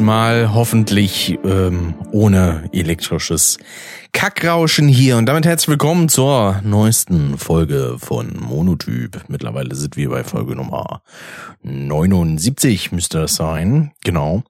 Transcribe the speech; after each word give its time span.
Mal 0.00 0.54
hoffentlich 0.54 1.38
ähm, 1.44 1.94
ohne 2.12 2.68
elektrisches 2.72 3.58
Kackrauschen 4.12 4.88
hier. 4.88 5.16
Und 5.16 5.26
damit 5.26 5.46
herzlich 5.46 5.68
willkommen 5.68 6.08
zur 6.08 6.60
neuesten 6.64 7.38
Folge 7.38 7.96
von 7.98 8.36
Monotyp. 8.38 9.24
Mittlerweile 9.28 9.74
sind 9.74 9.96
wir 9.96 10.10
bei 10.10 10.24
Folge 10.24 10.56
Nummer 10.56 11.02
79, 11.62 12.92
müsste 12.92 13.20
das 13.20 13.34
sein. 13.34 13.92
Genau. 14.04 14.42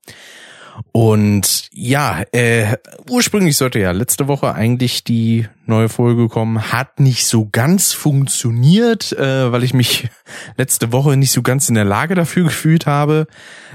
Und 0.93 1.69
ja, 1.73 2.23
äh, 2.33 2.77
ursprünglich 3.09 3.57
sollte 3.57 3.79
ja 3.79 3.93
letzte 3.93 4.29
Woche 4.29 4.55
eigentlich 4.55 5.05
die 5.05 5.47
neue 5.69 5.89
Folge 5.89 6.29
kommen. 6.29 6.73
Hat 6.73 7.01
nicht 7.01 7.27
so 7.27 7.49
ganz 7.51 7.93
funktioniert, 7.93 9.13
äh, 9.13 9.53
weil 9.53 9.65
ich 9.65 9.75
mich 9.75 10.09
letzte 10.57 10.93
Woche 10.93 11.17
nicht 11.17 11.31
so 11.31 11.43
ganz 11.43 11.69
in 11.69 11.75
der 11.75 11.85
Lage 11.85 12.15
dafür 12.15 12.45
gefühlt 12.45 12.87
habe. 12.87 13.27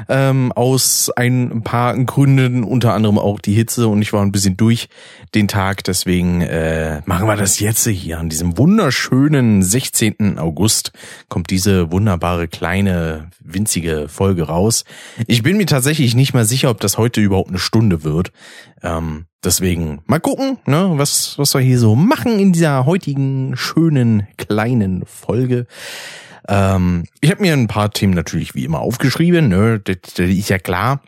Ähm, 0.09 0.51
aus 0.51 1.11
ein 1.15 1.63
paar 1.63 1.97
Gründen, 2.03 2.63
unter 2.63 2.93
anderem 2.93 3.17
auch 3.19 3.39
die 3.39 3.53
Hitze 3.53 3.87
und 3.87 4.01
ich 4.01 4.13
war 4.13 4.21
ein 4.21 4.31
bisschen 4.31 4.57
durch 4.57 4.89
den 5.35 5.47
Tag. 5.47 5.83
Deswegen 5.83 6.41
äh, 6.41 7.01
machen 7.05 7.27
wir 7.27 7.35
das 7.35 7.59
jetzt 7.59 7.87
hier 7.87 8.19
an 8.19 8.29
diesem 8.29 8.57
wunderschönen 8.57 9.63
16. 9.63 10.39
August. 10.39 10.91
Kommt 11.29 11.49
diese 11.49 11.91
wunderbare 11.91 12.47
kleine 12.47 13.29
winzige 13.39 14.07
Folge 14.09 14.43
raus. 14.43 14.83
Ich 15.27 15.43
bin 15.43 15.57
mir 15.57 15.65
tatsächlich 15.65 16.15
nicht 16.15 16.33
mal 16.33 16.45
sicher, 16.45 16.69
ob 16.69 16.79
das 16.79 16.97
heute 16.97 17.21
überhaupt 17.21 17.49
eine 17.49 17.59
Stunde 17.59 18.03
wird. 18.03 18.31
Ähm, 18.83 19.25
deswegen 19.43 20.01
mal 20.05 20.19
gucken, 20.19 20.57
ne, 20.65 20.91
was, 20.95 21.37
was 21.37 21.53
wir 21.53 21.61
hier 21.61 21.79
so 21.79 21.95
machen 21.95 22.37
in 22.37 22.51
dieser 22.51 22.85
heutigen 22.85 23.55
schönen 23.55 24.27
kleinen 24.37 25.05
Folge. 25.05 25.67
Ähm, 26.47 27.05
ich 27.21 27.31
habe 27.31 27.41
mir 27.41 27.53
ein 27.53 27.67
paar 27.67 27.91
Themen 27.91 28.13
natürlich 28.13 28.55
wie 28.55 28.65
immer 28.65 28.81
aufgeschrieben, 28.81 29.47
ne, 29.47 29.79
das, 29.79 30.13
das 30.15 30.29
ist 30.29 30.49
ja 30.49 30.59
klar. 30.59 31.01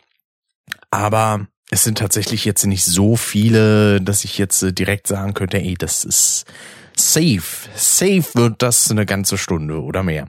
Aber 0.90 1.46
es 1.70 1.84
sind 1.84 1.98
tatsächlich 1.98 2.44
jetzt 2.44 2.64
nicht 2.64 2.84
so 2.84 3.16
viele, 3.16 4.00
dass 4.00 4.24
ich 4.24 4.38
jetzt 4.38 4.64
direkt 4.78 5.06
sagen 5.06 5.34
könnte, 5.34 5.58
ey, 5.58 5.74
das 5.74 6.04
ist 6.04 6.44
safe. 6.98 7.68
Safe 7.74 8.24
wird 8.34 8.62
das 8.62 8.90
eine 8.90 9.06
ganze 9.06 9.38
Stunde 9.38 9.82
oder 9.82 10.02
mehr. 10.02 10.28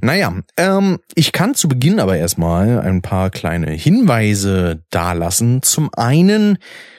Naja, 0.00 0.34
ähm, 0.56 0.98
ich 1.14 1.32
kann 1.32 1.54
zu 1.54 1.68
Beginn 1.68 2.00
aber 2.00 2.16
erstmal 2.16 2.80
ein 2.80 3.02
paar 3.02 3.30
kleine 3.30 3.70
Hinweise 3.70 4.82
dalassen. 4.90 5.62
Zum 5.62 5.90
einen 5.94 6.58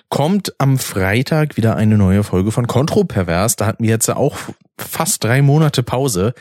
kommt 0.10 0.54
am 0.60 0.78
Freitag 0.78 1.58
wieder 1.58 1.76
eine 1.76 1.98
neue 1.98 2.24
Folge 2.24 2.52
von 2.52 2.68
Kontropervers. 2.68 3.56
Da 3.56 3.66
hatten 3.66 3.84
wir 3.84 3.90
jetzt 3.90 4.10
auch 4.10 4.38
fast 4.78 5.24
drei 5.24 5.42
Monate 5.42 5.84
Pause, 5.84 6.34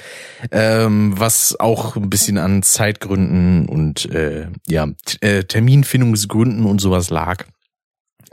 ähm, 0.51 1.15
was 1.17 1.59
auch 1.59 1.97
ein 1.97 2.11
bisschen 2.11 2.39
an 2.39 2.63
Zeitgründen 2.63 3.67
und 3.67 4.11
äh, 4.11 4.49
ja 4.67 4.89
äh, 5.21 5.45
Terminfindungsgründen 5.45 6.65
und 6.65 6.81
sowas 6.81 7.11
lag. 7.11 7.45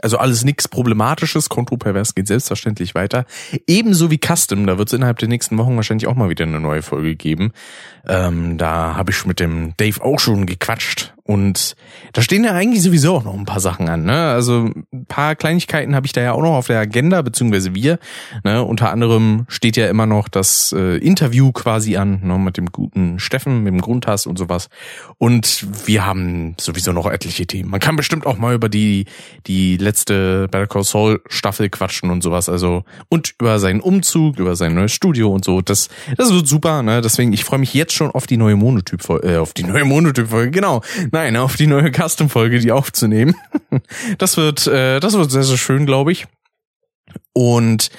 Also 0.02 0.18
alles 0.18 0.44
nichts 0.44 0.68
Problematisches. 0.68 1.48
Kontropervers 1.48 2.14
geht 2.14 2.26
selbstverständlich 2.26 2.94
weiter. 2.94 3.24
Ebenso 3.66 4.10
wie 4.10 4.18
Custom. 4.18 4.66
Da 4.66 4.76
wird 4.76 4.88
es 4.88 4.92
innerhalb 4.92 5.18
der 5.18 5.28
nächsten 5.28 5.56
Wochen 5.58 5.76
wahrscheinlich 5.76 6.08
auch 6.08 6.16
mal 6.16 6.28
wieder 6.28 6.44
eine 6.44 6.60
neue 6.60 6.82
Folge 6.82 7.14
geben. 7.14 7.52
Ähm, 8.06 8.58
da 8.58 8.96
habe 8.96 9.12
ich 9.12 9.24
mit 9.24 9.40
dem 9.40 9.74
Dave 9.76 10.02
auch 10.02 10.18
schon 10.18 10.44
gequatscht. 10.46 11.14
Und 11.24 11.76
da 12.12 12.20
stehen 12.20 12.42
ja 12.42 12.52
eigentlich 12.52 12.82
sowieso 12.82 13.14
auch 13.14 13.24
noch 13.24 13.34
ein 13.34 13.44
paar 13.44 13.60
Sachen 13.60 13.88
an. 13.88 14.04
Ne? 14.04 14.30
Also 14.30 14.70
ein 14.92 15.06
paar 15.06 15.36
Kleinigkeiten 15.36 15.94
habe 15.94 16.04
ich 16.04 16.12
da 16.12 16.20
ja 16.20 16.32
auch 16.32 16.42
noch 16.42 16.54
auf 16.54 16.66
der 16.66 16.80
Agenda, 16.80 17.22
beziehungsweise 17.22 17.76
wir. 17.76 18.00
Ne? 18.42 18.64
Unter 18.64 18.90
anderem 18.90 19.44
steht 19.46 19.76
ja 19.76 19.88
immer 19.88 20.06
noch 20.06 20.28
das 20.28 20.74
äh, 20.76 20.96
Interview 20.96 21.52
quasi 21.52 21.96
an 21.96 22.20
ne? 22.24 22.38
mit 22.38 22.56
dem 22.56 22.72
guten 22.72 23.20
Steffen, 23.20 23.62
mit 23.62 23.72
dem 23.72 23.80
Grundhass 23.80 24.26
und 24.26 24.36
sowas. 24.36 24.68
Und 25.18 25.64
wir 25.86 26.04
haben 26.04 26.56
sowieso 26.60 26.92
noch 26.92 27.06
etliche 27.06 27.46
Themen. 27.46 27.70
Man 27.70 27.78
kann 27.78 27.94
bestimmt 27.94 28.26
auch 28.26 28.38
mal 28.38 28.54
über 28.54 28.68
die, 28.68 29.06
die 29.46 29.76
letzte 29.76 30.48
Better 30.48 30.66
Call 30.66 30.82
Saul 30.82 31.22
Staffel 31.28 31.68
quatschen 31.70 32.10
und 32.10 32.22
sowas. 32.24 32.48
Also 32.48 32.82
und 33.08 33.34
über 33.40 33.60
seinen 33.60 33.80
Umzug, 33.80 34.40
über 34.40 34.56
sein 34.56 34.74
neues 34.74 34.92
Studio 34.92 35.30
und 35.30 35.44
so. 35.44 35.60
Das, 35.60 35.88
das 36.16 36.32
wird 36.32 36.48
super. 36.48 36.82
Ne? 36.82 37.00
Deswegen, 37.00 37.32
ich 37.32 37.44
freue 37.44 37.60
mich 37.60 37.74
jetzt 37.74 37.92
schon 37.92 38.10
auf 38.10 38.26
die 38.26 38.36
neue 38.36 38.56
Monotyp, 38.56 39.08
äh, 39.22 39.36
auf 39.36 39.52
die 39.52 39.62
neue 39.62 39.84
Monotyp-Folge. 39.84 40.50
Genau. 40.50 40.82
Nein, 41.12 41.36
auf 41.36 41.56
die 41.56 41.66
neue 41.66 41.92
Custom-Folge, 41.92 42.58
die 42.58 42.72
aufzunehmen. 42.72 43.36
Das 44.18 44.36
wird, 44.36 44.66
äh, 44.66 45.00
das 45.00 45.14
wird 45.14 45.30
sehr, 45.30 45.44
sehr 45.44 45.56
schön, 45.56 45.86
glaube 45.86 46.12
ich. 46.12 46.26
Und 47.32 47.90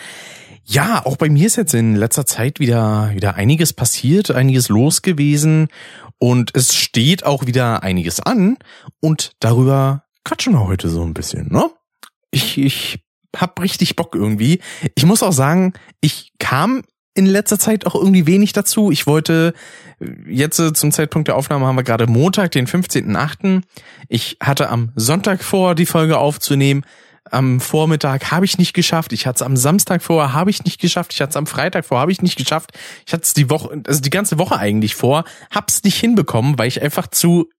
ja, 0.64 1.04
auch 1.04 1.18
bei 1.18 1.28
mir 1.28 1.48
ist 1.48 1.56
jetzt 1.56 1.74
in 1.74 1.96
letzter 1.96 2.28
Zeit 2.28 2.60
wieder, 2.60 3.10
wieder 3.14 3.34
einiges 3.36 3.74
passiert, 3.74 4.30
einiges 4.30 4.70
los 4.70 5.02
gewesen. 5.02 5.70
Und 6.20 6.52
es 6.54 6.76
steht 6.76 7.26
auch 7.26 7.48
wieder 7.48 7.82
einiges 7.82 8.20
an. 8.20 8.58
Und 9.00 9.32
darüber 9.40 10.06
quatschen 10.24 10.54
wir 10.54 10.68
heute 10.68 10.90
so 10.90 11.02
ein 11.02 11.16
bisschen, 11.16 11.48
ne? 11.52 11.72
Ich, 12.30 12.60
ich 12.60 13.04
hab 13.36 13.60
richtig 13.60 13.96
Bock 13.96 14.14
irgendwie. 14.14 14.62
Ich 14.94 15.06
muss 15.08 15.24
auch 15.24 15.34
sagen, 15.34 15.74
ich 16.02 16.34
kam 16.38 16.84
in 17.16 17.26
letzter 17.26 17.60
Zeit 17.60 17.86
auch 17.86 17.96
irgendwie 17.96 18.28
wenig 18.28 18.54
dazu. 18.54 18.92
Ich 18.92 19.08
wollte 19.08 19.54
jetzt 20.28 20.60
äh, 20.60 20.74
zum 20.74 20.92
Zeitpunkt 20.92 21.28
der 21.28 21.36
Aufnahme 21.36 21.66
haben 21.66 21.76
wir 21.76 21.84
gerade 21.84 22.08
Montag, 22.08 22.52
den 22.52 22.68
15.8. 22.68 23.62
Ich 24.10 24.38
hatte 24.42 24.70
am 24.70 24.92
Sonntag 24.96 25.44
vor, 25.44 25.76
die 25.76 25.86
Folge 25.86 26.18
aufzunehmen. 26.18 26.84
Am 27.32 27.62
Vormittag 27.62 28.32
habe 28.32 28.46
ich 28.46 28.58
nicht 28.58 28.74
geschafft. 28.74 29.14
Ich 29.14 29.26
hatte 29.26 29.38
es 29.38 29.42
am 29.42 29.56
Samstag 29.56 30.02
vor, 30.02 30.34
habe 30.34 30.50
ich 30.50 30.64
nicht 30.66 30.80
geschafft. 30.80 31.14
Ich 31.14 31.22
hatte 31.22 31.32
es 31.32 31.38
am 31.38 31.48
Freitag 31.48 31.86
vor, 31.86 32.00
habe 32.00 32.12
ich 32.12 32.22
nicht 32.22 32.38
geschafft. 32.38 32.72
Ich 33.06 33.14
hatte 33.14 33.24
es 33.24 33.34
die 33.34 33.50
Woche, 33.50 33.82
also 33.88 34.02
die 34.02 34.10
ganze 34.10 34.38
Woche 34.38 34.58
eigentlich 34.58 34.96
vor, 34.96 35.24
hab's 35.50 35.84
nicht 35.84 36.00
hinbekommen, 36.00 36.58
weil 36.58 36.68
ich 36.68 36.82
einfach 36.82 37.08
zu 37.08 37.50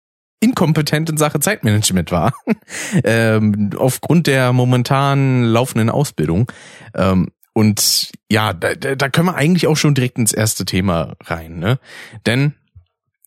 inkompetent 0.41 1.09
in 1.09 1.16
Sache 1.16 1.41
Zeitmanagement 1.41 2.12
war. 2.12 2.34
ähm, 3.04 3.71
aufgrund 3.77 4.27
der 4.27 4.53
momentan 4.53 5.44
laufenden 5.44 5.88
Ausbildung. 5.88 6.53
Ähm, 6.94 7.31
und 7.54 8.12
ja, 8.31 8.53
da, 8.53 8.75
da 8.75 9.09
können 9.09 9.28
wir 9.28 9.37
eigentlich 9.37 9.66
auch 9.66 9.76
schon 9.76 9.94
direkt 9.94 10.19
ins 10.19 10.32
erste 10.32 10.65
Thema 10.65 11.15
rein, 11.25 11.59
ne? 11.59 11.78
Denn 12.26 12.54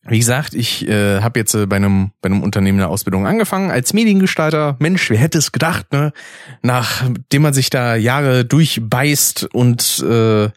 wie 0.08 0.20
gesagt, 0.20 0.54
ich 0.54 0.88
äh, 0.88 1.22
habe 1.22 1.40
jetzt 1.40 1.54
äh, 1.54 1.66
bei 1.66 1.76
einem 1.76 2.12
bei 2.22 2.28
einem 2.28 2.44
Unternehmen 2.44 2.80
eine 2.80 2.88
Ausbildung 2.88 3.28
angefangen 3.28 3.72
als 3.72 3.94
Mediengestalter. 3.94 4.78
Mensch, 4.80 5.10
wer 5.10 5.18
hätte 5.18 5.38
es 5.38 5.52
gedacht, 5.52 5.92
ne? 5.92 6.14
Nachdem 6.62 7.42
man 7.42 7.54
sich 7.54 7.70
da 7.70 7.96
Jahre 7.96 8.46
durchbeißt 8.46 9.54
und 9.54 10.04
äh, 10.08 10.50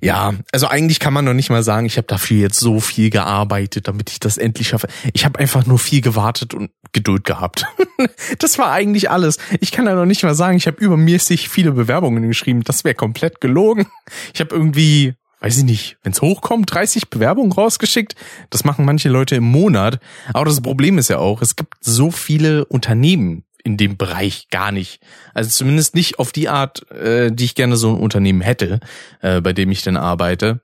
ja, 0.00 0.34
also 0.52 0.68
eigentlich 0.68 1.00
kann 1.00 1.12
man 1.12 1.24
noch 1.24 1.34
nicht 1.34 1.50
mal 1.50 1.62
sagen, 1.62 1.86
ich 1.86 1.96
habe 1.96 2.06
dafür 2.06 2.38
jetzt 2.38 2.60
so 2.60 2.80
viel 2.80 3.10
gearbeitet, 3.10 3.88
damit 3.88 4.10
ich 4.10 4.20
das 4.20 4.38
endlich 4.38 4.68
schaffe. 4.68 4.88
Ich 5.12 5.24
habe 5.24 5.38
einfach 5.38 5.66
nur 5.66 5.78
viel 5.78 6.00
gewartet 6.00 6.54
und 6.54 6.70
Geduld 6.92 7.24
gehabt. 7.24 7.66
das 8.38 8.58
war 8.58 8.72
eigentlich 8.72 9.10
alles. 9.10 9.38
Ich 9.60 9.70
kann 9.72 9.86
da 9.86 9.94
noch 9.94 10.06
nicht 10.06 10.22
mal 10.22 10.34
sagen, 10.34 10.56
ich 10.56 10.66
habe 10.66 10.82
übermäßig 10.82 11.48
viele 11.48 11.72
Bewerbungen 11.72 12.26
geschrieben. 12.26 12.62
Das 12.64 12.84
wäre 12.84 12.94
komplett 12.94 13.40
gelogen. 13.40 13.86
Ich 14.34 14.40
habe 14.40 14.54
irgendwie 14.54 15.14
weiß 15.40 15.58
ich 15.58 15.64
nicht, 15.64 15.96
wenn 16.02 16.12
es 16.12 16.22
hochkommt, 16.22 16.72
30 16.72 17.08
Bewerbungen 17.10 17.52
rausgeschickt. 17.52 18.14
Das 18.50 18.64
machen 18.64 18.84
manche 18.84 19.08
Leute 19.08 19.36
im 19.36 19.44
Monat. 19.44 19.98
Aber 20.32 20.44
das 20.44 20.60
Problem 20.60 20.98
ist 20.98 21.08
ja 21.08 21.18
auch, 21.18 21.42
es 21.42 21.56
gibt 21.56 21.74
so 21.80 22.10
viele 22.10 22.64
Unternehmen 22.66 23.44
in 23.64 23.76
dem 23.76 23.96
Bereich 23.96 24.48
gar 24.50 24.72
nicht. 24.72 25.00
Also 25.34 25.50
zumindest 25.50 25.94
nicht 25.94 26.18
auf 26.18 26.32
die 26.32 26.48
Art, 26.48 26.90
äh, 26.92 27.30
die 27.30 27.44
ich 27.44 27.54
gerne 27.54 27.76
so 27.76 27.90
ein 27.90 28.00
Unternehmen 28.00 28.40
hätte, 28.40 28.80
äh, 29.20 29.40
bei 29.40 29.52
dem 29.52 29.70
ich 29.70 29.82
denn 29.82 29.96
arbeite. 29.96 30.60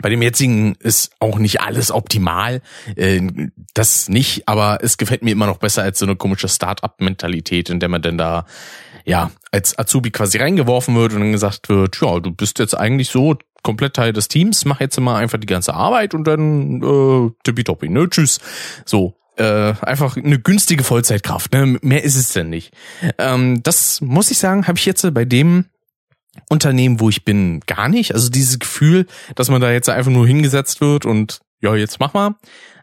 Bei 0.00 0.08
dem 0.08 0.22
jetzigen 0.22 0.74
ist 0.76 1.12
auch 1.20 1.38
nicht 1.38 1.60
alles 1.60 1.92
optimal, 1.92 2.62
äh, 2.96 3.20
das 3.74 4.08
nicht, 4.08 4.48
aber 4.48 4.78
es 4.82 4.96
gefällt 4.96 5.22
mir 5.22 5.30
immer 5.30 5.46
noch 5.46 5.58
besser 5.58 5.82
als 5.82 5.98
so 5.98 6.06
eine 6.06 6.16
komische 6.16 6.48
Start-up-Mentalität, 6.48 7.70
in 7.70 7.80
der 7.80 7.88
man 7.88 8.02
denn 8.02 8.18
da 8.18 8.46
ja 9.04 9.30
als 9.54 9.78
Azubi 9.78 10.10
quasi 10.10 10.38
reingeworfen 10.38 10.96
wird 10.96 11.12
und 11.12 11.20
dann 11.20 11.30
gesagt 11.30 11.68
wird, 11.68 12.00
ja, 12.00 12.18
du 12.18 12.32
bist 12.32 12.58
jetzt 12.58 12.76
eigentlich 12.76 13.08
so 13.08 13.36
komplett 13.62 13.94
Teil 13.94 14.12
des 14.12 14.26
Teams, 14.26 14.64
mach 14.64 14.80
jetzt 14.80 14.98
mal 14.98 15.16
einfach 15.16 15.38
die 15.38 15.46
ganze 15.46 15.74
Arbeit 15.74 16.12
und 16.12 16.24
dann 16.24 16.82
äh, 16.82 17.30
tippitoppi, 17.44 17.88
ne? 17.88 18.10
Tschüss. 18.10 18.40
So, 18.84 19.14
äh, 19.36 19.74
einfach 19.80 20.16
eine 20.16 20.40
günstige 20.40 20.82
Vollzeitkraft. 20.82 21.52
Ne? 21.52 21.78
Mehr 21.82 22.02
ist 22.02 22.16
es 22.16 22.32
denn 22.32 22.50
nicht. 22.50 22.74
Ähm, 23.16 23.62
das 23.62 24.00
muss 24.00 24.32
ich 24.32 24.38
sagen, 24.38 24.66
habe 24.66 24.76
ich 24.76 24.86
jetzt 24.86 25.14
bei 25.14 25.24
dem 25.24 25.66
Unternehmen, 26.50 26.98
wo 26.98 27.08
ich 27.08 27.24
bin, 27.24 27.60
gar 27.60 27.88
nicht. 27.88 28.12
Also 28.12 28.30
dieses 28.30 28.58
Gefühl, 28.58 29.06
dass 29.36 29.50
man 29.50 29.60
da 29.60 29.70
jetzt 29.70 29.88
einfach 29.88 30.10
nur 30.10 30.26
hingesetzt 30.26 30.80
wird 30.80 31.06
und 31.06 31.42
ja, 31.60 31.76
jetzt 31.76 32.00
mach 32.00 32.12
mal. 32.12 32.34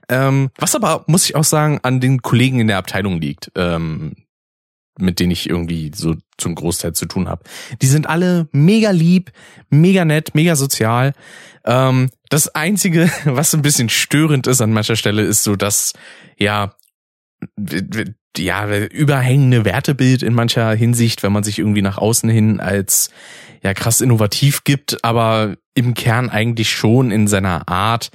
Ähm, 0.07 0.51
was 0.57 0.73
aber, 0.73 1.03
muss 1.07 1.25
ich 1.25 1.35
auch 1.35 1.43
sagen, 1.43 1.81
an 1.83 1.99
den 1.99 2.21
Kollegen 2.21 2.61
in 2.61 2.67
der 2.67 2.77
Abteilung 2.77 3.19
liegt. 3.19 3.51
Ähm, 3.55 4.15
mit 5.01 5.19
denen 5.19 5.31
ich 5.31 5.49
irgendwie 5.49 5.91
so 5.93 6.15
zum 6.37 6.55
Großteil 6.55 6.93
zu 6.93 7.05
tun 7.05 7.27
habe. 7.27 7.43
Die 7.81 7.87
sind 7.87 8.07
alle 8.07 8.47
mega 8.51 8.91
lieb, 8.91 9.31
mega 9.69 10.05
nett, 10.05 10.33
mega 10.33 10.55
sozial. 10.55 11.13
Ähm, 11.65 12.09
das 12.29 12.47
Einzige, 12.53 13.11
was 13.25 13.53
ein 13.53 13.61
bisschen 13.61 13.89
störend 13.89 14.47
ist 14.47 14.61
an 14.61 14.73
mancher 14.73 14.95
Stelle, 14.95 15.23
ist 15.23 15.43
so, 15.43 15.55
dass 15.55 15.93
ja 16.37 16.75
ja 18.37 18.67
überhängende 18.85 19.65
Wertebild 19.65 20.23
in 20.23 20.33
mancher 20.33 20.73
Hinsicht, 20.73 21.23
wenn 21.23 21.33
man 21.33 21.43
sich 21.43 21.59
irgendwie 21.59 21.81
nach 21.81 21.97
außen 21.97 22.29
hin 22.29 22.59
als 22.59 23.09
ja 23.61 23.73
krass 23.73 23.99
innovativ 24.01 24.63
gibt, 24.63 25.03
aber 25.03 25.55
im 25.73 25.93
Kern 25.93 26.29
eigentlich 26.29 26.69
schon 26.69 27.11
in 27.11 27.27
seiner 27.27 27.67
Art 27.67 28.09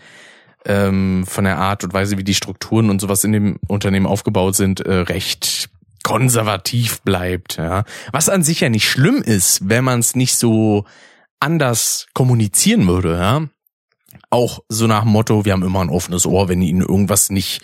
ähm, 0.64 1.24
von 1.26 1.44
der 1.44 1.58
Art 1.58 1.84
und 1.84 1.94
Weise, 1.94 2.18
wie 2.18 2.24
die 2.24 2.34
Strukturen 2.34 2.90
und 2.90 3.00
sowas 3.00 3.24
in 3.24 3.32
dem 3.32 3.58
Unternehmen 3.68 4.06
aufgebaut 4.06 4.56
sind, 4.56 4.80
äh, 4.80 4.94
recht 4.94 5.68
konservativ 6.06 7.02
bleibt. 7.02 7.56
Ja. 7.56 7.82
Was 8.12 8.28
an 8.28 8.44
sich 8.44 8.60
ja 8.60 8.68
nicht 8.68 8.88
schlimm 8.88 9.16
ist, 9.16 9.68
wenn 9.68 9.82
man 9.82 9.98
es 9.98 10.14
nicht 10.14 10.36
so 10.36 10.84
anders 11.40 12.06
kommunizieren 12.14 12.86
würde. 12.86 13.18
Ja. 13.18 13.42
Auch 14.30 14.60
so 14.68 14.86
nach 14.86 15.02
dem 15.02 15.10
Motto, 15.10 15.44
wir 15.44 15.52
haben 15.52 15.64
immer 15.64 15.80
ein 15.80 15.90
offenes 15.90 16.24
Ohr, 16.24 16.48
wenn 16.48 16.62
ihnen 16.62 16.80
irgendwas 16.80 17.28
nicht 17.28 17.60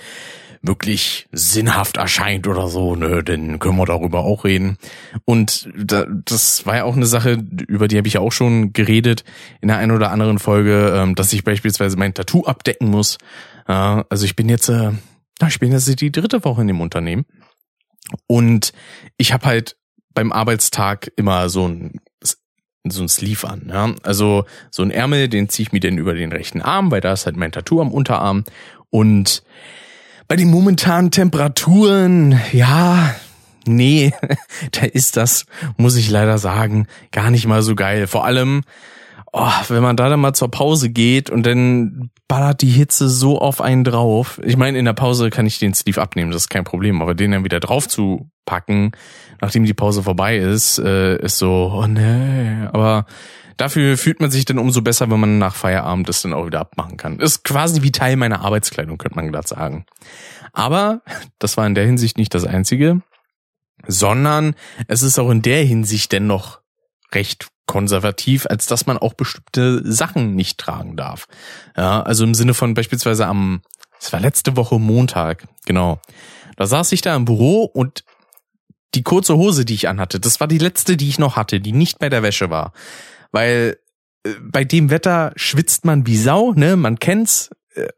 wirklich 0.61 1.29
sinnhaft 1.31 1.99
erscheint 1.99 2.49
oder 2.49 2.67
so, 2.67 2.97
ne, 2.97 3.23
dann 3.23 3.61
können 3.61 3.77
wir 3.77 3.87
darüber 3.87 4.25
auch 4.25 4.45
reden. 4.45 4.77
Und 5.25 5.69
da, 5.77 6.07
das 6.09 6.67
war 6.67 6.77
ja 6.77 6.85
auch 6.85 6.97
eine 6.97 7.07
Sache, 7.07 7.39
über 7.69 7.87
die 7.87 7.97
habe 7.97 8.09
ich 8.09 8.15
ja 8.15 8.21
auch 8.21 8.33
schon 8.33 8.73
geredet 8.73 9.23
in 9.61 9.69
der 9.69 9.77
einen 9.77 9.93
oder 9.93 10.11
anderen 10.11 10.41
Folge, 10.41 10.95
ähm, 10.97 11.15
dass 11.15 11.33
ich 11.33 11.45
beispielsweise 11.45 11.97
mein 11.97 12.15
Tattoo 12.15 12.45
abdecken 12.45 12.91
muss. 12.91 13.19
Also 13.67 14.25
ich 14.25 14.35
bin 14.35 14.49
jetzt, 14.49 14.69
äh, 14.69 14.91
ich 15.47 15.61
bin 15.61 15.71
jetzt 15.71 16.01
die 16.01 16.11
dritte 16.11 16.45
Woche 16.45 16.63
in 16.63 16.67
dem 16.67 16.81
Unternehmen 16.81 17.25
und 18.27 18.73
ich 19.17 19.33
habe 19.33 19.47
halt 19.47 19.77
beim 20.15 20.33
Arbeitstag 20.33 21.11
immer 21.17 21.49
so 21.49 21.67
ein 21.69 22.01
so 22.85 23.03
ein 23.03 23.09
Sleeve 23.09 23.49
an. 23.49 23.69
Ja? 23.69 23.95
Also 24.03 24.45
so 24.71 24.83
ein 24.83 24.91
Ärmel, 24.91 25.29
den 25.29 25.49
ziehe 25.49 25.67
ich 25.67 25.73
mir 25.73 25.81
dann 25.81 25.99
über 25.99 26.15
den 26.15 26.33
rechten 26.33 26.61
Arm, 26.61 26.91
weil 26.91 27.01
da 27.01 27.13
ist 27.13 27.27
halt 27.27 27.37
mein 27.37 27.53
Tattoo 27.53 27.81
am 27.81 27.93
Unterarm. 27.93 28.45
Und 28.91 29.45
bei 30.27 30.37
den 30.37 30.51
momentanen 30.51 31.11
Temperaturen, 31.11 32.41
ja, 32.53 33.15
nee, 33.67 34.13
da 34.73 34.83
ist 34.83 35.17
das, 35.17 35.47
muss 35.77 35.97
ich 35.97 36.11
leider 36.11 36.39
sagen, 36.39 36.87
gar 37.13 37.31
nicht 37.31 37.47
mal 37.47 37.63
so 37.63 37.75
geil. 37.75 38.07
Vor 38.07 38.25
allem, 38.25 38.63
oh, 39.33 39.51
wenn 39.69 39.83
man 39.83 39.97
da 39.97 40.09
dann 40.09 40.21
mal 40.21 40.35
zur 40.35 40.51
Pause 40.51 40.91
geht 40.91 41.31
und 41.31 41.45
dann 41.45 42.11
ballert 42.29 42.63
die 42.63 42.71
Hitze 42.71 43.09
so 43.09 43.41
auf 43.41 43.61
einen 43.61 43.85
drauf. 43.85 44.41
Ich 44.45 44.57
meine, 44.57 44.79
in 44.79 44.85
der 44.85 44.93
Pause 44.93 45.31
kann 45.31 45.47
ich 45.47 45.59
den 45.59 45.75
Sleeve 45.75 46.01
abnehmen, 46.01 46.31
das 46.31 46.43
ist 46.43 46.51
kein 46.51 46.65
Problem, 46.65 47.03
aber 47.03 47.15
den 47.15 47.33
dann 47.33 47.45
wieder 47.45 47.61
drauf 47.61 47.89
zu 47.89 48.31
packen, 48.45 48.93
nachdem 49.41 49.65
die 49.65 49.75
Pause 49.75 50.03
vorbei 50.03 50.37
ist, 50.37 50.79
äh, 50.79 51.17
ist 51.17 51.39
so, 51.39 51.73
oh 51.75 51.87
nee, 51.87 52.67
aber 52.73 53.07
dafür 53.57 53.97
fühlt 53.97 54.21
man 54.21 54.31
sich 54.31 54.45
dann 54.45 54.59
umso 54.59 54.83
besser, 54.83 55.11
wenn 55.11 55.21
man 55.21 55.39
nach 55.39 55.55
Feierabend 55.55 56.09
das 56.09 56.23
dann 56.23 56.35
auch 56.35 56.47
wieder 56.47 56.61
abmachen 56.61 56.97
kann. 56.97 57.19
Ist 57.19 57.45
quasi 57.45 57.83
wie 57.83 57.93
Teil 57.93 58.17
meiner 58.17 58.45
Arbeitskleidung, 58.45 58.99
könnte 58.99 59.17
man 59.17 59.31
glatt 59.31 59.49
sagen. 59.49 59.87
Aber 60.53 61.01
das 61.39 61.57
war 61.57 61.67
in 61.67 61.75
der 61.75 61.87
Hinsicht 61.87 62.19
nicht 62.19 62.35
das 62.35 62.45
Einzige, 62.45 63.01
sondern 63.87 64.55
es 64.89 65.03
ist 65.03 65.19
auch 65.19 65.31
in 65.31 65.43
der 65.43 65.65
Hinsicht 65.65 66.13
dennoch 66.13 66.61
recht 67.15 67.52
konservativ, 67.73 68.45
als 68.45 68.67
dass 68.67 68.85
man 68.85 68.99
auch 68.99 69.15
bestimmte 69.15 69.81
Sachen 69.91 70.35
nicht 70.35 70.59
tragen 70.59 70.95
darf. 70.95 71.27
Ja, 71.75 72.03
also 72.03 72.23
im 72.23 72.35
Sinne 72.35 72.53
von 72.53 72.75
beispielsweise 72.75 73.27
am, 73.27 73.63
es 73.99 74.13
war 74.13 74.21
letzte 74.21 74.59
Woche 74.59 74.79
Montag, 74.79 75.45
genau. 75.65 75.99
Da 76.59 76.67
saß 76.67 76.93
ich 76.93 77.01
da 77.01 77.17
im 77.17 77.25
Büro 77.25 77.65
und 77.65 78.05
die 78.95 79.03
kurze 79.03 79.39
Hose, 79.39 79.65
die 79.65 79.73
ich 79.73 79.89
anhatte, 79.89 80.21
das 80.21 80.39
war 80.39 80.49
die 80.49 80.59
letzte, 80.59 80.99
die 80.99 81.09
ich 81.09 81.19
noch 81.19 81.37
hatte, 81.37 81.61
die 81.61 81.73
nicht 81.73 81.99
bei 81.99 82.11
der 82.11 82.23
Wäsche 82.23 82.51
war. 82.51 82.75
Weil 83.31 83.79
äh, 84.27 84.35
bei 84.43 84.65
dem 84.65 84.91
Wetter 84.91 85.33
schwitzt 85.37 85.87
man 85.87 86.07
wie 86.07 86.19
Sau, 86.19 86.53
ne? 86.53 86.77
Man 86.77 86.99
kennt's. 86.99 87.49
Äh, 87.75 87.89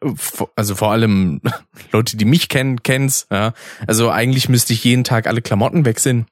also 0.55 0.77
vor 0.77 0.93
allem 0.93 1.41
Leute, 1.91 2.17
die 2.17 2.27
mich 2.27 2.49
kennen, 2.49 2.85
kennen's. 2.85 3.27
Ja? 3.29 3.55
Also 3.89 4.09
eigentlich 4.13 4.49
müsste 4.49 4.73
ich 4.73 4.85
jeden 4.85 5.03
Tag 5.03 5.27
alle 5.27 5.43
Klamotten 5.43 5.85
wechseln. 5.85 6.27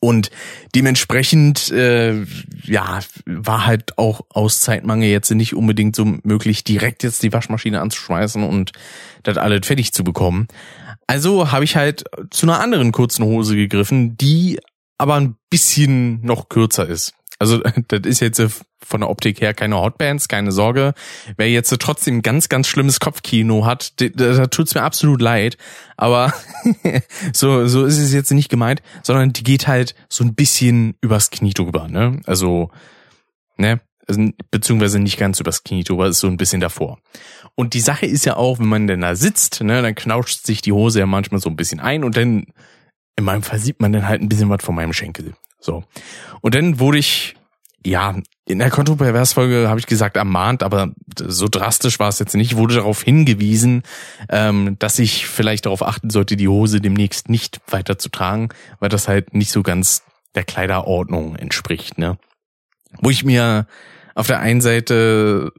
Und 0.00 0.30
dementsprechend, 0.74 1.70
äh, 1.70 2.24
ja, 2.62 3.00
war 3.26 3.66
halt 3.66 3.98
auch 3.98 4.22
aus 4.28 4.60
Zeitmangel 4.60 5.08
jetzt 5.08 5.30
nicht 5.30 5.54
unbedingt 5.54 5.96
so 5.96 6.04
möglich, 6.22 6.64
direkt 6.64 7.02
jetzt 7.02 7.22
die 7.22 7.32
Waschmaschine 7.32 7.80
anzuschmeißen 7.80 8.44
und 8.44 8.72
das 9.22 9.38
alles 9.38 9.66
fertig 9.66 9.92
zu 9.92 10.04
bekommen. 10.04 10.46
Also 11.06 11.50
habe 11.50 11.64
ich 11.64 11.76
halt 11.76 12.04
zu 12.30 12.46
einer 12.46 12.60
anderen 12.60 12.92
kurzen 12.92 13.24
Hose 13.24 13.56
gegriffen, 13.56 14.16
die 14.16 14.60
aber 15.02 15.16
ein 15.16 15.34
bisschen 15.50 16.20
noch 16.24 16.48
kürzer 16.48 16.86
ist. 16.86 17.12
Also 17.40 17.58
das 17.88 18.02
ist 18.04 18.20
jetzt 18.20 18.40
von 18.80 19.00
der 19.00 19.10
Optik 19.10 19.40
her 19.40 19.52
keine 19.52 19.76
Hotbands, 19.76 20.28
keine 20.28 20.52
Sorge. 20.52 20.94
Wer 21.36 21.50
jetzt 21.50 21.76
trotzdem 21.80 22.22
ganz, 22.22 22.48
ganz 22.48 22.68
schlimmes 22.68 23.00
Kopfkino 23.00 23.66
hat, 23.66 23.94
da 24.00 24.46
tut's 24.46 24.76
mir 24.76 24.82
absolut 24.82 25.20
leid. 25.20 25.56
Aber 25.96 26.32
so, 27.32 27.66
so 27.66 27.84
ist 27.84 27.98
es 27.98 28.12
jetzt 28.12 28.30
nicht 28.30 28.48
gemeint, 28.48 28.80
sondern 29.02 29.32
die 29.32 29.42
geht 29.42 29.66
halt 29.66 29.96
so 30.08 30.22
ein 30.22 30.36
bisschen 30.36 30.94
übers 31.00 31.30
Knie 31.30 31.52
drüber. 31.52 31.88
Ne? 31.88 32.20
Also, 32.26 32.70
ne? 33.56 33.80
Also, 34.06 34.30
beziehungsweise 34.52 35.00
nicht 35.00 35.18
ganz 35.18 35.40
übers 35.40 35.64
Knie 35.64 35.84
drüber, 35.84 36.06
ist 36.06 36.20
so 36.20 36.28
ein 36.28 36.36
bisschen 36.36 36.60
davor. 36.60 36.98
Und 37.56 37.74
die 37.74 37.80
Sache 37.80 38.06
ist 38.06 38.24
ja 38.24 38.36
auch, 38.36 38.60
wenn 38.60 38.68
man 38.68 38.86
denn 38.86 39.00
da 39.00 39.14
sitzt, 39.14 39.62
ne, 39.62 39.82
dann 39.82 39.94
knauscht 39.94 40.44
sich 40.44 40.60
die 40.60 40.72
Hose 40.72 41.00
ja 41.00 41.06
manchmal 41.06 41.40
so 41.40 41.48
ein 41.48 41.56
bisschen 41.56 41.80
ein 41.80 42.02
und 42.02 42.16
dann, 42.16 42.46
in 43.16 43.24
meinem 43.24 43.42
Fall 43.42 43.58
sieht 43.58 43.80
man 43.80 43.92
dann 43.92 44.08
halt 44.08 44.20
ein 44.20 44.28
bisschen 44.28 44.50
was 44.50 44.64
von 44.64 44.74
meinem 44.74 44.92
Schenkel. 44.92 45.34
So. 45.60 45.84
Und 46.40 46.54
dann 46.54 46.78
wurde 46.78 46.98
ich, 46.98 47.36
ja, 47.84 48.16
in 48.46 48.58
der 48.58 48.70
Kontroversfolge 48.70 49.68
habe 49.68 49.78
ich 49.78 49.86
gesagt 49.86 50.16
ermahnt, 50.16 50.62
aber 50.62 50.92
so 51.18 51.48
drastisch 51.48 51.98
war 51.98 52.08
es 52.08 52.18
jetzt 52.18 52.34
nicht, 52.34 52.56
wurde 52.56 52.76
darauf 52.76 53.02
hingewiesen, 53.02 53.82
ähm, 54.28 54.76
dass 54.78 54.98
ich 54.98 55.26
vielleicht 55.26 55.66
darauf 55.66 55.82
achten 55.82 56.10
sollte, 56.10 56.36
die 56.36 56.48
Hose 56.48 56.80
demnächst 56.80 57.28
nicht 57.28 57.60
weiter 57.68 57.98
zu 57.98 58.08
tragen, 58.08 58.48
weil 58.80 58.88
das 58.88 59.08
halt 59.08 59.34
nicht 59.34 59.52
so 59.52 59.62
ganz 59.62 60.02
der 60.34 60.44
Kleiderordnung 60.44 61.36
entspricht, 61.36 61.98
ne? 61.98 62.18
Wo 63.00 63.10
ich 63.10 63.24
mir 63.24 63.66
auf 64.14 64.26
der 64.26 64.40
einen 64.40 64.60
Seite 64.60 65.52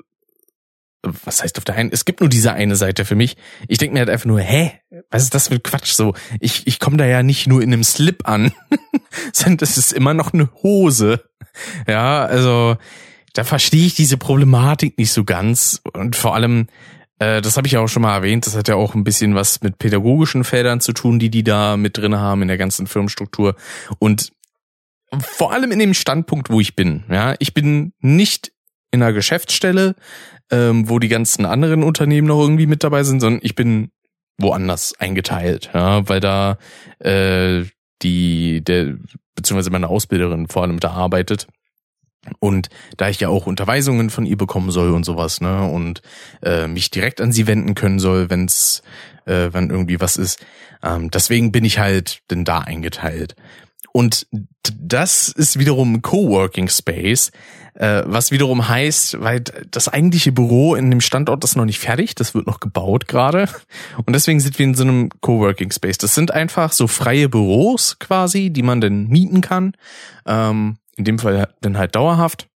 was 1.03 1.43
heißt 1.43 1.57
auf 1.57 1.65
der 1.65 1.75
einen, 1.75 1.91
es 1.91 2.05
gibt 2.05 2.21
nur 2.21 2.29
diese 2.29 2.53
eine 2.53 2.75
Seite 2.75 3.03
für 3.03 3.15
mich. 3.15 3.35
Ich 3.67 3.77
denke 3.77 3.93
mir 3.93 3.99
halt 3.99 4.09
einfach 4.09 4.25
nur, 4.25 4.39
hä, 4.39 4.71
was 5.09 5.23
ist 5.23 5.35
das 5.35 5.49
für 5.49 5.59
Quatsch 5.59 5.91
so? 5.91 6.15
Ich, 6.39 6.65
ich 6.65 6.79
komme 6.79 6.97
da 6.97 7.05
ja 7.05 7.23
nicht 7.23 7.45
nur 7.45 7.61
in 7.61 7.73
einem 7.73 7.83
Slip 7.83 8.27
an, 8.27 8.53
sondern 9.33 9.57
das 9.57 9.77
ist 9.77 9.91
immer 9.91 10.13
noch 10.13 10.33
eine 10.33 10.49
Hose. 10.63 11.23
Ja, 11.87 12.25
also 12.25 12.77
da 13.33 13.43
verstehe 13.43 13.85
ich 13.85 13.95
diese 13.95 14.17
Problematik 14.17 14.97
nicht 14.97 15.11
so 15.11 15.25
ganz. 15.25 15.81
Und 15.91 16.15
vor 16.15 16.35
allem, 16.35 16.67
äh, 17.19 17.41
das 17.41 17.57
habe 17.57 17.67
ich 17.67 17.73
ja 17.73 17.81
auch 17.81 17.89
schon 17.89 18.03
mal 18.03 18.15
erwähnt, 18.15 18.45
das 18.45 18.55
hat 18.55 18.69
ja 18.69 18.75
auch 18.75 18.95
ein 18.95 19.03
bisschen 19.03 19.35
was 19.35 19.61
mit 19.61 19.79
pädagogischen 19.79 20.45
Feldern 20.45 20.79
zu 20.79 20.93
tun, 20.93 21.19
die 21.19 21.29
die 21.29 21.43
da 21.43 21.75
mit 21.75 21.97
drin 21.97 22.15
haben 22.15 22.41
in 22.41 22.47
der 22.47 22.57
ganzen 22.57 22.87
Firmenstruktur. 22.87 23.55
Und 23.99 24.31
vor 25.19 25.51
allem 25.51 25.71
in 25.71 25.79
dem 25.79 25.93
Standpunkt, 25.93 26.49
wo 26.49 26.59
ich 26.59 26.75
bin. 26.75 27.03
Ja, 27.09 27.35
ich 27.39 27.53
bin 27.53 27.93
nicht 27.99 28.53
in 28.91 29.01
einer 29.01 29.13
Geschäftsstelle, 29.13 29.95
ähm, 30.53 30.87
wo 30.87 30.99
die 30.99 31.07
ganzen 31.07 31.45
anderen 31.45 31.83
Unternehmen 31.83 32.27
noch 32.27 32.39
irgendwie 32.39 32.67
mit 32.67 32.83
dabei 32.83 33.03
sind, 33.03 33.19
sondern 33.19 33.41
ich 33.43 33.55
bin 33.55 33.89
woanders 34.37 34.93
eingeteilt, 34.99 35.71
ja, 35.73 36.07
weil 36.07 36.19
da 36.19 36.57
äh, 36.99 37.63
die 38.03 38.63
der 38.63 38.97
beziehungsweise 39.35 39.71
meine 39.71 39.89
Ausbilderin 39.89 40.47
vor 40.47 40.61
allem 40.61 40.79
da 40.79 40.91
arbeitet 40.91 41.47
und 42.39 42.69
da 42.97 43.09
ich 43.09 43.19
ja 43.19 43.29
auch 43.29 43.47
Unterweisungen 43.47 44.11
von 44.11 44.25
ihr 44.27 44.37
bekommen 44.37 44.69
soll 44.69 44.91
und 44.91 45.03
sowas, 45.05 45.41
ne, 45.41 45.67
und 45.67 46.01
äh, 46.43 46.67
mich 46.67 46.91
direkt 46.91 47.19
an 47.19 47.31
sie 47.31 47.47
wenden 47.47 47.73
können 47.73 47.99
soll, 47.99 48.29
wenn's 48.29 48.83
äh, 49.25 49.49
wenn 49.51 49.71
irgendwie 49.71 49.99
was 49.99 50.17
ist, 50.17 50.45
ähm, 50.83 51.09
deswegen 51.09 51.51
bin 51.51 51.65
ich 51.65 51.79
halt 51.79 52.21
denn 52.29 52.45
da 52.45 52.59
eingeteilt. 52.59 53.35
Und 53.91 54.27
das 54.79 55.27
ist 55.29 55.59
wiederum 55.59 56.01
Coworking 56.01 56.69
Space, 56.69 57.31
äh, 57.73 58.03
was 58.05 58.31
wiederum 58.31 58.67
heißt, 58.67 59.19
weil 59.21 59.41
das 59.41 59.87
eigentliche 59.87 60.31
Büro 60.31 60.75
in 60.75 60.89
dem 60.89 61.01
Standort 61.01 61.43
ist 61.43 61.55
noch 61.55 61.65
nicht 61.65 61.79
fertig, 61.79 62.15
das 62.15 62.35
wird 62.35 62.47
noch 62.47 62.59
gebaut 62.59 63.07
gerade. 63.07 63.49
Und 64.05 64.13
deswegen 64.13 64.39
sind 64.39 64.57
wir 64.59 64.65
in 64.65 64.75
so 64.75 64.83
einem 64.83 65.09
Coworking 65.21 65.71
Space. 65.71 65.97
Das 65.97 66.15
sind 66.15 66.31
einfach 66.31 66.71
so 66.71 66.87
freie 66.87 67.29
Büros 67.29 67.97
quasi, 67.99 68.51
die 68.51 68.63
man 68.63 68.81
dann 68.81 69.07
mieten 69.07 69.41
kann. 69.41 69.73
Ähm, 70.25 70.77
in 70.95 71.05
dem 71.05 71.19
Fall 71.19 71.49
dann 71.61 71.77
halt 71.77 71.95
dauerhaft. 71.95 72.47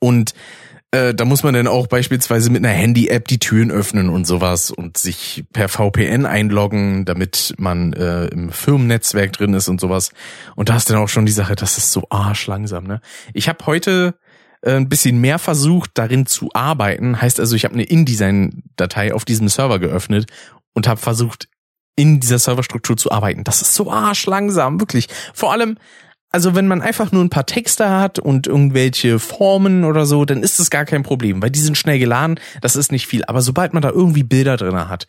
Und 0.00 0.34
äh, 0.96 1.14
da 1.14 1.24
muss 1.24 1.42
man 1.42 1.54
dann 1.54 1.66
auch 1.66 1.86
beispielsweise 1.86 2.50
mit 2.50 2.64
einer 2.64 2.72
Handy-App 2.72 3.28
die 3.28 3.38
Türen 3.38 3.70
öffnen 3.70 4.08
und 4.08 4.26
sowas 4.26 4.70
und 4.70 4.96
sich 4.96 5.44
per 5.52 5.68
VPN 5.68 6.24
einloggen, 6.24 7.04
damit 7.04 7.54
man 7.58 7.92
äh, 7.92 8.26
im 8.26 8.50
Firmennetzwerk 8.50 9.32
drin 9.32 9.54
ist 9.54 9.68
und 9.68 9.80
sowas. 9.80 10.10
Und 10.54 10.68
da 10.68 10.76
ist 10.76 10.88
dann 10.88 10.96
auch 10.96 11.08
schon 11.08 11.26
die 11.26 11.32
Sache, 11.32 11.54
das 11.54 11.76
ist 11.76 11.92
so 11.92 12.04
arschlangsam. 12.10 12.84
Ne? 12.84 13.00
Ich 13.34 13.48
habe 13.48 13.66
heute 13.66 14.14
äh, 14.62 14.72
ein 14.72 14.88
bisschen 14.88 15.20
mehr 15.20 15.38
versucht, 15.38 15.90
darin 15.94 16.26
zu 16.26 16.48
arbeiten. 16.54 17.20
Heißt 17.20 17.40
also, 17.40 17.54
ich 17.56 17.64
habe 17.64 17.74
eine 17.74 17.84
InDesign-Datei 17.84 19.12
auf 19.12 19.24
diesem 19.24 19.48
Server 19.48 19.78
geöffnet 19.78 20.30
und 20.72 20.88
habe 20.88 21.00
versucht, 21.00 21.48
in 21.98 22.20
dieser 22.20 22.38
Serverstruktur 22.38 22.96
zu 22.96 23.10
arbeiten. 23.10 23.44
Das 23.44 23.62
ist 23.62 23.74
so 23.74 23.90
arschlangsam, 23.90 24.80
wirklich. 24.80 25.08
Vor 25.32 25.52
allem, 25.52 25.78
also 26.36 26.54
wenn 26.54 26.68
man 26.68 26.82
einfach 26.82 27.12
nur 27.12 27.24
ein 27.24 27.30
paar 27.30 27.46
Texte 27.46 27.88
hat 27.88 28.18
und 28.18 28.46
irgendwelche 28.46 29.18
Formen 29.18 29.84
oder 29.84 30.04
so, 30.04 30.26
dann 30.26 30.42
ist 30.42 30.60
das 30.60 30.68
gar 30.68 30.84
kein 30.84 31.02
Problem, 31.02 31.40
weil 31.40 31.48
die 31.48 31.60
sind 31.60 31.78
schnell 31.78 31.98
geladen, 31.98 32.38
das 32.60 32.76
ist 32.76 32.92
nicht 32.92 33.06
viel. 33.06 33.24
Aber 33.24 33.40
sobald 33.40 33.72
man 33.72 33.80
da 33.80 33.88
irgendwie 33.88 34.22
Bilder 34.22 34.58
drin 34.58 34.76
hat, 34.76 35.06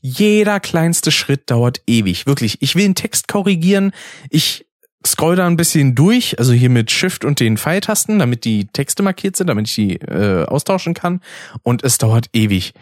jeder 0.00 0.58
kleinste 0.58 1.10
Schritt 1.10 1.50
dauert 1.50 1.82
ewig. 1.86 2.24
Wirklich, 2.26 2.62
ich 2.62 2.76
will 2.76 2.86
einen 2.86 2.94
Text 2.94 3.28
korrigieren, 3.28 3.92
ich 4.30 4.64
scroll 5.06 5.36
da 5.36 5.46
ein 5.46 5.58
bisschen 5.58 5.94
durch, 5.94 6.38
also 6.38 6.54
hier 6.54 6.70
mit 6.70 6.90
Shift 6.90 7.26
und 7.26 7.40
den 7.40 7.58
Pfeiltasten, 7.58 8.18
damit 8.18 8.46
die 8.46 8.66
Texte 8.68 9.02
markiert 9.02 9.36
sind, 9.36 9.48
damit 9.48 9.68
ich 9.68 9.74
die 9.74 9.96
äh, 9.96 10.46
austauschen 10.46 10.94
kann. 10.94 11.20
Und 11.62 11.84
es 11.84 11.98
dauert 11.98 12.30
ewig. 12.32 12.72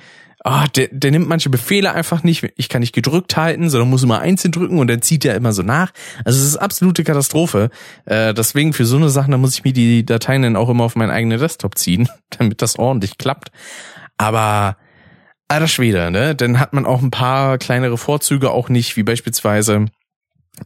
Ah, 0.45 0.67
der, 0.69 0.89
der 0.91 1.11
nimmt 1.11 1.29
manche 1.29 1.51
Befehle 1.51 1.93
einfach 1.93 2.23
nicht. 2.23 2.47
Ich 2.57 2.69
kann 2.69 2.81
nicht 2.81 2.95
gedrückt 2.95 3.37
halten, 3.37 3.71
sondern 3.71 3.91
muss 3.91 4.03
immer 4.03 4.21
einzeln 4.21 4.53
drücken 4.53 4.79
und 4.79 4.89
dann 4.89 5.03
zieht 5.03 5.25
er 5.25 5.35
immer 5.35 5.53
so 5.53 5.63
nach. 5.63 5.93
Also 6.25 6.39
es 6.39 6.47
ist 6.47 6.57
absolute 6.57 7.05
Katastrophe. 7.05 7.71
Äh, 8.05 8.35
deswegen 8.35 8.73
für 8.73 8.85
so 8.85 8.97
eine 8.97 9.11
Sache, 9.11 9.31
da 9.31 9.39
muss 9.39 9.55
ich 9.55 9.65
mir 9.65 9.73
die 9.73 10.05
Dateien 10.05 10.43
dann 10.43 10.57
auch 10.57 10.69
immer 10.69 10.85
auf 10.85 10.97
meinen 10.97 11.11
eigenen 11.11 11.41
Desktop 11.41 11.77
ziehen, 11.77 12.09
damit 12.39 12.63
das 12.63 12.79
ordentlich 12.79 13.19
klappt. 13.19 13.51
Aber 14.17 14.77
alter 15.49 15.69
Schwede, 15.69 16.11
ne? 16.11 16.35
Dann 16.35 16.61
hat 16.61 16.73
man 16.73 16.87
auch 16.87 17.03
ein 17.03 17.11
paar 17.11 17.59
kleinere 17.59 17.97
Vorzüge 17.97 18.51
auch 18.51 18.69
nicht, 18.69 18.97
wie 18.97 19.03
beispielsweise 19.03 19.87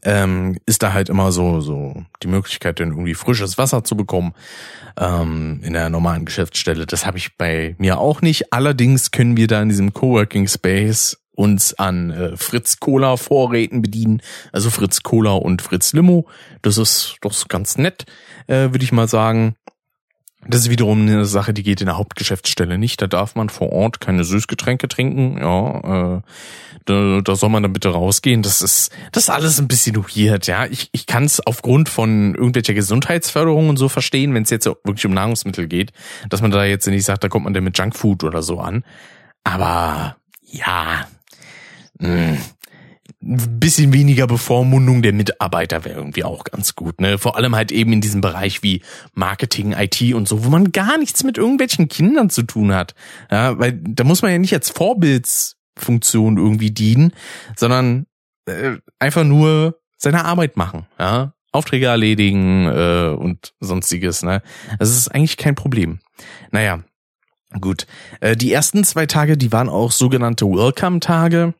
ähm, 0.03 0.59
ist 0.67 0.83
da 0.83 0.93
halt 0.93 1.09
immer 1.09 1.33
so 1.33 1.61
so 1.61 2.05
die 2.23 2.29
Möglichkeit, 2.29 2.81
dann 2.81 2.91
irgendwie 2.91 3.15
frisches 3.15 3.59
Wasser 3.59 3.85
zu 3.85 3.97
bekommen 3.97 4.35
ähm, 4.99 5.61
in 5.63 5.73
der 5.73 5.91
normalen 5.91 6.25
Geschäftsstelle. 6.25 6.87
Das 6.87 7.07
habe 7.07 7.19
ich 7.19 7.37
bei 7.37 7.75
mir 7.79 7.99
auch 7.99 8.23
nicht. 8.23 8.53
Allerdings 8.53 9.11
können 9.11 9.37
wir 9.37 9.47
da 9.47 9.63
in 9.63 9.69
diesem 9.69 9.93
Coworking 9.93 10.49
Space 10.49 11.19
uns 11.35 11.75
an 11.75 12.11
äh, 12.11 12.37
Fritz 12.37 12.79
Cola 12.79 13.17
Vorräten 13.17 13.83
bedienen, 13.83 14.21
also 14.53 14.71
Fritz 14.71 15.03
Cola 15.03 15.33
und 15.33 15.63
Fritz 15.63 15.93
Limo. 15.93 16.27
Das 16.61 16.79
ist 16.79 17.17
ist 17.25 17.49
ganz 17.49 17.79
nett, 17.79 18.05
äh, 18.47 18.71
würde 18.71 18.85
ich 18.85 18.93
mal 18.93 19.09
sagen. 19.09 19.57
Das 20.45 20.63
ist 20.63 20.71
wiederum 20.71 21.03
eine 21.03 21.25
Sache, 21.25 21.55
die 21.55 21.63
geht 21.63 21.81
in 21.81 21.87
der 21.87 21.97
Hauptgeschäftsstelle 21.97 22.77
nicht. 22.77 23.01
Da 23.01 23.07
darf 23.07 23.37
man 23.37 23.49
vor 23.49 23.71
Ort 23.71 24.01
keine 24.01 24.25
Süßgetränke 24.25 24.89
trinken. 24.89 25.39
Ja, 25.39 26.17
äh, 26.17 26.21
da, 26.85 27.21
da 27.21 27.37
soll 27.37 27.49
man 27.49 27.63
dann 27.63 27.73
bitte 27.73 27.91
rausgehen. 27.91 28.43
Das 28.43 28.61
ist 28.61 28.91
das 29.13 29.25
ist 29.25 29.31
alles 29.31 29.61
ein 29.61 29.69
bisschen 29.69 29.97
weird. 29.97 30.49
Ja, 30.49 30.67
ich 30.67 30.89
ich 30.91 31.07
kann 31.07 31.25
es 31.25 31.39
aufgrund 31.47 31.89
von 31.89 32.35
irgendwelcher 32.35 32.75
Gesundheitsförderung 32.75 33.69
und 33.69 33.77
so 33.77 33.89
verstehen, 33.89 34.35
wenn 34.35 34.43
es 34.43 34.51
jetzt 34.51 34.67
wirklich 34.67 35.07
um 35.07 35.15
Nahrungsmittel 35.15 35.69
geht, 35.69 35.93
dass 36.29 36.43
man 36.43 36.51
da 36.51 36.65
jetzt 36.65 36.89
nicht 36.89 37.05
sagt, 37.05 37.23
da 37.23 37.29
kommt 37.29 37.45
man 37.45 37.55
denn 37.55 37.65
mit 37.65 37.79
Junkfood 37.79 38.25
oder 38.25 38.43
so 38.43 38.59
an. 38.59 38.85
Aber 39.45 40.17
ja, 40.43 41.07
mh, 42.01 42.39
ein 43.23 43.61
bisschen 43.61 43.93
weniger 43.93 44.27
Bevormundung 44.27 45.03
der 45.03 45.13
Mitarbeiter 45.13 45.85
wäre 45.85 45.97
irgendwie 45.97 46.25
auch 46.25 46.45
ganz 46.45 46.75
gut, 46.75 47.01
ne? 47.01 47.19
Vor 47.19 47.37
allem 47.37 47.55
halt 47.55 47.71
eben 47.71 47.93
in 47.93 48.01
diesem 48.01 48.21
Bereich 48.21 48.63
wie 48.63 48.83
Marketing, 49.15 49.73
IT 49.73 50.01
und 50.15 50.27
so, 50.27 50.45
wo 50.45 50.51
man 50.51 50.73
gar 50.73 50.99
nichts 50.99 51.23
mit 51.23 51.39
irgendwelchen 51.39 51.89
Kindern 51.89 52.31
zu 52.31 52.43
tun 52.43 52.75
hat. 52.75 52.95
Ja, 53.31 53.59
weil 53.59 53.73
da 53.73 54.05
muss 54.05 54.23
man 54.23 54.33
ja 54.33 54.39
nicht 54.39 54.55
als 54.55 54.71
Vorbildsfunktion 54.71 56.37
irgendwie 56.37 56.73
dienen, 56.73 57.13
sondern 57.57 58.07
äh, 58.47 58.77
einfach 58.99 59.25
nur 59.25 59.79
seine 59.97 60.25
Arbeit 60.25 60.57
machen, 60.57 60.87
ja? 60.99 61.33
Aufträge 61.53 61.87
erledigen 61.87 62.67
äh, 62.67 63.15
und 63.17 63.53
sonstiges, 63.61 64.23
ne? 64.23 64.43
Das 64.79 64.91
ist 64.91 65.09
eigentlich 65.09 65.37
kein 65.37 65.55
Problem. 65.55 66.01
Naja, 66.51 66.83
gut. 67.61 67.87
Äh, 68.21 68.37
die 68.37 68.53
ersten 68.53 68.85
zwei 68.85 69.07
Tage, 69.07 69.37
die 69.37 69.53
waren 69.53 69.69
auch 69.69 69.93
sogenannte 69.93 70.47
Welcome-Tage. 70.47 71.55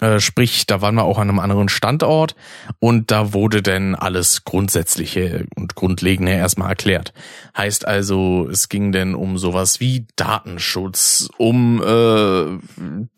Äh, 0.00 0.20
sprich, 0.20 0.66
da 0.66 0.80
waren 0.80 0.94
wir 0.94 1.02
auch 1.02 1.18
an 1.18 1.28
einem 1.28 1.40
anderen 1.40 1.68
Standort 1.68 2.36
und 2.78 3.10
da 3.10 3.32
wurde 3.32 3.62
denn 3.62 3.96
alles 3.96 4.44
Grundsätzliche 4.44 5.44
und 5.56 5.74
Grundlegende 5.74 6.32
erstmal 6.32 6.70
erklärt. 6.70 7.12
Heißt 7.56 7.84
also, 7.84 8.48
es 8.48 8.68
ging 8.68 8.92
denn 8.92 9.16
um 9.16 9.38
sowas 9.38 9.80
wie 9.80 10.06
Datenschutz, 10.14 11.28
um 11.36 11.82
äh, 11.82 12.58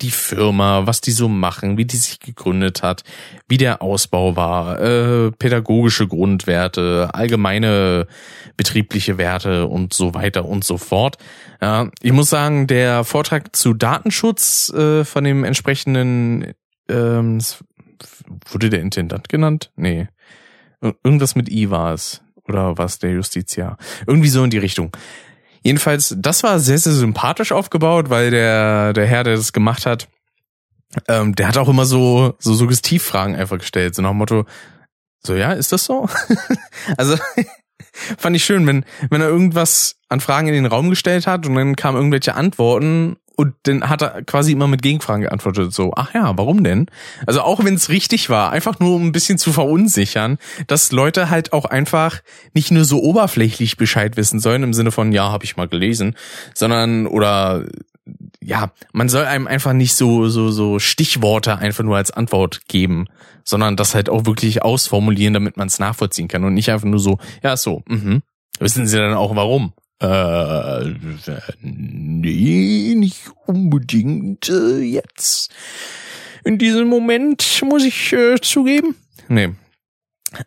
die 0.01 0.11
Firma, 0.11 0.87
was 0.87 1.03
die 1.03 1.11
so 1.11 1.29
machen, 1.29 1.77
wie 1.77 1.85
die 1.85 1.99
sich 1.99 2.19
gegründet 2.19 2.83
hat, 2.83 3.05
wie 3.47 3.59
der 3.59 3.83
Ausbau 3.83 4.37
war, 4.37 4.81
äh, 4.81 5.33
pädagogische 5.33 6.09
Grundwerte, 6.09 7.11
allgemeine 7.13 8.07
betriebliche 8.57 9.19
Werte 9.19 9.67
und 9.67 9.93
so 9.93 10.15
weiter 10.15 10.47
und 10.47 10.65
so 10.65 10.79
fort. 10.79 11.19
Ja, 11.61 11.91
ich 12.01 12.13
muss 12.13 12.31
sagen, 12.31 12.67
der 12.67 13.05
Vortrag 13.05 13.55
zu 13.55 13.75
Datenschutz 13.75 14.73
äh, 14.73 15.05
von 15.05 15.25
dem 15.25 15.45
entsprechenden 15.45 16.55
ähm, 16.91 17.41
wurde 18.51 18.71
der 18.71 18.81
Intendant 18.81 19.29
genannt? 19.29 19.71
Nee. 19.77 20.09
Irgendwas 20.81 21.35
mit 21.35 21.51
I 21.51 21.71
war 21.71 21.95
es. 21.95 22.23
Oder 22.45 22.79
was 22.79 22.99
der 22.99 23.13
Justiziar? 23.13 23.77
Irgendwie 24.07 24.29
so 24.29 24.43
in 24.43 24.51
die 24.51 24.59
Richtung. 24.59 24.91
Jedenfalls, 25.63 26.17
das 26.19 26.43
war 26.43 26.59
sehr, 26.59 26.79
sehr 26.79 26.93
sympathisch 26.93 27.53
aufgebaut, 27.53 28.09
weil 28.11 28.31
der, 28.31 28.93
der 28.93 29.07
Herr, 29.07 29.25
der 29.25 29.37
das 29.37 29.53
gemacht 29.53 29.87
hat, 29.87 30.09
ähm, 31.07 31.35
der 31.35 31.49
hat 31.49 31.59
auch 31.59 31.69
immer 31.69 31.85
so, 31.85 32.35
so 32.39 32.55
Suggestivfragen 32.55 33.37
einfach 33.37 33.59
gestellt. 33.59 33.95
So 33.95 34.03
nach 34.03 34.11
dem 34.11 34.19
Motto, 34.19 34.47
so 35.23 35.35
ja, 35.35 35.53
ist 35.53 35.73
das 35.73 35.85
so? 35.85 36.09
also, 36.97 37.17
fand 38.19 38.37
ich 38.37 38.45
schön, 38.45 38.67
wenn, 38.67 38.85
wenn 39.11 39.21
er 39.21 39.29
irgendwas 39.29 39.97
an 40.09 40.21
Fragen 40.21 40.49
in 40.49 40.55
den 40.55 40.67
Raum 40.67 40.91
gestellt 40.91 41.27
hat 41.27 41.47
und 41.47 41.55
dann 41.55 41.77
kamen 41.77 41.97
irgendwelche 41.97 42.35
Antworten 42.35 43.17
und 43.41 43.55
dann 43.63 43.89
hat 43.89 44.03
er 44.03 44.23
quasi 44.23 44.53
immer 44.53 44.69
mit 44.69 44.83
Gegenfragen 44.83 45.23
geantwortet, 45.23 45.73
so, 45.73 45.93
ach 45.97 46.13
ja, 46.13 46.37
warum 46.37 46.63
denn? 46.63 46.87
Also 47.27 47.41
auch 47.41 47.65
wenn 47.65 47.73
es 47.73 47.89
richtig 47.89 48.29
war, 48.29 48.53
einfach 48.53 48.79
nur 48.81 48.95
um 48.95 49.07
ein 49.07 49.13
bisschen 49.13 49.39
zu 49.39 49.55
verunsichern, 49.55 50.37
dass 50.67 50.93
Leute 50.93 51.31
halt 51.31 51.55
auch 51.55 51.65
einfach 51.65 52.21
nicht 52.53 52.71
nur 52.71 52.85
so 52.85 53.03
oberflächlich 53.03 53.79
Bescheid 53.79 54.19
wissen 54.19 54.41
sollen, 54.41 54.63
im 54.63 54.75
Sinne 54.75 54.93
von, 54.93 55.11
ja, 55.11 55.31
habe 55.31 55.47
ich 55.47 55.57
mal 55.57 55.69
gelesen, 55.69 56.17
sondern, 56.53 57.07
oder 57.07 57.65
ja, 58.43 58.73
man 58.93 59.09
soll 59.09 59.25
einem 59.25 59.47
einfach 59.47 59.73
nicht 59.73 59.95
so, 59.95 60.29
so, 60.29 60.51
so 60.51 60.79
Stichworte 60.79 61.57
einfach 61.57 61.85
nur 61.85 61.97
als 61.97 62.11
Antwort 62.11 62.69
geben, 62.69 63.07
sondern 63.43 63.77
das 63.77 63.95
halt 63.95 64.11
auch 64.11 64.27
wirklich 64.27 64.63
ausformulieren, 64.63 65.33
damit 65.33 65.57
man 65.57 65.69
es 65.69 65.79
nachvollziehen 65.79 66.29
kann 66.29 66.45
und 66.45 66.53
nicht 66.53 66.71
einfach 66.71 66.89
nur 66.89 67.01
so, 67.01 67.19
ja, 67.43 67.57
so, 67.57 67.83
mhm. 67.89 68.21
Wissen 68.61 68.87
Sie 68.87 68.99
dann 68.99 69.15
auch 69.15 69.35
warum? 69.35 69.73
Äh, 70.01 70.95
nee, 71.61 72.95
nicht 72.97 73.31
unbedingt 73.47 74.49
äh, 74.49 74.79
jetzt. 74.79 75.53
In 76.43 76.57
diesem 76.57 76.89
Moment 76.89 77.63
muss 77.69 77.85
ich 77.85 78.13
äh, 78.13 78.37
zugeben. 78.41 78.97
Nee. 79.29 79.51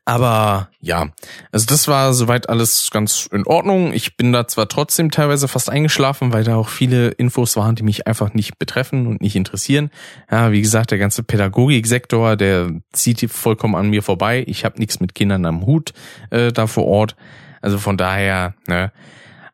Aber 0.05 0.69
ja, 0.79 1.09
also 1.51 1.65
das 1.65 1.89
war 1.89 2.13
soweit 2.13 2.47
alles 2.47 2.89
ganz 2.89 3.27
in 3.31 3.45
Ordnung. 3.45 3.91
Ich 3.93 4.15
bin 4.15 4.31
da 4.31 4.47
zwar 4.47 4.69
trotzdem 4.69 5.11
teilweise 5.11 5.49
fast 5.49 5.69
eingeschlafen, 5.69 6.31
weil 6.31 6.45
da 6.45 6.55
auch 6.55 6.69
viele 6.69 7.09
Infos 7.09 7.57
waren, 7.57 7.75
die 7.75 7.83
mich 7.83 8.07
einfach 8.07 8.33
nicht 8.33 8.57
betreffen 8.57 9.07
und 9.07 9.21
nicht 9.21 9.35
interessieren. 9.35 9.91
Ja, 10.31 10.53
wie 10.53 10.61
gesagt, 10.61 10.91
der 10.91 10.99
ganze 10.99 11.21
Pädagogiksektor, 11.23 12.37
der 12.37 12.71
zieht 12.93 13.29
vollkommen 13.29 13.75
an 13.75 13.89
mir 13.89 14.03
vorbei. 14.03 14.45
Ich 14.47 14.63
habe 14.63 14.79
nichts 14.79 15.01
mit 15.01 15.15
Kindern 15.15 15.45
am 15.45 15.65
Hut 15.65 15.93
äh, 16.29 16.53
da 16.53 16.65
vor 16.65 16.85
Ort. 16.85 17.17
Also 17.61 17.77
von 17.77 17.97
daher, 17.97 18.55
ne, 18.67 18.91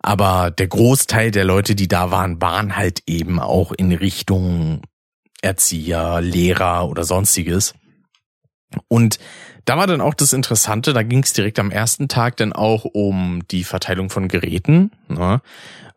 aber 0.01 0.51
der 0.51 0.68
Großteil 0.68 1.32
der 1.32 1.46
Leute, 1.46 1.75
die 1.75 1.88
da 1.88 2.12
waren, 2.12 2.41
waren 2.41 2.75
halt 2.75 3.03
eben 3.06 3.39
auch 3.39 3.72
in 3.72 3.91
Richtung 3.91 4.82
Erzieher, 5.41 6.22
Lehrer 6.22 6.89
oder 6.89 7.03
sonstiges. 7.03 7.74
Und 8.88 9.20
da 9.65 9.77
war 9.77 9.88
dann 9.88 10.01
auch 10.01 10.13
das 10.13 10.34
Interessante, 10.34 10.94
da 10.94 11.03
ging 11.03 11.24
es 11.24 11.34
direkt 11.34 11.60
am 11.60 11.72
ersten 11.72 12.08
Tag 12.08 12.38
dann 12.38 12.53
auch 12.53 12.86
um 12.86 13.41
die 13.50 13.63
Verteilung 13.63 14.10
von 14.10 14.27
Geräten, 14.27 14.91
ne? 15.08 15.41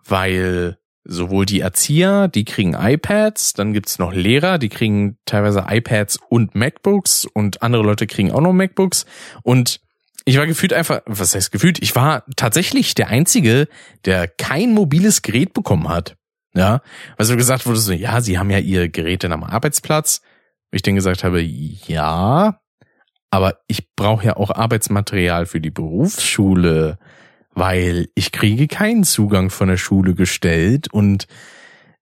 weil 0.04 0.78
sowohl 1.04 1.46
die 1.46 1.60
Erzieher, 1.60 2.28
die 2.28 2.44
kriegen 2.44 2.74
iPads, 2.74 3.54
dann 3.54 3.72
gibt's 3.72 3.98
noch 3.98 4.12
Lehrer, 4.12 4.58
die 4.58 4.68
kriegen 4.68 5.18
teilweise 5.26 5.66
iPads 5.68 6.18
und 6.28 6.54
MacBooks 6.54 7.24
und 7.24 7.62
andere 7.62 7.82
Leute 7.82 8.06
kriegen 8.06 8.32
auch 8.32 8.40
noch 8.40 8.52
MacBooks 8.52 9.06
und 9.42 9.80
ich 10.24 10.36
war 10.36 10.46
gefühlt 10.46 10.72
einfach, 10.72 11.02
was 11.06 11.34
heißt 11.34 11.52
gefühlt? 11.52 11.82
Ich 11.82 11.96
war 11.96 12.24
tatsächlich 12.36 12.94
der 12.94 13.08
Einzige, 13.08 13.68
der 14.04 14.28
kein 14.28 14.72
mobiles 14.72 15.22
Gerät 15.22 15.52
bekommen 15.52 15.88
hat. 15.88 16.16
Ja, 16.54 16.82
weil 17.16 17.26
so 17.26 17.36
gesagt 17.36 17.66
wurde 17.66 17.78
so, 17.78 17.92
ja, 17.92 18.20
sie 18.20 18.38
haben 18.38 18.50
ja 18.50 18.58
ihr 18.58 18.88
Gerät 18.88 19.24
dann 19.24 19.32
am 19.32 19.42
Arbeitsplatz. 19.42 20.20
Ich 20.70 20.82
dann 20.82 20.94
gesagt 20.94 21.24
habe, 21.24 21.40
ja, 21.40 22.60
aber 23.30 23.58
ich 23.66 23.94
brauche 23.94 24.26
ja 24.26 24.36
auch 24.36 24.50
Arbeitsmaterial 24.50 25.46
für 25.46 25.60
die 25.60 25.70
Berufsschule, 25.70 26.98
weil 27.54 28.08
ich 28.14 28.32
kriege 28.32 28.68
keinen 28.68 29.04
Zugang 29.04 29.48
von 29.48 29.68
der 29.68 29.78
Schule 29.78 30.14
gestellt 30.14 30.92
und 30.92 31.26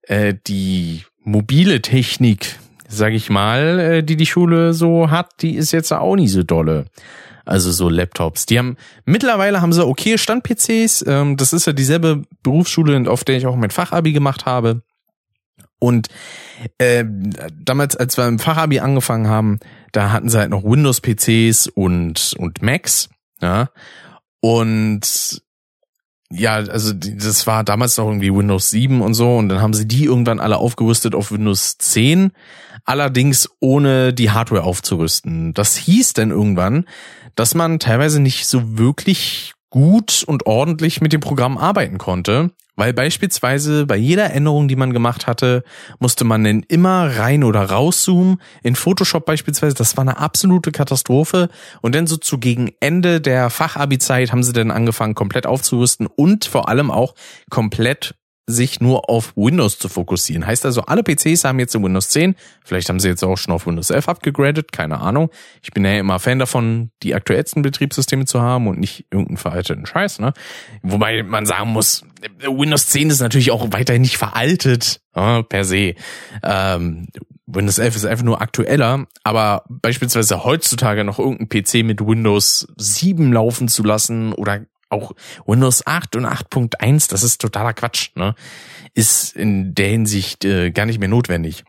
äh, 0.03 0.35
die 0.47 1.05
mobile 1.23 1.81
Technik, 1.83 2.59
sag 2.89 3.12
ich 3.12 3.31
mal, 3.31 3.79
äh, 3.79 4.03
die 4.03 4.17
die 4.17 4.27
Schule 4.27 4.75
so 4.75 5.11
hat, 5.11 5.43
die 5.43 5.55
ist 5.55 5.71
jetzt 5.71 5.93
auch 5.93 6.17
nicht 6.17 6.33
so 6.33 6.43
dolle 6.43 6.87
also 7.50 7.73
so 7.73 7.88
Laptops. 7.88 8.47
Die 8.47 8.59
haben 8.59 8.76
mittlerweile 9.04 9.61
haben 9.61 9.73
sie 9.73 9.85
okay 9.85 10.16
Stand-PCs. 10.16 11.04
Ähm, 11.07 11.37
das 11.37 11.52
ist 11.52 11.66
ja 11.66 11.73
dieselbe 11.73 12.23
Berufsschule, 12.42 13.11
auf 13.11 13.25
der 13.25 13.37
ich 13.37 13.47
auch 13.47 13.57
mein 13.57 13.71
Fachabi 13.71 14.12
gemacht 14.12 14.47
habe. 14.47 14.83
Und 15.80 16.09
äh, 16.78 17.04
damals, 17.52 17.97
als 17.97 18.16
wir 18.16 18.28
im 18.28 18.38
Fachabi 18.38 18.80
angefangen 18.80 19.28
haben, 19.28 19.59
da 19.92 20.12
hatten 20.12 20.28
sie 20.28 20.38
halt 20.38 20.50
noch 20.50 20.62
Windows-PCs 20.62 21.66
und 21.66 22.35
und 22.38 22.62
Macs. 22.62 23.09
Ja. 23.40 23.71
Und 24.40 25.42
ja, 26.33 26.54
also 26.54 26.92
das 26.95 27.47
war 27.49 27.64
damals 27.64 27.97
noch 27.97 28.07
irgendwie 28.07 28.33
Windows 28.33 28.71
7 28.71 29.00
und 29.00 29.14
so 29.14 29.37
und 29.37 29.49
dann 29.49 29.61
haben 29.61 29.75
sie 29.75 29.88
die 29.88 30.04
irgendwann 30.04 30.38
alle 30.38 30.59
aufgerüstet 30.59 31.16
auf 31.16 31.33
Windows 31.33 31.76
10, 31.78 32.30
allerdings 32.85 33.49
ohne 33.59 34.14
die 34.14 34.30
Hardware 34.30 34.62
aufzurüsten. 34.62 35.52
Das 35.54 35.76
hieß 35.76 36.12
dann 36.12 36.30
irgendwann, 36.30 36.87
dass 37.34 37.54
man 37.54 37.78
teilweise 37.78 38.20
nicht 38.20 38.46
so 38.46 38.78
wirklich 38.78 39.54
gut 39.70 40.25
und 40.26 40.46
ordentlich 40.46 41.00
mit 41.00 41.12
dem 41.12 41.20
Programm 41.20 41.56
arbeiten 41.56 41.99
konnte, 41.99 42.50
weil 42.76 42.92
beispielsweise 42.92 43.87
bei 43.87 43.96
jeder 43.96 44.32
Änderung, 44.32 44.66
die 44.66 44.75
man 44.75 44.92
gemacht 44.92 45.26
hatte, 45.26 45.62
musste 45.99 46.25
man 46.25 46.44
dann 46.44 46.62
immer 46.66 47.16
rein 47.18 47.44
oder 47.44 47.62
rauszoomen. 47.62 48.40
In 48.62 48.75
Photoshop 48.75 49.26
beispielsweise, 49.26 49.75
das 49.75 49.96
war 49.96 50.02
eine 50.02 50.18
absolute 50.18 50.72
Katastrophe. 50.72 51.50
Und 51.82 51.94
dann 51.94 52.06
so 52.06 52.16
zu 52.16 52.38
gegen 52.38 52.72
Ende 52.80 53.20
der 53.20 53.50
Fachabi-Zeit 53.50 54.32
haben 54.32 54.42
sie 54.42 54.52
dann 54.52 54.70
angefangen, 54.70 55.14
komplett 55.14 55.46
aufzurüsten 55.46 56.06
und 56.06 56.46
vor 56.46 56.68
allem 56.68 56.90
auch 56.90 57.14
komplett 57.50 58.14
sich 58.50 58.80
nur 58.80 59.09
auf 59.09 59.33
Windows 59.37 59.78
zu 59.78 59.88
fokussieren. 59.88 60.47
Heißt 60.47 60.64
also, 60.64 60.83
alle 60.83 61.02
PCs 61.02 61.45
haben 61.45 61.59
jetzt 61.59 61.75
in 61.75 61.83
Windows 61.83 62.09
10, 62.11 62.35
vielleicht 62.64 62.88
haben 62.88 63.00
sie 63.00 63.09
jetzt 63.09 63.25
auch 63.25 63.37
schon 63.37 63.54
auf 63.54 63.66
Windows 63.66 63.90
11 63.90 64.09
abgegradet, 64.09 64.73
keine 64.73 65.00
Ahnung. 65.00 65.30
Ich 65.62 65.71
bin 65.71 65.85
ja 65.85 65.99
immer 65.99 66.19
Fan 66.19 66.38
davon, 66.38 66.90
die 67.02 67.14
aktuellsten 67.14 67.62
Betriebssysteme 67.62 68.25
zu 68.25 68.40
haben 68.40 68.66
und 68.66 68.78
nicht 68.78 69.07
irgendeinen 69.11 69.37
veralteten 69.37 69.87
Scheiß, 69.87 70.19
ne? 70.19 70.33
Wobei 70.83 71.23
man 71.23 71.47
sagen 71.47 71.71
muss, 71.71 72.04
Windows 72.40 72.87
10 72.87 73.11
ist 73.11 73.21
natürlich 73.21 73.50
auch 73.50 73.73
weiterhin 73.73 74.02
nicht 74.02 74.19
veraltet, 74.19 75.00
ja, 75.14 75.42
per 75.42 75.64
se. 75.64 75.95
Ähm, 76.42 77.09
Windows 77.47 77.78
11 77.78 77.97
ist 77.97 78.04
einfach 78.04 78.25
nur 78.25 78.40
aktueller, 78.40 79.07
aber 79.25 79.64
beispielsweise 79.69 80.45
heutzutage 80.45 81.04
noch 81.04 81.19
irgendein 81.19 81.49
PC 81.49 81.85
mit 81.85 82.00
Windows 82.00 82.66
7 82.76 83.33
laufen 83.33 83.69
zu 83.69 83.83
lassen 83.83 84.33
oder 84.33 84.61
auch 84.90 85.12
Windows 85.47 85.87
8 85.87 86.16
und 86.16 86.26
8.1, 86.26 87.11
das 87.11 87.23
ist 87.23 87.40
totaler 87.40 87.73
Quatsch, 87.73 88.11
ne? 88.14 88.35
Ist 88.94 89.37
in 89.37 89.75
der 89.75 89.88
Hinsicht 89.88 90.44
äh, 90.44 90.70
gar 90.70 90.87
nicht 90.87 90.99
mehr 90.99 91.09
notwendig. 91.09 91.64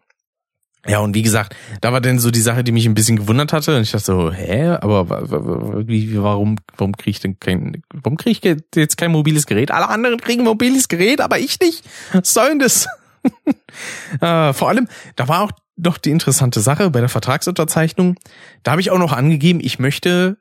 Ja, 0.88 1.00
und 1.00 1.14
wie 1.14 1.22
gesagt, 1.22 1.56
da 1.82 1.94
war 1.94 2.02
denn 2.02 2.18
so 2.18 2.32
die 2.32 2.42
Sache, 2.42 2.64
die 2.64 2.72
mich 2.72 2.88
ein 2.88 2.96
bisschen 2.96 3.18
gewundert 3.18 3.54
hatte. 3.54 3.76
Und 3.76 3.84
ich 3.84 3.92
dachte 3.92 4.06
so, 4.06 4.32
hä, 4.32 4.78
aber 4.82 5.88
wie, 5.88 6.20
warum, 6.20 6.58
warum 6.76 6.98
kriege 6.98 7.12
ich 7.12 7.20
denn 7.20 7.40
kein, 7.40 7.84
warum 7.94 8.18
kriege 8.18 8.32
ich 8.52 8.64
jetzt 8.76 8.98
kein 8.98 9.12
mobiles 9.12 9.46
Gerät? 9.46 9.70
Alle 9.70 9.90
anderen 9.90 10.20
kriegen 10.20 10.44
mobiles 10.44 10.88
Gerät, 10.88 11.22
aber 11.22 11.38
ich 11.38 11.60
nicht. 11.60 11.86
Was 12.14 12.34
soll 12.34 12.50
denn 12.50 12.60
das? 12.60 12.88
äh, 14.22 14.54
vor 14.54 14.70
allem, 14.70 14.88
da 15.16 15.28
war 15.28 15.42
auch 15.42 15.52
noch 15.78 16.00
die 16.00 16.10
interessante 16.10 16.62
Sache 16.62 16.90
bei 16.90 17.00
der 17.00 17.10
Vertragsunterzeichnung. 17.10 18.16
Da 18.64 18.72
habe 18.72 18.82
ich 18.82 18.90
auch 18.90 18.98
noch 18.98 19.14
angegeben, 19.14 19.60
ich 19.62 19.78
möchte 19.78 20.38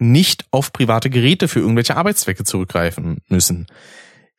nicht 0.00 0.46
auf 0.50 0.72
private 0.72 1.10
Geräte 1.10 1.48
für 1.48 1.60
irgendwelche 1.60 1.96
Arbeitszwecke 1.96 2.44
zurückgreifen 2.44 3.18
müssen. 3.28 3.66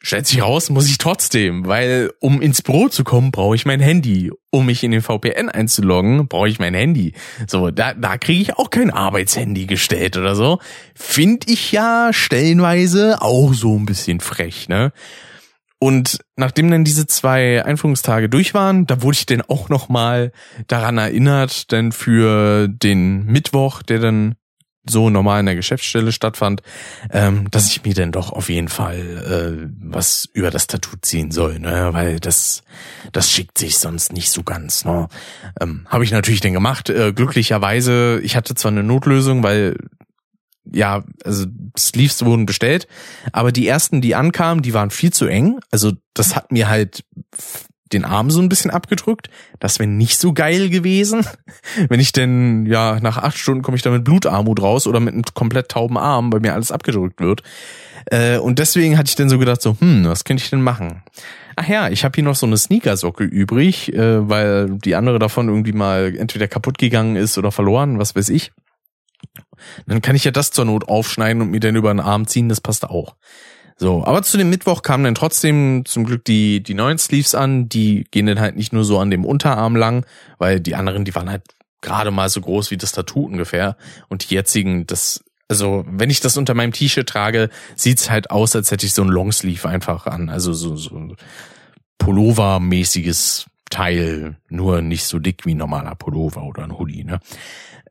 Stellt 0.04 0.26
sich 0.26 0.42
raus, 0.42 0.72
muss 0.72 0.90
ich 0.90 0.98
trotzdem, 0.98 1.68
weil 1.68 2.12
um 2.20 2.42
ins 2.42 2.64
Büro 2.64 2.88
zu 2.88 3.04
kommen, 3.04 3.32
brauche 3.32 3.56
ich 3.56 3.68
mein 3.68 3.80
Handy. 3.80 4.32
Um 4.50 4.66
mich 4.66 4.84
in 4.84 4.90
den 4.90 5.04
VPN 5.04 5.48
einzuloggen, 5.48 6.28
brauche 6.28 6.50
ich 6.50 6.58
mein 6.58 6.74
Handy. 6.74 7.14
So, 7.48 7.70
da, 7.70 7.94
da 7.94 8.18
kriege 8.18 8.42
ich 8.42 8.58
auch 8.58 8.72
kein 8.72 8.90
Arbeitshandy 8.90 9.68
gestellt 9.68 10.18
oder 10.18 10.36
so. 10.36 10.58
Find 10.96 11.48
ich 11.48 11.72
ja 11.72 12.10
stellenweise 12.14 13.22
auch 13.22 13.54
so 13.54 13.78
ein 13.78 13.86
bisschen 13.86 14.22
frech, 14.22 14.68
ne? 14.68 14.92
Und 15.78 16.20
nachdem 16.36 16.70
dann 16.70 16.84
diese 16.84 17.06
zwei 17.08 17.64
Einführungstage 17.64 18.30
durch 18.30 18.54
waren, 18.54 18.86
da 18.88 19.02
wurde 19.02 19.18
ich 19.18 19.26
dann 19.26 19.42
auch 19.42 19.70
nochmal 19.70 20.32
daran 20.68 20.98
erinnert, 21.00 21.72
denn 21.72 21.92
für 21.92 22.68
den 22.68 23.26
Mittwoch, 23.26 23.82
der 23.82 24.00
dann 24.00 24.36
so 24.90 25.10
normal 25.10 25.42
in 25.42 25.46
der 25.46 25.56
Geschäftsstelle 25.56 26.12
stattfand, 26.12 26.62
ähm, 27.12 27.50
dass 27.52 27.68
ich 27.68 27.84
mir 27.84 27.94
denn 27.94 28.12
doch 28.12 28.32
auf 28.32 28.50
jeden 28.50 28.68
Fall 28.68 29.68
äh, 29.68 29.70
was 29.80 30.28
über 30.34 30.50
das 30.50 30.68
Tattoo 30.68 30.98
ziehen 31.02 31.32
soll, 31.32 31.60
ne? 31.60 31.90
weil 31.92 32.20
das 32.20 32.64
das 33.12 33.30
schickt 33.30 33.58
sich 33.58 33.78
sonst 33.78 34.14
nicht 34.14 34.32
so 34.32 34.44
ganz. 34.44 34.86
Ne? 34.86 35.08
Ähm, 35.60 35.86
Habe 35.88 36.04
ich 36.04 36.12
natürlich 36.12 36.42
dann 36.42 36.54
gemacht. 36.54 36.90
Äh, 36.90 37.14
glücklicherweise, 37.14 38.20
ich 38.24 38.36
hatte 38.36 38.56
zwar 38.56 38.72
eine 38.72 38.84
Notlösung, 38.84 39.44
weil 39.44 39.76
ja, 40.72 41.04
also 41.24 41.46
Sleeves 41.78 42.24
wurden 42.24 42.46
bestellt, 42.46 42.88
aber 43.32 43.52
die 43.52 43.68
ersten, 43.68 44.00
die 44.00 44.16
ankamen, 44.16 44.62
die 44.62 44.74
waren 44.74 44.92
viel 44.92 45.12
zu 45.12 45.26
eng. 45.26 45.60
Also 45.72 45.94
das 46.14 46.36
hat 46.36 46.52
mir 46.52 46.70
halt 46.70 47.04
den 47.94 48.06
Arm 48.06 48.30
so 48.32 48.42
ein 48.42 48.50
bisschen 48.50 48.72
abgedrückt. 48.72 49.30
Das 49.60 49.80
wäre 49.80 49.90
nicht 49.90 50.18
so 50.18 50.34
geil 50.34 50.70
gewesen. 50.70 51.26
Wenn 51.90 52.00
ich 52.00 52.12
denn, 52.12 52.66
ja, 52.66 53.00
nach 53.02 53.18
acht 53.18 53.38
Stunden 53.38 53.62
komme 53.62 53.78
ich 53.78 53.84
da 53.84 53.92
mit 53.92 54.04
Blutarmut 54.04 54.62
raus 54.62 54.88
oder 54.88 55.00
mit 55.00 55.14
einem 55.14 55.24
komplett 55.34 55.70
tauben 55.70 55.98
Arm, 55.98 56.30
bei 56.30 56.40
mir 56.40 56.54
alles 56.54 56.72
abgedrückt 56.72 57.20
wird. 57.20 57.44
Äh, 58.06 58.38
und 58.38 58.60
deswegen 58.60 58.98
hatte 58.98 59.10
ich 59.10 59.16
dann 59.16 59.30
so 59.30 59.38
gedacht, 59.38 59.62
so, 59.62 59.76
hm, 59.80 60.06
was 60.06 60.24
könnte 60.24 60.44
ich 60.44 60.50
denn 60.50 60.62
machen? 60.62 61.04
Ach 61.56 61.68
ja, 61.68 61.90
ich 61.90 62.04
habe 62.04 62.16
hier 62.16 62.24
noch 62.24 62.36
so 62.36 62.46
eine 62.46 62.58
Sneakersocke 62.58 63.24
übrig, 63.24 63.94
äh, 63.94 64.28
weil 64.28 64.78
die 64.78 64.96
andere 64.96 65.20
davon 65.20 65.50
irgendwie 65.50 65.74
mal 65.74 66.16
entweder 66.18 66.48
kaputt 66.48 66.78
gegangen 66.78 67.16
ist 67.16 67.38
oder 67.38 67.52
verloren, 67.52 68.00
was 68.00 68.16
weiß 68.16 68.30
ich. 68.30 68.52
Dann 69.86 70.02
kann 70.02 70.16
ich 70.16 70.24
ja 70.24 70.32
das 70.32 70.52
zur 70.52 70.66
Not 70.66 70.88
aufschneiden 70.88 71.42
und 71.42 71.52
mir 71.52 71.60
dann 71.60 71.76
über 71.76 71.94
den 71.94 72.00
Arm 72.00 72.28
ziehen, 72.28 72.50
das 72.50 72.62
passt 72.62 72.86
auch. 72.86 73.16
So, 73.82 74.06
aber 74.06 74.22
zu 74.22 74.38
dem 74.38 74.52
Mittwoch 74.52 74.84
kamen 74.84 75.06
dann 75.06 75.16
trotzdem 75.16 75.86
zum 75.86 76.04
Glück 76.06 76.24
die, 76.24 76.62
die 76.62 76.76
neuen 76.76 77.00
Sleeves 77.00 77.34
an. 77.34 77.68
Die 77.68 78.06
gehen 78.12 78.28
dann 78.28 78.40
halt 78.40 78.56
nicht 78.56 78.74
nur 78.74 78.84
so 78.84 79.00
an 79.00 79.10
dem 79.10 79.26
Unterarm 79.26 79.76
lang, 79.76 80.06
weil 80.38 80.60
die 80.60 80.76
anderen, 80.76 81.04
die 81.04 81.16
waren 81.16 81.32
halt 81.32 81.42
gerade 81.82 82.12
mal 82.12 82.30
so 82.30 82.42
groß 82.42 82.70
wie 82.70 82.78
das 82.78 82.92
Tattoo 82.92 83.26
ungefähr. 83.26 83.76
Und 84.08 84.30
die 84.30 84.36
jetzigen, 84.36 84.86
das, 84.86 85.24
also 85.48 85.84
wenn 85.88 86.12
ich 86.12 86.20
das 86.20 86.38
unter 86.38 86.54
meinem 86.54 86.74
T-Shirt 86.74 87.10
trage, 87.10 87.50
sieht's 87.76 88.12
halt 88.12 88.30
aus, 88.30 88.56
als 88.56 88.70
hätte 88.70 88.86
ich 88.86 88.94
so 88.94 89.02
ein 89.02 89.08
Longsleeve 89.08 89.68
einfach 89.68 90.06
an. 90.06 90.30
Also 90.30 90.54
so, 90.54 90.76
so 90.76 91.16
Pullover-mäßiges 91.98 93.48
Teil, 93.72 94.38
nur 94.48 94.84
nicht 94.84 95.06
so 95.06 95.18
dick 95.18 95.44
wie 95.48 95.56
ein 95.56 95.58
normaler 95.58 95.96
Pullover 95.96 96.44
oder 96.44 96.66
ein 96.66 96.78
Hoodie, 96.78 97.04
ne? 97.04 97.20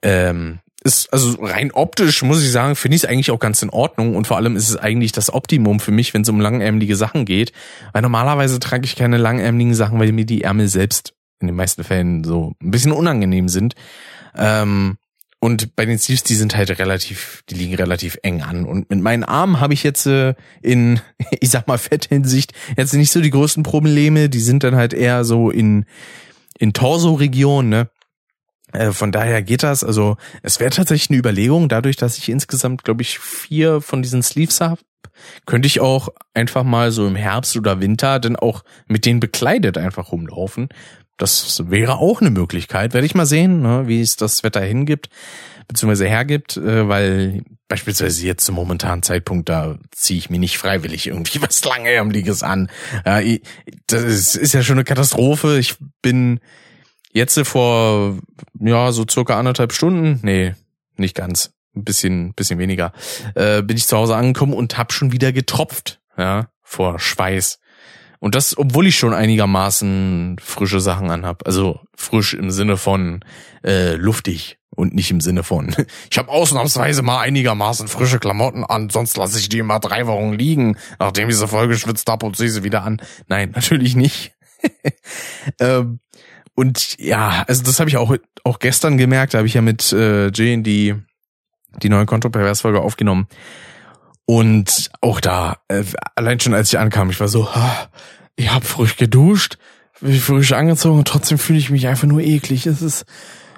Ähm, 0.03 0.61
ist, 0.83 1.13
also 1.13 1.37
rein 1.41 1.73
optisch 1.73 2.23
muss 2.23 2.43
ich 2.43 2.51
sagen, 2.51 2.75
finde 2.75 2.97
ich 2.97 3.05
es 3.05 3.09
eigentlich 3.09 3.31
auch 3.31 3.39
ganz 3.39 3.63
in 3.63 3.71
Ordnung 3.71 4.17
und 4.17 4.27
vor 4.27 4.37
allem 4.37 4.57
ist 4.57 4.71
es 4.71 4.77
eigentlich 4.77 5.13
das 5.13 5.33
Optimum 5.33 5.79
für 5.79 5.93
mich, 5.93 6.15
wenn 6.15 6.23
es 6.23 6.29
um 6.29 6.41
langärmelige 6.41 6.97
Sachen 6.97 7.25
geht, 7.25 7.53
weil 7.93 8.03
normalerweise 8.03 8.59
trage 8.61 8.85
ich 8.85 8.97
keine 8.97 9.19
langärmeligen 9.19 9.75
Sachen, 9.75 9.99
weil 9.99 10.13
mir 10.13 10.25
die 10.25 10.43
Ärmel 10.43 10.69
selbst 10.69 11.15
in 11.41 11.47
den 11.47 11.57
meisten 11.57 11.85
Fällen 11.85 12.25
so 12.25 12.55
ein 12.63 12.71
bisschen 12.71 12.93
unangenehm 12.93 13.49
sind. 13.49 13.75
Ähm, 14.37 14.97
und 15.43 15.75
bei 15.75 15.87
den 15.87 15.99
Sleeves, 15.99 16.23
die 16.23 16.35
sind 16.35 16.55
halt 16.55 16.79
relativ, 16.79 17.43
die 17.49 17.55
liegen 17.55 17.75
relativ 17.75 18.19
eng 18.23 18.43
an. 18.43 18.67
Und 18.67 18.91
mit 18.91 19.01
meinen 19.01 19.25
Armen 19.25 19.59
habe 19.59 19.73
ich 19.73 19.83
jetzt 19.83 20.07
äh, 20.07 20.35
in, 20.61 21.01
ich 21.41 21.51
sag 21.51 21.67
mal, 21.67 21.79
Fetthinsicht 21.79 22.53
jetzt 22.77 22.93
nicht 22.93 23.11
so 23.11 23.23
die 23.23 23.31
größten 23.31 23.63
Probleme. 23.63 24.29
Die 24.29 24.41
sind 24.41 24.65
dann 24.65 24.77
halt 24.77 24.93
eher 24.93 25.25
so 25.25 25.51
in, 25.51 25.87
in 26.59 26.75
Torso-Region, 26.75 27.69
ne? 27.69 27.89
Äh, 28.73 28.93
von 28.93 29.13
daher 29.13 29.43
geht 29.43 29.63
das. 29.63 29.85
Also 29.85 30.17
es 30.43 30.61
wäre 30.61 30.71
tatsächlich 30.71 31.11
eine 31.11 31.19
Überlegung, 31.19 31.69
dadurch, 31.69 31.97
dass 31.97 32.19
ich 32.19 32.29
insgesamt, 32.29 32.85
glaube 32.85 33.03
ich, 33.03 33.19
vier 33.19 33.81
von 33.81 34.03
diesen 34.03 34.23
Sleeves 34.23 34.61
habe, 34.61 34.81
könnte 35.47 35.67
ich 35.67 35.81
auch 35.81 36.09
einfach 36.35 36.65
mal 36.65 36.93
so 36.93 37.07
im 37.07 37.17
Herbst 37.17 37.57
oder 37.57 37.81
Winter 37.81 38.19
dann 38.21 38.37
auch 38.37 38.65
mit 38.87 39.05
denen 39.05 39.21
bekleidet 39.21 39.77
einfach 39.77 40.13
rumlaufen. 40.13 40.69
Das 41.17 41.65
wäre 41.69 41.99
auch 41.99 42.23
eine 42.23 42.31
Möglichkeit. 42.31 42.95
Werde 42.95 43.07
ich 43.07 43.15
mal 43.15 43.27
sehen, 43.27 43.61
ne, 43.61 43.87
wie 43.87 44.01
es 44.01 44.17
das 44.17 44.43
Wetter 44.43 44.63
hingibt, 44.63 45.11
beziehungsweise 45.69 46.09
hergibt, 46.09 46.57
äh, 46.57 46.89
weil 46.89 47.43
beispielsweise 47.69 48.27
jetzt 48.27 48.45
zum 48.45 48.55
momentanen 48.55 49.03
Zeitpunkt, 49.03 49.49
da 49.49 49.79
ziehe 49.93 50.19
ich 50.19 50.31
mir 50.31 50.39
nicht 50.39 50.59
freiwillig 50.59 51.07
irgendwie 51.07 51.43
was 51.43 51.63
Langärmliches 51.65 52.43
an. 52.43 52.71
Das 53.87 54.35
ist 54.35 54.55
ja 54.55 54.63
schon 54.63 54.77
eine 54.77 54.85
Katastrophe. 54.85 55.59
Ich 55.59 55.77
bin 56.01 56.41
Jetzt 57.13 57.39
vor, 57.47 58.19
ja, 58.59 58.93
so 58.93 59.05
circa 59.09 59.39
anderthalb 59.39 59.73
Stunden, 59.73 60.21
nee, 60.23 60.55
nicht 60.97 61.15
ganz, 61.15 61.53
ein 61.75 61.85
bisschen, 61.85 62.35
bisschen 62.35 62.59
weniger, 62.59 62.93
äh, 63.35 63.63
bin 63.63 63.77
ich 63.77 63.87
zu 63.87 63.97
Hause 63.97 64.17
angekommen 64.17 64.53
und 64.53 64.79
hab 64.79 64.93
schon 64.93 65.13
wieder 65.13 65.33
getropft, 65.33 66.01
ja, 66.17 66.49
vor 66.63 66.99
Schweiß. 66.99 67.59
Und 68.21 68.35
das, 68.35 68.57
obwohl 68.57 68.87
ich 68.87 68.97
schon 68.97 69.15
einigermaßen 69.15 70.37
frische 70.41 70.81
Sachen 70.81 71.11
anhab. 71.11 71.47
Also 71.47 71.81
frisch 71.97 72.35
im 72.35 72.51
Sinne 72.51 72.77
von 72.77 73.25
äh, 73.65 73.95
luftig 73.95 74.59
und 74.77 74.95
nicht 74.95 75.11
im 75.11 75.23
Sinne 75.23 75.43
von. 75.43 75.75
Ich 76.11 76.19
habe 76.19 76.29
ausnahmsweise 76.29 77.03
mal 77.03 77.21
einigermaßen 77.21 77.89
frische 77.89 78.19
Klamotten 78.19 78.65
an, 78.65 78.91
sonst 78.91 79.17
lasse 79.17 79.39
ich 79.39 79.49
die 79.49 79.59
immer 79.59 79.81
drei 79.81 80.07
Wochen 80.07 80.35
liegen, 80.35 80.77
nachdem 80.99 81.31
ich 81.31 81.37
sie 81.37 81.49
vollgeschwitzt 81.49 82.09
habe 82.09 82.27
und 82.27 82.37
ziehe 82.37 82.51
sie 82.51 82.63
wieder 82.63 82.85
an. 82.85 83.01
Nein, 83.27 83.51
natürlich 83.55 83.97
nicht. 83.97 84.33
ähm, 85.59 86.01
und 86.55 86.99
ja, 86.99 87.45
also 87.47 87.63
das 87.63 87.81
habe 87.81 87.89
ich 87.89 87.97
auch, 87.97 88.15
auch 88.45 88.59
gestern 88.59 88.99
gemerkt, 88.99 89.35
da 89.35 89.39
habe 89.39 89.49
ich 89.49 89.55
ja 89.55 89.63
mit 89.63 89.93
äh, 89.93 90.31
Jane 90.33 90.63
die, 90.63 90.95
die 91.83 91.89
neue 91.89 92.07
Kontropervers-Folge 92.07 92.81
aufgenommen. 92.81 93.29
Und 94.27 94.91
auch 95.01 95.21
da, 95.21 95.57
äh, 95.69 95.85
allein 96.15 96.39
schon 96.39 96.55
als 96.55 96.73
ich 96.73 96.79
ankam, 96.79 97.11
ich 97.11 97.19
war 97.19 97.29
so, 97.29 97.49
ah, 97.49 97.89
ich 98.37 98.53
habe 98.53 98.65
frisch 98.65 98.97
geduscht, 98.97 99.59
frisch 99.95 100.53
angezogen 100.53 100.99
und 100.99 101.09
trotzdem 101.09 101.39
fühle 101.39 101.59
ich 101.59 101.71
mich 101.71 101.89
einfach 101.89 102.07
nur 102.07 102.21
eklig. 102.21 102.67
Es 102.67 102.83
ist, 102.83 103.07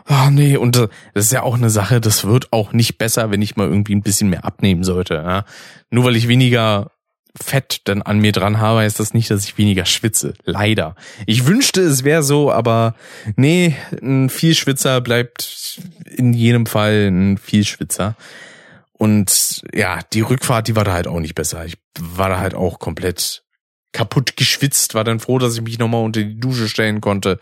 ah 0.07 0.31
nee, 0.31 0.57
und 0.57 0.77
äh, 0.77 0.89
das 1.15 1.27
ist 1.27 1.33
ja 1.33 1.43
auch 1.43 1.57
eine 1.57 1.71
Sache, 1.71 2.01
das 2.01 2.25
wird 2.25 2.53
auch 2.53 2.73
nicht 2.73 2.99
besser, 2.99 3.31
wenn 3.31 3.43
ich 3.43 3.57
mal 3.57 3.69
irgendwie 3.69 3.95
ein 3.95 4.03
bisschen 4.03 4.31
mehr 4.31 4.45
abnehmen 4.45 4.85
sollte. 4.85 5.15
Ja? 5.15 5.45
Nur 5.91 6.05
weil 6.05 6.17
ich 6.17 6.29
weniger 6.29 6.92
Fett 7.41 7.81
dann 7.85 8.03
an 8.03 8.19
mir 8.19 8.33
dran 8.33 8.61
habe, 8.61 8.81
heißt 8.81 9.01
das 9.01 9.15
nicht, 9.15 9.31
dass 9.31 9.45
ich 9.45 9.57
weniger 9.57 9.87
schwitze. 9.87 10.35
Leider. 10.45 10.95
Ich 11.27 11.47
wünschte, 11.47 11.81
es 11.81 12.05
wäre 12.05 12.23
so, 12.23 12.53
aber 12.53 12.95
nee, 13.37 13.75
ein 14.03 14.29
Vielschwitzer 14.29 15.01
bleibt 15.01 15.81
in 16.05 16.35
jedem 16.35 16.67
Fall 16.67 17.09
ein 17.11 17.39
Vielschwitzer. 17.39 18.17
Und 18.93 19.63
ja, 19.75 20.01
die 20.13 20.21
Rückfahrt, 20.21 20.69
die 20.69 20.77
war 20.77 20.85
da 20.85 20.93
halt 20.93 21.09
auch 21.09 21.21
nicht 21.21 21.35
besser. 21.35 21.65
Ich 21.65 21.77
war 21.99 22.29
da 22.29 22.39
halt 22.39 22.55
auch 22.55 22.79
komplett 22.79 23.43
kaputt 23.93 24.37
geschwitzt, 24.37 24.95
war 24.95 25.05
dann 25.05 25.21
froh, 25.21 25.39
dass 25.39 25.55
ich 25.55 25.63
mich 25.63 25.79
nochmal 25.79 26.05
unter 26.05 26.23
die 26.23 26.39
Dusche 26.39 26.69
stellen 26.69 27.01
konnte, 27.01 27.39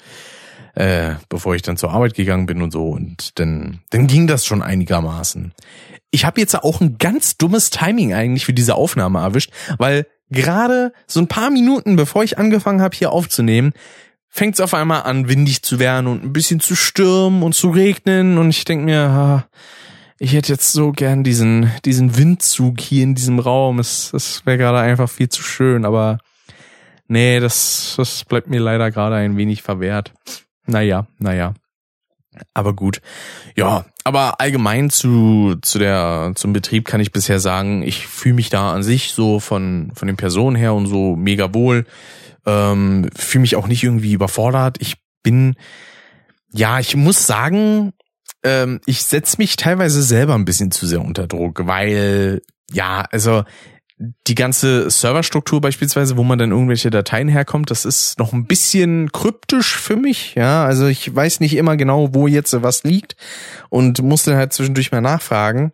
äh, 0.74 1.14
bevor 1.28 1.54
ich 1.54 1.62
dann 1.62 1.76
zur 1.76 1.90
Arbeit 1.90 2.14
gegangen 2.14 2.46
bin 2.46 2.62
und 2.62 2.72
so. 2.72 2.90
Und 2.90 3.38
dann, 3.38 3.80
dann 3.90 4.06
ging 4.06 4.26
das 4.26 4.46
schon 4.46 4.62
einigermaßen. 4.62 5.52
Ich 6.10 6.24
habe 6.24 6.40
jetzt 6.40 6.54
auch 6.54 6.80
ein 6.80 6.98
ganz 6.98 7.36
dummes 7.36 7.70
Timing 7.70 8.14
eigentlich 8.14 8.44
für 8.44 8.52
diese 8.52 8.74
Aufnahme 8.74 9.20
erwischt, 9.20 9.52
weil 9.78 10.06
gerade 10.30 10.92
so 11.06 11.20
ein 11.20 11.28
paar 11.28 11.50
Minuten, 11.50 11.96
bevor 11.96 12.24
ich 12.24 12.38
angefangen 12.38 12.82
habe, 12.82 12.96
hier 12.96 13.12
aufzunehmen, 13.12 13.72
fängt 14.28 14.54
es 14.54 14.60
auf 14.60 14.74
einmal 14.74 15.02
an, 15.02 15.28
windig 15.28 15.62
zu 15.62 15.78
werden 15.78 16.06
und 16.06 16.24
ein 16.24 16.32
bisschen 16.32 16.60
zu 16.60 16.76
stürmen 16.76 17.42
und 17.42 17.54
zu 17.54 17.70
regnen. 17.70 18.38
Und 18.38 18.50
ich 18.50 18.64
denk 18.64 18.84
mir, 18.84 19.46
ich 20.18 20.32
hätte 20.32 20.52
jetzt 20.52 20.72
so 20.72 20.92
gern 20.92 21.24
diesen, 21.24 21.70
diesen 21.84 22.16
Windzug 22.16 22.80
hier 22.80 23.02
in 23.02 23.14
diesem 23.14 23.38
Raum. 23.38 23.78
Es, 23.80 24.12
es 24.12 24.46
wäre 24.46 24.58
gerade 24.58 24.78
einfach 24.78 25.10
viel 25.10 25.28
zu 25.28 25.42
schön, 25.42 25.84
aber 25.84 26.18
nee, 27.08 27.40
das, 27.40 27.94
das 27.96 28.24
bleibt 28.24 28.48
mir 28.48 28.60
leider 28.60 28.90
gerade 28.90 29.16
ein 29.16 29.36
wenig 29.36 29.62
verwehrt. 29.62 30.12
Naja, 30.66 31.06
naja. 31.18 31.54
Aber 32.54 32.74
gut. 32.74 33.00
Ja, 33.56 33.86
aber 34.04 34.40
allgemein 34.40 34.90
zu, 34.90 35.56
zu 35.62 35.78
der, 35.78 36.32
zum 36.36 36.52
Betrieb 36.52 36.84
kann 36.84 37.00
ich 37.00 37.12
bisher 37.12 37.40
sagen, 37.40 37.82
ich 37.82 38.06
fühle 38.06 38.36
mich 38.36 38.50
da 38.50 38.72
an 38.72 38.82
sich 38.82 39.12
so 39.12 39.40
von, 39.40 39.90
von 39.94 40.06
den 40.06 40.16
Personen 40.16 40.56
her 40.56 40.74
und 40.74 40.86
so 40.86 41.16
mega 41.16 41.52
wohl. 41.54 41.86
Ähm, 42.46 43.10
fühle 43.16 43.42
mich 43.42 43.56
auch 43.56 43.66
nicht 43.66 43.82
irgendwie 43.82 44.12
überfordert. 44.12 44.76
Ich 44.80 44.96
bin, 45.22 45.56
ja, 46.52 46.78
ich 46.78 46.96
muss 46.96 47.26
sagen, 47.26 47.92
ähm, 48.42 48.80
ich 48.86 49.02
setze 49.02 49.36
mich 49.38 49.56
teilweise 49.56 50.02
selber 50.02 50.34
ein 50.34 50.44
bisschen 50.44 50.70
zu 50.70 50.86
sehr 50.86 51.00
unter 51.02 51.26
Druck, 51.26 51.66
weil, 51.66 52.42
ja, 52.72 53.04
also 53.10 53.44
die 54.26 54.34
ganze 54.34 54.88
Serverstruktur 54.88 55.60
beispielsweise, 55.60 56.16
wo 56.16 56.22
man 56.22 56.38
dann 56.38 56.52
irgendwelche 56.52 56.88
Dateien 56.88 57.28
herkommt, 57.28 57.70
das 57.70 57.84
ist 57.84 58.18
noch 58.18 58.32
ein 58.32 58.46
bisschen 58.46 59.12
kryptisch 59.12 59.76
für 59.76 59.96
mich. 59.96 60.34
Ja, 60.34 60.64
also 60.64 60.86
ich 60.86 61.14
weiß 61.14 61.40
nicht 61.40 61.54
immer 61.56 61.76
genau, 61.76 62.14
wo 62.14 62.26
jetzt 62.26 62.62
was 62.62 62.82
liegt 62.82 63.16
und 63.68 64.02
muss 64.02 64.24
dann 64.24 64.36
halt 64.36 64.52
zwischendurch 64.52 64.90
mal 64.90 65.02
nachfragen. 65.02 65.72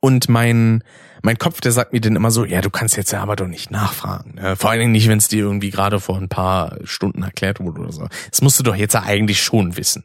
Und 0.00 0.28
mein 0.28 0.82
mein 1.22 1.38
Kopf, 1.38 1.60
der 1.60 1.72
sagt 1.72 1.92
mir 1.92 2.00
dann 2.00 2.16
immer 2.16 2.32
so, 2.32 2.44
ja, 2.44 2.60
du 2.60 2.70
kannst 2.70 2.96
jetzt 2.96 3.12
ja 3.12 3.22
aber 3.22 3.36
doch 3.36 3.46
nicht 3.46 3.70
nachfragen. 3.70 4.34
Ja, 4.42 4.56
vor 4.56 4.70
allen 4.70 4.80
Dingen 4.80 4.92
nicht, 4.92 5.08
wenn 5.08 5.18
es 5.18 5.28
dir 5.28 5.38
irgendwie 5.38 5.70
gerade 5.70 6.00
vor 6.00 6.18
ein 6.18 6.28
paar 6.28 6.76
Stunden 6.82 7.22
erklärt 7.22 7.60
wurde 7.60 7.80
oder 7.80 7.92
so. 7.92 8.08
Das 8.30 8.42
musst 8.42 8.58
du 8.58 8.64
doch 8.64 8.74
jetzt 8.74 8.94
ja 8.94 9.04
eigentlich 9.04 9.40
schon 9.40 9.76
wissen. 9.76 10.04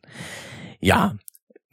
Ja, 0.79 1.15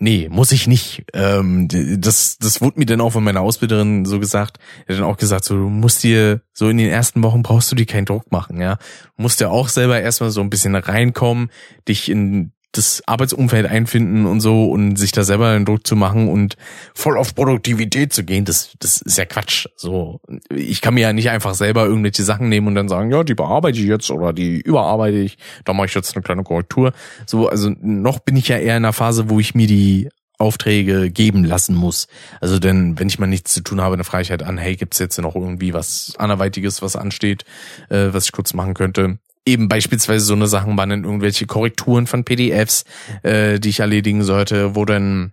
Nee, 0.05 0.29
muss 0.31 0.53
ich 0.53 0.67
nicht. 0.67 1.03
Ähm, 1.15 1.67
das, 1.67 2.37
das 2.37 2.61
wurde 2.61 2.79
mir 2.79 2.85
dann 2.85 3.01
auch 3.01 3.13
von 3.13 3.25
meiner 3.25 3.41
Ausbilderin 3.41 4.05
so 4.05 4.21
gesagt. 4.21 4.59
Er 4.87 4.97
hat 4.97 5.01
dann 5.01 5.11
auch 5.11 5.17
gesagt, 5.17 5.47
so, 5.47 5.57
du 5.57 5.71
musst 5.71 6.03
dir, 6.03 6.43
so 6.53 6.69
in 6.69 6.77
den 6.77 6.91
ersten 6.91 7.23
Wochen 7.23 7.43
brauchst 7.43 7.73
du 7.73 7.75
dir 7.75 7.87
keinen 7.87 8.05
Druck 8.05 8.31
machen, 8.31 8.61
ja. 8.61 8.77
Du 9.17 9.23
musst 9.23 9.41
ja 9.41 9.49
auch 9.49 9.71
selber 9.71 9.99
erstmal 9.99 10.31
so 10.31 10.43
ein 10.43 10.51
bisschen 10.51 10.75
reinkommen, 10.75 11.49
dich 11.89 12.11
in 12.11 12.53
das 12.77 13.03
Arbeitsumfeld 13.07 13.67
einfinden 13.67 14.27
und 14.27 14.41
so 14.41 14.71
und 14.71 14.97
sich 14.97 15.13
da 15.13 15.23
selber 15.23 15.55
den 15.55 15.65
Druck 15.65 15.87
zu 15.87 15.97
machen 15.97 16.29
und 16.29 16.57
voll 16.95 17.17
auf 17.17 17.35
Produktivität 17.35 18.13
zu 18.13 18.25
gehen, 18.25 18.45
das, 18.45 18.73
das 18.81 19.01
ist 19.01 19.17
ja 19.17 19.25
Quatsch. 19.25 19.67
So, 19.77 20.21
ich 20.51 20.81
kann 20.81 20.95
mir 20.95 21.01
ja 21.01 21.13
nicht 21.13 21.31
einfach 21.31 21.55
selber 21.55 21.87
irgendwelche 21.87 22.25
Sachen 22.25 22.49
nehmen 22.49 22.67
und 22.67 22.75
dann 22.75 22.89
sagen, 22.89 23.11
ja, 23.11 23.25
die 23.25 23.35
bearbeite 23.35 23.79
ich 23.79 23.87
jetzt 23.87 24.11
oder 24.11 24.33
die 24.33 24.61
überarbeite 24.61 25.19
ich, 25.19 25.39
da 25.65 25.73
mache 25.73 25.87
ich 25.87 25.95
jetzt 25.95 26.15
eine 26.15 26.23
kleine 26.23 26.43
Korrektur. 26.43 26.93
So, 27.27 27.49
also 27.49 27.71
noch 27.81 28.19
bin 28.19 28.37
ich 28.37 28.49
ja 28.49 28.57
eher 28.57 28.77
in 28.77 28.85
einer 28.85 28.93
Phase, 28.93 29.31
wo 29.31 29.41
ich 29.41 29.55
mir 29.55 29.67
die 29.67 30.09
Aufträge 30.39 31.11
geben 31.11 31.45
lassen 31.45 31.77
muss. 31.77 32.09
Also 32.41 32.59
denn, 32.59 32.99
wenn 32.99 33.09
ich 33.09 33.19
mal 33.19 33.27
nichts 33.27 33.55
zu 33.55 33.61
tun 33.61 33.81
habe, 33.81 34.03
frage 34.03 34.23
ich 34.23 34.31
halt 34.31 34.43
an, 34.43 34.59
hey, 34.59 34.75
gibt's 34.77 34.99
jetzt 34.99 35.19
noch 35.21 35.37
irgendwie 35.37 35.73
was 35.73 36.15
anderweitiges, 36.19 36.83
was 36.83 36.97
ansteht, 36.97 37.45
äh, 37.89 38.09
was 38.11 38.27
ich 38.27 38.33
kurz 38.33 38.53
machen 38.53 38.75
könnte? 38.75 39.19
Eben 39.47 39.69
beispielsweise 39.69 40.25
so 40.25 40.35
eine 40.35 40.47
Sachen 40.47 40.77
waren 40.77 40.91
dann 40.91 41.05
irgendwelche 41.05 41.47
Korrekturen 41.47 42.07
von 42.07 42.25
PDFs, 42.25 42.85
äh, 43.23 43.59
die 43.61 43.71
ich 43.71 43.81
erledigen 43.81 44.23
sollte, 44.23 44.75
wo 44.75 44.85
dann, 44.85 45.33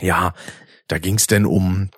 ja, 0.00 0.34
da 0.88 0.98
ging 0.98 1.16
es 1.16 1.26
denn 1.26 1.46
um 1.46 1.90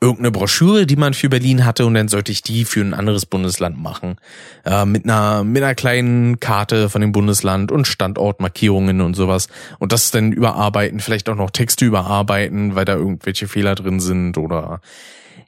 irgendeine 0.00 0.30
Broschüre, 0.30 0.86
die 0.86 0.96
man 0.96 1.14
für 1.14 1.28
Berlin 1.28 1.64
hatte 1.64 1.84
und 1.84 1.94
dann 1.94 2.08
sollte 2.08 2.30
ich 2.30 2.42
die 2.42 2.64
für 2.64 2.80
ein 2.80 2.94
anderes 2.94 3.26
Bundesland 3.26 3.78
machen. 3.78 4.16
Äh, 4.64 4.84
mit 4.84 5.04
einer 5.04 5.42
mit 5.42 5.62
einer 5.62 5.74
kleinen 5.74 6.38
Karte 6.38 6.88
von 6.88 7.00
dem 7.00 7.12
Bundesland 7.12 7.72
und 7.72 7.86
Standortmarkierungen 7.86 9.00
und 9.00 9.14
sowas. 9.14 9.48
Und 9.78 9.92
das 9.92 10.10
dann 10.10 10.32
überarbeiten, 10.32 11.00
vielleicht 11.00 11.28
auch 11.28 11.34
noch 11.34 11.50
Texte 11.50 11.84
überarbeiten, 11.84 12.74
weil 12.74 12.84
da 12.84 12.94
irgendwelche 12.94 13.48
Fehler 13.48 13.74
drin 13.74 14.00
sind 14.00 14.38
oder 14.38 14.80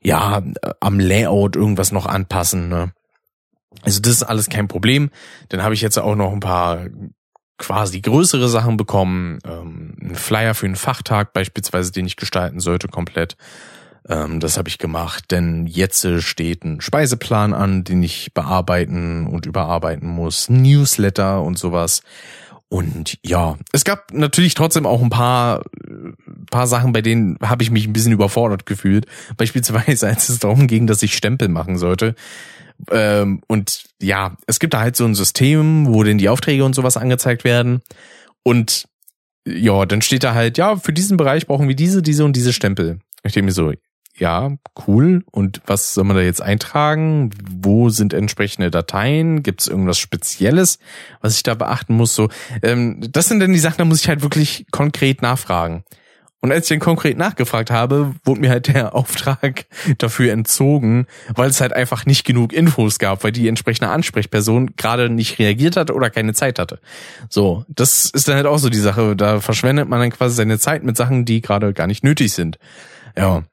ja, 0.02 0.42
am 0.80 0.98
Layout 0.98 1.54
irgendwas 1.54 1.92
noch 1.92 2.06
anpassen. 2.06 2.68
Ne? 2.68 2.92
Also 3.82 4.00
das 4.00 4.12
ist 4.12 4.22
alles 4.22 4.48
kein 4.48 4.68
Problem. 4.68 5.10
Dann 5.48 5.62
habe 5.62 5.74
ich 5.74 5.80
jetzt 5.80 5.98
auch 5.98 6.14
noch 6.14 6.32
ein 6.32 6.40
paar 6.40 6.86
quasi 7.58 8.00
größere 8.00 8.48
Sachen 8.48 8.76
bekommen. 8.76 9.38
Ähm, 9.44 9.94
ein 10.00 10.14
Flyer 10.14 10.54
für 10.54 10.66
einen 10.66 10.76
Fachtag 10.76 11.32
beispielsweise, 11.32 11.92
den 11.92 12.06
ich 12.06 12.16
gestalten 12.16 12.60
sollte 12.60 12.88
komplett. 12.88 13.36
Ähm, 14.08 14.40
das 14.40 14.58
habe 14.58 14.68
ich 14.68 14.78
gemacht, 14.78 15.30
denn 15.30 15.66
jetzt 15.66 16.06
steht 16.22 16.64
ein 16.64 16.80
Speiseplan 16.80 17.54
an, 17.54 17.84
den 17.84 18.02
ich 18.02 18.34
bearbeiten 18.34 19.26
und 19.26 19.46
überarbeiten 19.46 20.08
muss. 20.08 20.48
Newsletter 20.50 21.42
und 21.42 21.58
sowas. 21.58 22.02
Und 22.68 23.18
ja, 23.22 23.58
es 23.72 23.84
gab 23.84 24.12
natürlich 24.12 24.54
trotzdem 24.54 24.86
auch 24.86 25.02
ein 25.02 25.10
paar, 25.10 25.62
paar 26.50 26.66
Sachen, 26.66 26.92
bei 26.92 27.02
denen 27.02 27.36
habe 27.42 27.62
ich 27.62 27.70
mich 27.70 27.86
ein 27.86 27.92
bisschen 27.92 28.12
überfordert 28.12 28.64
gefühlt. 28.64 29.06
Beispielsweise, 29.36 30.08
als 30.08 30.30
es 30.30 30.38
darum 30.38 30.66
ging, 30.66 30.86
dass 30.86 31.02
ich 31.02 31.14
Stempel 31.14 31.48
machen 31.48 31.76
sollte. 31.76 32.14
Ähm, 32.90 33.42
und 33.46 33.84
ja, 34.00 34.36
es 34.46 34.58
gibt 34.58 34.74
da 34.74 34.80
halt 34.80 34.96
so 34.96 35.04
ein 35.04 35.14
System, 35.14 35.86
wo 35.92 36.02
denn 36.02 36.18
die 36.18 36.28
Aufträge 36.28 36.64
und 36.64 36.74
sowas 36.74 36.96
angezeigt 36.96 37.44
werden. 37.44 37.82
Und 38.42 38.86
ja, 39.46 39.86
dann 39.86 40.02
steht 40.02 40.24
da 40.24 40.34
halt, 40.34 40.58
ja, 40.58 40.76
für 40.76 40.92
diesen 40.92 41.16
Bereich 41.16 41.46
brauchen 41.46 41.68
wir 41.68 41.76
diese, 41.76 42.02
diese 42.02 42.24
und 42.24 42.36
diese 42.36 42.52
Stempel. 42.52 42.98
Ich 43.24 43.32
denke 43.32 43.46
mir 43.46 43.52
so, 43.52 43.72
ja, 44.18 44.56
cool. 44.86 45.24
Und 45.30 45.62
was 45.66 45.94
soll 45.94 46.04
man 46.04 46.16
da 46.16 46.22
jetzt 46.22 46.42
eintragen? 46.42 47.30
Wo 47.50 47.88
sind 47.88 48.12
entsprechende 48.12 48.70
Dateien? 48.70 49.42
Gibt 49.42 49.62
es 49.62 49.68
irgendwas 49.68 49.98
Spezielles, 49.98 50.78
was 51.20 51.36
ich 51.36 51.42
da 51.42 51.54
beachten 51.54 51.94
muss? 51.94 52.14
So, 52.14 52.28
ähm, 52.62 53.00
das 53.10 53.28
sind 53.28 53.40
dann 53.40 53.52
die 53.52 53.58
Sachen, 53.58 53.78
da 53.78 53.84
muss 53.84 54.00
ich 54.00 54.08
halt 54.08 54.22
wirklich 54.22 54.66
konkret 54.70 55.22
nachfragen. 55.22 55.84
Und 56.42 56.50
als 56.50 56.64
ich 56.64 56.70
dann 56.70 56.80
konkret 56.80 57.16
nachgefragt 57.16 57.70
habe, 57.70 58.14
wurde 58.24 58.40
mir 58.40 58.50
halt 58.50 58.66
der 58.66 58.94
Auftrag 58.96 59.66
dafür 59.98 60.32
entzogen, 60.32 61.06
weil 61.34 61.48
es 61.48 61.60
halt 61.60 61.72
einfach 61.72 62.04
nicht 62.04 62.24
genug 62.24 62.52
Infos 62.52 62.98
gab, 62.98 63.22
weil 63.22 63.30
die 63.30 63.46
entsprechende 63.46 63.90
Ansprechperson 63.90 64.74
gerade 64.76 65.08
nicht 65.08 65.38
reagiert 65.38 65.76
hat 65.76 65.92
oder 65.92 66.10
keine 66.10 66.34
Zeit 66.34 66.58
hatte. 66.58 66.80
So, 67.28 67.64
das 67.68 68.06
ist 68.06 68.26
dann 68.26 68.34
halt 68.34 68.46
auch 68.46 68.58
so 68.58 68.70
die 68.70 68.78
Sache. 68.78 69.14
Da 69.14 69.40
verschwendet 69.40 69.88
man 69.88 70.00
dann 70.00 70.10
quasi 70.10 70.34
seine 70.34 70.58
Zeit 70.58 70.82
mit 70.82 70.96
Sachen, 70.96 71.24
die 71.24 71.40
gerade 71.40 71.72
gar 71.72 71.86
nicht 71.86 72.02
nötig 72.02 72.32
sind. 72.32 72.58
Ja. 73.16 73.44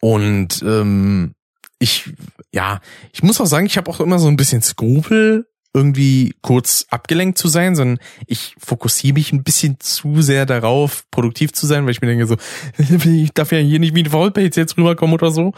Und 0.00 0.62
ähm, 0.62 1.34
ich, 1.78 2.14
ja, 2.52 2.80
ich 3.12 3.22
muss 3.22 3.40
auch 3.40 3.46
sagen, 3.46 3.66
ich 3.66 3.76
habe 3.76 3.90
auch 3.90 4.00
immer 4.00 4.18
so 4.18 4.28
ein 4.28 4.36
bisschen 4.36 4.62
Skrupel, 4.62 5.46
irgendwie 5.74 6.34
kurz 6.42 6.86
abgelenkt 6.90 7.38
zu 7.38 7.48
sein, 7.48 7.76
sondern 7.76 7.98
ich 8.26 8.54
fokussiere 8.58 9.14
mich 9.14 9.32
ein 9.32 9.42
bisschen 9.42 9.78
zu 9.80 10.22
sehr 10.22 10.46
darauf, 10.46 11.04
produktiv 11.10 11.52
zu 11.52 11.66
sein, 11.66 11.84
weil 11.84 11.92
ich 11.92 12.00
mir 12.00 12.08
denke 12.08 12.26
so, 12.26 12.36
ich 12.78 13.32
darf 13.32 13.52
ja 13.52 13.58
hier 13.58 13.78
nicht 13.78 13.94
wie 13.94 14.02
ein 14.02 14.12
Wallpage 14.12 14.56
jetzt 14.56 14.76
rüberkommen 14.76 15.14
oder 15.14 15.30
so. 15.30 15.52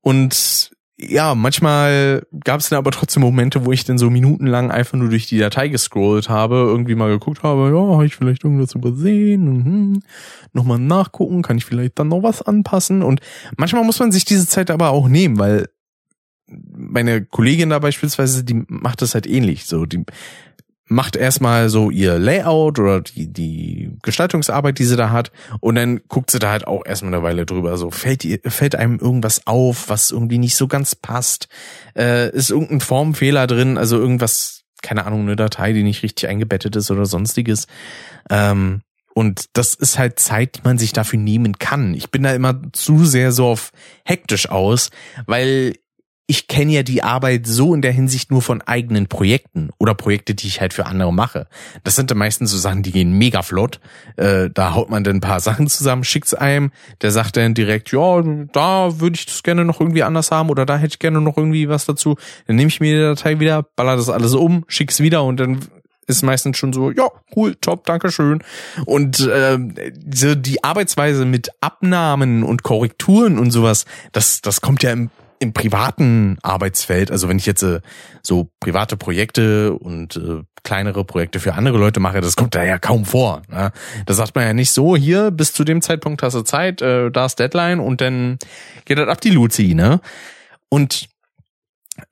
Und 0.00 0.70
ja, 1.02 1.34
manchmal 1.34 2.26
gab 2.44 2.60
es 2.60 2.68
dann 2.68 2.78
aber 2.78 2.90
trotzdem 2.90 3.22
Momente, 3.22 3.64
wo 3.64 3.72
ich 3.72 3.84
dann 3.84 3.96
so 3.96 4.10
minutenlang 4.10 4.70
einfach 4.70 4.98
nur 4.98 5.08
durch 5.08 5.26
die 5.26 5.38
Datei 5.38 5.68
gescrollt 5.68 6.28
habe, 6.28 6.56
irgendwie 6.56 6.94
mal 6.94 7.08
geguckt 7.08 7.42
habe, 7.42 7.70
ja, 7.70 7.94
habe 7.94 8.06
ich 8.06 8.16
vielleicht 8.16 8.44
irgendwas 8.44 8.74
übersehen, 8.74 9.44
mhm. 9.44 10.02
nochmal 10.52 10.78
nachgucken, 10.78 11.42
kann 11.42 11.56
ich 11.56 11.64
vielleicht 11.64 11.98
dann 11.98 12.08
noch 12.08 12.22
was 12.22 12.42
anpassen 12.42 13.02
und 13.02 13.20
manchmal 13.56 13.84
muss 13.84 13.98
man 13.98 14.12
sich 14.12 14.24
diese 14.24 14.46
Zeit 14.46 14.70
aber 14.70 14.90
auch 14.90 15.08
nehmen, 15.08 15.38
weil 15.38 15.68
meine 16.50 17.24
Kollegin 17.24 17.70
da 17.70 17.78
beispielsweise, 17.78 18.44
die 18.44 18.64
macht 18.68 19.02
das 19.02 19.14
halt 19.14 19.26
ähnlich. 19.26 19.66
So, 19.66 19.86
die 19.86 20.04
macht 20.90 21.14
erstmal 21.14 21.68
so 21.68 21.88
ihr 21.90 22.18
Layout 22.18 22.80
oder 22.80 23.00
die, 23.00 23.32
die 23.32 23.96
Gestaltungsarbeit, 24.02 24.78
die 24.78 24.84
sie 24.84 24.96
da 24.96 25.10
hat, 25.10 25.30
und 25.60 25.76
dann 25.76 26.00
guckt 26.08 26.32
sie 26.32 26.40
da 26.40 26.50
halt 26.50 26.66
auch 26.66 26.84
erstmal 26.84 27.14
eine 27.14 27.22
Weile 27.22 27.46
drüber. 27.46 27.78
So 27.78 27.90
fällt, 27.90 28.24
ihr, 28.24 28.40
fällt 28.44 28.74
einem 28.74 28.98
irgendwas 28.98 29.46
auf, 29.46 29.88
was 29.88 30.10
irgendwie 30.10 30.38
nicht 30.38 30.56
so 30.56 30.66
ganz 30.66 30.96
passt? 30.96 31.48
Äh, 31.96 32.30
ist 32.30 32.50
irgendein 32.50 32.80
Formfehler 32.80 33.46
drin, 33.46 33.78
also 33.78 33.98
irgendwas, 33.98 34.64
keine 34.82 35.06
Ahnung, 35.06 35.22
eine 35.22 35.36
Datei, 35.36 35.72
die 35.72 35.84
nicht 35.84 36.02
richtig 36.02 36.28
eingebettet 36.28 36.74
ist 36.74 36.90
oder 36.90 37.06
sonstiges. 37.06 37.68
Ähm, 38.28 38.82
und 39.14 39.44
das 39.52 39.74
ist 39.74 39.96
halt 39.96 40.18
Zeit, 40.18 40.56
die 40.56 40.62
man 40.64 40.78
sich 40.78 40.92
dafür 40.92 41.20
nehmen 41.20 41.58
kann. 41.58 41.94
Ich 41.94 42.10
bin 42.10 42.24
da 42.24 42.32
immer 42.32 42.60
zu 42.72 43.04
sehr 43.04 43.30
so 43.30 43.46
auf 43.46 43.70
hektisch 44.04 44.48
aus, 44.48 44.90
weil 45.26 45.74
ich 46.30 46.46
kenne 46.46 46.70
ja 46.70 46.84
die 46.84 47.02
Arbeit 47.02 47.44
so 47.48 47.74
in 47.74 47.82
der 47.82 47.90
Hinsicht 47.90 48.30
nur 48.30 48.40
von 48.40 48.62
eigenen 48.62 49.08
Projekten 49.08 49.70
oder 49.78 49.94
Projekte, 49.94 50.32
die 50.32 50.46
ich 50.46 50.60
halt 50.60 50.72
für 50.72 50.86
andere 50.86 51.12
mache. 51.12 51.48
Das 51.82 51.96
sind 51.96 52.08
dann 52.08 52.18
meistens 52.18 52.52
so 52.52 52.56
Sachen, 52.56 52.84
die 52.84 52.92
gehen 52.92 53.18
mega 53.18 53.42
flott. 53.42 53.80
Äh, 54.14 54.48
da 54.48 54.74
haut 54.74 54.90
man 54.90 55.02
dann 55.02 55.16
ein 55.16 55.20
paar 55.20 55.40
Sachen 55.40 55.66
zusammen, 55.66 56.04
schickt's 56.04 56.32
einem, 56.32 56.70
der 57.02 57.10
sagt 57.10 57.36
dann 57.36 57.54
direkt, 57.54 57.90
ja, 57.90 58.22
da 58.52 59.00
würde 59.00 59.16
ich 59.16 59.26
das 59.26 59.42
gerne 59.42 59.64
noch 59.64 59.80
irgendwie 59.80 60.04
anders 60.04 60.30
haben 60.30 60.50
oder 60.50 60.64
da 60.66 60.76
hätte 60.76 60.92
ich 60.94 60.98
gerne 61.00 61.20
noch 61.20 61.36
irgendwie 61.36 61.68
was 61.68 61.84
dazu. 61.84 62.16
Dann 62.46 62.54
nehme 62.54 62.68
ich 62.68 62.78
mir 62.78 62.96
die 62.96 63.02
Datei 63.02 63.40
wieder, 63.40 63.64
baller 63.64 63.96
das 63.96 64.08
alles 64.08 64.32
um, 64.34 64.64
schick's 64.68 65.00
wieder 65.00 65.24
und 65.24 65.40
dann 65.40 65.58
ist 66.06 66.22
meistens 66.22 66.58
schon 66.58 66.72
so, 66.72 66.92
ja, 66.92 67.08
cool, 67.34 67.56
top, 67.56 67.86
danke 67.86 68.12
schön. 68.12 68.44
Und 68.84 69.18
äh, 69.18 69.58
so 70.14 70.36
die 70.36 70.62
Arbeitsweise 70.62 71.24
mit 71.24 71.50
Abnahmen 71.60 72.44
und 72.44 72.62
Korrekturen 72.62 73.36
und 73.36 73.50
sowas, 73.50 73.84
das, 74.12 74.40
das 74.42 74.60
kommt 74.60 74.84
ja 74.84 74.92
im 74.92 75.10
im 75.40 75.54
privaten 75.54 76.38
Arbeitsfeld, 76.42 77.10
also 77.10 77.28
wenn 77.28 77.38
ich 77.38 77.46
jetzt 77.46 77.62
äh, 77.62 77.80
so 78.22 78.50
private 78.60 78.96
Projekte 78.96 79.72
und 79.72 80.16
äh, 80.16 80.42
kleinere 80.62 81.04
Projekte 81.04 81.40
für 81.40 81.54
andere 81.54 81.78
Leute 81.78 81.98
mache, 81.98 82.20
das 82.20 82.36
kommt 82.36 82.54
da 82.54 82.62
ja 82.62 82.78
kaum 82.78 83.06
vor. 83.06 83.42
Ne? 83.48 83.72
Da 84.04 84.14
sagt 84.14 84.34
man 84.34 84.44
ja 84.44 84.52
nicht 84.52 84.70
so, 84.70 84.96
hier, 84.96 85.30
bis 85.30 85.54
zu 85.54 85.64
dem 85.64 85.80
Zeitpunkt 85.80 86.22
hast 86.22 86.34
du 86.34 86.42
Zeit, 86.42 86.82
äh, 86.82 87.10
da 87.10 87.24
ist 87.24 87.38
Deadline 87.38 87.80
und 87.80 88.02
dann 88.02 88.38
geht 88.84 88.98
das 88.98 89.08
ab 89.08 89.20
die 89.22 89.30
Luzi, 89.30 89.74
ne? 89.74 90.00
Und 90.68 91.08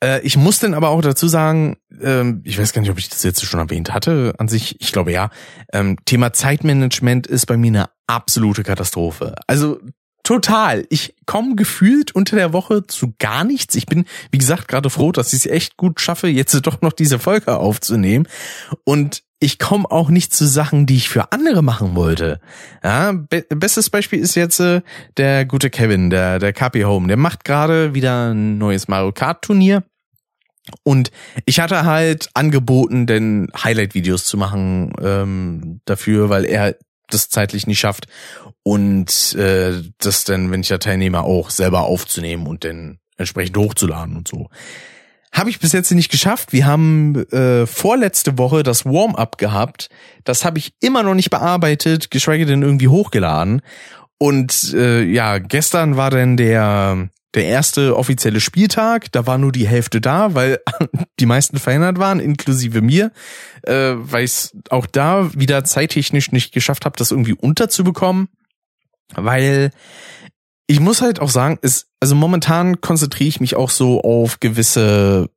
äh, 0.02 0.20
ich 0.22 0.36
muss 0.36 0.58
dann 0.58 0.74
aber 0.74 0.88
auch 0.88 1.02
dazu 1.02 1.28
sagen, 1.28 1.76
ähm, 2.02 2.40
ich 2.44 2.58
weiß 2.58 2.72
gar 2.72 2.80
nicht, 2.80 2.90
ob 2.90 2.98
ich 2.98 3.10
das 3.10 3.22
jetzt 3.22 3.44
schon 3.44 3.60
erwähnt 3.60 3.92
hatte 3.92 4.34
an 4.38 4.48
sich, 4.48 4.80
ich 4.80 4.92
glaube 4.92 5.12
ja, 5.12 5.30
ähm, 5.72 5.96
Thema 6.06 6.32
Zeitmanagement 6.32 7.26
ist 7.26 7.46
bei 7.46 7.56
mir 7.56 7.68
eine 7.68 7.90
absolute 8.06 8.62
Katastrophe. 8.62 9.34
Also 9.46 9.80
Total. 10.28 10.84
Ich 10.90 11.14
komme 11.24 11.56
gefühlt 11.56 12.14
unter 12.14 12.36
der 12.36 12.52
Woche 12.52 12.86
zu 12.86 13.14
gar 13.18 13.44
nichts. 13.44 13.74
Ich 13.76 13.86
bin, 13.86 14.04
wie 14.30 14.36
gesagt, 14.36 14.68
gerade 14.68 14.90
froh, 14.90 15.10
dass 15.10 15.32
ich 15.32 15.46
es 15.46 15.50
echt 15.50 15.78
gut 15.78 16.02
schaffe, 16.02 16.28
jetzt 16.28 16.52
doch 16.66 16.82
noch 16.82 16.92
diese 16.92 17.18
Folge 17.18 17.56
aufzunehmen. 17.56 18.28
Und 18.84 19.22
ich 19.40 19.58
komme 19.58 19.90
auch 19.90 20.10
nicht 20.10 20.34
zu 20.34 20.44
Sachen, 20.44 20.84
die 20.84 20.96
ich 20.96 21.08
für 21.08 21.32
andere 21.32 21.62
machen 21.62 21.94
wollte. 21.94 22.40
Ja, 22.84 23.12
be 23.12 23.46
bestes 23.48 23.88
Beispiel 23.88 24.18
ist 24.18 24.34
jetzt 24.34 24.60
äh, 24.60 24.82
der 25.16 25.46
gute 25.46 25.70
Kevin, 25.70 26.10
der 26.10 26.38
der 26.38 26.52
KP 26.52 26.84
Home. 26.84 27.08
Der 27.08 27.16
macht 27.16 27.46
gerade 27.46 27.94
wieder 27.94 28.34
ein 28.34 28.58
neues 28.58 28.86
Mario 28.86 29.12
Kart 29.12 29.40
Turnier. 29.40 29.82
Und 30.82 31.10
ich 31.46 31.58
hatte 31.60 31.86
halt 31.86 32.28
angeboten, 32.34 33.06
denn 33.06 33.48
Highlight-Videos 33.56 34.26
zu 34.26 34.36
machen 34.36 34.92
ähm, 35.00 35.80
dafür, 35.86 36.28
weil 36.28 36.44
er 36.44 36.76
das 37.10 37.28
zeitlich 37.28 37.66
nicht 37.66 37.78
schafft 37.78 38.06
und 38.62 39.34
äh, 39.34 39.82
das 39.98 40.24
dann, 40.24 40.50
wenn 40.50 40.60
ich 40.60 40.68
da 40.68 40.78
teilnehme, 40.78 41.22
auch 41.22 41.50
selber 41.50 41.82
aufzunehmen 41.82 42.46
und 42.46 42.64
dann 42.64 42.98
entsprechend 43.16 43.56
hochzuladen 43.56 44.16
und 44.16 44.28
so. 44.28 44.48
Habe 45.32 45.50
ich 45.50 45.58
bis 45.58 45.72
jetzt 45.72 45.90
nicht 45.90 46.10
geschafft. 46.10 46.52
Wir 46.52 46.66
haben 46.66 47.16
äh, 47.30 47.66
vorletzte 47.66 48.38
Woche 48.38 48.62
das 48.62 48.86
Warm-up 48.86 49.36
gehabt. 49.36 49.90
Das 50.24 50.44
habe 50.44 50.58
ich 50.58 50.72
immer 50.80 51.02
noch 51.02 51.14
nicht 51.14 51.30
bearbeitet, 51.30 52.10
geschweige 52.10 52.46
denn 52.46 52.62
irgendwie 52.62 52.88
hochgeladen. 52.88 53.60
Und 54.18 54.72
äh, 54.74 55.02
ja, 55.02 55.38
gestern 55.38 55.96
war 55.96 56.10
dann 56.10 56.36
der 56.36 57.08
der 57.38 57.46
erste 57.46 57.96
offizielle 57.96 58.40
Spieltag, 58.40 59.12
da 59.12 59.26
war 59.26 59.38
nur 59.38 59.52
die 59.52 59.68
Hälfte 59.68 60.00
da, 60.00 60.34
weil 60.34 60.58
die 61.20 61.26
meisten 61.26 61.58
verhindert 61.58 61.98
waren, 61.98 62.18
inklusive 62.18 62.82
mir, 62.82 63.12
äh, 63.62 63.94
weil 63.96 64.24
ich 64.24 64.50
auch 64.70 64.86
da 64.86 65.32
wieder 65.34 65.62
zeittechnisch 65.62 66.32
nicht 66.32 66.52
geschafft 66.52 66.84
habe, 66.84 66.96
das 66.96 67.12
irgendwie 67.12 67.34
unterzubekommen, 67.34 68.28
weil 69.14 69.70
ich 70.66 70.80
muss 70.80 71.00
halt 71.00 71.20
auch 71.20 71.30
sagen, 71.30 71.58
ist 71.62 71.86
also 72.00 72.16
momentan 72.16 72.80
konzentriere 72.80 73.28
ich 73.28 73.40
mich 73.40 73.54
auch 73.54 73.70
so 73.70 74.02
auf 74.02 74.40
gewisse 74.40 75.30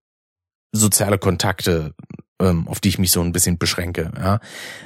soziale 0.71 1.19
Kontakte, 1.19 1.93
ähm, 2.41 2.67
auf 2.67 2.79
die 2.79 2.89
ich 2.89 2.97
mich 2.97 3.11
so 3.11 3.21
ein 3.21 3.31
bisschen 3.31 3.59
beschränke, 3.59 4.11
ja. 4.17 4.39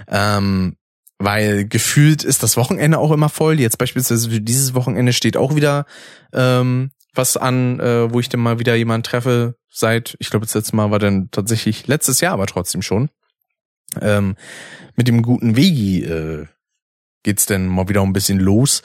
Ähm, 0.10 0.76
weil 1.18 1.66
gefühlt 1.66 2.24
ist 2.24 2.44
das 2.44 2.58
Wochenende 2.58 3.00
auch 3.00 3.12
immer 3.12 3.30
voll. 3.30 3.60
Jetzt 3.60 3.78
beispielsweise 3.78 4.30
für 4.30 4.42
dieses 4.42 4.74
Wochenende 4.74 5.14
steht 5.14 5.38
auch 5.38 5.56
wieder 5.56 5.86
ähm, 6.34 6.92
was 7.16 7.38
an, 7.38 7.80
äh, 7.80 8.12
wo 8.12 8.20
ich 8.20 8.30
dann 8.30 8.42
mal 8.42 8.60
wieder 8.60 8.76
jemanden 8.76 9.04
treffe. 9.04 9.56
Seit, 9.70 10.16
ich 10.20 10.30
glaube, 10.30 10.46
das 10.46 10.56
letzte 10.56 10.76
Mal 10.76 10.92
war 10.92 11.00
dann 11.00 11.30
tatsächlich 11.32 11.88
letztes 11.88 12.22
Jahr, 12.22 12.34
aber 12.34 12.46
trotzdem 12.46 12.82
schon. 12.82 13.10
Ähm, 14.02 14.36
mit 14.96 15.08
dem 15.08 15.22
guten 15.22 15.56
Wegi 15.56 16.04
äh, 16.04 16.46
geht's 17.26 17.48
denn 17.48 17.68
mal 17.68 17.90
wieder 17.90 18.04
ein 18.04 18.14
bisschen 18.14 18.40
los. 18.40 18.84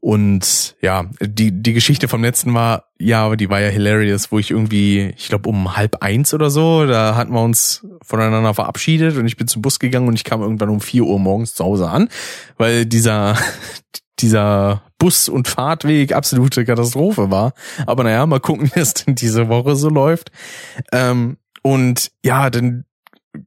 Und 0.00 0.74
ja, 0.80 1.04
die, 1.20 1.52
die 1.52 1.74
Geschichte 1.74 2.08
vom 2.08 2.22
letzten 2.22 2.52
war, 2.54 2.88
ja, 2.98 3.36
die 3.36 3.50
war 3.50 3.60
ja 3.60 3.68
hilarious, 3.68 4.32
wo 4.32 4.38
ich 4.38 4.50
irgendwie, 4.50 5.12
ich 5.16 5.28
glaube 5.28 5.48
um 5.48 5.76
halb 5.76 6.02
eins 6.02 6.34
oder 6.34 6.50
so, 6.50 6.86
da 6.86 7.14
hatten 7.14 7.32
wir 7.32 7.42
uns 7.42 7.86
voneinander 8.02 8.54
verabschiedet 8.54 9.16
und 9.16 9.26
ich 9.26 9.36
bin 9.36 9.46
zum 9.46 9.62
Bus 9.62 9.78
gegangen 9.78 10.08
und 10.08 10.14
ich 10.14 10.24
kam 10.24 10.40
irgendwann 10.40 10.70
um 10.70 10.80
vier 10.80 11.04
Uhr 11.04 11.18
morgens 11.18 11.54
zu 11.54 11.64
Hause 11.64 11.88
an, 11.90 12.08
weil 12.56 12.86
dieser, 12.86 13.36
dieser 14.20 14.82
Bus- 14.98 15.28
und 15.28 15.48
Fahrtweg 15.48 16.12
absolute 16.12 16.64
Katastrophe 16.64 17.30
war. 17.30 17.52
Aber 17.86 18.04
naja, 18.04 18.24
mal 18.26 18.40
gucken, 18.40 18.70
wie 18.74 18.80
es 18.80 18.94
denn 18.94 19.14
diese 19.14 19.48
Woche 19.48 19.76
so 19.76 19.88
läuft. 19.88 20.30
Ähm, 20.92 21.36
und 21.62 22.10
ja, 22.24 22.50
dann 22.50 22.84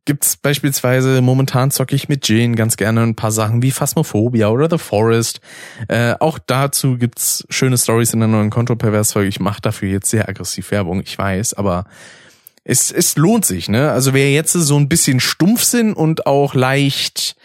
gibt's 0.05 0.35
beispielsweise, 0.35 1.21
momentan 1.21 1.71
zocke 1.71 1.95
ich 1.95 2.09
mit 2.09 2.27
Jane 2.27 2.55
ganz 2.55 2.77
gerne 2.77 3.03
ein 3.03 3.15
paar 3.15 3.31
Sachen 3.31 3.61
wie 3.61 3.71
Phasmophobia 3.71 4.49
oder 4.49 4.69
The 4.69 4.77
Forest. 4.77 5.39
Äh, 5.87 6.15
auch 6.19 6.39
dazu 6.39 6.97
gibt's 6.97 7.45
schöne 7.49 7.77
Stories 7.77 8.13
in 8.13 8.19
der 8.19 8.27
neuen 8.27 8.49
Kontropervers-Folge. 8.49 9.29
Ich 9.29 9.39
mache 9.39 9.61
dafür 9.61 9.89
jetzt 9.89 10.09
sehr 10.09 10.27
aggressiv 10.27 10.71
Werbung, 10.71 11.01
ich 11.01 11.17
weiß, 11.17 11.53
aber 11.53 11.85
es, 12.63 12.91
es 12.91 13.15
lohnt 13.15 13.45
sich, 13.45 13.69
ne? 13.69 13.91
Also 13.91 14.13
wer 14.13 14.31
jetzt 14.31 14.51
so 14.51 14.75
ein 14.77 14.89
bisschen 14.89 15.21
stumpf 15.21 15.63
sind 15.63 15.93
und 15.93 16.25
auch 16.25 16.53
leicht 16.53 17.37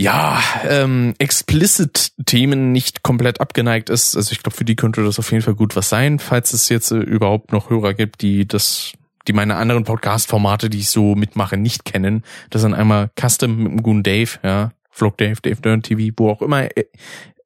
ja, 0.00 0.40
ähm, 0.66 1.12
explicit 1.18 2.12
Themen 2.24 2.72
nicht 2.72 3.02
komplett 3.02 3.38
abgeneigt 3.38 3.90
ist. 3.90 4.16
Also 4.16 4.32
ich 4.32 4.42
glaube, 4.42 4.56
für 4.56 4.64
die 4.64 4.74
könnte 4.74 5.04
das 5.04 5.18
auf 5.18 5.30
jeden 5.30 5.44
Fall 5.44 5.54
gut 5.54 5.76
was 5.76 5.90
sein, 5.90 6.18
falls 6.18 6.54
es 6.54 6.70
jetzt 6.70 6.90
äh, 6.90 6.96
überhaupt 6.96 7.52
noch 7.52 7.68
Hörer 7.68 7.92
gibt, 7.92 8.22
die 8.22 8.48
das, 8.48 8.94
die 9.28 9.34
meine 9.34 9.56
anderen 9.56 9.84
Podcast-Formate, 9.84 10.70
die 10.70 10.78
ich 10.78 10.88
so 10.88 11.14
mitmache, 11.16 11.58
nicht 11.58 11.84
kennen. 11.84 12.24
Das 12.48 12.62
sind 12.62 12.72
einmal 12.72 13.10
Custom 13.20 13.58
mit 13.58 13.72
dem 13.72 13.82
guten 13.82 14.02
Dave, 14.02 14.30
ja, 14.42 14.72
Vlog 14.88 15.18
Dave, 15.18 15.36
Dave 15.42 15.60
Dern 15.60 15.82
TV, 15.82 16.14
wo 16.16 16.30
auch 16.30 16.40
immer 16.40 16.74
äh, 16.74 16.86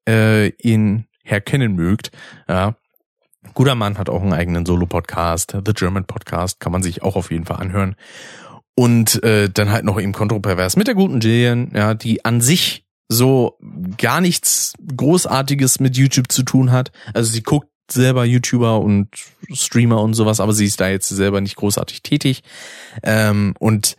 äh, 0.09 0.53
ihn 0.62 1.07
herkennen 1.25 1.75
mögt, 1.75 2.12
ja. 2.49 2.77
Guter 3.53 3.75
Mann 3.75 3.99
hat 3.99 4.09
auch 4.09 4.23
einen 4.23 4.33
eigenen 4.33 4.64
Solo-Podcast, 4.64 5.57
The 5.67 5.75
German 5.75 6.07
Podcast, 6.07 6.61
kann 6.61 6.73
man 6.73 6.83
sich 6.83 7.03
auch 7.03 7.14
auf 7.14 7.31
jeden 7.31 7.45
Fall 7.47 7.59
anhören. 7.59 7.95
Und 8.77 9.23
äh, 9.23 9.49
dann 9.49 9.71
halt 9.71 9.85
noch 9.85 10.01
eben 10.01 10.13
kontrovers 10.13 10.77
mit 10.77 10.89
der 10.89 10.95
guten 10.95 11.21
Jillian, 11.21 11.71
ja, 11.75 11.95
die 11.95 12.25
an 12.25 12.41
sich 12.41 12.85
so 13.09 13.59
gar 13.99 14.21
nichts 14.21 14.75
Großartiges 14.97 15.79
mit 15.79 15.97
YouTube 15.97 16.33
zu 16.33 16.43
tun 16.43 16.73
hat. 16.73 16.91
Also 17.13 17.31
sie 17.33 17.43
guckt 17.43 17.69
selber 17.91 18.25
YouTuber 18.25 18.81
und 18.81 19.09
Streamer 19.53 20.01
und 20.01 20.15
sowas, 20.15 20.41
aber 20.41 20.53
sie 20.53 20.65
ist 20.65 20.81
da 20.81 20.89
jetzt 20.89 21.09
selber 21.09 21.41
nicht 21.41 21.57
großartig 21.57 22.03
tätig. 22.03 22.43
Ähm, 23.03 23.55
und 23.59 23.97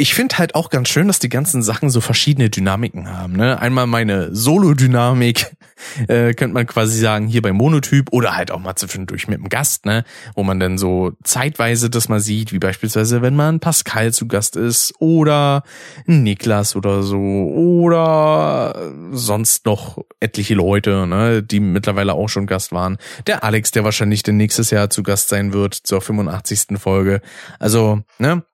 ich 0.00 0.14
finde 0.14 0.38
halt 0.38 0.54
auch 0.54 0.70
ganz 0.70 0.88
schön, 0.88 1.08
dass 1.08 1.18
die 1.18 1.28
ganzen 1.28 1.60
Sachen 1.60 1.90
so 1.90 2.00
verschiedene 2.00 2.50
Dynamiken 2.50 3.10
haben. 3.10 3.32
Ne? 3.32 3.60
Einmal 3.60 3.88
meine 3.88 4.32
Solo-Dynamik, 4.32 5.56
äh, 6.08 6.34
könnte 6.34 6.54
man 6.54 6.68
quasi 6.68 7.00
sagen, 7.00 7.26
hier 7.26 7.42
bei 7.42 7.52
Monotyp 7.52 8.12
oder 8.12 8.36
halt 8.36 8.52
auch 8.52 8.60
mal 8.60 8.76
zwischendurch 8.76 9.26
mit 9.26 9.38
dem 9.38 9.48
Gast, 9.48 9.86
ne? 9.86 10.04
wo 10.36 10.44
man 10.44 10.60
dann 10.60 10.78
so 10.78 11.12
zeitweise 11.24 11.90
das 11.90 12.08
mal 12.08 12.20
sieht, 12.20 12.52
wie 12.52 12.60
beispielsweise, 12.60 13.22
wenn 13.22 13.34
man 13.34 13.58
Pascal 13.58 14.12
zu 14.12 14.28
Gast 14.28 14.54
ist 14.54 14.94
oder 15.00 15.64
Niklas 16.06 16.76
oder 16.76 17.02
so 17.02 17.18
oder 17.18 18.92
sonst 19.10 19.66
noch 19.66 19.98
etliche 20.20 20.54
Leute, 20.54 21.08
ne? 21.08 21.42
die 21.42 21.58
mittlerweile 21.58 22.12
auch 22.12 22.28
schon 22.28 22.46
Gast 22.46 22.70
waren. 22.70 22.98
Der 23.26 23.42
Alex, 23.42 23.72
der 23.72 23.82
wahrscheinlich 23.82 24.22
dann 24.22 24.36
nächstes 24.36 24.70
Jahr 24.70 24.90
zu 24.90 25.02
Gast 25.02 25.28
sein 25.28 25.52
wird 25.52 25.74
zur 25.74 26.00
85. 26.00 26.78
Folge. 26.78 27.20
Also, 27.58 28.02
ne? 28.20 28.44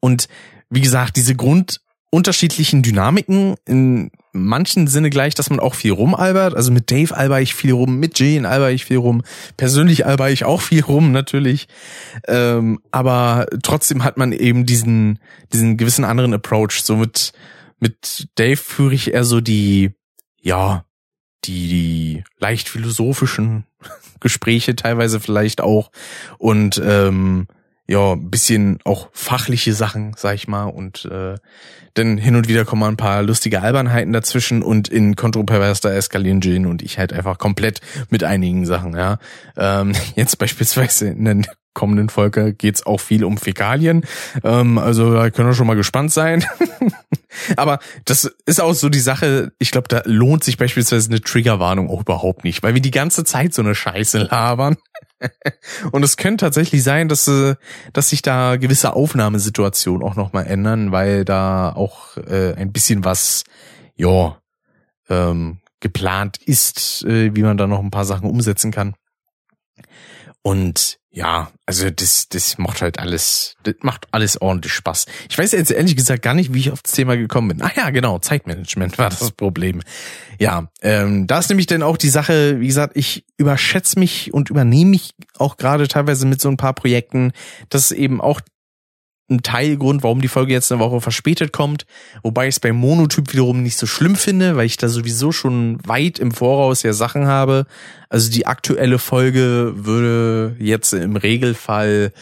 Und 0.00 0.28
wie 0.70 0.80
gesagt, 0.80 1.16
diese 1.16 1.34
grundunterschiedlichen 1.34 2.82
Dynamiken 2.82 3.56
in 3.66 4.10
manchen 4.32 4.86
Sinne 4.86 5.10
gleich, 5.10 5.34
dass 5.34 5.50
man 5.50 5.60
auch 5.60 5.74
viel 5.74 5.92
rumalbert. 5.92 6.54
Also 6.54 6.70
mit 6.70 6.90
Dave 6.90 7.16
alber 7.16 7.40
ich 7.40 7.54
viel 7.54 7.72
rum, 7.72 7.98
mit 7.98 8.18
Jane 8.18 8.48
alber 8.48 8.70
ich 8.70 8.84
viel 8.84 8.98
rum, 8.98 9.22
persönlich 9.56 10.06
alber 10.06 10.30
ich 10.30 10.44
auch 10.44 10.60
viel 10.60 10.82
rum, 10.82 11.12
natürlich. 11.12 11.68
Ähm, 12.28 12.80
aber 12.90 13.46
trotzdem 13.62 14.04
hat 14.04 14.16
man 14.16 14.32
eben 14.32 14.66
diesen, 14.66 15.18
diesen 15.52 15.76
gewissen 15.76 16.04
anderen 16.04 16.34
Approach. 16.34 16.82
So 16.82 16.96
mit, 16.96 17.32
mit 17.80 18.28
Dave 18.36 18.56
führe 18.56 18.94
ich 18.94 19.14
eher 19.14 19.24
so 19.24 19.40
die, 19.40 19.92
ja, 20.40 20.84
die, 21.44 21.68
die 21.68 22.24
leicht 22.38 22.68
philosophischen 22.68 23.64
Gespräche 24.20 24.76
teilweise 24.76 25.20
vielleicht 25.20 25.60
auch 25.60 25.90
und 26.38 26.80
ähm, 26.84 27.46
ja, 27.88 28.12
ein 28.12 28.30
bisschen 28.30 28.78
auch 28.84 29.08
fachliche 29.12 29.72
Sachen, 29.72 30.14
sag 30.16 30.34
ich 30.34 30.48
mal, 30.48 30.64
und 30.64 31.04
äh, 31.04 31.36
dann 31.94 32.18
hin 32.18 32.36
und 32.36 32.48
wieder 32.48 32.64
kommen 32.64 32.80
mal 32.80 32.88
ein 32.88 32.96
paar 32.96 33.22
lustige 33.22 33.62
Albernheiten 33.62 34.12
dazwischen 34.12 34.62
und 34.62 34.88
in 34.88 35.16
Kontropervers 35.16 35.80
da 35.80 35.92
eskalieren 35.92 36.40
Jin 36.40 36.66
und 36.66 36.82
ich 36.82 36.98
halt 36.98 37.12
einfach 37.12 37.38
komplett 37.38 37.80
mit 38.10 38.24
einigen 38.24 38.66
Sachen, 38.66 38.96
ja. 38.96 39.18
Ähm, 39.56 39.92
jetzt 40.16 40.38
beispielsweise 40.38 41.08
in 41.08 41.24
der 41.24 41.42
kommenden 41.74 42.08
Folge 42.08 42.54
geht's 42.54 42.86
auch 42.86 43.00
viel 43.00 43.22
um 43.22 43.36
Fäkalien, 43.36 44.04
ähm, 44.42 44.78
also 44.78 45.12
da 45.12 45.30
können 45.30 45.48
wir 45.48 45.54
schon 45.54 45.66
mal 45.66 45.74
gespannt 45.76 46.12
sein. 46.12 46.44
Aber 47.56 47.78
das 48.06 48.34
ist 48.46 48.60
auch 48.60 48.72
so 48.72 48.88
die 48.88 48.98
Sache, 48.98 49.52
ich 49.58 49.70
glaube, 49.70 49.88
da 49.88 50.02
lohnt 50.06 50.42
sich 50.42 50.56
beispielsweise 50.56 51.10
eine 51.10 51.20
Triggerwarnung 51.20 51.90
auch 51.90 52.00
überhaupt 52.00 52.44
nicht, 52.44 52.62
weil 52.62 52.74
wir 52.74 52.80
die 52.80 52.90
ganze 52.90 53.24
Zeit 53.24 53.54
so 53.54 53.62
eine 53.62 53.74
Scheiße 53.74 54.18
labern. 54.18 54.76
Und 55.92 56.02
es 56.02 56.16
könnte 56.16 56.44
tatsächlich 56.44 56.82
sein, 56.82 57.08
dass, 57.08 57.26
äh, 57.28 57.56
dass 57.92 58.10
sich 58.10 58.22
da 58.22 58.56
gewisse 58.56 58.94
Aufnahmesituationen 58.94 60.06
auch 60.06 60.16
nochmal 60.16 60.46
ändern, 60.46 60.92
weil 60.92 61.24
da 61.24 61.72
auch 61.72 62.16
äh, 62.16 62.54
ein 62.54 62.72
bisschen 62.72 63.04
was, 63.04 63.44
ja, 63.94 64.40
ähm, 65.08 65.58
geplant 65.80 66.38
ist, 66.38 67.04
äh, 67.04 67.34
wie 67.34 67.42
man 67.42 67.56
da 67.56 67.66
noch 67.66 67.80
ein 67.80 67.90
paar 67.90 68.04
Sachen 68.04 68.28
umsetzen 68.28 68.70
kann. 68.70 68.94
Und 70.42 70.98
ja, 71.16 71.50
also 71.64 71.88
das, 71.88 72.28
das 72.28 72.58
macht 72.58 72.82
halt 72.82 72.98
alles, 72.98 73.56
das 73.62 73.76
macht 73.80 74.06
alles 74.10 74.38
ordentlich 74.38 74.74
Spaß. 74.74 75.06
Ich 75.30 75.38
weiß 75.38 75.52
jetzt 75.52 75.70
ehrlich 75.70 75.96
gesagt 75.96 76.20
gar 76.20 76.34
nicht, 76.34 76.52
wie 76.52 76.58
ich 76.58 76.70
auf 76.70 76.82
das 76.82 76.92
Thema 76.92 77.16
gekommen 77.16 77.48
bin. 77.48 77.62
Ah 77.62 77.70
ja, 77.74 77.88
genau, 77.88 78.18
Zeitmanagement 78.18 78.98
war 78.98 79.08
das 79.08 79.30
Problem. 79.30 79.80
Ja, 80.38 80.68
ähm, 80.82 81.26
da 81.26 81.38
ist 81.38 81.48
nämlich 81.48 81.68
dann 81.68 81.82
auch 81.82 81.96
die 81.96 82.10
Sache, 82.10 82.60
wie 82.60 82.66
gesagt, 82.66 82.98
ich 82.98 83.24
überschätze 83.38 83.98
mich 83.98 84.34
und 84.34 84.50
übernehme 84.50 84.90
mich 84.90 85.14
auch 85.38 85.56
gerade 85.56 85.88
teilweise 85.88 86.26
mit 86.26 86.42
so 86.42 86.50
ein 86.50 86.58
paar 86.58 86.74
Projekten. 86.74 87.32
Das 87.70 87.90
ist 87.90 87.92
eben 87.92 88.20
auch 88.20 88.42
ein 89.28 89.42
Teilgrund, 89.42 90.02
warum 90.02 90.20
die 90.20 90.28
Folge 90.28 90.52
jetzt 90.52 90.70
eine 90.70 90.80
Woche 90.80 91.00
verspätet 91.00 91.52
kommt. 91.52 91.86
Wobei 92.22 92.46
ich 92.48 92.54
es 92.54 92.60
beim 92.60 92.76
Monotyp 92.76 93.32
wiederum 93.32 93.62
nicht 93.62 93.76
so 93.76 93.86
schlimm 93.86 94.14
finde, 94.14 94.56
weil 94.56 94.66
ich 94.66 94.76
da 94.76 94.88
sowieso 94.88 95.32
schon 95.32 95.78
weit 95.84 96.18
im 96.18 96.30
Voraus 96.30 96.82
ja 96.82 96.92
Sachen 96.92 97.26
habe. 97.26 97.66
Also 98.08 98.30
die 98.30 98.46
aktuelle 98.46 98.98
Folge 98.98 99.72
würde 99.76 100.56
jetzt 100.60 100.92
im 100.92 101.16
Regelfall 101.16 102.12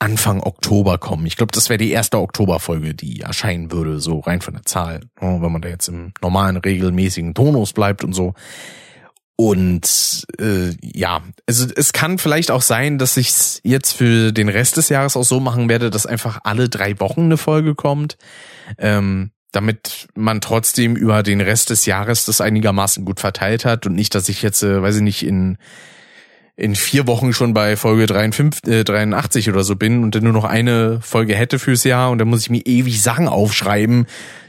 Anfang 0.00 0.42
Oktober 0.42 0.98
kommen. 0.98 1.24
Ich 1.24 1.36
glaube, 1.36 1.52
das 1.52 1.70
wäre 1.70 1.78
die 1.78 1.92
erste 1.92 2.18
Oktoberfolge, 2.18 2.94
die 2.94 3.20
erscheinen 3.20 3.70
würde, 3.70 4.00
so 4.00 4.18
rein 4.18 4.40
von 4.40 4.54
der 4.54 4.64
Zahl. 4.64 5.00
Wenn 5.20 5.52
man 5.52 5.62
da 5.62 5.68
jetzt 5.68 5.88
im 5.88 6.12
normalen, 6.20 6.56
regelmäßigen 6.56 7.32
Tonus 7.32 7.72
bleibt 7.72 8.04
und 8.04 8.12
so. 8.12 8.34
Und 9.36 10.26
äh, 10.38 10.70
ja, 10.80 11.22
also 11.46 11.66
es 11.74 11.92
kann 11.92 12.18
vielleicht 12.18 12.52
auch 12.52 12.62
sein, 12.62 12.98
dass 12.98 13.16
ich 13.16 13.60
jetzt 13.64 13.92
für 13.92 14.32
den 14.32 14.48
Rest 14.48 14.76
des 14.76 14.88
Jahres 14.88 15.16
auch 15.16 15.24
so 15.24 15.40
machen 15.40 15.68
werde, 15.68 15.90
dass 15.90 16.06
einfach 16.06 16.40
alle 16.44 16.68
drei 16.68 17.00
Wochen 17.00 17.22
eine 17.22 17.36
Folge 17.36 17.74
kommt, 17.74 18.16
ähm, 18.78 19.32
damit 19.50 20.06
man 20.14 20.40
trotzdem 20.40 20.94
über 20.94 21.24
den 21.24 21.40
Rest 21.40 21.70
des 21.70 21.84
Jahres 21.84 22.26
das 22.26 22.40
einigermaßen 22.40 23.04
gut 23.04 23.18
verteilt 23.18 23.64
hat 23.64 23.86
und 23.86 23.94
nicht, 23.94 24.14
dass 24.14 24.28
ich 24.28 24.40
jetzt, 24.40 24.62
äh, 24.62 24.80
weiß 24.80 24.96
ich 24.96 25.02
nicht, 25.02 25.24
in 25.24 25.58
in 26.56 26.76
vier 26.76 27.08
Wochen 27.08 27.32
schon 27.32 27.52
bei 27.52 27.76
Folge 27.76 28.06
53, 28.06 28.72
äh, 28.72 28.84
83 28.84 29.48
oder 29.48 29.64
so 29.64 29.74
bin 29.74 30.04
und 30.04 30.14
dann 30.14 30.22
nur 30.22 30.32
noch 30.32 30.44
eine 30.44 31.00
Folge 31.00 31.34
hätte 31.34 31.58
fürs 31.58 31.82
Jahr 31.82 32.10
und 32.10 32.18
dann 32.18 32.28
muss 32.28 32.42
ich 32.42 32.50
mir 32.50 32.64
ewig 32.64 33.02
Sachen 33.02 33.26
aufschreiben, 33.26 34.06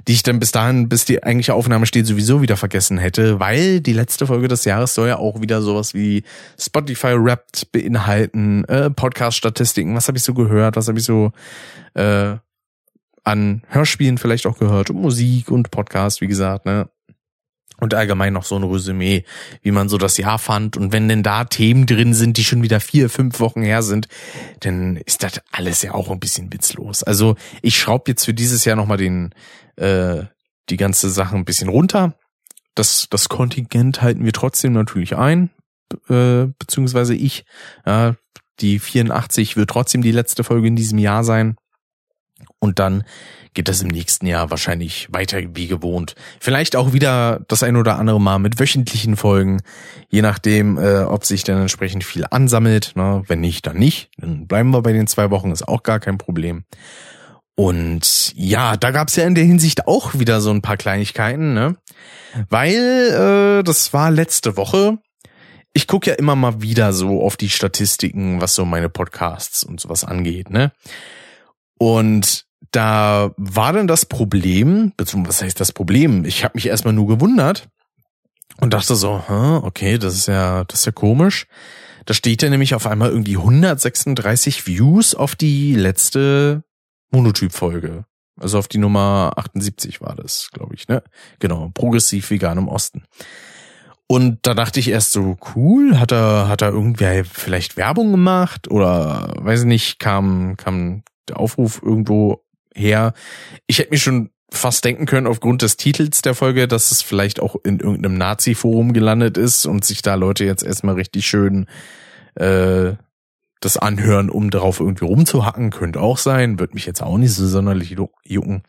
die 0.08 0.14
ich 0.14 0.22
dann 0.22 0.40
bis 0.40 0.52
dahin, 0.52 0.88
bis 0.88 1.06
die 1.06 1.24
eigentliche 1.24 1.56
Aufnahme 1.56 1.88
steht, 1.88 2.06
sowieso 2.06 2.44
wieder 2.44 2.58
vergessen 2.58 3.00
hätte, 3.00 3.40
weil 3.40 3.82
die 3.82 3.94
letzte 3.94 4.28
Folge 4.28 4.48
des 4.48 4.66
Jahres 4.66 4.94
soll 4.94 5.08
ja 5.08 5.18
auch 5.18 5.42
wieder 5.42 5.64
sowas 5.64 5.96
wie 5.96 6.24
Spotify 6.60 7.16
Wrapped 7.18 7.72
beinhalten, 7.72 8.66
äh, 8.66 8.92
Podcast-Statistiken, 8.92 9.96
was 9.96 10.08
habe 10.08 10.20
ich 10.20 10.24
so 10.24 10.36
gehört, 10.36 10.76
was 10.76 10.88
habe 10.88 11.00
ich 11.00 11.06
so 11.06 11.32
äh, 11.96 12.36
an 13.24 13.64
Hörspielen 13.70 14.20
vielleicht 14.20 14.46
auch 14.46 14.60
gehört 14.60 14.92
und 14.92 15.02
Musik 15.02 15.50
und 15.50 15.72
Podcast, 15.72 16.22
wie 16.22 16.28
gesagt, 16.28 16.68
ne? 16.68 16.88
Und 17.80 17.94
allgemein 17.94 18.34
noch 18.34 18.44
so 18.44 18.56
ein 18.56 18.64
Resümee, 18.64 19.24
wie 19.62 19.72
man 19.72 19.90
so 19.90 19.98
das 19.98 20.18
Jahr 20.18 20.40
fand. 20.40 20.78
Und 20.78 20.92
wenn 20.92 21.08
denn 21.08 21.24
da 21.24 21.46
Themen 21.46 21.86
drin 21.86 22.14
sind, 22.14 22.38
die 22.38 22.44
schon 22.44 22.64
wieder 22.64 22.80
vier, 22.80 23.10
fünf 23.10 23.40
Wochen 23.40 23.62
her 23.62 23.84
sind, 23.84 24.08
dann 24.62 24.98
ist 24.98 25.24
das 25.24 25.42
alles 25.52 25.82
ja 25.82 25.94
auch 25.94 26.10
ein 26.10 26.20
bisschen 26.20 26.52
witzlos. 26.54 27.04
Also 27.04 27.36
ich 27.62 27.78
schraube 27.78 28.12
jetzt 28.12 28.26
für 28.26 28.34
dieses 28.34 28.66
Jahr 28.66 28.76
nochmal 28.76 28.98
den, 28.98 29.34
äh, 29.76 30.24
die 30.70 30.78
ganze 30.78 31.10
Sache 31.10 31.36
ein 31.36 31.46
bisschen 31.46 31.70
runter. 31.70 32.18
Das, 32.76 33.08
das 33.10 33.30
Kontingent 33.30 34.02
halten 34.02 34.26
wir 34.26 34.34
trotzdem 34.34 34.74
natürlich 34.74 35.16
ein, 35.16 35.50
äh, 36.10 36.48
beziehungsweise 36.60 37.16
ich. 37.16 37.46
Ja, 37.86 38.16
die 38.60 38.80
84 38.80 39.58
wird 39.58 39.70
trotzdem 39.70 40.02
die 40.02 40.12
letzte 40.12 40.44
Folge 40.44 40.68
in 40.68 40.76
diesem 40.76 40.98
Jahr 40.98 41.24
sein. 41.24 41.56
Und 42.60 42.80
dann 42.80 43.04
geht 43.56 43.68
das 43.68 43.82
im 43.82 43.88
nächsten 43.88 44.28
Jahr 44.28 44.52
wahrscheinlich 44.52 45.08
weiter 45.12 45.40
wie 45.56 45.68
gewohnt. 45.68 46.14
Vielleicht 46.40 46.76
auch 46.76 46.94
wieder 46.94 47.42
das 47.48 47.64
ein 47.64 47.78
oder 47.78 47.98
andere 47.98 48.22
Mal 48.22 48.38
mit 48.38 48.60
wöchentlichen 48.60 49.16
Folgen, 49.16 49.62
je 50.10 50.22
nachdem, 50.22 50.78
äh, 50.78 51.00
ob 51.00 51.26
sich 51.26 51.44
dann 51.44 51.62
entsprechend 51.62 52.04
viel 52.04 52.26
ansammelt. 52.30 52.92
Ne? 52.96 53.24
Wenn 53.28 53.40
nicht, 53.40 53.66
dann 53.66 53.78
nicht. 53.78 54.12
Dann 54.18 54.46
bleiben 54.46 54.70
wir 54.72 54.84
bei 54.84 54.94
den 54.94 55.08
zwei 55.08 55.32
Wochen, 55.32 55.52
ist 55.52 55.68
auch 55.68 55.82
gar 55.82 56.00
kein 56.00 56.20
Problem. 56.20 56.66
Und 57.56 58.34
ja, 58.36 58.76
da 58.76 58.92
gab's 58.92 59.16
ja 59.16 59.26
in 59.26 59.34
der 59.34 59.46
Hinsicht 59.46 59.88
auch 59.88 60.14
wieder 60.20 60.42
so 60.42 60.52
ein 60.52 60.62
paar 60.62 60.76
Kleinigkeiten, 60.76 61.54
ne? 61.54 61.78
Weil 62.50 63.60
äh, 63.60 63.64
das 63.64 63.94
war 63.94 64.12
letzte 64.12 64.58
Woche. 64.58 64.98
Ich 65.72 65.88
gucke 65.88 66.10
ja 66.10 66.18
immer 66.18 66.36
mal 66.36 66.62
wieder 66.62 66.92
so 66.92 67.22
auf 67.24 67.38
die 67.38 67.50
Statistiken, 67.50 68.42
was 68.42 68.56
so 68.56 68.66
meine 68.66 68.90
Podcasts 68.90 69.64
und 69.64 69.80
sowas 69.80 70.04
angeht, 70.04 70.50
ne? 70.50 70.74
Und 71.78 72.45
da 72.76 73.32
war 73.38 73.74
dann 73.74 73.88
das 73.88 74.06
Problem, 74.06 74.94
beziehungsweise 74.98 75.30
was 75.30 75.42
heißt 75.42 75.60
das 75.60 75.72
Problem? 75.72 76.26
Ich 76.26 76.44
habe 76.44 76.56
mich 76.56 76.68
erstmal 76.68 76.94
nur 76.94 77.08
gewundert 77.08 77.70
und 78.60 78.74
dachte 78.74 78.96
so, 78.96 79.24
okay, 79.64 79.98
das 79.98 80.16
ist 80.16 80.28
ja, 80.28 80.64
das 80.66 80.82
ist 80.82 80.86
ja 80.86 80.92
komisch. 80.92 81.48
Da 82.06 82.14
steht 82.14 82.42
ja 82.44 82.50
nämlich 82.50 82.76
auf 82.76 82.86
einmal 82.86 83.10
irgendwie 83.10 83.38
136 83.38 84.68
Views 84.68 85.16
auf 85.16 85.36
die 85.36 85.76
letzte 85.76 86.64
Monotyp-Folge. 87.12 88.06
Also 88.40 88.60
auf 88.60 88.68
die 88.68 88.78
Nummer 88.78 89.32
78 89.38 90.02
war 90.02 90.16
das, 90.16 90.50
glaube 90.52 90.76
ich, 90.76 90.88
ne? 90.88 91.02
Genau, 91.40 91.72
progressiv 91.74 92.30
vegan 92.30 92.58
im 92.58 92.68
Osten. 92.68 93.04
Und 94.08 94.40
da 94.44 94.54
dachte 94.54 94.80
ich 94.80 94.90
erst 94.90 95.14
so, 95.14 95.38
cool, 95.56 95.98
hat 95.98 96.12
er, 96.12 96.48
hat 96.48 96.62
er 96.62 96.70
irgendwer 96.70 97.26
vielleicht 97.26 97.78
Werbung 97.78 98.12
gemacht 98.12 98.70
oder 98.70 99.34
weiß 99.38 99.64
nicht, 99.64 99.98
kam, 100.00 100.58
kam 100.58 101.04
der 101.28 101.40
Aufruf 101.40 101.82
irgendwo 101.82 102.45
her. 102.76 103.14
Ich 103.68 103.80
hätte 103.80 103.92
mir 103.92 103.98
schon 103.98 104.30
fast 104.52 104.86
denken 104.86 105.06
können 105.06 105.28
aufgrund 105.28 105.62
des 105.62 105.78
Titels 105.78 106.22
der 106.22 106.36
Folge, 106.36 106.68
dass 106.68 106.92
es 106.92 107.02
vielleicht 107.02 107.40
auch 107.40 107.56
in 107.64 107.80
irgendeinem 107.80 108.18
Nazi-Forum 108.18 108.94
gelandet 108.94 109.38
ist 109.38 109.66
und 109.66 109.84
sich 109.84 110.02
da 110.02 110.16
Leute 110.16 110.46
jetzt 110.46 110.64
erstmal 110.64 110.96
richtig 110.96 111.26
schön 111.26 111.68
äh, 112.36 112.94
das 113.60 113.78
anhören, 113.78 114.30
um 114.30 114.52
darauf 114.52 114.80
irgendwie 114.80 115.06
rumzuhacken. 115.06 115.72
Könnte 115.72 116.00
auch 116.00 116.18
sein, 116.18 116.60
wird 116.60 116.74
mich 116.74 116.86
jetzt 116.86 117.02
auch 117.02 117.18
nicht 117.18 117.34
so 117.34 117.48
sonderlich 117.48 117.96
jucken. 118.24 118.64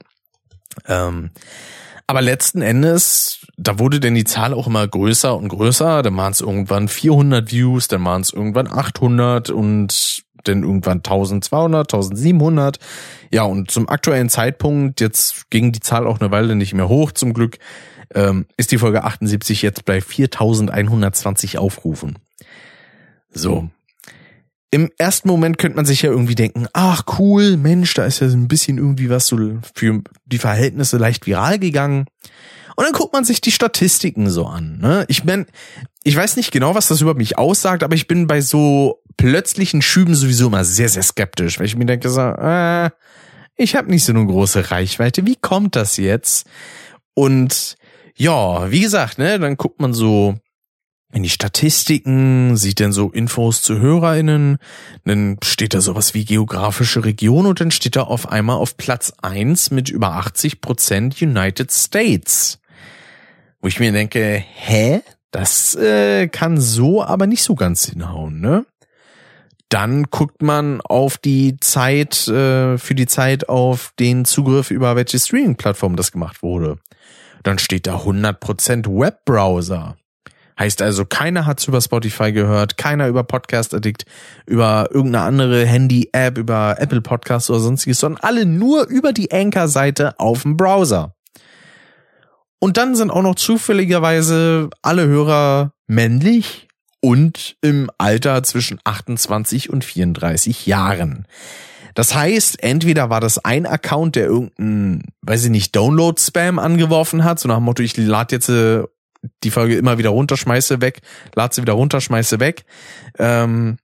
Ähm, 0.87 1.31
aber 2.07 2.23
letzten 2.23 2.63
Endes, 2.63 3.47
da 3.57 3.79
wurde 3.79 3.99
denn 3.99 4.15
die 4.15 4.25
Zahl 4.25 4.55
auch 4.55 4.69
immer 4.69 4.87
größer 4.87 5.37
und 5.37 5.49
größer. 5.49 6.03
Dann 6.03 6.17
waren 6.17 6.33
es 6.33 6.41
irgendwann 6.41 6.89
400 6.89 7.51
Views, 7.51 7.89
dann 7.89 8.05
waren 8.05 8.23
es 8.23 8.33
irgendwann 8.33 8.69
800 8.69 9.51
und 9.51 10.23
dann 10.49 10.63
irgendwann 10.63 10.99
1200, 10.99 11.93
1700. 11.93 12.79
Ja, 13.31 13.45
und 13.45 13.71
zum 13.71 13.89
aktuellen 13.89 14.29
Zeitpunkt, 14.29 15.01
jetzt 15.01 15.51
ging 15.51 15.73
die 15.73 15.81
Zahl 15.81 16.07
auch 16.07 16.21
eine 16.21 16.31
Weile 16.31 16.57
nicht 16.57 16.75
mehr 16.75 16.89
hoch, 16.89 17.13
zum 17.13 17.35
Glück, 17.35 17.59
ähm, 18.15 18.47
ist 18.57 18.73
die 18.73 18.79
Folge 18.79 19.05
78 19.05 19.63
jetzt 19.63 19.85
bei 19.85 20.01
4120 20.01 21.59
Aufrufen. 21.59 22.19
So. 23.31 23.71
Im 24.71 24.91
ersten 24.99 25.29
Moment 25.29 25.59
könnte 25.59 25.77
man 25.77 25.87
sich 25.87 26.03
ja 26.03 26.11
irgendwie 26.11 26.35
denken, 26.35 26.67
ach 26.73 27.05
cool, 27.19 27.57
Mensch, 27.57 27.95
da 27.95 28.05
ist 28.05 28.21
ja 28.21 28.29
so 28.29 28.37
ein 28.37 28.49
bisschen 28.49 28.79
irgendwie 28.79 29.11
was 29.11 29.27
so 29.27 29.39
für 29.75 30.03
die 30.27 30.39
Verhältnisse 30.39 30.99
leicht 30.99 31.27
viral 31.27 31.59
gegangen. 31.59 32.07
Und 32.77 32.85
dann 32.85 32.93
guckt 32.93 33.15
man 33.15 33.25
sich 33.25 33.41
die 33.41 33.53
Statistiken 33.53 34.29
so 34.29 34.45
an. 34.45 34.79
Ne? 34.79 35.07
Ich 35.09 35.23
bin, 35.23 35.47
ich 36.05 36.15
weiß 36.15 36.37
nicht 36.37 36.53
genau, 36.53 36.75
was 36.75 36.89
das 36.89 37.01
über 37.01 37.15
mich 37.15 37.39
aussagt, 37.39 37.83
aber 37.83 37.95
ich 37.95 38.07
bin 38.07 38.27
bei 38.27 38.43
so 38.43 39.03
plötzlichen 39.17 39.83
Schüben 39.83 40.15
sowieso 40.15 40.49
immer 40.49 40.65
sehr, 40.65 40.89
sehr 40.89 41.03
skeptisch, 41.03 41.59
weil 41.59 41.67
ich 41.67 41.77
mir 41.77 41.87
denke 41.87 42.09
so, 42.09 42.21
äh, 42.21 42.91
ich 43.57 43.75
habe 43.75 43.91
nicht 43.91 44.05
so 44.05 44.13
eine 44.13 44.27
große 44.27 44.71
Reichweite. 44.71 45.27
Wie 45.27 45.37
kommt 45.37 45.77
das 45.77 45.97
jetzt? 45.97 46.47
Und 47.15 47.77
ja, 48.15 48.71
wie 48.71 48.81
gesagt, 48.81 49.19
ne, 49.19 49.39
dann 49.39 49.57
guckt 49.57 49.81
man 49.81 49.95
so 49.95 50.37
in 51.13 51.23
die 51.23 51.31
Statistiken, 51.31 52.57
sieht 52.57 52.81
dann 52.81 52.93
so 52.93 53.11
Infos 53.11 53.63
zu 53.63 53.79
HörerInnen, 53.79 54.59
dann 55.05 55.39
steht 55.43 55.73
da 55.73 55.81
sowas 55.81 56.15
wie 56.15 56.25
geografische 56.25 57.05
Region 57.05 57.47
und 57.47 57.61
dann 57.61 57.71
steht 57.71 57.97
da 57.97 58.03
auf 58.03 58.29
einmal 58.29 58.57
auf 58.57 58.77
Platz 58.77 59.13
eins 59.23 59.71
mit 59.71 59.89
über 59.89 60.13
80 60.13 60.61
Prozent 60.61 61.23
United 61.23 61.73
States. 61.73 62.59
Wo 63.61 63.69
ich 63.69 63.81
mir 63.81 63.93
denke, 63.93 64.43
hä? 64.55 65.01
Das 65.31 65.75
äh, 65.75 66.29
kann 66.29 66.61
so 66.61 67.03
aber 67.03 67.27
nicht 67.27 67.43
so 67.43 67.55
ganz 67.55 67.87
hinhauen, 67.87 68.41
ne? 68.41 68.65
Dann 69.69 70.05
guckt 70.05 70.43
man 70.43 70.81
auf 70.81 71.19
die 71.19 71.57
Zeit, 71.59 72.29
äh, 72.29 72.79
für 72.79 72.95
die 72.95 73.07
Zeit 73.07 73.49
auf 73.49 73.93
den 73.99 74.25
Zugriff 74.25 74.71
über 74.71 74.95
welche 74.97 75.19
Streaming-Plattform 75.19 75.97
das 75.97 76.13
gemacht 76.13 76.43
wurde. 76.43 76.79
Dann 77.43 77.59
steht 77.59 77.87
da 77.87 77.97
100% 78.05 78.87
Webbrowser. 78.87 79.97
Heißt 80.59 80.81
also, 80.81 81.05
keiner 81.05 81.45
hat's 81.45 81.69
über 81.69 81.81
Spotify 81.81 82.33
gehört, 82.33 82.79
keiner 82.79 83.09
über 83.09 83.25
Podcast 83.25 83.75
Addict, 83.75 84.07
über 84.47 84.89
irgendeine 84.91 85.25
andere 85.25 85.67
Handy-App, 85.67 86.39
über 86.39 86.77
Apple 86.79 87.03
Podcasts 87.03 87.51
oder 87.51 87.61
sonstiges, 87.61 88.01
sondern 88.01 88.23
alle 88.23 88.47
nur 88.47 88.87
über 88.87 89.13
die 89.13 89.31
Anchor-Seite 89.33 90.19
auf 90.19 90.43
dem 90.43 90.57
Browser. 90.57 91.15
Und 92.59 92.79
dann 92.79 92.95
sind 92.95 93.11
auch 93.11 93.23
noch 93.23 93.35
zufälligerweise 93.35 94.71
alle 94.81 95.07
Hörer 95.07 95.73
männlich 95.87 96.69
und 97.01 97.57
im 97.61 97.91
Alter 97.99 98.43
zwischen 98.43 98.79
28 98.85 99.71
und 99.71 99.85
34 99.85 100.67
Jahren. 100.67 101.27
Das 101.95 102.15
heißt, 102.15 102.63
entweder 102.63 103.09
war 103.09 103.21
das 103.21 103.39
ein 103.39 103.65
Account, 103.65 104.17
der 104.17 104.27
irgendeinen, 104.27 105.05
weiß 105.23 105.45
ich 105.45 105.51
nicht, 105.51 105.75
Download-Spam 105.75 106.59
angeworfen 106.59 107.25
hat, 107.25 107.39
so 107.39 107.49
nach 107.49 107.57
dem 107.57 107.65
Motto, 107.65 107.83
ich 107.83 107.97
lade 107.97 108.35
jetzt 108.35 108.51
äh, 108.51 108.83
die 109.45 109.51
Folge 109.51 109.77
immer 109.77 109.97
wieder 109.97 110.11
runter, 110.11 110.37
schmeiße 110.37 110.83
weg, 110.83 111.01
lade 111.35 111.55
sie 111.55 111.63
wieder 111.63 111.73
runter, 111.73 112.03
schmeiße 112.03 112.39
weg. 112.39 112.65
Ähm, 113.19 113.79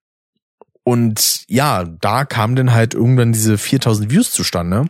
und 0.85 1.45
ja, 1.49 1.85
da 1.85 2.25
kam 2.25 2.55
dann 2.55 2.73
halt 2.73 2.93
irgendwann 2.93 3.33
diese 3.33 3.57
4000 3.57 4.11
Views 4.11 4.33
zustande. 4.33 4.87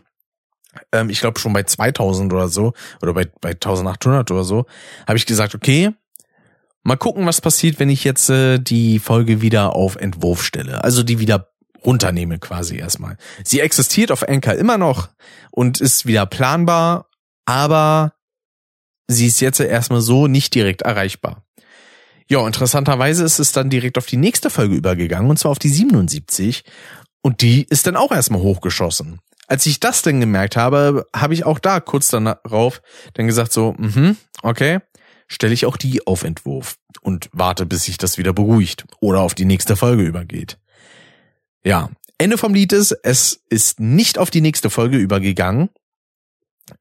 Ähm, 0.90 1.10
ich 1.10 1.20
glaube 1.20 1.38
schon 1.38 1.52
bei 1.52 1.62
2000 1.62 2.32
oder 2.32 2.48
so, 2.48 2.72
oder 3.02 3.14
bei, 3.14 3.28
bei 3.40 3.50
1800 3.50 4.30
oder 4.30 4.44
so, 4.44 4.66
habe 5.06 5.16
ich 5.16 5.26
gesagt, 5.26 5.54
okay, 5.54 5.92
mal 6.82 6.96
gucken, 6.96 7.26
was 7.26 7.40
passiert, 7.40 7.78
wenn 7.78 7.90
ich 7.90 8.04
jetzt 8.04 8.30
äh, 8.30 8.58
die 8.58 8.98
Folge 8.98 9.40
wieder 9.40 9.74
auf 9.74 9.96
Entwurf 9.96 10.42
stelle. 10.42 10.84
Also 10.84 11.02
die 11.02 11.18
wieder 11.18 11.48
runternehme 11.84 12.38
quasi 12.38 12.76
erstmal. 12.76 13.16
Sie 13.44 13.60
existiert 13.60 14.12
auf 14.12 14.28
Anchor 14.28 14.54
immer 14.54 14.78
noch 14.78 15.08
und 15.50 15.80
ist 15.80 16.06
wieder 16.06 16.26
planbar, 16.26 17.08
aber 17.44 18.14
sie 19.08 19.26
ist 19.26 19.40
jetzt 19.40 19.60
erstmal 19.60 20.00
so 20.00 20.26
nicht 20.26 20.54
direkt 20.54 20.82
erreichbar. 20.82 21.44
Ja, 22.28 22.46
interessanterweise 22.46 23.24
ist 23.24 23.40
es 23.40 23.52
dann 23.52 23.68
direkt 23.68 23.98
auf 23.98 24.06
die 24.06 24.16
nächste 24.16 24.48
Folge 24.48 24.74
übergegangen, 24.74 25.28
und 25.28 25.38
zwar 25.38 25.50
auf 25.50 25.58
die 25.58 25.68
77. 25.68 26.64
Und 27.20 27.42
die 27.42 27.64
ist 27.64 27.86
dann 27.86 27.96
auch 27.96 28.12
erstmal 28.12 28.40
hochgeschossen. 28.40 29.20
Als 29.48 29.66
ich 29.66 29.80
das 29.80 30.02
dann 30.02 30.20
gemerkt 30.20 30.56
habe, 30.56 31.06
habe 31.14 31.34
ich 31.34 31.44
auch 31.44 31.58
da 31.58 31.80
kurz 31.80 32.08
darauf 32.08 32.80
dann 33.14 33.26
gesagt 33.26 33.52
so, 33.52 33.74
mhm, 33.76 34.16
okay, 34.42 34.80
stelle 35.32 35.54
ich 35.54 35.66
auch 35.66 35.76
die 35.76 36.06
auf 36.06 36.24
Entwurf 36.24 36.76
und 37.00 37.28
warte, 37.32 37.66
bis 37.66 37.84
sich 37.84 37.98
das 37.98 38.18
wieder 38.18 38.32
beruhigt 38.32 38.84
oder 39.00 39.20
auf 39.20 39.34
die 39.34 39.44
nächste 39.44 39.76
Folge 39.76 40.02
übergeht. 40.02 40.58
Ja, 41.64 41.90
Ende 42.18 42.38
vom 42.38 42.54
Lied 42.54 42.72
ist, 42.72 42.92
es 43.02 43.42
ist 43.48 43.80
nicht 43.80 44.18
auf 44.18 44.30
die 44.30 44.40
nächste 44.40 44.70
Folge 44.70 44.98
übergegangen. 44.98 45.70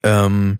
Ähm, 0.03 0.59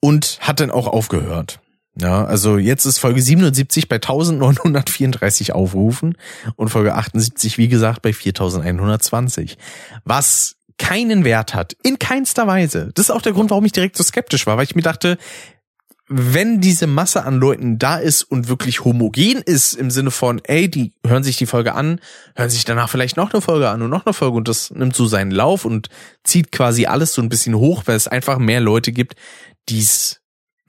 und 0.00 0.38
hat 0.40 0.60
dann 0.60 0.70
auch 0.70 0.86
aufgehört. 0.86 1.60
Ja, 1.96 2.24
also 2.24 2.58
jetzt 2.58 2.84
ist 2.84 2.98
Folge 2.98 3.22
77 3.22 3.88
bei 3.88 3.96
1934 3.96 5.52
Aufrufen 5.52 6.18
und 6.56 6.68
Folge 6.68 6.94
78, 6.94 7.56
wie 7.56 7.68
gesagt, 7.68 8.02
bei 8.02 8.12
4120. 8.12 9.56
Was 10.04 10.56
keinen 10.76 11.24
Wert 11.24 11.54
hat. 11.54 11.74
In 11.82 11.98
keinster 11.98 12.46
Weise. 12.46 12.90
Das 12.94 13.06
ist 13.06 13.10
auch 13.10 13.22
der 13.22 13.32
Grund, 13.32 13.50
warum 13.50 13.64
ich 13.64 13.72
direkt 13.72 13.96
so 13.96 14.02
skeptisch 14.02 14.46
war, 14.46 14.56
weil 14.56 14.64
ich 14.64 14.74
mir 14.74 14.82
dachte, 14.82 15.16
wenn 16.06 16.60
diese 16.60 16.86
Masse 16.86 17.24
an 17.24 17.36
Leuten 17.36 17.78
da 17.78 17.96
ist 17.96 18.24
und 18.24 18.48
wirklich 18.48 18.84
homogen 18.84 19.40
ist 19.40 19.72
im 19.72 19.90
Sinne 19.90 20.10
von, 20.10 20.40
ey, 20.44 20.68
die 20.68 20.92
hören 21.06 21.24
sich 21.24 21.38
die 21.38 21.46
Folge 21.46 21.74
an, 21.74 22.00
hören 22.36 22.50
sich 22.50 22.64
danach 22.64 22.90
vielleicht 22.90 23.16
noch 23.16 23.32
eine 23.32 23.40
Folge 23.40 23.70
an 23.70 23.80
und 23.80 23.90
noch 23.90 24.04
eine 24.04 24.12
Folge 24.12 24.36
und 24.36 24.48
das 24.48 24.70
nimmt 24.70 24.94
so 24.94 25.06
seinen 25.06 25.30
Lauf 25.30 25.64
und 25.64 25.88
zieht 26.22 26.52
quasi 26.52 26.86
alles 26.86 27.14
so 27.14 27.22
ein 27.22 27.30
bisschen 27.30 27.54
hoch, 27.54 27.84
weil 27.86 27.96
es 27.96 28.08
einfach 28.08 28.38
mehr 28.38 28.60
Leute 28.60 28.92
gibt, 28.92 29.16
dies 29.70 30.20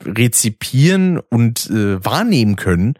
rezipieren 0.03 1.19
und 1.19 1.69
äh, 1.69 2.03
wahrnehmen 2.03 2.55
können, 2.55 2.95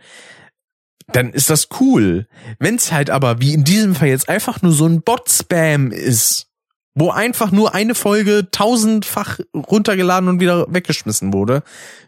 dann 1.08 1.32
ist 1.32 1.50
das 1.50 1.70
cool. 1.80 2.28
Wenn 2.60 2.76
es 2.76 2.92
halt 2.92 3.10
aber 3.10 3.40
wie 3.40 3.54
in 3.54 3.64
diesem 3.64 3.96
Fall 3.96 4.08
jetzt 4.10 4.28
einfach 4.28 4.62
nur 4.62 4.72
so 4.72 4.86
ein 4.86 5.02
Bot-Spam 5.02 5.92
ist, 5.92 6.48
wo 6.96 7.12
einfach 7.12 7.52
nur 7.52 7.76
eine 7.76 7.94
Folge 7.94 8.48
tausendfach 8.50 9.40
runtergeladen 9.54 10.30
und 10.30 10.40
wieder 10.40 10.66
weggeschmissen 10.70 11.34
wurde, 11.34 11.62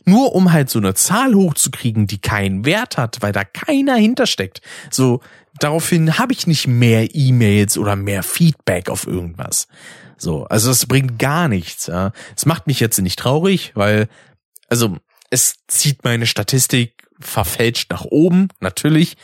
nur 0.05 0.33
um 0.33 0.53
halt 0.53 0.69
so 0.69 0.79
eine 0.79 0.93
Zahl 0.93 1.35
hochzukriegen, 1.35 2.07
die 2.07 2.19
keinen 2.19 2.65
Wert 2.65 2.97
hat, 2.97 3.17
weil 3.19 3.33
da 3.33 3.43
keiner 3.43 3.95
hintersteckt. 3.95 4.61
So, 4.89 5.19
daraufhin 5.59 6.17
habe 6.17 6.31
ich 6.31 6.47
nicht 6.47 6.67
mehr 6.67 7.13
E-Mails 7.13 7.77
oder 7.77 7.97
mehr 7.97 8.23
Feedback 8.23 8.89
auf 8.89 9.05
irgendwas. 9.05 9.67
So, 10.17 10.45
also 10.45 10.71
es 10.71 10.85
bringt 10.85 11.19
gar 11.19 11.49
nichts. 11.49 11.87
Ja. 11.87 12.13
Es 12.35 12.45
macht 12.45 12.65
mich 12.65 12.79
jetzt 12.79 12.97
nicht 12.99 13.19
traurig, 13.19 13.73
weil, 13.75 14.07
also 14.69 14.97
es 15.29 15.55
zieht 15.67 16.05
meine 16.05 16.25
Statistik 16.25 16.96
verfälscht 17.19 17.91
nach 17.91 18.05
oben, 18.05 18.49
natürlich. 18.59 19.17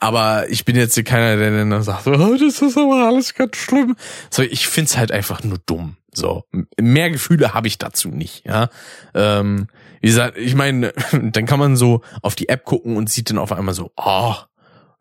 Aber 0.00 0.48
ich 0.48 0.64
bin 0.64 0.76
jetzt 0.76 1.02
keiner, 1.04 1.36
der 1.36 1.50
dann 1.50 1.82
sagt, 1.82 2.06
oh, 2.06 2.36
das 2.36 2.62
ist 2.62 2.76
aber 2.76 3.06
alles 3.06 3.34
ganz 3.34 3.56
schlimm. 3.56 3.96
So, 4.30 4.42
ich 4.42 4.68
find's 4.68 4.96
halt 4.96 5.12
einfach 5.12 5.42
nur 5.42 5.58
dumm. 5.66 5.96
So, 6.12 6.44
mehr 6.80 7.10
Gefühle 7.10 7.54
habe 7.54 7.68
ich 7.68 7.78
dazu 7.78 8.08
nicht, 8.08 8.44
ja. 8.44 8.70
Ähm, 9.14 9.68
wie 10.00 10.08
gesagt, 10.08 10.36
ich 10.36 10.54
meine, 10.54 10.92
dann 11.12 11.46
kann 11.46 11.58
man 11.58 11.76
so 11.76 12.02
auf 12.22 12.34
die 12.34 12.48
App 12.48 12.64
gucken 12.64 12.96
und 12.96 13.10
sieht 13.10 13.30
dann 13.30 13.38
auf 13.38 13.52
einmal 13.52 13.74
so, 13.74 13.92
oh, 13.96 14.34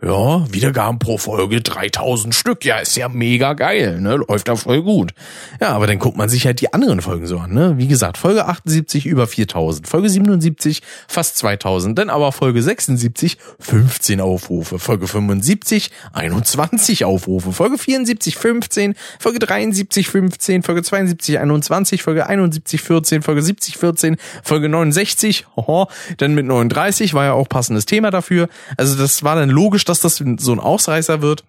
ja, 0.04 0.46
Wiedergaben 0.54 1.00
pro 1.00 1.18
Folge 1.18 1.60
3000 1.60 2.36
Stück. 2.36 2.64
Ja, 2.64 2.78
ist 2.78 2.96
ja 2.98 3.10
mega 3.10 3.54
geil, 3.54 4.00
ne? 4.00 4.18
Läuft 4.18 4.48
da 4.48 4.56
voll 4.56 4.84
gut. 4.84 5.12
Ja, 5.60 5.70
aber 5.70 5.88
dann 5.88 5.98
guckt 5.98 6.16
man 6.16 6.30
sich 6.30 6.46
halt 6.46 6.62
die 6.62 6.72
anderen 6.72 7.02
Folgen 7.02 7.26
so 7.26 7.40
an, 7.40 7.52
ne? 7.52 7.74
Wie 7.78 7.88
gesagt, 7.88 8.20
Folge 8.20 8.46
78 8.46 9.08
über 9.08 9.26
4000, 9.26 9.88
Folge 9.88 10.08
77 10.08 10.84
fast 11.08 11.38
2000, 11.38 11.98
dann 11.98 12.12
aber 12.12 12.32
Folge 12.32 12.62
76 12.62 13.40
15 13.60 14.22
Aufrufe, 14.22 14.78
Folge 14.78 15.08
75 15.08 15.90
21 16.14 17.04
Aufrufe, 17.04 17.52
Folge 17.52 17.80
74 17.80 18.36
15, 18.36 18.94
Folge 19.18 19.40
73 19.40 20.08
15, 20.08 20.62
Folge 20.62 20.84
72 20.84 21.40
21, 21.40 22.04
Folge 22.04 22.28
71 22.28 22.82
14, 22.84 23.24
Folge 23.24 23.42
70 23.42 23.78
14, 23.78 24.18
Folge 24.44 24.70
69, 24.70 25.48
hoho, 25.56 25.88
dann 26.18 26.36
mit 26.36 26.46
39 26.46 27.16
war 27.16 27.26
ja 27.26 27.34
auch 27.34 27.50
passendes 27.50 27.88
Thema 27.88 28.12
dafür. 28.12 28.48
Also 28.78 28.96
das 28.96 29.24
war 29.24 29.36
dann 29.36 29.50
logisch 29.50 29.87
dass 29.90 30.02
das 30.02 30.18
so 30.18 30.52
ein 30.52 30.60
Ausreißer 30.60 31.22
wird. 31.22 31.44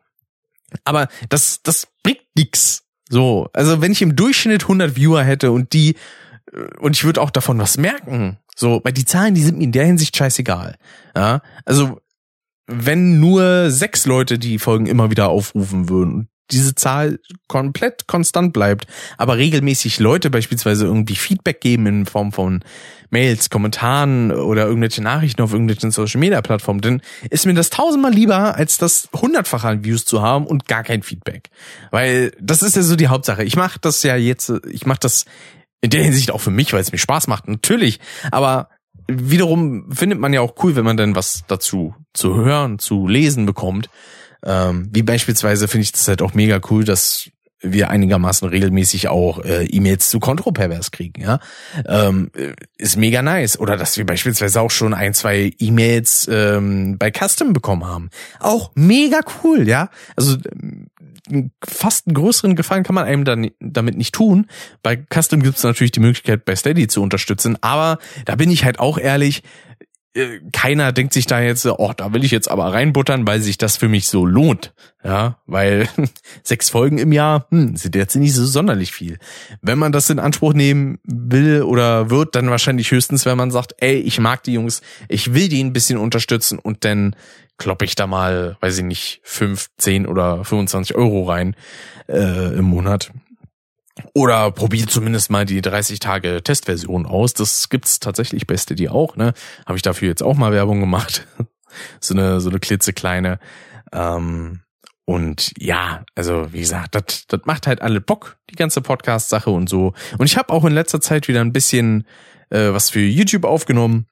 Aber 0.85 1.09
das, 1.29 1.63
das 1.63 1.89
bringt 2.03 2.23
nix. 2.37 2.85
So, 3.09 3.49
also 3.53 3.81
wenn 3.81 3.93
ich 3.93 4.03
im 4.03 4.17
Durchschnitt 4.17 4.63
100 4.63 4.97
Viewer 4.97 5.23
hätte 5.25 5.51
und 5.51 5.73
die, 5.73 5.97
äh, 6.53 6.77
und 6.79 6.97
ich 6.97 7.05
würde 7.05 7.21
auch 7.21 7.31
davon 7.31 7.59
was 7.59 7.79
merken. 7.79 8.39
So, 8.55 8.81
weil 8.83 8.93
die 8.93 9.05
Zahlen, 9.05 9.35
die 9.35 9.43
sind 9.43 9.59
mir 9.59 9.65
in 9.65 9.73
der 9.73 9.87
Hinsicht 9.87 10.17
scheißegal. 10.17 10.77
Ja, 11.15 11.43
also 11.65 12.01
wenn 12.67 13.19
nur 13.19 13.71
sechs 13.71 14.05
Leute 14.05 14.39
die 14.39 14.59
Folgen 14.59 14.87
immer 14.87 15.11
wieder 15.11 15.29
aufrufen 15.31 15.89
würden 15.89 16.29
diese 16.51 16.75
Zahl 16.75 17.21
komplett 17.47 18.07
konstant 18.07 18.53
bleibt, 18.53 18.87
aber 19.17 19.37
regelmäßig 19.37 19.99
Leute 19.99 20.31
beispielsweise 20.31 20.87
irgendwie 20.87 21.17
Feedback 21.17 21.61
geben 21.61 21.87
in 21.87 22.07
Form 22.07 22.33
von 22.33 22.65
Mails, 23.11 23.51
Kommentaren 23.51 24.33
oder 24.33 24.67
irgendwelche 24.67 25.03
Nachrichten 25.03 25.43
auf 25.43 25.53
irgendwelchen 25.53 25.91
Social 25.91 26.21
Media 26.21 26.43
Plattformen, 26.43 26.81
dann 26.81 27.03
ist 27.31 27.47
mir 27.47 27.55
das 27.55 27.71
tausendmal 27.71 28.13
lieber, 28.13 28.55
als 28.55 28.79
das 28.79 29.09
hundertfache 29.15 29.69
an 29.69 29.85
Views 29.85 30.05
zu 30.05 30.21
haben 30.23 30.47
und 30.47 30.67
gar 30.67 30.83
kein 30.83 31.03
Feedback. 31.03 31.49
Weil 31.91 32.33
das 32.41 32.63
ist 32.63 32.77
ja 32.77 32.83
so 32.83 32.97
die 32.97 33.09
Hauptsache. 33.09 33.45
Ich 33.45 33.57
mache 33.57 33.79
das 33.81 34.03
ja 34.03 34.17
jetzt, 34.17 34.53
ich 34.71 34.85
mache 34.85 35.01
das 35.01 35.25
in 35.81 35.91
der 35.91 36.03
Hinsicht 36.03 36.31
auch 36.31 36.41
für 36.41 36.51
mich, 36.51 36.73
weil 36.73 36.81
es 36.81 36.93
mir 36.93 36.99
Spaß 36.99 37.29
macht, 37.29 37.49
natürlich. 37.49 38.01
Aber 38.31 38.69
wiederum 39.07 39.91
findet 39.91 40.19
man 40.19 40.33
ja 40.33 40.41
auch 40.41 40.55
cool, 40.63 40.77
wenn 40.77 40.85
man 40.85 40.97
dann 40.97 41.15
was 41.15 41.45
dazu 41.49 41.95
zu 42.13 42.35
hören, 42.35 42.79
zu 42.79 43.07
lesen 43.09 43.47
bekommt. 43.47 43.89
Ähm, 44.45 44.89
wie 44.93 45.03
beispielsweise 45.03 45.69
finde 45.69 45.85
ich 45.85 45.93
das 45.93 46.09
halt 46.09 46.23
auch 46.23 46.35
mega 46.35 46.61
cool, 46.71 46.85
dass 46.85 47.31
wir 47.61 47.91
einigermaßen 47.91 48.49
regelmäßig 48.49 49.09
auch 49.09 49.45
äh, 49.45 49.65
E-Mails 49.65 50.11
zu 50.11 50.21
Kontropervers 50.21 50.93
kriegen, 50.93 51.21
ja. 51.21 51.41
Ähm, 51.87 52.31
ist 52.77 52.97
mega 52.97 53.21
nice. 53.21 53.59
Oder 53.59 53.77
dass 53.77 53.97
wir 53.97 54.07
beispielsweise 54.07 54.61
auch 54.61 54.71
schon 54.71 54.95
ein, 54.95 55.13
zwei 55.13 55.53
E-Mails 55.59 56.29
ähm, 56.31 56.99
bei 56.99 57.11
Custom 57.11 57.53
bekommen 57.53 57.85
haben. 57.85 58.11
Auch 58.39 58.71
mega 58.75 59.21
cool, 59.43 59.67
ja. 59.67 59.91
Also 60.15 60.37
fast 61.67 62.07
einen 62.07 62.15
größeren 62.15 62.57
Gefallen 62.57 62.85
kann 62.85 62.95
man 62.95 63.05
einem 63.05 63.25
dann 63.25 63.51
damit 63.61 63.97
nicht 63.97 64.15
tun. 64.15 64.47
Bei 64.83 64.97
Custom 64.97 65.43
gibt 65.43 65.59
es 65.59 65.65
natürlich 65.65 65.93
die 65.93 66.01
Möglichkeit, 66.01 66.45
bei 66.45 66.57
Steady 66.57 66.87
zu 66.87 67.03
unterstützen, 67.03 67.59
aber 67.61 67.99
da 68.25 68.37
bin 68.37 68.51
ich 68.51 68.65
halt 68.65 68.79
auch 68.79 68.99
ehrlich, 68.99 69.43
äh, 69.43 69.68
keiner 70.53 70.93
denkt 70.93 71.13
sich 71.13 71.27
da 71.27 71.41
jetzt, 71.41 71.65
oh, 71.67 71.93
da 71.97 72.13
will 72.13 72.25
ich 72.25 72.31
jetzt 72.31 72.51
aber 72.51 72.73
reinbuttern, 72.73 73.27
weil 73.27 73.41
sich 73.41 73.59
das 73.59 73.77
für 73.77 73.89
mich 73.89 74.09
so 74.09 74.27
lohnt. 74.27 74.73
Ja, 75.05 75.39
weil 75.47 75.89
sechs 76.43 76.71
Folgen 76.71 76.99
im 76.99 77.13
Jahr 77.13 77.47
hm, 77.51 77.77
sind 77.77 77.95
jetzt 77.95 78.17
nicht 78.17 78.35
so 78.35 78.45
sonderlich 78.45 78.93
viel. 78.93 79.19
Wenn 79.63 79.79
man 79.79 79.93
das 79.93 80.11
in 80.11 80.19
Anspruch 80.19 80.55
nehmen 80.55 80.99
will 81.05 81.63
oder 81.63 82.11
wird, 82.11 82.35
dann 82.35 82.51
wahrscheinlich 82.51 82.91
höchstens, 82.91 83.27
wenn 83.27 83.37
man 83.37 83.51
sagt, 83.51 83.75
ey, 83.79 83.97
ich 83.97 84.19
mag 84.19 84.43
die 84.43 84.55
Jungs, 84.55 84.83
ich 85.09 85.35
will 85.35 85.49
die 85.49 85.63
ein 85.63 85.73
bisschen 85.73 85.99
unterstützen 85.99 86.59
und 86.59 86.85
dann 86.85 87.15
kloppe 87.59 87.85
ich 87.85 87.95
da 87.95 88.07
mal, 88.07 88.57
weiß 88.61 88.79
ich 88.79 88.85
nicht, 88.85 89.21
fünf, 89.23 89.69
zehn 89.77 90.07
oder 90.07 90.45
25 90.45 90.97
Euro 90.97 91.25
rein 91.25 91.55
äh, 92.09 92.57
im 92.57 92.65
Monat. 92.65 93.13
Oder 94.15 94.51
probiert 94.51 94.91
zumindest 94.91 95.31
mal 95.31 95.45
die 95.45 95.61
30 95.61 95.99
Tage 95.99 96.43
Testversion 96.43 97.07
aus. 97.07 97.35
Das 97.35 97.69
gibt's 97.69 98.01
tatsächlich 98.01 98.47
bei 98.47 98.57
Steady 98.57 98.89
auch, 98.89 99.17
ne? 99.17 99.33
Habe 99.67 99.77
ich 99.77 99.83
dafür 99.83 100.09
jetzt 100.09 100.23
auch 100.23 100.37
mal 100.37 100.53
Werbung 100.53 100.81
gemacht. 100.81 101.27
so 102.01 102.15
eine 102.15 102.41
so 102.41 102.51
eine 102.51 102.61
klitzekleine. 102.61 103.39
Ähm, 103.93 104.61
und 105.05 105.53
ja, 105.59 106.05
also 106.15 106.53
wie 106.53 106.61
gesagt, 106.61 106.95
das 106.95 107.27
das 107.27 107.41
macht 107.45 107.67
halt 107.67 107.81
alle 107.81 108.01
Bock, 108.01 108.37
die 108.51 108.57
ganze 108.57 108.81
Podcast-Sache 108.83 109.51
und 109.51 109.69
so. 109.69 109.95
Und 110.19 110.27
ich 110.27 110.37
habe 110.37 110.53
auch 110.53 110.65
in 110.65 110.73
letzter 110.73 111.01
Zeit 111.01 111.29
wieder 111.29 111.41
ein 111.41 111.53
bisschen 111.53 112.07
äh, 112.51 112.73
was 112.73 112.91
für 112.91 113.01
YouTube 113.01 113.45
aufgenommen. 113.45 114.07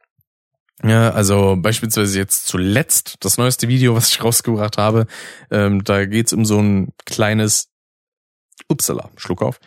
Ja, 0.84 1.11
also 1.11 1.57
beispielsweise 1.59 2.18
jetzt 2.18 2.47
zuletzt 2.47 3.16
das 3.20 3.39
neueste 3.39 3.68
Video, 3.68 3.95
was 3.95 4.09
ich 4.09 4.22
rausgebracht 4.22 4.76
habe. 4.76 5.07
Ähm, 5.51 5.84
da 5.84 6.05
geht's 6.05 6.32
um 6.32 6.45
so 6.45 6.61
ein 6.61 6.93
kleines 7.07 7.68
Upsala, 8.69 9.11
Schluck 9.17 9.43
auf, 9.43 9.61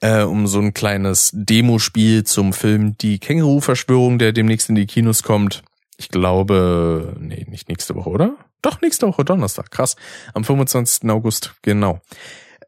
äh, 0.00 0.22
um 0.22 0.46
so 0.46 0.60
ein 0.60 0.74
kleines 0.74 1.30
Demospiel 1.34 2.24
zum 2.24 2.52
Film 2.52 2.96
Die 2.98 3.18
Känguru-Verschwörung, 3.18 4.18
der 4.18 4.32
demnächst 4.32 4.68
in 4.68 4.74
die 4.74 4.86
Kinos 4.86 5.22
kommt. 5.22 5.62
Ich 5.96 6.08
glaube, 6.08 7.16
nee, 7.18 7.46
nicht 7.48 7.68
nächste 7.68 7.94
Woche, 7.94 8.10
oder? 8.10 8.36
Doch, 8.62 8.80
nächste 8.80 9.06
Woche 9.06 9.24
Donnerstag, 9.24 9.70
krass. 9.70 9.96
Am 10.32 10.44
25. 10.44 11.10
August, 11.10 11.54
genau. 11.62 12.00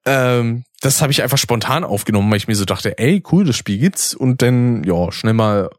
Ähm, 0.04 0.64
das 0.80 1.02
habe 1.02 1.12
ich 1.12 1.22
einfach 1.22 1.38
spontan 1.38 1.84
aufgenommen, 1.84 2.30
weil 2.30 2.36
ich 2.36 2.48
mir 2.48 2.54
so 2.54 2.64
dachte, 2.64 2.98
ey, 2.98 3.22
cool, 3.32 3.44
das 3.44 3.56
Spiel 3.56 3.78
gibt's. 3.78 4.14
Und 4.14 4.42
dann, 4.42 4.84
ja, 4.84 5.10
schnell 5.10 5.34
mal 5.34 5.70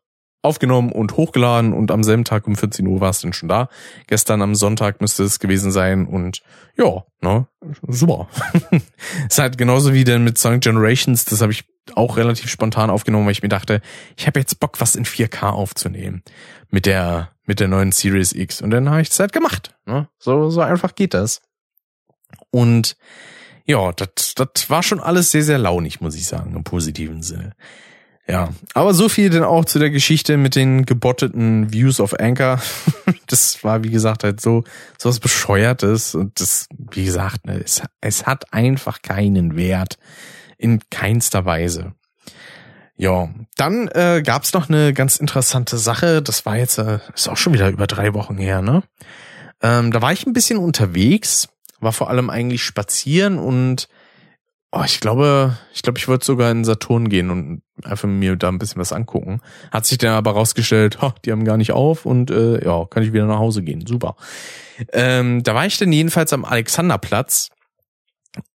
aufgenommen 0.41 0.91
und 0.91 1.17
hochgeladen 1.17 1.73
und 1.73 1.91
am 1.91 2.03
selben 2.03 2.23
Tag 2.23 2.47
um 2.47 2.55
14 2.55 2.87
Uhr 2.87 3.01
war 3.01 3.09
es 3.09 3.21
dann 3.21 3.33
schon 3.33 3.49
da. 3.49 3.69
Gestern 4.07 4.41
am 4.41 4.55
Sonntag 4.55 5.01
müsste 5.01 5.23
es 5.23 5.39
gewesen 5.39 5.71
sein 5.71 6.05
und 6.05 6.41
ja, 6.77 7.03
ne, 7.21 7.47
super. 7.87 8.27
es 9.29 9.37
hat 9.39 9.57
genauso 9.57 9.93
wie 9.93 10.03
denn 10.03 10.23
mit 10.23 10.37
Sonic 10.37 10.61
Generations, 10.61 11.25
das 11.25 11.41
habe 11.41 11.51
ich 11.51 11.65
auch 11.95 12.17
relativ 12.17 12.49
spontan 12.49 12.89
aufgenommen, 12.89 13.25
weil 13.25 13.31
ich 13.31 13.43
mir 13.43 13.49
dachte, 13.49 13.81
ich 14.15 14.27
habe 14.27 14.39
jetzt 14.39 14.59
Bock, 14.59 14.79
was 14.79 14.95
in 14.95 15.05
4K 15.05 15.49
aufzunehmen 15.49 16.23
mit 16.69 16.85
der 16.85 17.31
mit 17.45 17.59
der 17.59 17.69
neuen 17.69 17.91
Series 17.91 18.33
X 18.33 18.61
und 18.61 18.71
dann 18.71 18.89
habe 18.89 19.01
ich 19.01 19.09
es 19.09 19.19
halt 19.19 19.31
gemacht. 19.31 19.75
Ne? 19.85 20.07
So 20.19 20.49
so 20.49 20.61
einfach 20.61 20.95
geht 20.95 21.13
das. 21.13 21.41
Und 22.51 22.97
ja, 23.65 23.91
das 23.91 24.33
das 24.35 24.69
war 24.69 24.83
schon 24.83 24.99
alles 24.99 25.31
sehr 25.31 25.43
sehr 25.43 25.57
launig, 25.57 26.01
muss 26.01 26.15
ich 26.15 26.27
sagen, 26.27 26.55
im 26.55 26.63
positiven 26.63 27.23
Sinne. 27.23 27.53
Ja, 28.29 28.49
aber 28.73 28.93
so 28.93 29.07
viel 29.07 29.29
denn 29.29 29.43
auch 29.43 29.63
zu 29.63 29.79
der 29.79 29.89
Geschichte 29.89 30.35
mit 30.35 30.55
den 30.55 30.85
gebotteten 30.85 31.71
Views 31.71 32.01
auf 32.01 32.19
Anchor. 32.19 32.61
das 33.27 33.63
war, 33.63 33.85
wie 33.85 33.89
gesagt, 33.89 34.25
halt 34.25 34.41
so, 34.41 34.65
so 34.97 35.07
was 35.07 35.21
Bescheuertes. 35.21 36.13
Und 36.13 36.39
das, 36.41 36.67
wie 36.91 37.05
gesagt, 37.05 37.45
ne, 37.45 37.61
es, 37.63 37.81
es 38.01 38.25
hat 38.25 38.53
einfach 38.53 39.01
keinen 39.01 39.55
Wert. 39.55 39.97
In 40.57 40.81
keinster 40.89 41.45
Weise. 41.45 41.93
Ja, 42.97 43.29
dann 43.55 43.87
äh, 43.89 44.23
gab 44.25 44.51
noch 44.53 44.69
eine 44.69 44.91
ganz 44.91 45.17
interessante 45.17 45.77
Sache. 45.77 46.21
Das 46.21 46.45
war 46.45 46.57
jetzt, 46.57 46.79
äh, 46.79 46.99
ist 47.13 47.29
auch 47.29 47.37
schon 47.37 47.53
wieder 47.53 47.69
über 47.69 47.85
drei 47.85 48.13
Wochen 48.15 48.37
her, 48.37 48.61
ne? 48.61 48.81
Ähm, 49.61 49.91
da 49.91 50.01
war 50.01 50.11
ich 50.11 50.25
ein 50.25 50.33
bisschen 50.33 50.57
unterwegs, 50.57 51.47
war 51.79 51.93
vor 51.93 52.09
allem 52.09 52.29
eigentlich 52.29 52.63
spazieren 52.63 53.37
und 53.37 53.87
Oh, 54.71 54.83
ich 54.85 54.99
glaube, 54.99 55.57
ich 55.73 55.81
glaube, 55.81 55.97
ich 55.97 56.07
wollte 56.09 56.25
sogar 56.25 56.51
in 56.51 56.65
Saturn 56.65 57.07
gehen 57.07 57.29
und 57.29 57.61
einfach 57.83 58.07
mir 58.07 58.35
da 58.35 58.49
ein 58.49 58.59
bisschen 58.59 58.81
was 58.81 58.91
angucken. 58.91 59.41
Hat 59.71 59.85
sich 59.85 59.97
dann 59.97 60.11
aber 60.11 60.31
rausgestellt, 60.31 61.01
ha, 61.01 61.15
die 61.23 61.31
haben 61.31 61.45
gar 61.45 61.55
nicht 61.55 61.71
auf 61.71 62.05
und 62.05 62.31
äh, 62.31 62.63
ja, 62.65 62.85
kann 62.85 63.03
ich 63.03 63.13
wieder 63.13 63.27
nach 63.27 63.39
Hause 63.39 63.63
gehen. 63.63 63.85
Super. 63.87 64.17
Ähm, 64.91 65.41
da 65.43 65.55
war 65.55 65.65
ich 65.65 65.77
dann 65.77 65.93
jedenfalls 65.93 66.33
am 66.33 66.43
Alexanderplatz 66.43 67.49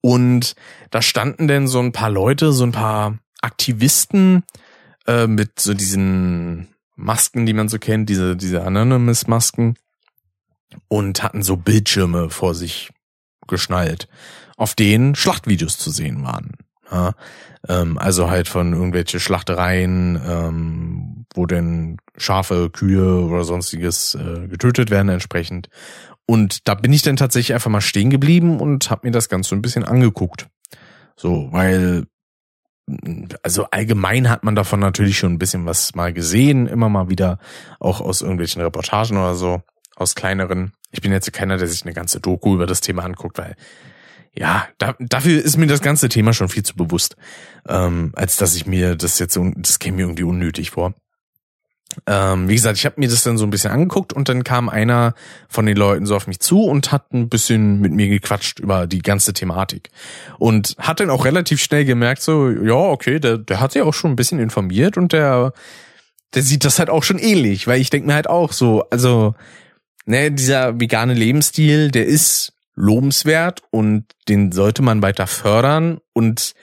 und 0.01 0.55
da 0.89 1.03
standen 1.03 1.47
denn 1.47 1.67
so 1.67 1.79
ein 1.79 1.91
paar 1.91 2.09
Leute, 2.09 2.53
so 2.53 2.63
ein 2.63 2.71
paar 2.71 3.19
Aktivisten 3.41 4.43
äh, 5.05 5.27
mit 5.27 5.59
so 5.59 5.75
diesen 5.75 6.69
Masken, 6.95 7.45
die 7.45 7.53
man 7.53 7.69
so 7.69 7.77
kennt, 7.77 8.09
diese 8.09 8.35
diese 8.35 8.63
Anonymous-Masken 8.63 9.75
und 10.87 11.21
hatten 11.21 11.43
so 11.43 11.55
Bildschirme 11.55 12.31
vor 12.31 12.55
sich 12.55 12.89
geschnallt 13.47 14.07
auf 14.59 14.75
denen 14.75 15.15
Schlachtvideos 15.15 15.77
zu 15.77 15.89
sehen 15.89 16.21
waren. 16.23 16.51
Ja, 16.91 17.13
ähm, 17.67 17.97
also 17.97 18.29
halt 18.29 18.49
von 18.49 18.73
irgendwelche 18.73 19.19
Schlachtereien, 19.19 20.21
ähm, 20.27 21.25
wo 21.33 21.45
denn 21.45 21.97
Schafe, 22.17 22.69
Kühe 22.69 23.21
oder 23.21 23.45
sonstiges 23.45 24.15
äh, 24.15 24.47
getötet 24.47 24.89
werden 24.91 25.07
entsprechend. 25.07 25.69
Und 26.25 26.67
da 26.67 26.75
bin 26.75 26.91
ich 26.91 27.03
dann 27.03 27.15
tatsächlich 27.15 27.53
einfach 27.53 27.71
mal 27.71 27.79
stehen 27.79 28.09
geblieben 28.09 28.59
und 28.59 28.91
habe 28.91 29.07
mir 29.07 29.11
das 29.11 29.29
Ganze 29.29 29.55
ein 29.55 29.61
bisschen 29.61 29.85
angeguckt. 29.85 30.47
So, 31.15 31.47
weil 31.51 32.05
also 33.43 33.65
allgemein 33.65 34.29
hat 34.29 34.43
man 34.43 34.55
davon 34.55 34.79
natürlich 34.79 35.19
schon 35.19 35.33
ein 35.33 35.39
bisschen 35.39 35.65
was 35.67 35.95
mal 35.95 36.11
gesehen, 36.11 36.67
immer 36.67 36.89
mal 36.89 37.07
wieder, 37.07 37.37
auch 37.79 38.01
aus 38.01 38.21
irgendwelchen 38.21 38.61
Reportagen 38.61 39.15
oder 39.15 39.35
so, 39.35 39.61
aus 39.95 40.15
kleineren. 40.15 40.73
Ich 40.91 41.01
bin 41.01 41.11
jetzt 41.11 41.31
keiner, 41.31 41.57
der 41.57 41.67
sich 41.67 41.83
eine 41.83 41.93
ganze 41.93 42.19
Doku 42.19 42.55
über 42.55 42.65
das 42.65 42.81
Thema 42.81 43.03
anguckt, 43.03 43.37
weil 43.37 43.55
ja, 44.39 44.69
da, 44.77 44.95
dafür 44.99 45.43
ist 45.43 45.57
mir 45.57 45.67
das 45.67 45.81
ganze 45.81 46.07
Thema 46.07 46.31
schon 46.31 46.47
viel 46.47 46.63
zu 46.63 46.73
bewusst, 46.73 47.17
ähm, 47.67 48.13
als 48.15 48.37
dass 48.37 48.55
ich 48.55 48.65
mir 48.65 48.95
das 48.95 49.19
jetzt, 49.19 49.37
das 49.57 49.79
käme 49.79 49.97
mir 49.97 50.03
irgendwie 50.03 50.23
unnötig 50.23 50.71
vor. 50.71 50.93
Ähm, 52.07 52.47
wie 52.47 52.55
gesagt, 52.55 52.77
ich 52.77 52.85
habe 52.85 52.95
mir 52.99 53.09
das 53.09 53.23
dann 53.23 53.37
so 53.37 53.45
ein 53.45 53.49
bisschen 53.49 53.71
angeguckt 53.71 54.13
und 54.13 54.29
dann 54.29 54.45
kam 54.45 54.69
einer 54.69 55.13
von 55.49 55.65
den 55.65 55.75
Leuten 55.75 56.05
so 56.05 56.15
auf 56.15 56.27
mich 56.27 56.39
zu 56.39 56.63
und 56.63 56.93
hat 56.93 57.11
ein 57.11 57.27
bisschen 57.27 57.81
mit 57.81 57.91
mir 57.91 58.07
gequatscht 58.07 58.59
über 58.59 58.87
die 58.87 59.01
ganze 59.01 59.33
Thematik. 59.33 59.89
Und 60.37 60.73
hat 60.77 61.01
dann 61.01 61.09
auch 61.09 61.25
relativ 61.25 61.61
schnell 61.61 61.83
gemerkt, 61.83 62.21
so, 62.21 62.49
ja, 62.49 62.75
okay, 62.75 63.19
der, 63.19 63.39
der 63.39 63.59
hat 63.59 63.73
sich 63.73 63.81
auch 63.81 63.93
schon 63.93 64.11
ein 64.11 64.15
bisschen 64.15 64.39
informiert 64.39 64.95
und 64.95 65.11
der, 65.11 65.51
der 66.33 66.43
sieht 66.43 66.63
das 66.63 66.79
halt 66.79 66.89
auch 66.89 67.03
schon 67.03 67.19
ähnlich, 67.19 67.67
weil 67.67 67.81
ich 67.81 67.89
denke 67.89 68.07
mir 68.07 68.13
halt 68.13 68.29
auch 68.29 68.53
so, 68.53 68.87
also, 68.89 69.35
ne, 70.05 70.31
dieser 70.31 70.79
vegane 70.79 71.13
Lebensstil, 71.13 71.91
der 71.91 72.05
ist 72.05 72.53
lobenswert 72.79 73.61
und 73.71 74.05
den 74.29 74.51
sollte 74.51 74.81
man 74.81 75.01
weiter 75.01 75.27
fördern 75.27 75.99
und 76.13 76.53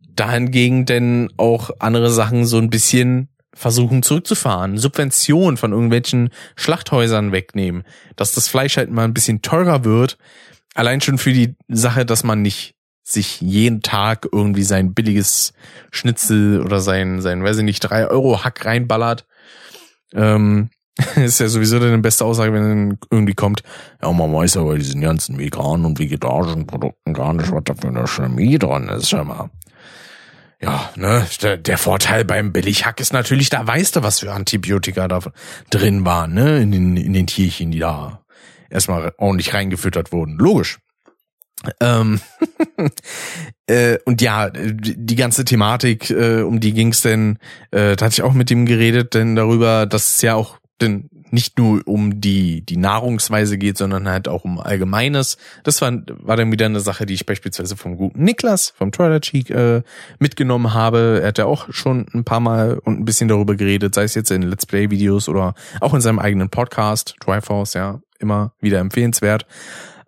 dahingegen 0.00 0.86
denn 0.86 1.32
auch 1.36 1.70
andere 1.80 2.10
Sachen 2.10 2.46
so 2.46 2.58
ein 2.58 2.70
bisschen 2.70 3.28
versuchen 3.54 4.04
zurückzufahren, 4.04 4.78
Subventionen 4.78 5.56
von 5.56 5.72
irgendwelchen 5.72 6.30
Schlachthäusern 6.54 7.32
wegnehmen, 7.32 7.84
dass 8.14 8.32
das 8.32 8.46
Fleisch 8.46 8.76
halt 8.76 8.90
mal 8.90 9.04
ein 9.04 9.14
bisschen 9.14 9.42
teurer 9.42 9.84
wird, 9.84 10.16
allein 10.74 11.00
schon 11.00 11.18
für 11.18 11.32
die 11.32 11.56
Sache, 11.66 12.06
dass 12.06 12.22
man 12.22 12.40
nicht 12.40 12.76
sich 13.02 13.40
jeden 13.40 13.80
Tag 13.82 14.28
irgendwie 14.30 14.62
sein 14.62 14.94
billiges 14.94 15.54
Schnitzel 15.90 16.62
oder 16.62 16.78
sein, 16.78 17.20
sein, 17.20 17.42
weiß 17.42 17.58
ich 17.58 17.64
nicht, 17.64 17.80
drei 17.80 18.06
Euro 18.06 18.44
Hack 18.44 18.64
reinballert. 18.64 19.26
Ähm, 20.14 20.70
ist 21.16 21.40
ja 21.40 21.48
sowieso 21.48 21.78
deine 21.78 21.98
beste 21.98 22.24
Aussage, 22.24 22.52
wenn 22.52 22.62
dann 22.62 22.98
irgendwie 23.10 23.34
kommt, 23.34 23.62
ja, 24.02 24.10
man 24.10 24.32
weiß 24.32 24.54
ja 24.54 24.62
bei 24.62 24.76
diesen 24.76 25.00
ganzen 25.00 25.38
veganen 25.38 25.84
und 25.84 25.98
vegetarischen 25.98 26.66
Produkten 26.66 27.14
gar 27.14 27.32
nicht, 27.34 27.52
was 27.52 27.64
da 27.64 27.74
für 27.74 27.88
eine 27.88 28.06
Chemie 28.06 28.58
dran 28.58 28.88
ist, 28.88 29.10
schau 29.10 29.24
mal. 29.24 29.50
Ja, 30.60 30.90
ne, 30.96 31.24
der, 31.56 31.78
Vorteil 31.78 32.24
beim 32.24 32.52
Billighack 32.52 32.98
ist 32.98 33.12
natürlich, 33.12 33.48
da 33.48 33.64
weißt 33.64 33.94
du, 33.94 34.02
was 34.02 34.18
für 34.18 34.32
Antibiotika 34.32 35.06
da 35.06 35.20
drin 35.70 36.04
waren, 36.04 36.34
ne, 36.34 36.60
in 36.60 36.72
den, 36.72 36.96
in 36.96 37.12
den 37.12 37.28
Tierchen, 37.28 37.70
die 37.70 37.78
da 37.78 38.24
erstmal 38.68 39.12
ordentlich 39.18 39.54
reingefüttert 39.54 40.10
wurden. 40.10 40.36
Logisch. 40.36 40.78
Ähm, 41.80 42.20
äh, 43.66 43.98
und 44.04 44.20
ja, 44.20 44.50
die 44.50 45.16
ganze 45.16 45.44
Thematik, 45.44 46.10
äh, 46.10 46.42
um 46.42 46.58
die 46.58 46.72
ging's 46.72 47.02
denn, 47.02 47.38
äh, 47.70 47.94
da 47.94 48.06
hatte 48.06 48.14
ich 48.14 48.22
auch 48.22 48.32
mit 48.32 48.50
ihm 48.50 48.66
geredet, 48.66 49.14
denn 49.14 49.36
darüber, 49.36 49.86
dass 49.86 50.16
es 50.16 50.22
ja 50.22 50.34
auch 50.34 50.58
denn 50.80 51.08
nicht 51.30 51.58
nur 51.58 51.86
um 51.86 52.20
die, 52.20 52.62
die 52.62 52.76
Nahrungsweise 52.76 53.58
geht, 53.58 53.76
sondern 53.78 54.08
halt 54.08 54.28
auch 54.28 54.44
um 54.44 54.58
Allgemeines. 54.58 55.36
Das 55.64 55.80
war, 55.82 55.92
war 55.92 56.36
dann 56.36 56.50
wieder 56.52 56.66
eine 56.66 56.80
Sache, 56.80 57.06
die 57.06 57.14
ich 57.14 57.26
beispielsweise 57.26 57.76
vom 57.76 57.96
guten 57.96 58.22
Niklas, 58.22 58.72
vom 58.76 58.92
Twilight 58.92 59.22
Cheek, 59.22 59.50
äh, 59.50 59.82
mitgenommen 60.18 60.74
habe. 60.74 61.20
Er 61.22 61.28
hat 61.28 61.38
ja 61.38 61.46
auch 61.46 61.66
schon 61.70 62.06
ein 62.14 62.24
paar 62.24 62.40
Mal 62.40 62.78
und 62.78 63.00
ein 63.00 63.04
bisschen 63.04 63.28
darüber 63.28 63.56
geredet, 63.56 63.94
sei 63.94 64.04
es 64.04 64.14
jetzt 64.14 64.30
in 64.30 64.42
Let's 64.42 64.66
Play 64.66 64.90
Videos 64.90 65.28
oder 65.28 65.54
auch 65.80 65.94
in 65.94 66.00
seinem 66.00 66.18
eigenen 66.18 66.48
Podcast, 66.48 67.16
Triforce, 67.20 67.74
ja, 67.74 68.00
immer 68.18 68.52
wieder 68.60 68.78
empfehlenswert. 68.78 69.46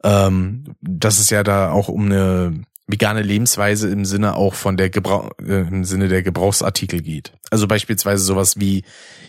Ähm, 0.03 0.64
dass 0.81 1.18
es 1.18 1.29
ja 1.29 1.43
da 1.43 1.71
auch 1.73 1.89
um 1.89 2.07
eine 2.07 2.62
vegane 2.91 3.23
Lebensweise 3.23 3.89
im 3.91 4.05
Sinne 4.05 4.35
auch 4.35 4.55
von 4.55 4.77
der 4.77 4.91
Gebrauch, 4.91 5.31
äh, 5.47 5.61
im 5.61 5.85
Sinne 5.85 6.09
der 6.09 6.23
Gebrauchsartikel 6.23 7.03
geht. 7.03 7.33
Also 7.51 7.68
beispielsweise 7.68 8.25
sowas 8.25 8.59
wie 8.59 8.85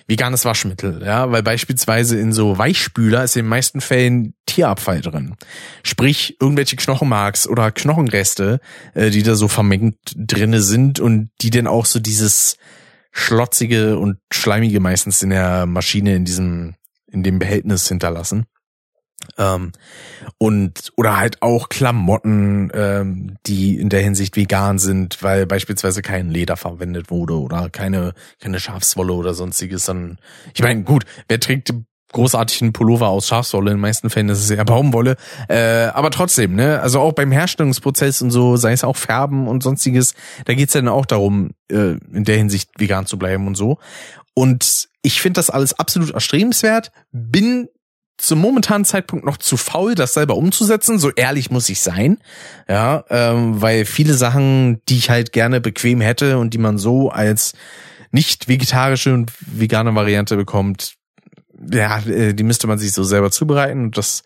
veganes 0.07 0.45
Waschmittel, 0.45 1.01
ja, 1.05 1.31
weil 1.31 1.43
beispielsweise 1.43 2.19
in 2.19 2.33
so 2.33 2.57
Weichspüler 2.57 3.23
ist 3.23 3.35
in 3.35 3.43
den 3.43 3.49
meisten 3.49 3.81
Fällen 3.81 4.33
Tierabfall 4.45 5.01
drin. 5.01 5.35
Sprich, 5.83 6.37
irgendwelche 6.39 6.75
Knochenmarks 6.75 7.47
oder 7.47 7.71
Knochenreste, 7.71 8.59
äh, 8.93 9.09
die 9.09 9.23
da 9.23 9.35
so 9.35 9.47
vermengt 9.47 9.97
drinne 10.15 10.61
sind 10.61 10.99
und 10.99 11.31
die 11.41 11.49
dann 11.49 11.67
auch 11.67 11.85
so 11.85 11.99
dieses 11.99 12.57
schlotzige 13.11 13.99
und 13.99 14.17
schleimige 14.31 14.79
meistens 14.79 15.21
in 15.21 15.29
der 15.29 15.65
Maschine 15.65 16.15
in 16.15 16.25
diesem, 16.25 16.75
in 17.07 17.23
dem 17.23 17.39
Behältnis 17.39 17.87
hinterlassen. 17.87 18.45
Ähm, 19.37 19.71
und 20.37 20.91
oder 20.95 21.17
halt 21.17 21.41
auch 21.41 21.69
Klamotten, 21.69 22.71
ähm, 22.73 23.37
die 23.45 23.77
in 23.77 23.89
der 23.89 24.01
Hinsicht 24.01 24.35
vegan 24.35 24.79
sind, 24.79 25.21
weil 25.23 25.45
beispielsweise 25.45 26.01
kein 26.01 26.29
Leder 26.29 26.57
verwendet 26.57 27.09
wurde 27.09 27.39
oder 27.39 27.69
keine 27.69 28.13
keine 28.39 28.59
Schafswolle 28.59 29.13
oder 29.13 29.33
sonstiges. 29.33 29.85
Dann, 29.85 30.17
ich 30.53 30.61
meine, 30.61 30.83
gut, 30.83 31.05
wer 31.27 31.39
trägt 31.39 31.73
großartigen 32.11 32.73
Pullover 32.73 33.07
aus 33.07 33.27
Schafswolle? 33.27 33.71
In 33.71 33.77
den 33.77 33.81
meisten 33.81 34.09
Fällen 34.09 34.29
ist 34.29 34.43
es 34.43 34.49
eher 34.49 34.65
Baumwolle, 34.65 35.15
äh, 35.47 35.85
aber 35.93 36.11
trotzdem, 36.11 36.55
ne? 36.55 36.81
Also 36.81 36.99
auch 36.99 37.13
beim 37.13 37.31
Herstellungsprozess 37.31 38.21
und 38.21 38.31
so, 38.31 38.57
sei 38.57 38.73
es 38.73 38.83
auch 38.83 38.97
Färben 38.97 39.47
und 39.47 39.63
sonstiges, 39.63 40.13
da 40.45 40.53
geht's 40.53 40.73
ja 40.73 40.81
dann 40.81 40.89
auch 40.89 41.05
darum, 41.05 41.51
äh, 41.71 41.95
in 42.13 42.23
der 42.25 42.37
Hinsicht 42.37 42.69
vegan 42.77 43.05
zu 43.05 43.17
bleiben 43.17 43.47
und 43.47 43.55
so. 43.55 43.77
Und 44.33 44.89
ich 45.01 45.21
finde 45.21 45.39
das 45.39 45.49
alles 45.49 45.77
absolut 45.77 46.11
erstrebenswert. 46.11 46.91
Bin 47.11 47.67
zum 48.21 48.39
momentanen 48.39 48.85
Zeitpunkt 48.85 49.25
noch 49.25 49.37
zu 49.37 49.57
faul, 49.57 49.95
das 49.95 50.13
selber 50.13 50.35
umzusetzen. 50.35 50.99
So 50.99 51.09
ehrlich 51.11 51.49
muss 51.49 51.69
ich 51.69 51.81
sein. 51.81 52.19
Ja, 52.69 53.03
ähm, 53.09 53.61
weil 53.61 53.85
viele 53.85 54.13
Sachen, 54.13 54.81
die 54.87 54.97
ich 54.97 55.09
halt 55.09 55.31
gerne 55.31 55.59
bequem 55.59 56.01
hätte 56.01 56.37
und 56.37 56.53
die 56.53 56.59
man 56.59 56.77
so 56.77 57.09
als 57.09 57.53
nicht 58.11 58.47
vegetarische 58.47 59.13
und 59.13 59.31
vegane 59.39 59.95
Variante 59.95 60.37
bekommt, 60.37 60.95
ja, 61.71 61.99
äh, 61.99 62.33
die 62.33 62.43
müsste 62.43 62.67
man 62.67 62.77
sich 62.77 62.91
so 62.91 63.03
selber 63.03 63.31
zubereiten. 63.31 63.85
Und 63.85 63.97
das 63.97 64.23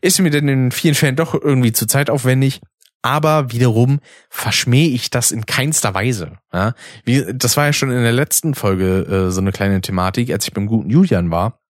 ist 0.00 0.18
mir 0.20 0.30
dann 0.30 0.48
in 0.48 0.72
vielen 0.72 0.94
Fällen 0.94 1.16
doch 1.16 1.34
irgendwie 1.34 1.72
zu 1.72 1.86
zeitaufwendig. 1.86 2.60
Aber 3.02 3.52
wiederum 3.52 4.00
verschmähe 4.30 4.88
ich 4.88 5.10
das 5.10 5.30
in 5.30 5.46
keinster 5.46 5.94
Weise. 5.94 6.38
Ja, 6.52 6.74
wie, 7.04 7.26
das 7.32 7.56
war 7.56 7.66
ja 7.66 7.72
schon 7.72 7.90
in 7.90 8.02
der 8.02 8.12
letzten 8.12 8.54
Folge 8.54 9.26
äh, 9.28 9.30
so 9.30 9.40
eine 9.40 9.52
kleine 9.52 9.80
Thematik, 9.82 10.32
als 10.32 10.48
ich 10.48 10.54
beim 10.54 10.66
guten 10.66 10.88
Julian 10.88 11.30
war 11.30 11.60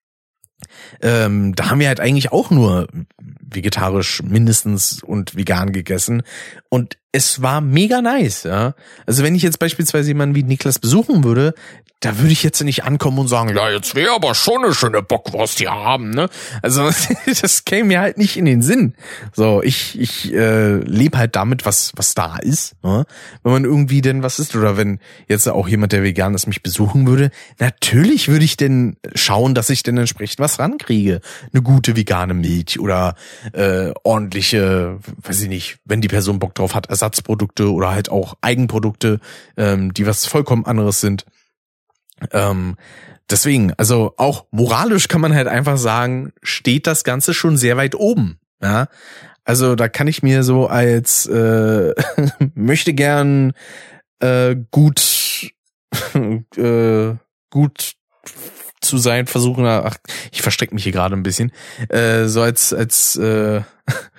ähm, 1.02 1.54
da 1.54 1.70
haben 1.70 1.80
wir 1.80 1.88
halt 1.88 2.00
eigentlich 2.00 2.32
auch 2.32 2.50
nur 2.50 2.88
vegetarisch 3.40 4.22
mindestens 4.22 5.02
und 5.02 5.36
vegan 5.36 5.72
gegessen 5.72 6.22
und 6.68 6.98
es 7.12 7.40
war 7.40 7.60
mega 7.60 8.02
nice, 8.02 8.42
ja. 8.42 8.74
Also 9.06 9.22
wenn 9.22 9.34
ich 9.34 9.42
jetzt 9.42 9.58
beispielsweise 9.58 10.08
jemanden 10.08 10.34
wie 10.34 10.42
Niklas 10.42 10.78
besuchen 10.78 11.24
würde, 11.24 11.54
da 12.00 12.18
würde 12.18 12.30
ich 12.30 12.44
jetzt 12.44 12.62
nicht 12.62 12.84
ankommen 12.84 13.18
und 13.18 13.28
sagen, 13.28 13.54
ja, 13.56 13.70
jetzt 13.70 13.96
wäre 13.96 14.12
aber 14.12 14.34
schon 14.34 14.64
eine 14.64 14.72
schöne 14.72 15.02
Bockwurst 15.02 15.58
hier 15.58 15.72
haben, 15.72 16.10
ne? 16.10 16.28
Also 16.62 16.88
das 17.40 17.64
käme 17.64 17.88
mir 17.88 18.00
halt 18.00 18.18
nicht 18.18 18.36
in 18.36 18.44
den 18.44 18.62
Sinn. 18.62 18.94
So, 19.32 19.62
ich 19.64 19.98
ich 19.98 20.32
äh, 20.32 20.76
lebe 20.76 21.18
halt 21.18 21.34
damit, 21.34 21.66
was 21.66 21.92
was 21.96 22.14
da 22.14 22.36
ist, 22.36 22.76
ne? 22.84 23.04
Wenn 23.42 23.52
man 23.52 23.64
irgendwie 23.64 24.00
denn 24.00 24.22
was 24.22 24.38
ist 24.38 24.54
oder 24.54 24.76
wenn 24.76 25.00
jetzt 25.26 25.48
auch 25.48 25.66
jemand, 25.66 25.92
der 25.92 26.04
vegan 26.04 26.34
ist, 26.34 26.46
mich 26.46 26.62
besuchen 26.62 27.06
würde, 27.08 27.30
natürlich 27.58 28.28
würde 28.28 28.44
ich 28.44 28.56
denn 28.56 28.96
schauen, 29.14 29.54
dass 29.54 29.68
ich 29.68 29.82
denn 29.82 29.98
entsprechend 29.98 30.38
was 30.38 30.60
rankriege, 30.68 31.20
eine 31.52 31.62
gute 31.62 31.96
vegane 31.96 32.34
Milch 32.34 32.78
oder 32.78 33.14
äh, 33.52 33.92
ordentliche, 34.02 34.98
weiß 35.22 35.42
ich 35.42 35.48
nicht, 35.48 35.78
wenn 35.84 36.00
die 36.00 36.08
Person 36.08 36.38
Bock 36.38 36.54
drauf 36.54 36.74
hat, 36.74 36.86
Ersatzprodukte 36.86 37.72
oder 37.72 37.90
halt 37.90 38.10
auch 38.10 38.34
Eigenprodukte, 38.40 39.20
ähm, 39.56 39.92
die 39.94 40.06
was 40.06 40.26
vollkommen 40.26 40.66
anderes 40.66 41.00
sind. 41.00 41.24
Ähm, 42.32 42.76
deswegen, 43.30 43.72
also 43.74 44.14
auch 44.16 44.46
moralisch 44.50 45.08
kann 45.08 45.20
man 45.20 45.34
halt 45.34 45.48
einfach 45.48 45.78
sagen, 45.78 46.32
steht 46.42 46.86
das 46.86 47.04
Ganze 47.04 47.34
schon 47.34 47.56
sehr 47.56 47.76
weit 47.76 47.94
oben. 47.94 48.38
Ja, 48.60 48.88
also 49.44 49.76
da 49.76 49.88
kann 49.88 50.08
ich 50.08 50.22
mir 50.22 50.42
so 50.42 50.66
als 50.66 51.26
äh, 51.26 51.94
möchte 52.54 52.92
gern 52.92 53.52
äh, 54.20 54.56
gut 54.70 55.52
äh, 56.56 57.14
gut 57.50 57.94
zu 58.80 58.98
sein 58.98 59.26
versuchen. 59.26 59.66
Ach, 59.66 59.96
ich 60.32 60.42
verstecke 60.42 60.74
mich 60.74 60.84
hier 60.84 60.92
gerade 60.92 61.14
ein 61.14 61.22
bisschen. 61.22 61.52
Äh, 61.88 62.26
so 62.26 62.42
als 62.42 62.72
als 62.72 63.16
äh, 63.16 63.62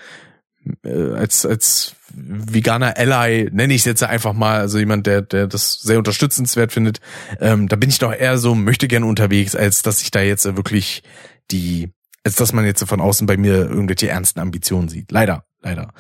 äh, 0.84 1.14
als 1.16 1.46
als 1.46 1.96
veganer 2.14 2.98
Ally 2.98 3.50
nenne 3.52 3.74
ich 3.74 3.82
es 3.82 3.86
jetzt 3.86 4.04
einfach 4.04 4.34
mal, 4.34 4.60
also 4.60 4.80
jemand, 4.80 5.08
der 5.08 5.22
der 5.22 5.48
das 5.48 5.74
sehr 5.74 5.98
unterstützenswert 5.98 6.72
findet. 6.72 7.00
Ähm, 7.40 7.68
da 7.68 7.76
bin 7.76 7.90
ich 7.90 8.00
doch 8.00 8.14
eher 8.14 8.38
so 8.38 8.56
möchte 8.56 8.88
gern 8.88 9.04
unterwegs, 9.04 9.56
als 9.56 9.82
dass 9.82 10.02
ich 10.02 10.12
da 10.12 10.22
jetzt 10.22 10.46
wirklich 10.56 11.04
die, 11.52 11.92
als 12.24 12.36
dass 12.36 12.54
man 12.54 12.66
jetzt 12.66 12.84
von 12.84 13.02
außen 13.02 13.28
bei 13.28 13.38
mir 13.38 13.56
irgendwelche 13.56 14.10
ernsten 14.10 14.40
Ambitionen 14.40 14.90
sieht. 14.90 15.12
Leider, 15.12 15.44
leider. 15.62 15.94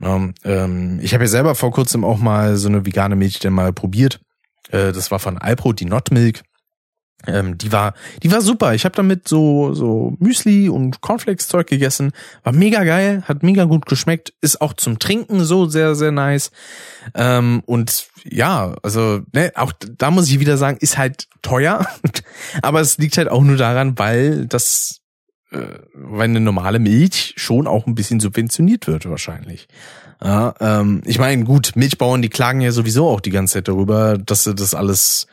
Ähm, 0.00 1.00
ich 1.02 1.14
habe 1.14 1.24
ja 1.24 1.28
selber 1.28 1.54
vor 1.54 1.72
kurzem 1.72 2.04
auch 2.04 2.18
mal 2.18 2.56
so 2.56 2.68
eine 2.68 2.86
vegane 2.86 3.16
Milch 3.16 3.38
dann 3.38 3.52
mal 3.52 3.72
probiert. 3.72 4.20
Äh, 4.70 4.92
das 4.92 5.10
war 5.10 5.18
von 5.18 5.38
Alpro, 5.38 5.72
die 5.72 5.84
Not 5.84 6.10
Milk. 6.10 6.42
Ähm, 7.26 7.58
die 7.58 7.72
war, 7.72 7.94
die 8.22 8.30
war 8.30 8.40
super. 8.40 8.74
Ich 8.74 8.84
habe 8.84 8.94
damit 8.94 9.28
so 9.28 9.74
so 9.74 10.14
Müsli 10.18 10.68
und 10.68 11.00
Cornflakes 11.00 11.48
Zeug 11.48 11.66
gegessen. 11.66 12.12
War 12.44 12.52
mega 12.52 12.84
geil, 12.84 13.22
hat 13.26 13.42
mega 13.42 13.64
gut 13.64 13.86
geschmeckt. 13.86 14.32
Ist 14.40 14.60
auch 14.60 14.72
zum 14.74 14.98
Trinken 14.98 15.44
so 15.44 15.66
sehr 15.66 15.94
sehr 15.94 16.12
nice. 16.12 16.50
Ähm, 17.14 17.62
und 17.66 18.08
ja, 18.24 18.74
also 18.82 19.20
ne, 19.32 19.52
auch 19.54 19.72
da 19.72 20.10
muss 20.10 20.28
ich 20.28 20.40
wieder 20.40 20.56
sagen, 20.56 20.78
ist 20.80 20.98
halt 20.98 21.28
teuer. 21.42 21.86
Aber 22.62 22.80
es 22.80 22.98
liegt 22.98 23.16
halt 23.18 23.28
auch 23.28 23.42
nur 23.42 23.56
daran, 23.56 23.98
weil 23.98 24.46
das, 24.46 25.00
äh, 25.50 25.78
weil 25.94 26.28
eine 26.28 26.40
normale 26.40 26.78
Milch 26.78 27.34
schon 27.36 27.66
auch 27.66 27.86
ein 27.86 27.94
bisschen 27.94 28.20
subventioniert 28.20 28.86
wird 28.86 29.08
wahrscheinlich. 29.08 29.68
Ja, 30.22 30.54
ähm, 30.60 31.02
ich 31.04 31.18
meine, 31.18 31.44
gut, 31.44 31.72
Milchbauern, 31.76 32.22
die 32.22 32.30
klagen 32.30 32.60
ja 32.60 32.72
sowieso 32.72 33.08
auch 33.08 33.20
die 33.20 33.30
ganze 33.30 33.54
Zeit 33.54 33.68
darüber, 33.68 34.16
dass 34.16 34.44
sie 34.44 34.54
das 34.54 34.74
alles 34.74 35.26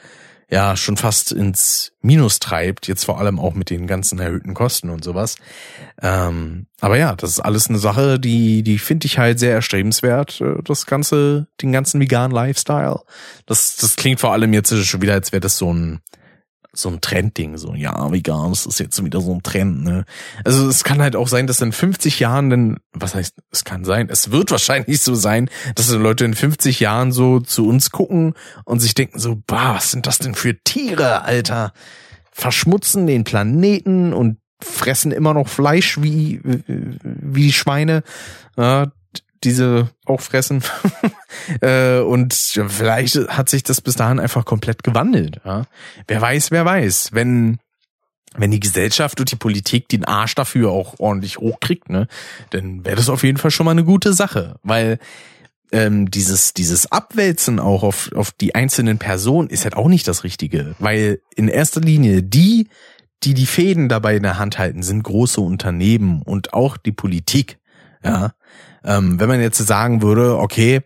ja 0.54 0.78
schon 0.78 0.98
fast 0.98 1.32
ins 1.32 1.94
Minus 2.02 2.38
treibt, 2.38 2.88
jetzt 2.88 3.06
vor 3.06 3.20
allem 3.20 3.40
auch 3.40 3.56
mit 3.56 3.72
den 3.72 3.88
ganzen 3.88 4.20
erhöhten 4.20 4.54
Kosten 4.54 4.92
und 4.92 5.04
sowas. 5.04 5.36
Ähm, 6.00 6.68
aber 6.80 6.98
ja, 6.98 7.16
das 7.16 7.32
ist 7.32 7.40
alles 7.40 7.70
eine 7.70 7.80
Sache, 7.80 8.20
die, 8.20 8.62
die 8.62 8.78
finde 8.78 9.08
ich 9.08 9.18
halt 9.18 9.40
sehr 9.40 9.54
erstrebenswert, 9.54 10.42
äh, 10.42 10.62
das 10.64 10.86
ganze, 10.86 11.48
den 11.60 11.72
ganzen 11.72 12.00
veganen 12.00 12.32
Lifestyle. 12.32 13.00
Das, 13.48 13.78
das 13.78 13.96
klingt 13.96 14.20
vor 14.20 14.32
allem 14.32 14.54
jetzt 14.54 14.72
schon 14.86 15.02
wieder, 15.02 15.14
als 15.14 15.32
wäre 15.32 15.42
das 15.42 15.58
so 15.58 15.74
ein, 15.74 16.02
so 16.76 16.90
ein 16.90 17.02
Trendding, 17.02 17.58
so, 17.58 17.76
ja, 17.76 18.12
vegan, 18.12 18.50
das 18.50 18.66
ist 18.66 18.80
jetzt 18.80 19.04
wieder 19.04 19.22
so 19.22 19.32
ein 19.32 19.44
Trend, 19.44 19.84
ne? 19.84 20.06
Also 20.44 20.68
es 20.68 20.84
kann 20.84 21.02
halt 21.02 21.16
auch 21.16 21.28
sein, 21.28 21.46
dass 21.46 21.62
in 21.62 21.72
50 21.72 22.20
Jahren 22.20 22.50
denn, 22.50 22.78
was 22.94 23.14
heißt, 23.14 23.36
es 23.52 23.64
kann 23.64 23.86
sein, 23.86 24.10
es 24.10 24.32
wird 24.32 24.50
wahrscheinlich 24.52 25.02
so 25.02 25.14
sein, 25.14 25.50
dass 25.76 25.90
die 25.90 25.96
Leute 25.96 26.26
in 26.26 26.34
50 26.34 26.80
Jahren 26.80 27.12
so 27.12 27.40
zu 27.40 27.68
uns 27.68 27.92
gucken 27.92 28.34
und 28.66 28.80
sich 28.80 28.96
denken 28.96 29.20
so, 29.20 29.42
bah, 29.46 29.76
was 29.76 29.92
sind 29.92 30.08
das 30.08 30.18
denn 30.18 30.34
für 30.34 30.58
Tiere, 30.64 31.24
Alter? 31.24 31.74
Verschmutzen 32.32 33.06
den 33.06 33.24
Planeten 33.24 34.12
und 34.12 34.40
fressen 34.60 35.12
immer 35.12 35.36
noch 35.36 35.48
Fleisch 35.50 36.02
wie, 36.02 36.42
wie 36.44 37.44
die 37.44 37.54
Schweine. 37.54 38.02
Ja, 38.58 38.92
diese 39.44 39.90
auch 40.06 40.22
fressen. 40.22 40.64
äh, 41.62 42.00
und 42.00 42.34
vielleicht 42.34 43.16
hat 43.30 43.50
sich 43.50 43.64
das 43.64 43.82
bis 43.82 43.96
dahin 43.96 44.20
einfach 44.20 44.46
komplett 44.46 44.84
gewandelt. 44.84 45.42
Ja? 45.46 45.66
Wer 46.08 46.22
weiß, 46.22 46.52
wer 46.52 46.66
weiß. 46.66 47.10
Wenn 47.14 47.60
wenn 48.36 48.52
die 48.52 48.60
Gesellschaft 48.60 49.20
und 49.20 49.32
die 49.32 49.36
Politik 49.36 49.90
den 49.90 50.06
Arsch 50.06 50.34
dafür 50.34 50.72
auch 50.72 51.00
ordentlich 51.00 51.38
hochkriegt, 51.38 51.90
ne, 51.90 52.08
dann 52.50 52.84
wäre 52.84 52.96
das 52.96 53.10
auf 53.10 53.24
jeden 53.24 53.38
Fall 53.38 53.52
schon 53.52 53.66
mal 53.66 53.72
eine 53.72 53.84
gute 53.84 54.14
Sache, 54.14 54.56
weil 54.64 54.98
ähm, 55.72 56.10
dieses 56.10 56.54
dieses 56.54 56.92
Abwälzen 56.92 57.60
auch 57.60 57.84
auf 57.84 58.12
auf 58.14 58.32
die 58.32 58.56
einzelnen 58.56 58.98
Personen 58.98 59.50
ist 59.50 59.66
halt 59.66 59.76
auch 59.76 59.88
nicht 59.88 60.08
das 60.08 60.24
Richtige, 60.24 60.76
weil 60.80 61.22
in 61.36 61.48
erster 61.48 61.82
Linie 61.82 62.24
die 62.24 62.70
die 63.24 63.34
die 63.34 63.46
Fäden 63.46 63.90
dabei 63.90 64.16
in 64.16 64.24
der 64.24 64.38
Hand 64.38 64.58
halten, 64.58 64.84
sind 64.84 65.04
große 65.04 65.40
Unternehmen 65.40 66.22
und 66.22 66.54
auch 66.54 66.78
die 66.78 66.92
Politik. 66.92 67.60
Ja, 68.04 68.34
ähm, 68.84 69.20
wenn 69.20 69.30
man 69.30 69.42
jetzt 69.42 69.58
sagen 69.58 70.02
würde, 70.02 70.38
okay, 70.38 70.82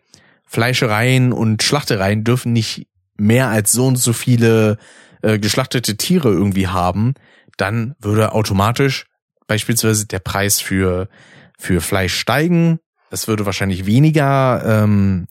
Fleischereien 0.45 1.33
und 1.33 1.63
Schlachtereien 1.63 2.23
dürfen 2.23 2.53
nicht 2.53 2.87
mehr 3.17 3.47
als 3.49 3.71
so 3.71 3.87
und 3.87 3.97
so 3.97 4.13
viele 4.13 4.77
äh, 5.21 5.39
geschlachtete 5.39 5.97
Tiere 5.97 6.29
irgendwie 6.29 6.67
haben, 6.67 7.15
dann 7.57 7.95
würde 7.99 8.31
automatisch 8.31 9.05
beispielsweise 9.47 10.05
der 10.05 10.19
Preis 10.19 10.61
für 10.61 11.09
für 11.57 11.81
Fleisch 11.81 12.15
steigen. 12.15 12.79
Es 13.09 13.27
würde 13.27 13.45
wahrscheinlich 13.45 13.85
weniger 13.85 14.83
ähm, 14.83 15.27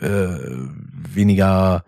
äh, 0.00 0.08
weniger 0.08 1.84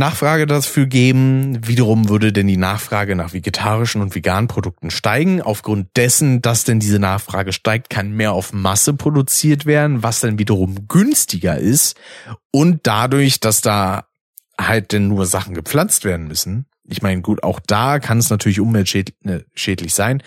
Nachfrage 0.00 0.46
dafür 0.46 0.86
geben. 0.86 1.66
Wiederum 1.66 2.08
würde 2.08 2.32
denn 2.32 2.48
die 2.48 2.56
Nachfrage 2.56 3.14
nach 3.14 3.32
vegetarischen 3.32 4.02
und 4.02 4.14
veganen 4.14 4.48
Produkten 4.48 4.90
steigen. 4.90 5.40
Aufgrund 5.40 5.88
dessen, 5.96 6.42
dass 6.42 6.64
denn 6.64 6.80
diese 6.80 6.98
Nachfrage 6.98 7.52
steigt, 7.52 7.90
kann 7.90 8.10
mehr 8.10 8.32
auf 8.32 8.52
Masse 8.52 8.94
produziert 8.94 9.66
werden, 9.66 10.02
was 10.02 10.20
dann 10.20 10.38
wiederum 10.38 10.88
günstiger 10.88 11.58
ist. 11.58 11.96
Und 12.50 12.80
dadurch, 12.88 13.38
dass 13.38 13.60
da 13.60 14.06
halt 14.60 14.92
denn 14.92 15.08
nur 15.08 15.26
Sachen 15.26 15.54
gepflanzt 15.54 16.04
werden 16.04 16.26
müssen. 16.26 16.66
Ich 16.84 17.02
meine, 17.02 17.20
gut, 17.22 17.42
auch 17.42 17.60
da 17.64 17.98
kann 18.00 18.18
es 18.18 18.30
natürlich 18.30 18.60
umweltschädlich 18.60 19.94
sein. 19.94 20.22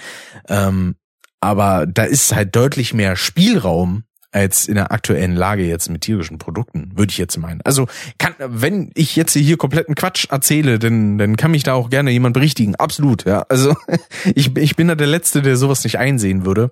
Ähm, 0.48 0.96
aber 1.42 1.86
da 1.86 2.04
ist 2.04 2.34
halt 2.34 2.56
deutlich 2.56 2.94
mehr 2.94 3.18
Spielraum 3.18 4.06
als 4.34 4.68
in 4.68 4.76
der 4.76 4.92
aktuellen 4.92 5.36
Lage 5.36 5.64
jetzt 5.64 5.90
mit 5.90 6.02
tierischen 6.02 6.40
Produkten, 6.40 6.92
würde 6.96 7.12
ich 7.12 7.18
jetzt 7.18 7.38
meinen. 7.38 7.62
Also 7.64 7.88
kann, 8.18 8.34
wenn 8.40 8.92
ich 8.96 9.16
jetzt 9.16 9.34
hier 9.34 9.58
kompletten 9.58 9.96
Quatsch 9.96 10.28
erzähle, 10.30 10.80
dann, 10.80 11.18
dann 11.18 11.38
kann 11.38 11.52
mich 11.52 11.64
da 11.64 11.74
auch 11.74 11.90
gerne 11.90 12.12
jemand 12.12 12.34
berichtigen. 12.34 12.76
Absolut, 12.76 13.26
ja. 13.26 13.46
Also 13.50 13.76
ich, 14.36 14.58
ich 14.58 14.76
bin 14.76 14.88
da 14.88 14.96
der 14.96 15.08
Letzte, 15.08 15.42
der 15.42 15.56
sowas 15.56 15.84
nicht 15.84 16.00
einsehen 16.00 16.46
würde. 16.46 16.72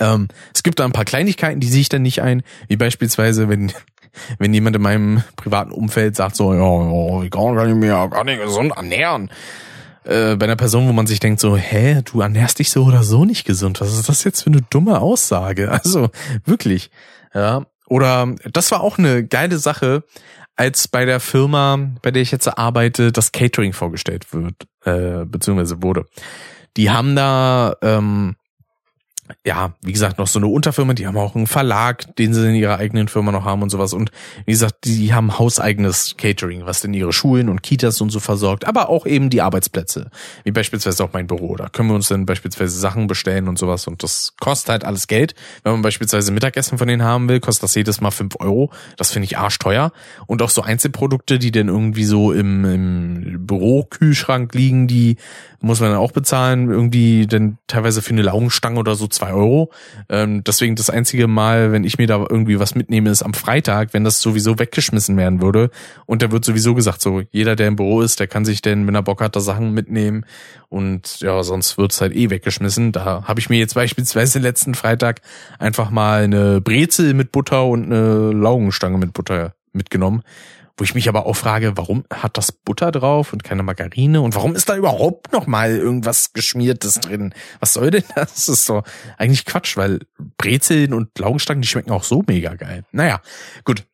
Ähm, 0.00 0.28
es 0.52 0.64
gibt 0.64 0.80
da 0.80 0.84
ein 0.84 0.92
paar 0.92 1.04
Kleinigkeiten, 1.04 1.60
die 1.60 1.68
sehe 1.68 1.80
ich 1.80 1.88
dann 1.88 2.02
nicht 2.02 2.20
ein, 2.20 2.42
wie 2.66 2.76
beispielsweise, 2.76 3.48
wenn 3.48 3.72
wenn 4.38 4.52
jemand 4.52 4.74
in 4.76 4.82
meinem 4.82 5.22
privaten 5.36 5.72
Umfeld 5.72 6.16
sagt 6.16 6.36
so, 6.36 6.52
ja, 6.52 6.58
ja 6.58 7.22
ich 7.22 7.30
kann 7.30 7.68
ich 7.68 7.74
mir 7.74 8.08
gar 8.08 8.24
nicht 8.24 8.42
gesund 8.42 8.72
ernähren, 8.76 9.30
äh, 10.06 10.36
bei 10.36 10.44
einer 10.44 10.56
Person, 10.56 10.88
wo 10.88 10.92
man 10.92 11.06
sich 11.06 11.20
denkt 11.20 11.40
so, 11.40 11.56
hä, 11.56 12.02
du 12.04 12.20
ernährst 12.20 12.58
dich 12.58 12.70
so 12.70 12.84
oder 12.84 13.02
so 13.02 13.24
nicht 13.24 13.44
gesund. 13.44 13.80
Was 13.80 13.92
ist 13.92 14.08
das 14.08 14.24
jetzt 14.24 14.42
für 14.42 14.50
eine 14.50 14.62
dumme 14.62 15.00
Aussage? 15.00 15.70
Also 15.86 16.10
wirklich, 16.44 16.90
ja. 17.34 17.66
Oder 17.86 18.34
das 18.50 18.70
war 18.72 18.80
auch 18.80 18.98
eine 18.98 19.24
geile 19.24 19.58
Sache, 19.58 20.02
als 20.56 20.88
bei 20.88 21.04
der 21.04 21.20
Firma, 21.20 21.78
bei 22.02 22.10
der 22.10 22.22
ich 22.22 22.32
jetzt 22.32 22.48
arbeite, 22.48 23.12
das 23.12 23.30
Catering 23.30 23.72
vorgestellt 23.72 24.32
wird, 24.32 24.54
äh, 24.84 25.24
beziehungsweise 25.24 25.82
wurde. 25.82 26.06
Die 26.76 26.90
haben 26.90 27.14
da 27.14 27.76
ähm, 27.82 28.36
ja, 29.44 29.74
wie 29.82 29.92
gesagt, 29.92 30.18
noch 30.18 30.26
so 30.26 30.38
eine 30.38 30.46
Unterfirma, 30.46 30.94
die 30.94 31.06
haben 31.06 31.16
auch 31.16 31.34
einen 31.34 31.46
Verlag, 31.46 32.16
den 32.16 32.34
sie 32.34 32.48
in 32.48 32.54
ihrer 32.54 32.78
eigenen 32.78 33.08
Firma 33.08 33.32
noch 33.32 33.44
haben 33.44 33.62
und 33.62 33.70
sowas. 33.70 33.92
Und 33.92 34.10
wie 34.44 34.52
gesagt, 34.52 34.84
die 34.84 35.12
haben 35.14 35.38
hauseigenes 35.38 36.16
Catering, 36.16 36.66
was 36.66 36.80
denn 36.80 36.94
ihre 36.94 37.12
Schulen 37.12 37.48
und 37.48 37.62
Kitas 37.62 38.00
und 38.00 38.10
so 38.10 38.20
versorgt, 38.20 38.66
aber 38.66 38.88
auch 38.88 39.06
eben 39.06 39.30
die 39.30 39.42
Arbeitsplätze, 39.42 40.10
wie 40.44 40.52
beispielsweise 40.52 41.02
auch 41.04 41.12
mein 41.12 41.26
Büro. 41.26 41.56
Da 41.56 41.68
können 41.68 41.88
wir 41.88 41.94
uns 41.94 42.08
dann 42.08 42.26
beispielsweise 42.26 42.78
Sachen 42.78 43.06
bestellen 43.06 43.48
und 43.48 43.58
sowas. 43.58 43.86
Und 43.86 44.02
das 44.02 44.34
kostet 44.40 44.70
halt 44.70 44.84
alles 44.84 45.06
Geld. 45.06 45.34
Wenn 45.62 45.72
man 45.72 45.82
beispielsweise 45.82 46.32
Mittagessen 46.32 46.78
von 46.78 46.88
denen 46.88 47.02
haben 47.02 47.28
will, 47.28 47.40
kostet 47.40 47.64
das 47.64 47.74
jedes 47.74 48.00
Mal 48.00 48.10
fünf 48.10 48.36
Euro. 48.38 48.70
Das 48.96 49.12
finde 49.12 49.26
ich 49.26 49.38
arschteuer. 49.38 49.92
Und 50.26 50.42
auch 50.42 50.50
so 50.50 50.62
Einzelprodukte, 50.62 51.38
die 51.38 51.50
dann 51.50 51.68
irgendwie 51.68 52.04
so 52.04 52.32
im, 52.32 52.64
im 52.64 53.46
Bürokühlschrank 53.46 54.54
liegen, 54.54 54.86
die 54.86 55.16
muss 55.66 55.80
man 55.80 55.90
dann 55.90 55.98
auch 55.98 56.12
bezahlen, 56.12 56.70
irgendwie 56.70 57.26
dann 57.26 57.58
teilweise 57.66 58.00
für 58.00 58.10
eine 58.10 58.22
Laugenstange 58.22 58.78
oder 58.78 58.94
so 58.94 59.06
zwei 59.08 59.32
Euro. 59.32 59.70
Ähm, 60.08 60.44
deswegen 60.44 60.76
das 60.76 60.90
einzige 60.90 61.26
Mal, 61.26 61.72
wenn 61.72 61.84
ich 61.84 61.98
mir 61.98 62.06
da 62.06 62.18
irgendwie 62.18 62.58
was 62.58 62.74
mitnehme, 62.74 63.10
ist 63.10 63.22
am 63.22 63.34
Freitag, 63.34 63.92
wenn 63.92 64.04
das 64.04 64.20
sowieso 64.20 64.58
weggeschmissen 64.58 65.16
werden 65.16 65.42
würde. 65.42 65.70
Und 66.06 66.22
da 66.22 66.30
wird 66.30 66.44
sowieso 66.44 66.74
gesagt, 66.74 67.02
so 67.02 67.22
jeder, 67.32 67.56
der 67.56 67.68
im 67.68 67.76
Büro 67.76 68.00
ist, 68.00 68.20
der 68.20 68.28
kann 68.28 68.44
sich 68.44 68.62
denn, 68.62 68.86
wenn 68.86 68.94
er 68.94 69.02
Bock 69.02 69.20
hat, 69.20 69.36
da 69.36 69.40
Sachen 69.40 69.72
mitnehmen. 69.72 70.24
Und 70.68 71.20
ja, 71.20 71.42
sonst 71.42 71.78
wird's 71.78 72.00
halt 72.00 72.14
eh 72.14 72.30
weggeschmissen. 72.30 72.92
Da 72.92 73.24
habe 73.24 73.40
ich 73.40 73.50
mir 73.50 73.58
jetzt 73.58 73.74
beispielsweise 73.74 74.38
letzten 74.38 74.74
Freitag 74.74 75.20
einfach 75.58 75.90
mal 75.90 76.22
eine 76.22 76.60
Brezel 76.60 77.12
mit 77.12 77.32
Butter 77.32 77.66
und 77.66 77.86
eine 77.86 78.32
Laugenstange 78.32 78.98
mit 78.98 79.12
Butter 79.12 79.54
mitgenommen 79.72 80.22
wo 80.76 80.84
ich 80.84 80.94
mich 80.94 81.08
aber 81.08 81.26
auch 81.26 81.34
frage, 81.34 81.76
warum 81.76 82.04
hat 82.12 82.36
das 82.36 82.52
Butter 82.52 82.92
drauf 82.92 83.32
und 83.32 83.42
keine 83.42 83.62
Margarine 83.62 84.20
und 84.20 84.34
warum 84.34 84.54
ist 84.54 84.68
da 84.68 84.76
überhaupt 84.76 85.32
noch 85.32 85.46
mal 85.46 85.70
irgendwas 85.70 86.34
geschmiertes 86.34 87.00
drin? 87.00 87.34
Was 87.60 87.72
soll 87.72 87.90
denn 87.90 88.04
das? 88.14 88.34
Das 88.34 88.48
ist 88.48 88.66
so 88.66 88.82
eigentlich 89.16 89.46
Quatsch, 89.46 89.76
weil 89.76 90.00
Brezeln 90.36 90.92
und 90.92 91.18
Laugenstangen, 91.18 91.62
die 91.62 91.68
schmecken 91.68 91.90
auch 91.90 92.04
so 92.04 92.22
mega 92.26 92.54
geil. 92.54 92.84
Naja, 92.92 93.20
gut. 93.64 93.84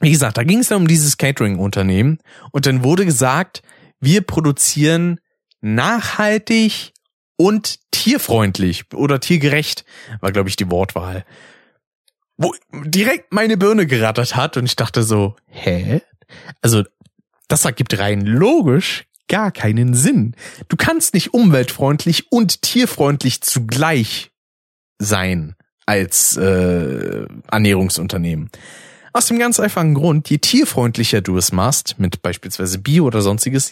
Wie 0.00 0.10
gesagt, 0.10 0.38
da 0.38 0.44
ging 0.44 0.60
es 0.60 0.68
dann 0.68 0.82
um 0.82 0.88
dieses 0.88 1.16
Catering-Unternehmen 1.16 2.18
und 2.52 2.66
dann 2.66 2.84
wurde 2.84 3.04
gesagt, 3.04 3.62
wir 4.00 4.20
produzieren 4.22 5.18
nachhaltig 5.60 6.92
und 7.36 7.80
tierfreundlich 7.90 8.84
oder 8.94 9.18
tiergerecht, 9.18 9.84
war 10.20 10.30
glaube 10.30 10.48
ich 10.48 10.56
die 10.56 10.70
Wortwahl 10.70 11.24
wo 12.38 12.54
direkt 12.72 13.32
meine 13.32 13.56
Birne 13.56 13.86
gerattert 13.86 14.36
hat 14.36 14.56
und 14.56 14.64
ich 14.64 14.76
dachte 14.76 15.02
so, 15.02 15.36
hä? 15.46 16.00
Also, 16.62 16.84
das 17.48 17.64
ergibt 17.64 17.98
rein 17.98 18.22
logisch 18.22 19.04
gar 19.28 19.52
keinen 19.52 19.94
Sinn. 19.94 20.34
Du 20.68 20.76
kannst 20.76 21.14
nicht 21.14 21.34
umweltfreundlich 21.34 22.32
und 22.32 22.62
tierfreundlich 22.62 23.42
zugleich 23.42 24.30
sein 24.98 25.54
als 25.86 26.36
äh, 26.36 27.26
Ernährungsunternehmen. 27.50 28.50
Aus 29.12 29.26
dem 29.26 29.38
ganz 29.38 29.58
einfachen 29.58 29.94
Grund, 29.94 30.28
je 30.28 30.38
tierfreundlicher 30.38 31.20
du 31.20 31.36
es 31.36 31.52
machst, 31.52 31.98
mit 31.98 32.22
beispielsweise 32.22 32.78
Bio 32.78 33.04
oder 33.04 33.20
sonstiges, 33.22 33.70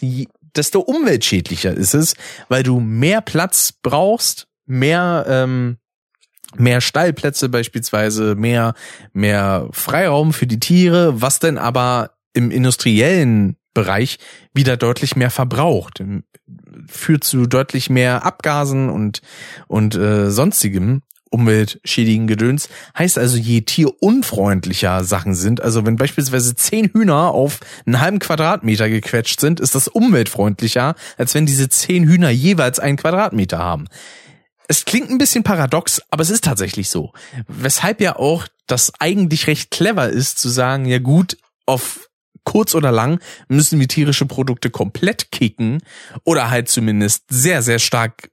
desto 0.55 0.79
umweltschädlicher 0.79 1.73
ist 1.73 1.93
es, 1.93 2.15
weil 2.49 2.63
du 2.63 2.79
mehr 2.79 3.21
Platz 3.21 3.73
brauchst, 3.81 4.47
mehr 4.65 5.25
ähm, 5.27 5.77
mehr 6.59 6.81
Stallplätze 6.81 7.49
beispielsweise, 7.49 8.35
mehr, 8.35 8.73
mehr 9.13 9.67
Freiraum 9.71 10.33
für 10.33 10.47
die 10.47 10.59
Tiere, 10.59 11.21
was 11.21 11.39
denn 11.39 11.57
aber 11.57 12.11
im 12.33 12.51
industriellen 12.51 13.57
Bereich 13.73 14.17
wieder 14.53 14.77
deutlich 14.77 15.15
mehr 15.15 15.29
verbraucht, 15.29 16.03
führt 16.87 17.23
zu 17.23 17.45
deutlich 17.45 17.89
mehr 17.89 18.25
Abgasen 18.25 18.89
und, 18.89 19.21
und 19.67 19.95
äh, 19.95 20.31
sonstigem 20.31 21.01
umweltschädigen 21.29 22.27
Gedöns. 22.27 22.69
Heißt 22.97 23.17
also, 23.17 23.37
je 23.37 23.61
tierunfreundlicher 23.61 25.03
Sachen 25.03 25.35
sind, 25.35 25.61
also 25.61 25.85
wenn 25.85 25.97
beispielsweise 25.97 26.55
zehn 26.55 26.87
Hühner 26.87 27.31
auf 27.31 27.59
einen 27.85 27.99
halben 27.99 28.19
Quadratmeter 28.19 28.89
gequetscht 28.89 29.39
sind, 29.39 29.59
ist 29.59 29.75
das 29.75 29.87
umweltfreundlicher, 29.87 30.95
als 31.17 31.35
wenn 31.35 31.45
diese 31.45 31.69
zehn 31.69 32.05
Hühner 32.05 32.29
jeweils 32.29 32.79
einen 32.79 32.97
Quadratmeter 32.97 33.59
haben. 33.59 33.85
Es 34.67 34.85
klingt 34.85 35.09
ein 35.09 35.17
bisschen 35.17 35.43
paradox, 35.43 36.01
aber 36.09 36.21
es 36.21 36.29
ist 36.29 36.43
tatsächlich 36.43 36.89
so. 36.89 37.13
Weshalb 37.47 38.01
ja 38.01 38.17
auch 38.17 38.47
das 38.67 38.91
eigentlich 38.99 39.47
recht 39.47 39.71
clever 39.71 40.09
ist, 40.09 40.39
zu 40.39 40.49
sagen, 40.49 40.85
ja 40.85 40.99
gut, 40.99 41.37
auf 41.65 42.09
kurz 42.43 42.75
oder 42.75 42.91
lang 42.91 43.19
müssen 43.49 43.79
wir 43.79 43.87
tierische 43.87 44.25
Produkte 44.25 44.69
komplett 44.69 45.31
kicken 45.31 45.81
oder 46.23 46.49
halt 46.49 46.69
zumindest 46.69 47.25
sehr, 47.29 47.61
sehr 47.61 47.79
stark 47.79 48.29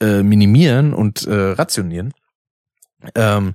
äh, 0.00 0.22
minimieren 0.22 0.92
und 0.92 1.26
äh, 1.26 1.52
rationieren. 1.52 2.12
Ähm, 3.14 3.54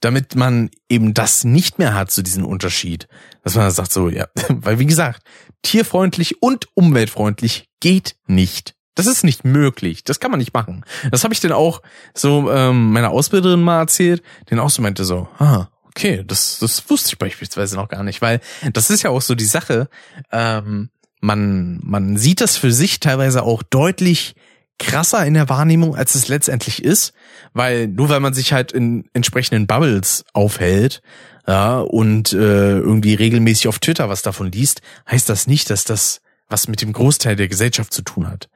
damit 0.00 0.36
man 0.36 0.70
eben 0.88 1.12
das 1.12 1.42
nicht 1.42 1.78
mehr 1.78 1.94
hat, 1.94 2.10
zu 2.10 2.20
so 2.20 2.22
diesen 2.22 2.44
Unterschied. 2.44 3.08
Dass 3.42 3.56
man 3.56 3.70
sagt 3.70 3.92
so, 3.92 4.08
ja, 4.08 4.28
weil 4.48 4.78
wie 4.78 4.86
gesagt, 4.86 5.22
tierfreundlich 5.62 6.40
und 6.40 6.68
umweltfreundlich 6.74 7.68
geht 7.80 8.16
nicht. 8.26 8.74
Das 8.98 9.06
ist 9.06 9.22
nicht 9.22 9.44
möglich. 9.44 10.02
Das 10.02 10.18
kann 10.18 10.32
man 10.32 10.38
nicht 10.38 10.52
machen. 10.52 10.84
Das 11.12 11.22
habe 11.22 11.32
ich 11.32 11.38
denn 11.38 11.52
auch 11.52 11.82
so 12.14 12.50
ähm, 12.50 12.90
meiner 12.90 13.10
Ausbilderin 13.10 13.62
mal 13.62 13.78
erzählt, 13.78 14.24
den 14.50 14.58
auch 14.58 14.70
so 14.70 14.82
meinte 14.82 15.04
so, 15.04 15.28
ah, 15.38 15.68
okay, 15.84 16.24
das, 16.26 16.58
das 16.58 16.90
wusste 16.90 17.10
ich 17.10 17.18
beispielsweise 17.18 17.76
noch 17.76 17.86
gar 17.86 18.02
nicht, 18.02 18.20
weil 18.22 18.40
das 18.72 18.90
ist 18.90 19.04
ja 19.04 19.10
auch 19.10 19.22
so 19.22 19.36
die 19.36 19.44
Sache, 19.44 19.88
ähm, 20.32 20.90
man, 21.20 21.78
man 21.84 22.16
sieht 22.16 22.40
das 22.40 22.56
für 22.56 22.72
sich 22.72 22.98
teilweise 22.98 23.44
auch 23.44 23.62
deutlich 23.62 24.34
krasser 24.80 25.24
in 25.24 25.34
der 25.34 25.48
Wahrnehmung, 25.48 25.94
als 25.94 26.16
es 26.16 26.26
letztendlich 26.26 26.82
ist, 26.82 27.12
weil 27.52 27.86
nur 27.86 28.08
weil 28.08 28.18
man 28.18 28.34
sich 28.34 28.52
halt 28.52 28.72
in 28.72 29.08
entsprechenden 29.12 29.68
Bubbles 29.68 30.24
aufhält, 30.32 31.02
ja, 31.46 31.78
und 31.78 32.32
äh, 32.32 32.78
irgendwie 32.78 33.14
regelmäßig 33.14 33.68
auf 33.68 33.78
Twitter 33.78 34.08
was 34.08 34.22
davon 34.22 34.50
liest, 34.50 34.82
heißt 35.08 35.28
das 35.28 35.46
nicht, 35.46 35.70
dass 35.70 35.84
das 35.84 36.20
was 36.48 36.66
mit 36.66 36.82
dem 36.82 36.92
Großteil 36.92 37.36
der 37.36 37.46
Gesellschaft 37.46 37.92
zu 37.92 38.02
tun 38.02 38.28
hat. 38.28 38.48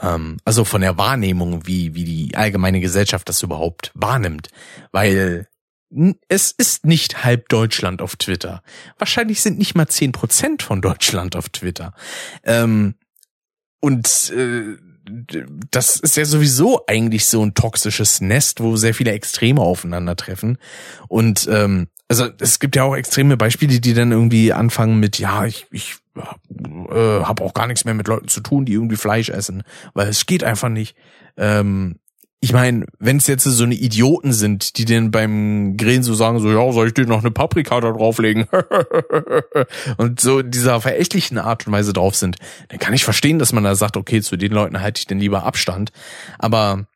Ähm, 0.00 0.38
also 0.44 0.64
von 0.64 0.80
der 0.80 0.98
Wahrnehmung, 0.98 1.66
wie, 1.66 1.94
wie 1.94 2.04
die 2.04 2.36
allgemeine 2.36 2.80
Gesellschaft 2.80 3.28
das 3.28 3.42
überhaupt 3.42 3.92
wahrnimmt. 3.94 4.48
Weil 4.92 5.48
es 6.28 6.52
ist 6.52 6.84
nicht 6.84 7.24
halb 7.24 7.48
Deutschland 7.48 8.02
auf 8.02 8.16
Twitter. 8.16 8.62
Wahrscheinlich 8.98 9.40
sind 9.40 9.58
nicht 9.58 9.74
mal 9.74 9.88
zehn 9.88 10.12
Prozent 10.12 10.62
von 10.62 10.82
Deutschland 10.82 11.34
auf 11.34 11.48
Twitter. 11.48 11.94
Ähm, 12.44 12.94
und 13.80 14.30
äh, 14.36 14.76
das 15.70 15.96
ist 15.96 16.16
ja 16.16 16.24
sowieso 16.26 16.84
eigentlich 16.86 17.26
so 17.26 17.42
ein 17.42 17.54
toxisches 17.54 18.20
Nest, 18.20 18.60
wo 18.60 18.76
sehr 18.76 18.92
viele 18.92 19.12
Extreme 19.12 19.60
aufeinandertreffen. 19.60 20.58
Und 21.08 21.48
ähm, 21.50 21.88
also 22.08 22.28
es 22.38 22.58
gibt 22.58 22.76
ja 22.76 22.84
auch 22.84 22.94
extreme 22.94 23.36
Beispiele, 23.36 23.80
die 23.80 23.94
dann 23.94 24.12
irgendwie 24.12 24.52
anfangen 24.52 25.00
mit, 25.00 25.18
ja, 25.18 25.46
ich, 25.46 25.66
ich 25.70 25.96
äh, 26.18 27.22
habe 27.22 27.44
auch 27.44 27.54
gar 27.54 27.66
nichts 27.66 27.84
mehr 27.84 27.94
mit 27.94 28.08
Leuten 28.08 28.28
zu 28.28 28.40
tun, 28.40 28.64
die 28.64 28.74
irgendwie 28.74 28.96
Fleisch 28.96 29.28
essen, 29.30 29.62
weil 29.94 30.08
es 30.08 30.26
geht 30.26 30.44
einfach 30.44 30.68
nicht. 30.68 30.96
Ähm, 31.36 31.96
ich 32.40 32.52
meine, 32.52 32.86
wenn 33.00 33.16
es 33.16 33.26
jetzt 33.26 33.42
so 33.42 33.64
eine 33.64 33.74
Idioten 33.74 34.32
sind, 34.32 34.78
die 34.78 34.84
denn 34.84 35.10
beim 35.10 35.76
Grillen 35.76 36.04
so 36.04 36.14
sagen, 36.14 36.38
so, 36.38 36.50
ja, 36.50 36.72
soll 36.72 36.86
ich 36.86 36.94
dir 36.94 37.04
noch 37.04 37.20
eine 37.20 37.32
Paprika 37.32 37.80
da 37.80 37.90
drauflegen? 37.90 38.46
und 39.96 40.20
so 40.20 40.42
dieser 40.42 40.80
verächtlichen 40.80 41.38
Art 41.38 41.66
und 41.66 41.72
Weise 41.72 41.92
drauf 41.92 42.14
sind, 42.14 42.36
dann 42.68 42.78
kann 42.78 42.94
ich 42.94 43.02
verstehen, 43.02 43.40
dass 43.40 43.52
man 43.52 43.64
da 43.64 43.74
sagt, 43.74 43.96
okay, 43.96 44.22
zu 44.22 44.36
den 44.36 44.52
Leuten 44.52 44.80
halte 44.80 45.00
ich 45.00 45.06
denn 45.06 45.18
lieber 45.18 45.42
Abstand. 45.42 45.90
Aber 46.38 46.86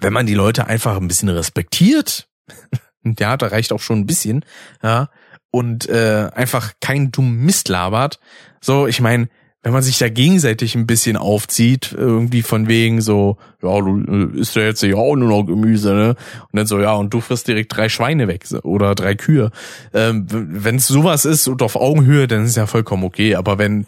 wenn 0.00 0.12
man 0.12 0.26
die 0.26 0.34
Leute 0.34 0.66
einfach 0.66 0.96
ein 0.98 1.08
bisschen 1.08 1.30
respektiert, 1.30 2.28
ja, 3.18 3.38
da 3.38 3.46
reicht 3.46 3.72
auch 3.72 3.80
schon 3.80 4.00
ein 4.00 4.06
bisschen, 4.06 4.44
ja, 4.82 5.08
und 5.50 5.88
äh, 5.88 6.30
einfach 6.34 6.72
kein 6.80 7.10
dummen 7.12 7.44
Mist 7.44 7.68
labert, 7.68 8.20
so, 8.60 8.86
ich 8.86 9.00
meine, 9.00 9.28
wenn 9.66 9.72
man 9.72 9.82
sich 9.82 9.98
da 9.98 10.08
gegenseitig 10.08 10.76
ein 10.76 10.86
bisschen 10.86 11.16
aufzieht, 11.16 11.92
irgendwie 11.92 12.42
von 12.42 12.68
wegen 12.68 13.00
so, 13.00 13.36
ja, 13.62 13.80
du 13.80 14.00
äh, 14.00 14.38
isst 14.38 14.54
ja 14.54 14.62
jetzt 14.62 14.80
ja 14.82 14.94
auch 14.94 15.16
nur 15.16 15.28
noch 15.28 15.42
Gemüse, 15.42 15.92
ne? 15.92 16.08
Und 16.10 16.50
dann 16.52 16.66
so, 16.68 16.78
ja, 16.78 16.92
und 16.94 17.12
du 17.12 17.20
frisst 17.20 17.48
direkt 17.48 17.76
drei 17.76 17.88
Schweine 17.88 18.28
weg 18.28 18.46
oder 18.62 18.94
drei 18.94 19.16
Kühe. 19.16 19.50
Ähm, 19.92 20.26
wenn 20.30 20.76
es 20.76 20.86
sowas 20.86 21.24
ist 21.24 21.48
und 21.48 21.62
auf 21.62 21.74
Augenhöhe, 21.74 22.28
dann 22.28 22.44
ist 22.44 22.56
ja 22.56 22.66
vollkommen 22.66 23.02
okay. 23.02 23.34
Aber 23.34 23.58
wenn 23.58 23.86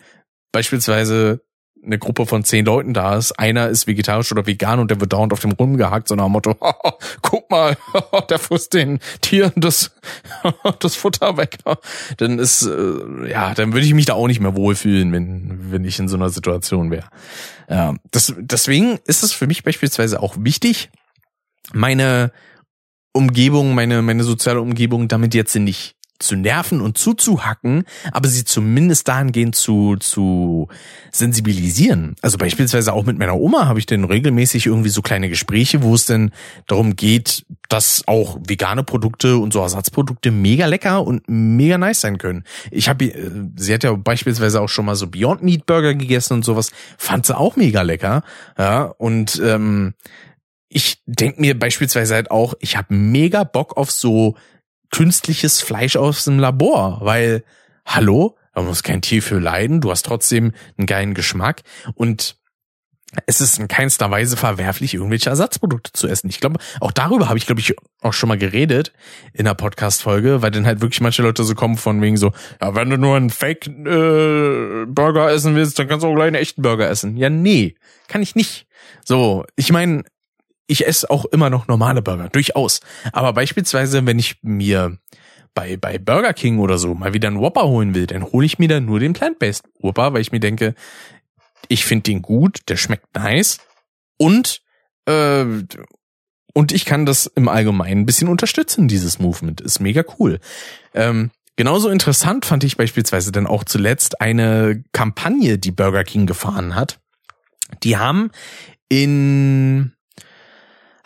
beispielsweise 0.50 1.42
eine 1.84 1.98
Gruppe 1.98 2.26
von 2.26 2.44
zehn 2.44 2.64
Leuten 2.64 2.94
da 2.94 3.16
ist, 3.16 3.32
einer 3.38 3.68
ist 3.68 3.86
vegetarisch 3.86 4.30
oder 4.32 4.46
vegan 4.46 4.78
und 4.78 4.90
der 4.90 5.00
wird 5.00 5.12
dauernd 5.12 5.32
auf 5.32 5.40
dem 5.40 5.52
rumgehackt, 5.52 6.08
so 6.08 6.14
nach 6.14 6.24
dem 6.24 6.32
Motto, 6.32 6.56
guck 7.22 7.50
mal, 7.50 7.76
der 8.30 8.38
frisst 8.38 8.74
den 8.74 9.00
Tieren 9.20 9.52
das, 9.56 9.92
das 10.80 10.96
Futter 10.96 11.36
weg. 11.36 11.58
Dann 12.16 12.38
ist, 12.38 12.62
äh, 12.62 13.30
ja, 13.30 13.54
dann 13.54 13.72
würde 13.72 13.86
ich 13.86 13.94
mich 13.94 14.06
da 14.06 14.14
auch 14.14 14.26
nicht 14.26 14.40
mehr 14.40 14.56
wohlfühlen, 14.56 15.12
wenn, 15.12 15.72
wenn 15.72 15.84
ich 15.84 15.98
in 15.98 16.08
so 16.08 16.16
einer 16.16 16.30
Situation 16.30 16.90
wäre. 16.90 17.08
Ja, 17.68 17.94
das, 18.10 18.34
deswegen 18.38 18.98
ist 19.04 19.22
es 19.22 19.32
für 19.32 19.46
mich 19.46 19.62
beispielsweise 19.62 20.22
auch 20.22 20.36
wichtig, 20.38 20.90
meine 21.72 22.32
Umgebung, 23.12 23.74
meine, 23.74 24.02
meine 24.02 24.24
soziale 24.24 24.60
Umgebung 24.60 25.08
damit 25.08 25.34
jetzt 25.34 25.54
nicht 25.56 25.97
zu 26.18 26.36
nerven 26.36 26.80
und 26.80 26.98
zuzuhacken, 26.98 27.84
aber 28.12 28.28
sie 28.28 28.44
zumindest 28.44 29.08
dahingehend 29.08 29.54
zu, 29.54 29.96
zu 29.96 30.68
sensibilisieren. 31.12 32.16
Also 32.22 32.38
beispielsweise 32.38 32.92
auch 32.92 33.04
mit 33.04 33.18
meiner 33.18 33.36
Oma 33.36 33.66
habe 33.66 33.78
ich 33.78 33.86
denn 33.86 34.04
regelmäßig 34.04 34.66
irgendwie 34.66 34.88
so 34.88 35.02
kleine 35.02 35.28
Gespräche, 35.28 35.82
wo 35.82 35.94
es 35.94 36.06
denn 36.06 36.32
darum 36.66 36.96
geht, 36.96 37.44
dass 37.68 38.02
auch 38.06 38.38
vegane 38.46 38.82
Produkte 38.82 39.38
und 39.38 39.52
so 39.52 39.60
Ersatzprodukte 39.60 40.30
mega 40.30 40.66
lecker 40.66 41.06
und 41.06 41.22
mega 41.28 41.78
nice 41.78 42.00
sein 42.00 42.18
können. 42.18 42.44
Ich 42.70 42.88
habe, 42.88 43.04
äh, 43.04 43.30
sie 43.56 43.74
hat 43.74 43.84
ja 43.84 43.92
beispielsweise 43.92 44.60
auch 44.60 44.68
schon 44.68 44.86
mal 44.86 44.96
so 44.96 45.06
Beyond 45.06 45.42
Meat 45.42 45.66
Burger 45.66 45.94
gegessen 45.94 46.34
und 46.34 46.44
sowas, 46.44 46.70
fand 46.96 47.26
sie 47.26 47.36
auch 47.36 47.56
mega 47.56 47.82
lecker. 47.82 48.22
Ja, 48.58 48.84
und 48.84 49.40
ähm, 49.44 49.94
ich 50.68 51.02
denk 51.06 51.38
mir 51.38 51.58
beispielsweise 51.58 52.14
halt 52.14 52.30
auch, 52.30 52.54
ich 52.60 52.76
habe 52.76 52.94
mega 52.94 53.44
Bock 53.44 53.76
auf 53.76 53.90
so 53.90 54.36
künstliches 54.90 55.60
Fleisch 55.60 55.96
aus 55.96 56.24
dem 56.24 56.38
Labor, 56.38 57.00
weil, 57.02 57.44
hallo, 57.84 58.36
da 58.54 58.62
muss 58.62 58.82
kein 58.82 59.02
Tier 59.02 59.22
für 59.22 59.38
leiden, 59.38 59.80
du 59.80 59.90
hast 59.90 60.04
trotzdem 60.04 60.52
einen 60.76 60.86
geilen 60.86 61.14
Geschmack 61.14 61.62
und 61.94 62.36
es 63.26 63.40
ist 63.40 63.58
in 63.58 63.68
keinster 63.68 64.10
Weise 64.10 64.36
verwerflich, 64.36 64.94
irgendwelche 64.94 65.30
Ersatzprodukte 65.30 65.92
zu 65.92 66.08
essen. 66.08 66.28
Ich 66.28 66.40
glaube, 66.40 66.58
auch 66.80 66.92
darüber 66.92 67.28
habe 67.28 67.38
ich, 67.38 67.46
glaube 67.46 67.60
ich, 67.60 67.74
auch 68.02 68.12
schon 68.12 68.28
mal 68.28 68.36
geredet 68.36 68.92
in 69.32 69.46
einer 69.46 69.54
Podcast-Folge, 69.54 70.42
weil 70.42 70.50
dann 70.50 70.66
halt 70.66 70.82
wirklich 70.82 71.00
manche 71.00 71.22
Leute 71.22 71.44
so 71.44 71.54
kommen 71.54 71.76
von 71.76 72.02
wegen 72.02 72.18
so, 72.18 72.32
ja, 72.60 72.74
wenn 72.74 72.90
du 72.90 72.98
nur 72.98 73.16
einen 73.16 73.30
Fake-Burger 73.30 75.30
äh, 75.30 75.34
essen 75.34 75.54
willst, 75.54 75.78
dann 75.78 75.88
kannst 75.88 76.04
du 76.04 76.08
auch 76.08 76.14
gleich 76.14 76.26
einen 76.26 76.36
echten 76.36 76.60
Burger 76.60 76.90
essen. 76.90 77.16
Ja, 77.16 77.30
nee, 77.30 77.76
kann 78.08 78.22
ich 78.22 78.34
nicht. 78.34 78.66
So, 79.04 79.44
ich 79.56 79.72
meine, 79.72 80.04
ich 80.68 80.86
esse 80.86 81.10
auch 81.10 81.24
immer 81.24 81.50
noch 81.50 81.66
normale 81.66 82.02
Burger, 82.02 82.28
durchaus. 82.28 82.80
Aber 83.12 83.32
beispielsweise, 83.32 84.06
wenn 84.06 84.18
ich 84.18 84.36
mir 84.42 84.98
bei, 85.54 85.76
bei 85.76 85.98
Burger 85.98 86.34
King 86.34 86.58
oder 86.58 86.78
so 86.78 86.94
mal 86.94 87.14
wieder 87.14 87.26
einen 87.26 87.40
Whopper 87.40 87.66
holen 87.66 87.94
will, 87.94 88.06
dann 88.06 88.22
hole 88.22 88.46
ich 88.46 88.60
mir 88.60 88.68
dann 88.68 88.84
nur 88.84 89.00
den 89.00 89.14
Plant-Based 89.14 89.64
Whopper, 89.80 90.12
weil 90.12 90.20
ich 90.20 90.30
mir 90.30 90.40
denke, 90.40 90.74
ich 91.66 91.84
finde 91.84 92.04
den 92.04 92.22
gut, 92.22 92.60
der 92.68 92.76
schmeckt 92.76 93.14
nice 93.16 93.58
und 94.18 94.62
äh, 95.06 95.44
und 96.54 96.72
ich 96.72 96.84
kann 96.84 97.06
das 97.06 97.26
im 97.26 97.48
Allgemeinen 97.48 98.00
ein 98.00 98.06
bisschen 98.06 98.28
unterstützen, 98.28 98.88
dieses 98.88 99.18
Movement. 99.18 99.60
Ist 99.60 99.80
mega 99.80 100.02
cool. 100.18 100.40
Ähm, 100.92 101.30
genauso 101.56 101.88
interessant 101.88 102.44
fand 102.46 102.64
ich 102.64 102.76
beispielsweise 102.76 103.30
dann 103.32 103.46
auch 103.46 103.64
zuletzt 103.64 104.20
eine 104.20 104.82
Kampagne, 104.92 105.58
die 105.58 105.70
Burger 105.70 106.04
King 106.04 106.26
gefahren 106.26 106.74
hat. 106.74 107.00
Die 107.84 107.96
haben 107.96 108.30
in 108.88 109.92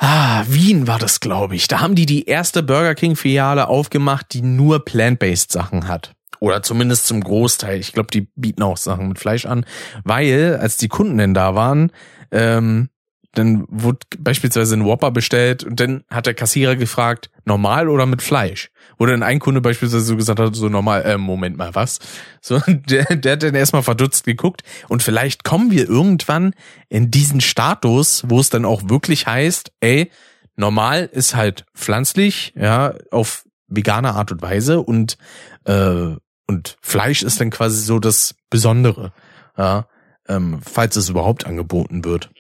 Ah, 0.05 0.43
Wien 0.49 0.89
war 0.89 0.99
das, 0.99 1.21
glaube 1.21 1.55
ich. 1.55 1.69
Da 1.69 1.79
haben 1.79 1.95
die 1.95 2.07
die 2.07 2.27
erste 2.27 2.65
Burger 2.65 2.97
King 2.97 3.15
Filiale 3.15 3.69
aufgemacht, 3.69 4.35
die 4.35 4.43
nur 4.43 4.85
plant-based 4.85 5.53
Sachen 5.53 5.87
hat. 5.87 6.17
Oder 6.41 6.65
zumindest 6.65 7.07
zum 7.07 7.23
Großteil. 7.23 7.79
Ich 7.79 7.93
glaube, 7.93 8.09
die 8.13 8.23
bieten 8.35 8.65
auch 8.65 8.77
Sachen 8.79 9.07
mit 9.07 9.21
Fleisch 9.21 9.47
an, 9.47 9.65
weil 10.03 10.59
als 10.61 10.77
die 10.77 10.89
Kunden 10.89 11.19
denn 11.19 11.35
da 11.35 11.55
waren, 11.55 11.93
ähm, 12.33 12.89
dann 13.35 13.65
wurde 13.69 14.01
beispielsweise 14.19 14.77
ein 14.77 14.85
Whopper 14.85 15.11
bestellt 15.11 15.65
und 15.65 15.81
dann 15.81 16.05
hat 16.11 16.27
der 16.27 16.35
Kassierer 16.35 16.77
gefragt, 16.77 17.31
normal 17.45 17.89
oder 17.89 18.07
mit 18.07 18.23
Fleisch? 18.23 18.71
Dann 18.99 19.25
ein 19.25 19.41
Kunde 19.41 19.61
beispielsweise 19.61 20.05
so 20.05 20.17
gesagt 20.17 20.39
hat, 20.39 20.55
so 20.55 20.69
normal, 20.69 21.03
äh, 21.03 21.19
Moment 21.19 21.57
mal, 21.57 21.75
was? 21.75 21.99
So, 22.41 22.61
der, 22.69 23.05
der 23.17 23.33
hat 23.33 23.43
dann 23.43 23.55
erstmal 23.55 23.83
verdutzt 23.83 24.25
geguckt 24.25 24.63
und 24.89 25.03
vielleicht 25.03 25.43
kommen 25.43 25.73
wir 25.73 25.89
irgendwann 25.89 26.55
in 26.89 27.11
diesen 27.11 27.41
Status, 27.41 28.23
wo 28.29 28.39
es 28.39 28.49
dann 28.49 28.65
auch 28.65 28.83
wirklich 28.89 29.27
heißt, 29.27 29.73
ey, 29.81 30.11
normal 30.57 31.09
ist 31.11 31.35
halt 31.35 31.65
pflanzlich, 31.75 32.53
ja, 32.55 32.95
auf 33.11 33.45
vegane 33.67 34.15
Art 34.15 34.31
und 34.31 34.43
Weise 34.43 34.81
und, 34.81 35.19
äh, 35.65 36.15
und 36.47 36.77
Fleisch 36.81 37.23
ist 37.23 37.41
dann 37.41 37.51
quasi 37.51 37.83
so 37.83 37.99
das 37.99 38.35
Besondere, 38.51 39.13
ja, 39.57 39.87
ähm, 40.29 40.61
falls 40.63 40.97
es 40.97 41.09
überhaupt 41.09 41.47
angeboten 41.47 42.05
wird. 42.05 42.31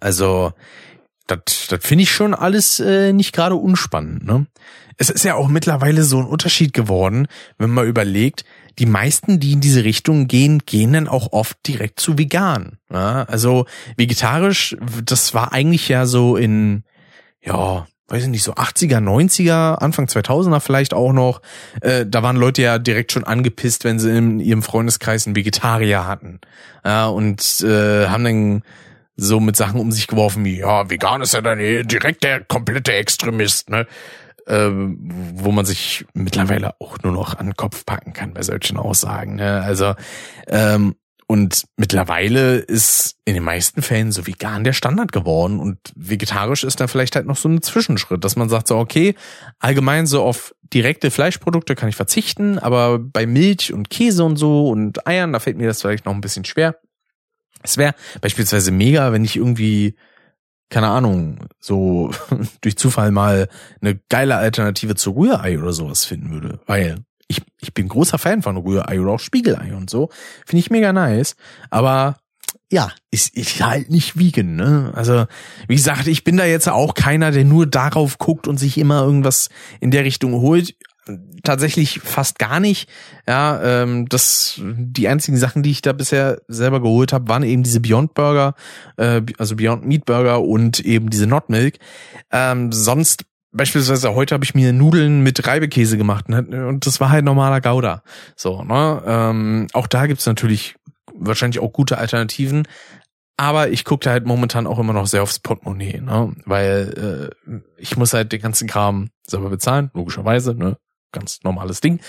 Also, 0.00 0.52
das, 1.28 1.68
das 1.68 1.84
finde 1.84 2.02
ich 2.02 2.10
schon 2.10 2.34
alles 2.34 2.80
äh, 2.80 3.12
nicht 3.12 3.32
gerade 3.32 3.54
unspannend. 3.54 4.24
Ne? 4.24 4.46
Es 4.96 5.10
ist 5.10 5.24
ja 5.24 5.34
auch 5.34 5.48
mittlerweile 5.48 6.02
so 6.02 6.18
ein 6.18 6.26
Unterschied 6.26 6.72
geworden, 6.72 7.28
wenn 7.58 7.70
man 7.70 7.86
überlegt, 7.86 8.44
die 8.78 8.86
meisten, 8.86 9.38
die 9.38 9.52
in 9.52 9.60
diese 9.60 9.84
Richtung 9.84 10.26
gehen, 10.26 10.62
gehen 10.64 10.92
dann 10.92 11.08
auch 11.08 11.32
oft 11.32 11.56
direkt 11.66 12.00
zu 12.00 12.18
vegan. 12.18 12.78
Ja? 12.90 13.24
Also 13.24 13.66
vegetarisch, 13.96 14.76
das 15.04 15.34
war 15.34 15.52
eigentlich 15.52 15.88
ja 15.88 16.06
so 16.06 16.36
in, 16.36 16.84
ja, 17.42 17.86
weiß 18.08 18.22
ich 18.22 18.28
nicht, 18.30 18.42
so 18.42 18.54
80er, 18.54 18.98
90er, 18.98 19.74
Anfang 19.74 20.06
2000er 20.06 20.60
vielleicht 20.60 20.94
auch 20.94 21.12
noch. 21.12 21.42
Äh, 21.82 22.06
da 22.06 22.22
waren 22.22 22.36
Leute 22.36 22.62
ja 22.62 22.78
direkt 22.78 23.12
schon 23.12 23.24
angepisst, 23.24 23.84
wenn 23.84 23.98
sie 23.98 24.16
in 24.16 24.40
ihrem 24.40 24.62
Freundeskreis 24.62 25.26
einen 25.26 25.36
Vegetarier 25.36 26.06
hatten. 26.06 26.40
Ja, 26.84 27.08
und 27.08 27.60
äh, 27.60 28.06
haben 28.06 28.24
dann 28.24 28.62
so 29.20 29.40
mit 29.40 29.56
Sachen 29.56 29.80
um 29.80 29.90
sich 29.92 30.06
geworfen 30.06 30.44
wie, 30.44 30.58
ja, 30.58 30.88
vegan 30.88 31.20
ist 31.20 31.34
ja 31.34 31.40
dann 31.40 31.58
direkt 31.58 32.22
der 32.22 32.40
komplette 32.44 32.92
Extremist, 32.92 33.68
ne? 33.68 33.86
Äh, 34.46 34.70
wo 34.70 35.52
man 35.52 35.66
sich 35.66 36.06
mittlerweile 36.14 36.80
auch 36.80 36.96
nur 37.02 37.12
noch 37.12 37.36
an 37.36 37.46
den 37.46 37.56
Kopf 37.56 37.84
packen 37.84 38.14
kann 38.14 38.32
bei 38.32 38.42
solchen 38.42 38.78
Aussagen. 38.78 39.34
Ne? 39.34 39.60
Also 39.60 39.94
ähm, 40.46 40.94
und 41.26 41.64
mittlerweile 41.76 42.56
ist 42.56 43.16
in 43.26 43.34
den 43.34 43.42
meisten 43.42 43.82
Fällen 43.82 44.10
so 44.10 44.26
vegan 44.26 44.64
der 44.64 44.72
Standard 44.72 45.12
geworden 45.12 45.60
und 45.60 45.78
vegetarisch 45.94 46.64
ist 46.64 46.80
da 46.80 46.86
vielleicht 46.86 47.16
halt 47.16 47.26
noch 47.26 47.36
so 47.36 47.50
ein 47.50 47.60
Zwischenschritt, 47.60 48.24
dass 48.24 48.36
man 48.36 48.48
sagt 48.48 48.68
so, 48.68 48.78
okay, 48.78 49.14
allgemein 49.58 50.06
so 50.06 50.22
auf 50.22 50.54
direkte 50.62 51.10
Fleischprodukte 51.10 51.74
kann 51.74 51.90
ich 51.90 51.96
verzichten, 51.96 52.58
aber 52.58 52.98
bei 52.98 53.26
Milch 53.26 53.74
und 53.74 53.90
Käse 53.90 54.24
und 54.24 54.36
so 54.36 54.70
und 54.70 55.06
Eiern, 55.06 55.34
da 55.34 55.40
fällt 55.40 55.58
mir 55.58 55.66
das 55.66 55.82
vielleicht 55.82 56.06
noch 56.06 56.14
ein 56.14 56.22
bisschen 56.22 56.46
schwer. 56.46 56.76
Es 57.62 57.76
wäre 57.76 57.94
beispielsweise 58.20 58.70
mega, 58.70 59.12
wenn 59.12 59.24
ich 59.24 59.36
irgendwie, 59.36 59.94
keine 60.70 60.88
Ahnung, 60.88 61.46
so 61.58 62.10
durch 62.60 62.76
Zufall 62.76 63.10
mal 63.10 63.48
eine 63.80 63.98
geile 64.08 64.36
Alternative 64.36 64.94
zu 64.94 65.12
Rührei 65.12 65.58
oder 65.58 65.72
sowas 65.72 66.04
finden 66.04 66.30
würde. 66.30 66.60
Weil 66.66 67.04
ich, 67.28 67.42
ich 67.60 67.74
bin 67.74 67.88
großer 67.88 68.18
Fan 68.18 68.42
von 68.42 68.56
Rührei 68.56 69.00
oder 69.00 69.12
auch 69.12 69.20
Spiegelei 69.20 69.74
und 69.74 69.90
so. 69.90 70.08
Finde 70.46 70.60
ich 70.60 70.70
mega 70.70 70.92
nice. 70.92 71.36
Aber 71.70 72.16
ja, 72.70 72.92
ist, 73.10 73.34
ist 73.34 73.62
halt 73.64 73.90
nicht 73.90 74.18
wiegen, 74.18 74.56
ne? 74.56 74.92
Also, 74.94 75.26
wie 75.68 75.76
gesagt, 75.76 76.06
ich 76.06 76.22
bin 76.22 76.36
da 76.36 76.44
jetzt 76.44 76.68
auch 76.68 76.94
keiner, 76.94 77.30
der 77.30 77.44
nur 77.44 77.66
darauf 77.66 78.18
guckt 78.18 78.46
und 78.46 78.58
sich 78.58 78.76
immer 78.76 79.02
irgendwas 79.02 79.48
in 79.80 79.90
der 79.90 80.04
Richtung 80.04 80.34
holt 80.34 80.74
tatsächlich 81.42 82.00
fast 82.00 82.38
gar 82.38 82.60
nicht. 82.60 82.88
Ja, 83.26 83.82
ähm, 83.82 84.08
das 84.08 84.60
die 84.60 85.08
einzigen 85.08 85.36
Sachen, 85.36 85.62
die 85.62 85.70
ich 85.70 85.82
da 85.82 85.92
bisher 85.92 86.40
selber 86.48 86.80
geholt 86.80 87.12
habe, 87.12 87.28
waren 87.28 87.42
eben 87.42 87.62
diese 87.62 87.80
Beyond 87.80 88.14
Burger, 88.14 88.54
äh, 88.96 89.22
also 89.38 89.56
Beyond 89.56 89.86
Meat 89.86 90.04
Burger 90.04 90.42
und 90.42 90.80
eben 90.80 91.10
diese 91.10 91.26
Not 91.26 91.48
Milk. 91.48 91.78
Ähm, 92.30 92.72
sonst 92.72 93.24
beispielsweise 93.52 94.14
heute 94.14 94.34
habe 94.34 94.44
ich 94.44 94.54
mir 94.54 94.72
Nudeln 94.72 95.22
mit 95.22 95.46
Reibekäse 95.46 95.96
gemacht 95.96 96.28
ne? 96.28 96.66
und 96.68 96.86
das 96.86 97.00
war 97.00 97.10
halt 97.10 97.24
normaler 97.24 97.60
Gouda. 97.60 98.02
So, 98.36 98.62
ne? 98.62 99.02
Ähm, 99.06 99.66
auch 99.72 99.86
da 99.86 100.06
gibt's 100.06 100.26
natürlich 100.26 100.76
wahrscheinlich 101.14 101.60
auch 101.60 101.72
gute 101.72 101.98
Alternativen. 101.98 102.68
aber 103.36 103.70
ich 103.70 103.84
gucke 103.84 104.10
halt 104.10 104.26
momentan 104.26 104.66
auch 104.66 104.78
immer 104.78 104.92
noch 104.92 105.06
sehr 105.06 105.22
aufs 105.22 105.38
Portemonnaie, 105.38 106.00
ne? 106.00 106.34
weil 106.44 107.32
äh, 107.46 107.60
ich 107.78 107.96
muss 107.96 108.12
halt 108.12 108.32
den 108.32 108.42
ganzen 108.42 108.68
Kram 108.68 109.10
selber 109.26 109.48
bezahlen, 109.48 109.90
logischerweise, 109.94 110.54
ne? 110.54 110.76
Ganz 111.12 111.40
normales 111.42 111.80
Ding. 111.80 112.00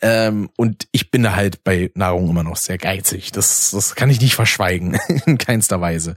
Ähm, 0.00 0.50
und 0.56 0.88
ich 0.92 1.10
bin 1.10 1.22
da 1.22 1.34
halt 1.34 1.64
bei 1.64 1.90
Nahrung 1.94 2.28
immer 2.30 2.42
noch 2.42 2.56
sehr 2.56 2.78
geizig. 2.78 3.32
Das, 3.32 3.70
das 3.70 3.94
kann 3.94 4.10
ich 4.10 4.20
nicht 4.20 4.34
verschweigen, 4.34 4.98
in 5.26 5.38
keinster 5.38 5.80
Weise. 5.80 6.14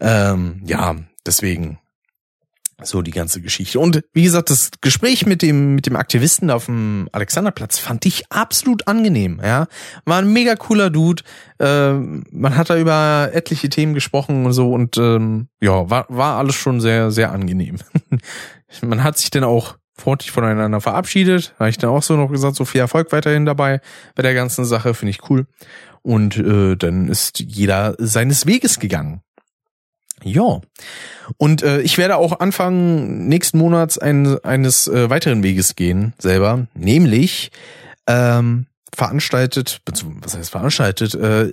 Ähm, 0.00 0.62
ja, 0.64 0.96
deswegen 1.26 1.78
so 2.86 3.02
die 3.02 3.10
ganze 3.10 3.40
Geschichte. 3.40 3.78
Und 3.78 4.02
wie 4.12 4.22
gesagt, 4.22 4.50
das 4.50 4.70
Gespräch 4.80 5.26
mit 5.26 5.42
dem, 5.42 5.74
mit 5.74 5.86
dem 5.86 5.96
Aktivisten 5.96 6.50
auf 6.50 6.66
dem 6.66 7.08
Alexanderplatz 7.12 7.78
fand 7.78 8.04
ich 8.06 8.30
absolut 8.30 8.88
angenehm, 8.88 9.40
ja. 9.42 9.66
War 10.04 10.18
ein 10.18 10.32
mega 10.32 10.56
cooler 10.56 10.90
Dude. 10.90 11.22
Äh, 11.58 11.92
man 11.92 12.56
hat 12.56 12.70
da 12.70 12.78
über 12.78 13.30
etliche 13.32 13.68
Themen 13.68 13.94
gesprochen 13.94 14.46
und 14.46 14.52
so 14.52 14.72
und 14.72 14.96
ähm, 14.96 15.48
ja, 15.60 15.88
war, 15.90 16.06
war 16.08 16.38
alles 16.38 16.54
schon 16.54 16.80
sehr, 16.80 17.10
sehr 17.10 17.32
angenehm. 17.32 17.78
man 18.82 19.04
hat 19.04 19.18
sich 19.18 19.30
dann 19.30 19.44
auch 19.44 19.76
freundlich 19.96 20.30
voneinander 20.30 20.80
verabschiedet. 20.80 21.54
Habe 21.58 21.70
ich 21.70 21.78
dann 21.78 21.90
auch 21.90 22.02
so 22.02 22.16
noch 22.16 22.30
gesagt, 22.30 22.56
so 22.56 22.64
viel 22.64 22.80
Erfolg 22.80 23.12
weiterhin 23.12 23.44
dabei 23.44 23.80
bei 24.14 24.22
der 24.22 24.34
ganzen 24.34 24.64
Sache, 24.64 24.94
finde 24.94 25.10
ich 25.10 25.30
cool. 25.30 25.46
Und 26.02 26.36
äh, 26.36 26.76
dann 26.76 27.08
ist 27.08 27.40
jeder 27.40 27.94
seines 27.98 28.46
Weges 28.46 28.78
gegangen. 28.78 29.22
Ja. 30.24 30.60
Und 31.36 31.62
äh, 31.62 31.80
ich 31.80 31.98
werde 31.98 32.16
auch 32.16 32.40
Anfang 32.40 33.28
nächsten 33.28 33.58
Monats 33.58 33.98
ein, 33.98 34.38
eines 34.44 34.88
äh, 34.88 35.10
weiteren 35.10 35.42
Weges 35.42 35.76
gehen, 35.76 36.14
selber. 36.18 36.66
Nämlich 36.74 37.50
ähm, 38.06 38.66
veranstaltet, 38.94 39.80
was 39.86 40.36
heißt 40.36 40.50
veranstaltet, 40.50 41.14
äh, 41.14 41.52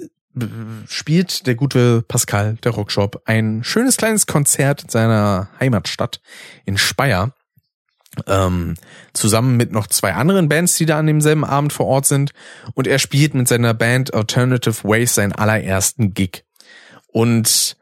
spielt 0.87 1.47
der 1.47 1.55
gute 1.55 2.03
Pascal, 2.03 2.57
der 2.63 2.71
Rockshop, 2.71 3.23
ein 3.25 3.63
schönes 3.63 3.97
kleines 3.97 4.27
Konzert 4.27 4.83
in 4.83 4.89
seiner 4.89 5.49
Heimatstadt 5.59 6.21
in 6.65 6.77
Speyer 6.77 7.33
ähm, 8.28 8.76
zusammen 9.14 9.57
mit 9.57 9.72
noch 9.72 9.88
zwei 9.88 10.14
anderen 10.14 10.49
Bands, 10.49 10.76
die 10.76 10.86
da 10.86 10.99
an 10.99 11.07
demselben 11.07 11.45
Abend 11.45 11.74
vor 11.74 11.86
Ort 11.86 12.05
sind. 12.05 12.32
Und 12.74 12.88
er 12.88 12.99
spielt 12.99 13.34
mit 13.34 13.47
seiner 13.47 13.74
Band 13.74 14.14
Alternative 14.14 14.84
Ways 14.84 15.16
seinen 15.16 15.34
allerersten 15.34 16.14
Gig. 16.14 16.43
Und 17.07 17.78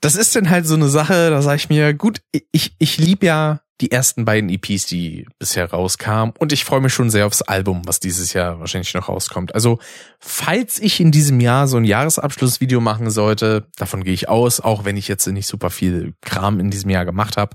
das 0.00 0.16
ist 0.16 0.36
dann 0.36 0.50
halt 0.50 0.66
so 0.66 0.74
eine 0.74 0.88
Sache, 0.88 1.30
da 1.30 1.42
sage 1.42 1.56
ich 1.56 1.68
mir, 1.68 1.94
gut, 1.94 2.20
ich, 2.52 2.74
ich 2.78 2.98
liebe 2.98 3.26
ja 3.26 3.60
die 3.80 3.90
ersten 3.90 4.24
beiden 4.24 4.48
EPs, 4.48 4.86
die 4.86 5.26
bisher 5.38 5.70
rauskamen. 5.70 6.34
Und 6.38 6.52
ich 6.52 6.64
freue 6.64 6.80
mich 6.80 6.94
schon 6.94 7.10
sehr 7.10 7.26
aufs 7.26 7.42
Album, 7.42 7.82
was 7.84 8.00
dieses 8.00 8.32
Jahr 8.32 8.58
wahrscheinlich 8.58 8.94
noch 8.94 9.08
rauskommt. 9.08 9.54
Also, 9.54 9.78
falls 10.18 10.78
ich 10.78 10.98
in 10.98 11.10
diesem 11.10 11.40
Jahr 11.40 11.68
so 11.68 11.76
ein 11.76 11.84
Jahresabschlussvideo 11.84 12.80
machen 12.80 13.10
sollte, 13.10 13.68
davon 13.76 14.02
gehe 14.02 14.14
ich 14.14 14.28
aus, 14.30 14.60
auch 14.60 14.84
wenn 14.84 14.96
ich 14.96 15.08
jetzt 15.08 15.26
nicht 15.26 15.46
super 15.46 15.68
viel 15.68 16.14
Kram 16.22 16.58
in 16.58 16.70
diesem 16.70 16.88
Jahr 16.88 17.04
gemacht 17.04 17.36
habe, 17.36 17.54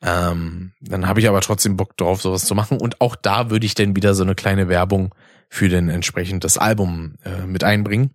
ähm, 0.00 0.72
dann 0.80 1.08
habe 1.08 1.18
ich 1.18 1.28
aber 1.28 1.40
trotzdem 1.40 1.76
Bock 1.76 1.96
drauf, 1.96 2.22
sowas 2.22 2.44
zu 2.44 2.54
machen. 2.54 2.80
Und 2.80 3.00
auch 3.00 3.16
da 3.16 3.50
würde 3.50 3.66
ich 3.66 3.74
dann 3.74 3.96
wieder 3.96 4.14
so 4.14 4.22
eine 4.22 4.36
kleine 4.36 4.68
Werbung 4.68 5.12
für 5.48 5.68
den 5.68 5.88
entsprechend 5.88 6.44
das 6.44 6.56
Album 6.56 7.16
äh, 7.24 7.46
mit 7.46 7.64
einbringen. 7.64 8.14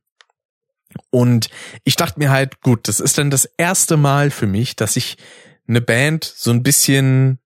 Und 1.10 1.50
ich 1.84 1.96
dachte 1.96 2.20
mir 2.20 2.32
halt, 2.32 2.62
gut, 2.62 2.88
das 2.88 3.00
ist 3.00 3.18
dann 3.18 3.32
das 3.32 3.46
erste 3.58 3.98
Mal 3.98 4.32
für 4.32 4.48
mich, 4.48 4.76
dass 4.76 4.96
ich 4.96 5.18
eine 5.68 5.82
Band 5.82 6.24
so 6.24 6.52
ein 6.52 6.64
bisschen 6.64 7.40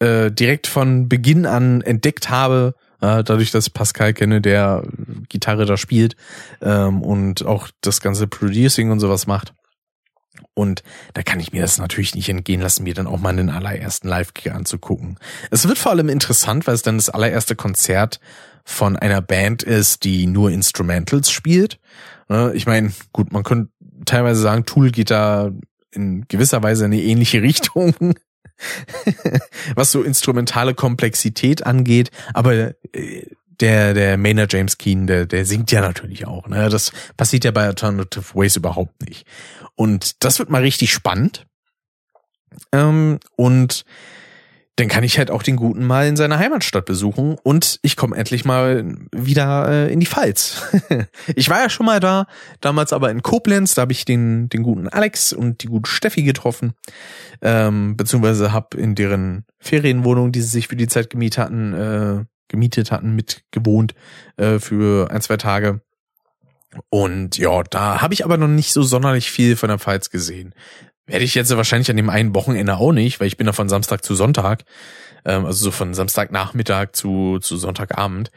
äh, 0.00 0.30
direkt 0.30 0.66
von 0.66 1.08
Beginn 1.08 1.46
an 1.46 1.80
entdeckt 1.80 2.30
habe, 2.30 2.74
äh, 3.00 3.22
dadurch, 3.24 3.50
dass 3.50 3.66
ich 3.66 3.72
Pascal 3.72 4.14
kenne, 4.14 4.40
der 4.40 4.84
Gitarre 5.28 5.66
da 5.66 5.76
spielt 5.76 6.16
ähm, 6.60 7.02
und 7.02 7.44
auch 7.44 7.68
das 7.80 8.00
ganze 8.00 8.26
Producing 8.26 8.90
und 8.90 9.00
sowas 9.00 9.26
macht. 9.26 9.54
Und 10.54 10.82
da 11.14 11.22
kann 11.22 11.40
ich 11.40 11.52
mir 11.52 11.62
das 11.62 11.78
natürlich 11.78 12.14
nicht 12.14 12.28
entgehen 12.28 12.60
lassen, 12.60 12.84
mir 12.84 12.94
dann 12.94 13.06
auch 13.06 13.18
mal 13.18 13.34
den 13.34 13.48
allerersten 13.50 14.08
Live-Gig 14.08 14.52
anzugucken. 14.52 15.18
Es 15.50 15.66
wird 15.66 15.78
vor 15.78 15.92
allem 15.92 16.08
interessant, 16.08 16.66
weil 16.66 16.74
es 16.74 16.82
dann 16.82 16.96
das 16.96 17.08
allererste 17.08 17.56
Konzert 17.56 18.20
von 18.64 18.96
einer 18.96 19.22
Band 19.22 19.62
ist, 19.62 20.04
die 20.04 20.26
nur 20.26 20.50
Instrumentals 20.50 21.30
spielt. 21.30 21.80
Ne, 22.28 22.52
ich 22.54 22.66
meine, 22.66 22.92
gut, 23.12 23.32
man 23.32 23.42
könnte 23.42 23.72
teilweise 24.04 24.40
sagen, 24.40 24.66
Tool 24.66 24.90
geht 24.90 25.10
da 25.10 25.50
in 25.92 26.26
gewisser 26.28 26.62
Weise 26.62 26.84
eine 26.86 27.00
ähnliche 27.00 27.42
Richtung, 27.42 27.94
was 29.74 29.92
so 29.92 30.02
instrumentale 30.02 30.74
Komplexität 30.74 31.66
angeht, 31.66 32.10
aber 32.34 32.74
äh, 32.92 33.26
der, 33.60 33.94
der 33.94 34.16
Maynard 34.18 34.52
James 34.52 34.76
Keen, 34.76 35.06
der, 35.06 35.26
der 35.26 35.44
singt 35.46 35.70
ja 35.70 35.80
natürlich 35.80 36.26
auch. 36.26 36.48
Ne? 36.48 36.68
Das 36.68 36.90
passiert 37.16 37.44
ja 37.44 37.52
bei 37.52 37.64
Alternative 37.64 38.34
Ways 38.34 38.56
überhaupt 38.56 39.08
nicht. 39.08 39.26
Und 39.76 40.24
das 40.24 40.38
wird 40.40 40.50
mal 40.50 40.62
richtig 40.62 40.92
spannend. 40.92 41.46
Ähm, 42.72 43.20
und 43.36 43.84
dann 44.76 44.88
kann 44.88 45.04
ich 45.04 45.18
halt 45.18 45.30
auch 45.30 45.42
den 45.42 45.56
Guten 45.56 45.84
mal 45.84 46.06
in 46.06 46.16
seiner 46.16 46.38
Heimatstadt 46.38 46.86
besuchen 46.86 47.36
und 47.42 47.78
ich 47.82 47.96
komme 47.96 48.16
endlich 48.16 48.44
mal 48.44 48.96
wieder 49.14 49.68
äh, 49.68 49.92
in 49.92 50.00
die 50.00 50.06
Pfalz. 50.06 50.62
ich 51.36 51.50
war 51.50 51.60
ja 51.60 51.68
schon 51.68 51.84
mal 51.84 52.00
da, 52.00 52.26
damals 52.60 52.92
aber 52.92 53.10
in 53.10 53.22
Koblenz, 53.22 53.74
da 53.74 53.82
habe 53.82 53.92
ich 53.92 54.06
den, 54.06 54.48
den 54.48 54.62
guten 54.62 54.88
Alex 54.88 55.34
und 55.34 55.62
die 55.62 55.66
gute 55.66 55.90
Steffi 55.90 56.22
getroffen, 56.22 56.72
ähm, 57.42 57.96
beziehungsweise 57.96 58.52
habe 58.52 58.78
in 58.78 58.94
deren 58.94 59.44
Ferienwohnung, 59.58 60.32
die 60.32 60.40
sie 60.40 60.48
sich 60.48 60.68
für 60.68 60.76
die 60.76 60.88
Zeit 60.88 61.10
gemietet 61.10 61.38
hatten, 61.38 61.74
äh, 61.74 62.24
gemietet 62.48 62.92
hatten, 62.92 63.14
mit 63.14 63.44
gewohnt 63.50 63.94
äh, 64.38 64.58
für 64.58 65.10
ein, 65.10 65.20
zwei 65.20 65.36
Tage. 65.36 65.82
Und 66.88 67.36
ja, 67.36 67.62
da 67.64 68.00
habe 68.00 68.14
ich 68.14 68.24
aber 68.24 68.38
noch 68.38 68.48
nicht 68.48 68.72
so 68.72 68.82
sonderlich 68.82 69.30
viel 69.30 69.56
von 69.56 69.68
der 69.68 69.78
Pfalz 69.78 70.08
gesehen. 70.08 70.54
Werde 71.12 71.26
ich 71.26 71.34
jetzt 71.34 71.54
wahrscheinlich 71.54 71.90
an 71.90 71.98
dem 71.98 72.08
einen 72.08 72.34
Wochenende 72.34 72.78
auch 72.78 72.90
nicht, 72.90 73.20
weil 73.20 73.26
ich 73.26 73.36
bin 73.36 73.46
da 73.46 73.52
von 73.52 73.68
Samstag 73.68 74.02
zu 74.02 74.14
Sonntag, 74.14 74.64
ähm, 75.26 75.44
also 75.44 75.64
so 75.64 75.70
von 75.70 75.92
Samstagnachmittag 75.92 76.92
zu, 76.92 77.38
zu 77.38 77.58
Sonntagabend. 77.58 78.30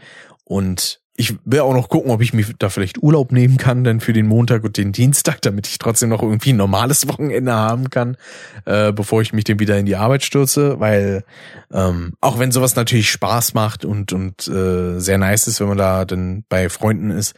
Und 0.44 1.00
ich 1.16 1.38
will 1.46 1.62
auch 1.62 1.74
noch 1.74 1.88
gucken, 1.88 2.12
ob 2.12 2.22
ich 2.22 2.34
mir 2.34 2.46
da 2.60 2.68
vielleicht 2.68 3.02
Urlaub 3.02 3.32
nehmen 3.32 3.56
kann, 3.56 3.86
dann 3.86 4.02
für 4.02 4.12
den 4.12 4.28
Montag 4.28 4.66
und 4.66 4.76
den 4.76 4.92
Dienstag, 4.92 5.42
damit 5.44 5.68
ich 5.68 5.78
trotzdem 5.78 6.10
noch 6.10 6.22
irgendwie 6.22 6.52
ein 6.52 6.58
normales 6.58 7.08
Wochenende 7.08 7.54
haben 7.54 7.90
kann, 7.90 8.18
äh, 8.66 8.92
bevor 8.92 9.22
ich 9.22 9.32
mich 9.32 9.46
dann 9.46 9.60
wieder 9.60 9.78
in 9.78 9.86
die 9.86 9.96
Arbeit 9.96 10.26
stürze, 10.26 10.78
weil 10.82 11.24
ähm, 11.72 12.12
auch 12.20 12.40
wenn 12.40 12.52
sowas 12.52 12.76
natürlich 12.76 13.10
Spaß 13.10 13.54
macht 13.54 13.86
und 13.86 14.12
und 14.12 14.50
äh, 14.50 15.00
sehr 15.00 15.18
nice 15.18 15.48
ist, 15.48 15.62
wenn 15.62 15.70
man 15.70 15.78
da 15.78 16.04
dann 16.04 16.44
bei 16.50 16.68
Freunden 16.68 17.10
ist, 17.10 17.36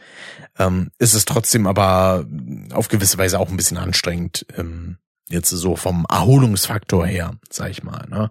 ähm, 0.58 0.90
ist 0.98 1.14
es 1.14 1.26
trotzdem 1.26 1.68
aber 1.68 2.26
auf 2.72 2.88
gewisse 2.88 3.18
Weise 3.18 3.38
auch 3.38 3.50
ein 3.50 3.56
bisschen 3.56 3.78
anstrengend, 3.78 4.44
ähm, 4.56 4.98
Jetzt 5.30 5.50
so 5.50 5.76
vom 5.76 6.06
Erholungsfaktor 6.10 7.06
her, 7.06 7.32
sag 7.50 7.70
ich 7.70 7.82
mal. 7.82 8.06
Ne? 8.08 8.30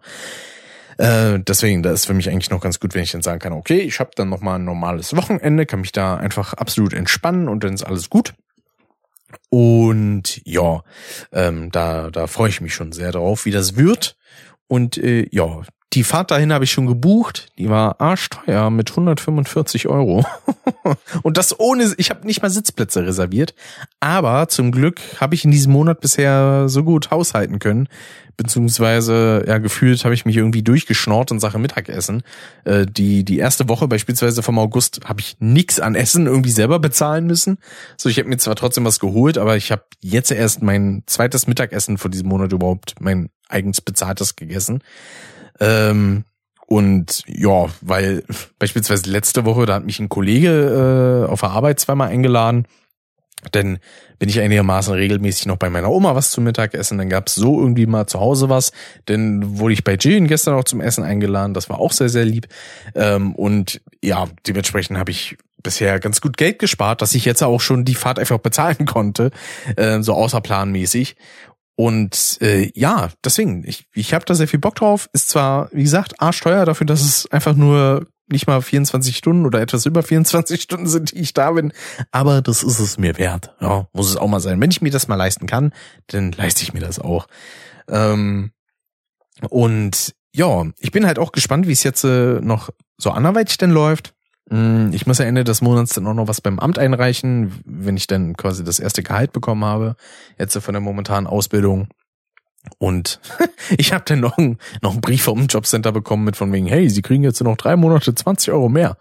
Äh, 0.98 1.40
deswegen, 1.40 1.84
da 1.84 1.92
ist 1.92 2.06
für 2.06 2.14
mich 2.14 2.30
eigentlich 2.30 2.50
noch 2.50 2.62
ganz 2.62 2.80
gut, 2.80 2.96
wenn 2.96 3.04
ich 3.04 3.12
dann 3.12 3.22
sagen 3.22 3.40
kann, 3.40 3.54
okay, 3.54 3.80
ich 3.80 4.00
habe 4.00 4.12
dann 4.16 4.30
nochmal 4.30 4.58
ein 4.58 4.66
normales 4.66 5.16
Wochenende, 5.16 5.66
kann 5.66 5.82
mich 5.82 5.92
da 5.92 6.18
einfach 6.18 6.54
absolut 6.54 6.94
entspannen 6.94 7.48
und 7.48 7.64
dann 7.64 7.74
ist 7.74 7.84
alles 7.84 8.10
gut. 8.10 8.34
Und 9.50 10.42
ja, 10.46 10.84
ähm, 11.32 11.72
da, 11.72 12.10
da 12.10 12.28
freue 12.28 12.50
ich 12.50 12.62
mich 12.62 12.74
schon 12.74 12.92
sehr 12.92 13.12
drauf, 13.12 13.46
wie 13.46 13.52
das 13.52 13.76
wird. 13.76 14.18
Und 14.68 14.98
äh, 14.98 15.28
ja, 15.32 15.62
die 15.94 16.04
Fahrt 16.04 16.32
dahin 16.32 16.52
habe 16.52 16.66
ich 16.66 16.72
schon 16.72 16.86
gebucht. 16.86 17.48
Die 17.58 17.70
war 17.70 18.02
arschteuer 18.02 18.70
mit 18.70 18.90
145 18.92 19.88
Euro. 19.88 20.26
und 21.24 21.38
das 21.38 21.58
ohne, 21.60 21.94
ich 21.98 22.10
habe 22.10 22.28
nicht 22.28 22.42
mal 22.42 22.50
Sitzplätze 22.50 23.06
reserviert. 23.06 23.56
Aber 24.02 24.50
zum 24.50 24.72
Glück 24.72 25.00
habe 25.20 25.34
ich 25.34 25.46
in 25.46 25.52
diesem 25.52 25.72
Monat 25.72 26.02
bisher 26.02 26.68
so 26.68 26.84
gut 26.84 27.10
haushalten 27.10 27.60
können. 27.60 27.88
Beziehungsweise, 28.36 29.46
ja, 29.48 29.58
gefühlt 29.60 30.04
habe 30.04 30.14
ich 30.14 30.26
mich 30.26 30.38
irgendwie 30.38 30.62
durchgeschnort 30.62 31.32
in 31.32 31.40
Sache 31.40 31.58
Mittagessen. 31.58 32.22
Äh, 32.66 32.86
die, 32.86 33.24
die 33.24 33.40
erste 33.40 33.68
Woche 33.70 33.88
beispielsweise 33.88 34.44
vom 34.44 34.60
August 34.60 35.00
habe 35.06 35.22
ich 35.22 35.38
nix 35.40 35.80
an 35.80 35.96
Essen 35.96 36.28
irgendwie 36.28 36.52
selber 36.52 36.80
bezahlen 36.80 37.26
müssen. 37.26 37.58
So, 37.96 38.10
ich 38.10 38.20
habe 38.20 38.30
mir 38.30 38.38
zwar 38.38 38.56
trotzdem 38.56 38.86
was 38.86 39.00
geholt, 39.00 39.38
aber 39.38 39.56
ich 39.56 39.72
habe 39.72 39.86
jetzt 40.02 40.32
erst 40.32 40.62
mein 40.62 41.04
zweites 41.08 41.48
Mittagessen 41.48 41.98
vor 41.98 42.12
diesem 42.12 42.28
Monat 42.28 42.52
überhaupt 42.52 42.96
mein 43.00 43.30
eigens 43.50 43.82
bezahltes 43.82 44.36
gegessen. 44.36 44.84
Ähm, 45.60 46.24
und 46.68 47.24
ja, 47.28 47.68
weil 47.82 48.24
beispielsweise 48.60 49.10
letzte 49.10 49.46
Woche, 49.46 49.66
da 49.66 49.76
hat 49.76 49.86
mich 49.86 50.00
ein 50.00 50.10
Kollege 50.10 51.26
äh, 51.26 51.32
auf 51.32 51.40
der 51.40 51.52
Arbeit 51.52 51.80
zweimal 51.80 52.10
eingeladen. 52.10 52.68
Denn 53.54 53.80
bin 54.20 54.30
ich 54.30 54.40
einigermaßen 54.40 54.94
regelmäßig 54.94 55.46
noch 55.46 55.58
bei 55.58 55.70
meiner 55.70 55.92
Oma 55.92 56.16
was 56.16 56.32
zum 56.32 56.44
Mittagessen. 56.44 56.98
Dann 56.98 57.10
gab's 57.10 57.36
so 57.36 57.60
irgendwie 57.60 57.86
mal 57.86 58.08
zu 58.08 58.20
Hause 58.20 58.50
was. 58.50 58.72
Dann 59.06 59.60
wurde 59.60 59.74
ich 59.74 59.84
bei 59.84 59.94
Jillian 59.94 60.28
gestern 60.28 60.56
auch 60.56 60.64
zum 60.64 60.82
Essen 60.82 61.04
eingeladen. 61.04 61.54
Das 61.54 61.70
war 61.70 61.80
auch 61.80 61.92
sehr, 61.92 62.10
sehr 62.10 62.26
lieb. 62.26 62.48
Ähm, 62.96 63.36
und 63.36 63.80
ja, 64.04 64.28
dementsprechend 64.48 64.98
habe 64.98 65.12
ich 65.12 65.38
bisher 65.62 66.00
ganz 66.00 66.20
gut 66.20 66.36
Geld 66.38 66.60
gespart, 66.60 67.02
dass 67.02 67.16
ich 67.16 67.26
jetzt 67.26 67.44
auch 67.44 67.62
schon 67.62 67.86
die 67.86 67.96
Fahrt 67.96 68.20
einfach 68.20 68.40
bezahlen 68.40 68.86
konnte, 68.86 69.32
äh, 69.76 70.02
so 70.02 70.14
außerplanmäßig. 70.14 71.16
Und 71.80 72.40
äh, 72.42 72.72
ja, 72.74 73.10
deswegen, 73.24 73.64
ich, 73.64 73.86
ich 73.94 74.16
habe 74.16 74.26
da 74.26 74.34
sehr 74.34 74.48
viel 74.48 74.60
Bock 74.60 74.74
drauf. 74.74 75.10
Ist 75.14 75.30
zwar, 75.30 75.70
wie 75.72 75.84
gesagt, 75.84 76.20
arschteuer 76.20 76.66
dafür, 76.66 76.88
dass 76.88 77.02
es 77.02 77.32
einfach 77.32 77.56
nur 77.56 78.08
nicht 78.28 78.48
mal 78.48 78.64
24 78.64 79.16
Stunden 79.16 79.46
oder 79.46 79.62
etwas 79.62 79.86
über 79.86 80.02
24 80.02 80.60
Stunden 80.64 80.88
sind, 80.88 81.12
die 81.12 81.20
ich 81.20 81.34
da 81.34 81.52
bin. 81.52 81.72
Aber 82.10 82.42
das 82.42 82.64
ist 82.64 82.80
es 82.80 82.98
mir 82.98 83.20
wert. 83.20 83.56
Ja, 83.62 83.88
muss 83.94 84.10
es 84.10 84.18
auch 84.18 84.28
mal 84.28 84.40
sein. 84.40 84.60
Wenn 84.60 84.72
ich 84.72 84.82
mir 84.82 84.90
das 84.90 85.08
mal 85.08 85.18
leisten 85.18 85.46
kann, 85.46 85.72
dann 86.08 86.32
leiste 86.32 86.64
ich 86.64 86.74
mir 86.74 86.80
das 86.80 86.98
auch. 86.98 87.28
Ähm, 87.88 88.54
und 89.48 90.16
ja, 90.34 90.66
ich 90.80 90.92
bin 90.92 91.06
halt 91.06 91.20
auch 91.20 91.32
gespannt, 91.32 91.68
wie 91.68 91.74
es 91.74 91.84
jetzt 91.84 92.04
äh, 92.04 92.42
noch 92.42 92.72
so 92.98 93.12
anderweitig 93.12 93.60
denn 93.60 93.70
läuft. 93.70 94.16
Mm, 94.50 94.92
ich 94.94 95.06
muss 95.06 95.18
ja 95.18 95.26
Ende 95.26 95.44
des 95.44 95.62
Monats 95.62 95.94
dann 95.94 96.08
auch 96.08 96.14
noch 96.14 96.28
was 96.28 96.42
beim 96.42 96.60
Amt 96.60 96.80
einreichen, 96.80 97.54
wenn 97.66 97.98
ich 97.98 98.08
dann 98.08 98.36
quasi 98.36 98.64
das 98.64 98.80
erste 98.80 99.04
Gehalt 99.04 99.34
bekommen 99.34 99.66
habe, 99.66 99.96
jetzt 100.38 100.58
von 100.58 100.74
der 100.74 100.82
momentanen 100.82 101.28
Ausbildung. 101.28 101.88
Und 102.78 103.20
ich 103.78 103.94
habe 103.94 104.04
dann 104.06 104.20
noch, 104.20 104.38
ein, 104.38 104.58
noch 104.82 104.92
einen 104.92 105.02
Brief 105.02 105.24
vom 105.24 105.48
Jobcenter 105.48 105.92
bekommen 105.92 106.24
mit 106.24 106.36
von 106.36 106.52
wegen, 106.52 106.68
hey, 106.68 106.90
Sie 106.90 107.02
kriegen 107.02 107.24
jetzt 107.24 107.42
noch 107.42 107.58
drei 107.58 107.76
Monate 107.76 108.14
20 108.14 108.54
Euro 108.54 108.70
mehr. 108.70 108.98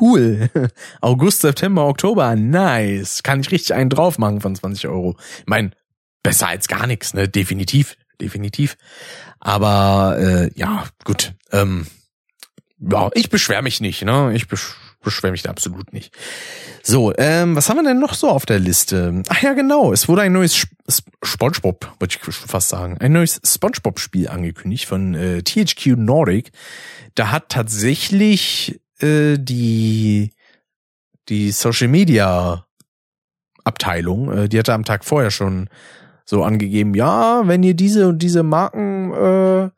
Cool. 0.00 0.50
August, 1.00 1.40
September, 1.40 1.86
Oktober, 1.86 2.36
nice. 2.36 3.22
Kann 3.22 3.40
ich 3.40 3.50
richtig 3.50 3.74
einen 3.74 3.90
drauf 3.90 4.18
machen 4.18 4.40
von 4.40 4.54
20 4.54 4.88
Euro. 4.88 5.16
Ich 5.38 5.46
mein, 5.46 5.74
besser 6.22 6.48
als 6.48 6.68
gar 6.68 6.86
nichts, 6.86 7.14
ne? 7.14 7.28
Definitiv, 7.28 7.96
definitiv. 8.20 8.76
Aber 9.40 10.16
äh, 10.18 10.50
ja, 10.54 10.84
gut. 11.04 11.34
Ähm, 11.52 11.86
ja, 12.80 13.10
ich 13.14 13.30
beschwere 13.30 13.62
mich 13.62 13.80
nicht, 13.80 14.04
ne? 14.04 14.32
Ich 14.34 14.48
besch 14.48 14.74
beschwere 15.00 15.30
mich 15.30 15.42
da 15.42 15.50
absolut 15.50 15.92
nicht. 15.92 16.12
So, 16.82 17.12
ähm, 17.16 17.54
was 17.54 17.68
haben 17.68 17.76
wir 17.76 17.84
denn 17.84 18.00
noch 18.00 18.14
so 18.14 18.28
auf 18.28 18.46
der 18.46 18.58
Liste? 18.58 19.22
Ach 19.28 19.42
ja, 19.42 19.52
genau. 19.52 19.92
Es 19.92 20.08
wurde 20.08 20.22
ein 20.22 20.32
neues 20.32 20.66
Sp 20.90 21.06
SpongeBob, 21.22 21.92
wollte 22.00 22.18
ich 22.18 22.34
fast 22.34 22.68
sagen, 22.68 22.98
ein 22.98 23.12
neues 23.12 23.40
SpongeBob-Spiel 23.44 24.28
angekündigt 24.28 24.86
von 24.86 25.14
äh, 25.14 25.42
THQ 25.42 25.96
Nordic. 25.96 26.50
Da 27.14 27.30
hat 27.30 27.48
tatsächlich 27.50 28.80
äh, 29.00 29.38
die 29.38 30.32
die 31.28 31.52
Social 31.52 31.88
Media 31.88 32.66
Abteilung, 33.64 34.32
äh, 34.32 34.48
die 34.48 34.58
hatte 34.58 34.72
am 34.72 34.84
Tag 34.84 35.04
vorher 35.04 35.30
schon 35.30 35.68
so 36.24 36.42
angegeben, 36.42 36.94
ja, 36.94 37.46
wenn 37.46 37.62
ihr 37.62 37.74
diese 37.74 38.08
und 38.08 38.18
diese 38.18 38.42
Marken 38.42 39.12
äh, 39.12 39.70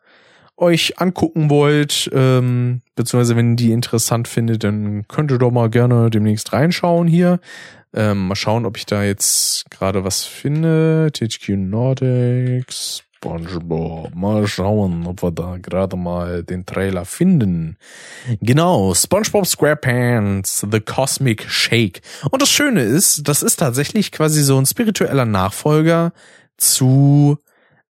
euch 0.57 0.99
angucken 0.99 1.51
wollt, 1.51 2.11
ähm, 2.13 2.83
beziehungsweise 3.01 3.35
wenn 3.35 3.53
ihr 3.53 3.57
die 3.57 3.73
interessant 3.73 4.29
findet, 4.29 4.63
dann 4.63 5.09
könnt 5.09 5.31
ihr 5.31 5.39
doch 5.39 5.51
mal 5.51 5.71
gerne 5.71 6.11
demnächst 6.11 6.53
reinschauen 6.53 7.09
hier. 7.09 7.41
Ähm, 7.95 8.29
mal 8.29 8.37
schauen, 8.37 8.67
ob 8.67 8.77
ich 8.77 8.85
da 8.85 9.03
jetzt 9.03 9.71
gerade 9.71 10.05
was 10.05 10.25
finde. 10.25 11.11
THQ 11.13 11.57
Nordics, 11.57 13.03
SpongeBob. 13.17 14.15
Mal 14.15 14.47
schauen, 14.47 15.07
ob 15.07 15.23
wir 15.23 15.31
da 15.31 15.57
gerade 15.57 15.97
mal 15.97 16.45
den 16.45 16.67
Trailer 16.67 17.07
finden. 17.07 17.79
Genau, 18.43 18.95
SpongeBob 18.95 19.47
SquarePants, 19.47 20.67
The 20.71 20.81
Cosmic 20.81 21.51
Shake. 21.51 22.03
Und 22.31 22.43
das 22.43 22.51
Schöne 22.51 22.83
ist, 22.83 23.27
das 23.27 23.43
ist 23.43 23.57
tatsächlich 23.57 24.13
quasi 24.13 24.43
so 24.43 24.59
ein 24.59 24.67
spiritueller 24.67 25.25
Nachfolger 25.25 26.13
zu 26.59 27.39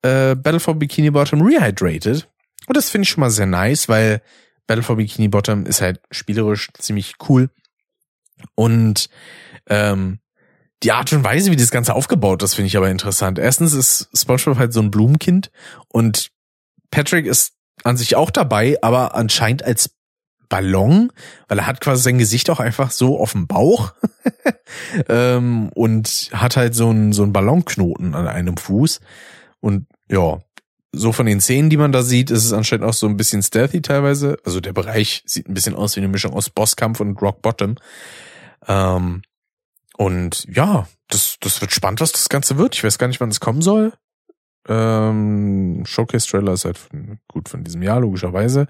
äh, 0.04 0.36
Battle 0.36 0.60
for 0.60 0.76
Bikini 0.76 1.10
Bottom 1.10 1.42
Rehydrated. 1.42 2.28
Und 2.68 2.78
das 2.78 2.92
finde 2.92 3.04
ich 3.04 3.10
schon 3.10 3.22
mal 3.22 3.32
sehr 3.32 3.48
nice, 3.48 3.90
weil 3.90 4.22
Battle 4.72 4.84
for 4.84 4.96
Bikini 4.96 5.28
Bottom 5.28 5.66
ist 5.66 5.82
halt 5.82 6.00
spielerisch 6.12 6.70
ziemlich 6.80 7.16
cool. 7.28 7.50
Und 8.56 9.10
ähm, 9.68 10.20
die 10.82 10.94
Art 10.94 11.12
und 11.12 11.26
Weise, 11.26 11.52
wie 11.52 11.58
das 11.58 11.72
Ganze 11.72 11.94
aufgebaut 11.94 12.42
ist, 12.42 12.54
finde 12.54 12.68
ich 12.68 12.78
aber 12.78 12.90
interessant. 12.90 13.38
Erstens 13.38 13.74
ist 13.74 14.08
SpongeBob 14.16 14.58
halt 14.58 14.72
so 14.72 14.80
ein 14.80 14.90
Blumenkind 14.90 15.52
und 15.90 16.32
Patrick 16.90 17.26
ist 17.26 17.52
an 17.84 17.98
sich 17.98 18.16
auch 18.16 18.30
dabei, 18.30 18.78
aber 18.82 19.14
anscheinend 19.14 19.62
als 19.66 19.94
Ballon, 20.48 21.12
weil 21.50 21.60
er 21.60 21.68
hat 21.68 21.82
quasi 21.82 22.04
sein 22.04 22.18
Gesicht 22.18 22.50
auch 22.50 22.62
einfach 22.62 22.92
so 22.92 23.20
auf 23.20 23.34
dem 23.34 23.48
Bauch 23.48 23.94
ähm, 25.10 25.70
und 25.76 26.30
hat 26.32 26.56
halt 26.56 26.76
so 26.76 26.92
einen 26.92 27.12
so 27.12 27.24
einen 27.24 27.34
Ballonknoten 27.34 28.16
an 28.16 28.30
einem 28.30 28.56
Fuß 28.56 29.02
und 29.60 29.88
ja, 30.10 30.40
so 30.94 31.12
von 31.12 31.26
den 31.26 31.40
Szenen, 31.40 31.70
die 31.70 31.78
man 31.78 31.92
da 31.92 32.04
sieht, 32.04 32.32
ist 32.32 32.46
es 32.46 32.54
anscheinend 32.54 32.86
auch 32.86 32.94
so 32.94 33.08
ein 33.08 33.18
bisschen 33.18 33.42
stealthy 33.42 33.82
teilweise. 33.82 34.38
Also 34.44 34.60
der 34.60 34.74
Bereich 34.74 35.24
sieht 35.26 35.48
ein 35.48 35.54
bisschen 35.54 35.76
aus 35.76 35.96
wie 35.96 36.02
eine 36.02 36.10
Mischung 36.10 36.34
aus 36.34 36.50
Bosskampf 36.50 37.00
und 37.00 37.22
Rock 37.22 37.42
Bottom. 37.42 37.76
Ähm, 38.68 39.22
und 39.98 40.46
ja, 40.54 40.88
das, 41.08 41.38
das 41.40 41.62
wird 41.62 41.72
spannend, 41.72 42.02
was 42.02 42.12
das 42.12 42.30
Ganze 42.30 42.58
wird. 42.58 42.76
Ich 42.76 42.84
weiß 42.84 42.98
gar 42.98 43.08
nicht, 43.08 43.22
wann 43.22 43.30
es 43.30 43.40
kommen 43.40 43.62
soll. 43.62 43.94
Ähm, 44.68 45.84
Showcase-Trailer 45.86 46.54
ist 46.54 46.66
halt 46.66 46.78
von, 46.78 47.20
gut 47.28 47.50
von 47.50 47.64
diesem 47.64 47.82
Jahr, 47.82 48.00
logischerweise. 48.00 48.68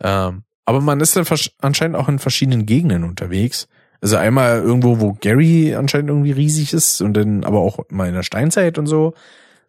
Ähm, 0.00 0.44
aber 0.64 0.80
man 0.80 1.00
ist 1.00 1.16
dann 1.16 1.26
anscheinend 1.60 1.96
auch 1.96 2.08
in 2.08 2.18
verschiedenen 2.18 2.66
Gegenden 2.66 3.04
unterwegs. 3.04 3.68
Also 4.00 4.16
einmal 4.16 4.60
irgendwo, 4.60 5.00
wo 5.00 5.12
Gary 5.12 5.74
anscheinend 5.74 6.08
irgendwie 6.08 6.32
riesig 6.32 6.72
ist 6.72 7.02
und 7.02 7.14
dann 7.14 7.44
aber 7.44 7.60
auch 7.60 7.80
mal 7.90 8.08
in 8.08 8.14
der 8.14 8.22
Steinzeit 8.22 8.78
und 8.78 8.86
so. 8.86 9.14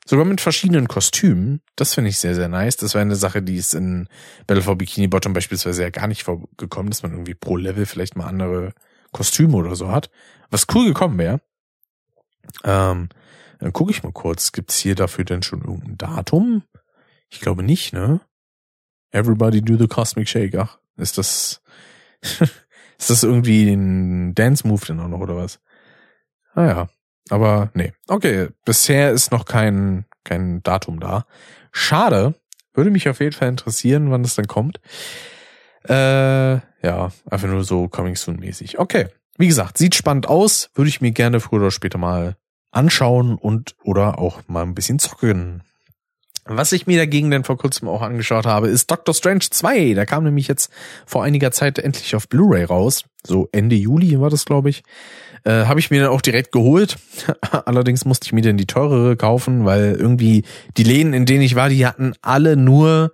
Sogar 0.05 0.25
mit 0.25 0.41
verschiedenen 0.41 0.87
Kostümen. 0.87 1.61
Das 1.75 1.93
finde 1.93 2.09
ich 2.09 2.17
sehr, 2.17 2.33
sehr 2.33 2.47
nice. 2.47 2.75
Das 2.77 2.93
wäre 2.93 3.03
eine 3.03 3.15
Sache, 3.15 3.41
die 3.43 3.57
ist 3.57 3.75
in 3.75 4.07
Battle 4.47 4.63
for 4.63 4.75
Bikini 4.75 5.07
Bottom 5.07 5.33
beispielsweise 5.33 5.83
ja 5.83 5.89
gar 5.89 6.07
nicht 6.07 6.23
vorgekommen, 6.23 6.89
dass 6.89 7.03
man 7.03 7.11
irgendwie 7.11 7.35
pro 7.35 7.55
Level 7.55 7.85
vielleicht 7.85 8.15
mal 8.15 8.25
andere 8.25 8.73
Kostüme 9.11 9.55
oder 9.55 9.75
so 9.75 9.91
hat. 9.91 10.09
Was 10.49 10.65
cool 10.73 10.85
gekommen 10.87 11.17
wäre. 11.17 11.41
Ähm, 12.63 13.09
dann 13.59 13.73
gucke 13.73 13.91
ich 13.91 14.03
mal 14.03 14.11
kurz. 14.11 14.51
Gibt's 14.51 14.77
hier 14.77 14.95
dafür 14.95 15.23
denn 15.23 15.43
schon 15.43 15.61
irgendein 15.61 15.97
Datum? 15.97 16.63
Ich 17.29 17.39
glaube 17.39 17.63
nicht, 17.63 17.93
ne? 17.93 18.21
Everybody 19.11 19.61
do 19.61 19.77
the 19.77 19.87
Cosmic 19.87 20.27
Shake. 20.27 20.55
Ach, 20.55 20.79
ist 20.97 21.17
das, 21.17 21.61
ist 22.21 23.09
das 23.09 23.23
irgendwie 23.23 23.71
ein 23.71 24.33
Dance-Move 24.33 24.85
denn 24.87 24.99
auch 24.99 25.07
noch 25.07 25.19
oder 25.19 25.35
was? 25.35 25.59
Ah 26.53 26.65
ja, 26.65 26.89
aber 27.31 27.71
nee. 27.73 27.93
Okay, 28.07 28.49
bisher 28.65 29.11
ist 29.11 29.31
noch 29.31 29.45
kein, 29.45 30.05
kein 30.23 30.61
Datum 30.63 30.99
da. 30.99 31.25
Schade. 31.71 32.35
Würde 32.73 32.91
mich 32.91 33.09
auf 33.09 33.19
jeden 33.19 33.33
Fall 33.33 33.49
interessieren, 33.49 34.11
wann 34.11 34.23
das 34.23 34.35
dann 34.35 34.47
kommt. 34.47 34.79
Äh, 35.87 35.93
ja, 36.53 37.11
einfach 37.29 37.47
nur 37.47 37.63
so 37.63 37.87
Coming 37.87 38.15
Soon 38.15 38.37
mäßig. 38.37 38.79
Okay. 38.79 39.07
Wie 39.37 39.47
gesagt, 39.47 39.77
sieht 39.77 39.95
spannend 39.95 40.27
aus. 40.27 40.69
Würde 40.75 40.89
ich 40.89 41.01
mir 41.01 41.11
gerne 41.11 41.39
früher 41.39 41.61
oder 41.61 41.71
später 41.71 41.97
mal 41.97 42.35
anschauen 42.71 43.35
und 43.35 43.75
oder 43.83 44.19
auch 44.19 44.41
mal 44.47 44.63
ein 44.63 44.75
bisschen 44.75 44.99
zocken. 44.99 45.63
Was 46.45 46.71
ich 46.71 46.87
mir 46.87 46.97
dagegen 46.97 47.29
denn 47.29 47.43
vor 47.43 47.57
kurzem 47.57 47.87
auch 47.87 48.01
angeschaut 48.01 48.45
habe, 48.45 48.67
ist 48.67 48.89
Doctor 48.89 49.13
Strange 49.13 49.45
2. 49.49 49.93
Da 49.93 50.05
kam 50.05 50.23
nämlich 50.23 50.47
jetzt 50.47 50.71
vor 51.05 51.23
einiger 51.23 51.51
Zeit 51.51 51.77
endlich 51.77 52.15
auf 52.15 52.27
Blu-ray 52.27 52.63
raus. 52.63 53.05
So 53.25 53.47
Ende 53.51 53.75
Juli 53.75 54.19
war 54.19 54.29
das, 54.29 54.45
glaube 54.45 54.69
ich. 54.69 54.83
Äh, 55.43 55.65
habe 55.65 55.79
ich 55.79 55.89
mir 55.89 56.01
dann 56.01 56.11
auch 56.11 56.21
direkt 56.21 56.51
geholt. 56.51 56.97
Allerdings 57.65 58.05
musste 58.05 58.25
ich 58.25 58.33
mir 58.33 58.41
dann 58.41 58.57
die 58.57 58.67
teurere 58.67 59.15
kaufen, 59.15 59.65
weil 59.65 59.95
irgendwie 59.97 60.43
die 60.77 60.83
Läden, 60.83 61.13
in 61.13 61.25
denen 61.25 61.41
ich 61.41 61.55
war, 61.55 61.69
die 61.69 61.85
hatten 61.85 62.13
alle 62.21 62.55
nur 62.55 63.11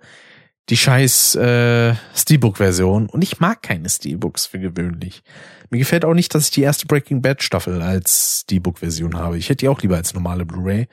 die 0.68 0.76
scheiß 0.76 1.36
äh, 1.36 1.94
Steelbook-Version. 2.14 3.08
Und 3.08 3.22
ich 3.22 3.40
mag 3.40 3.62
keine 3.62 3.88
Steelbooks 3.88 4.46
für 4.46 4.58
gewöhnlich. 4.58 5.22
Mir 5.70 5.78
gefällt 5.78 6.04
auch 6.04 6.14
nicht, 6.14 6.34
dass 6.34 6.44
ich 6.44 6.50
die 6.50 6.62
erste 6.62 6.86
Breaking 6.86 7.22
Bad 7.22 7.42
Staffel 7.42 7.80
als 7.82 8.42
Steelbook-Version 8.42 9.16
habe. 9.16 9.38
Ich 9.38 9.48
hätte 9.48 9.58
die 9.58 9.68
auch 9.68 9.80
lieber 9.80 9.96
als 9.96 10.14
normale 10.14 10.44
Blu-ray. 10.44 10.88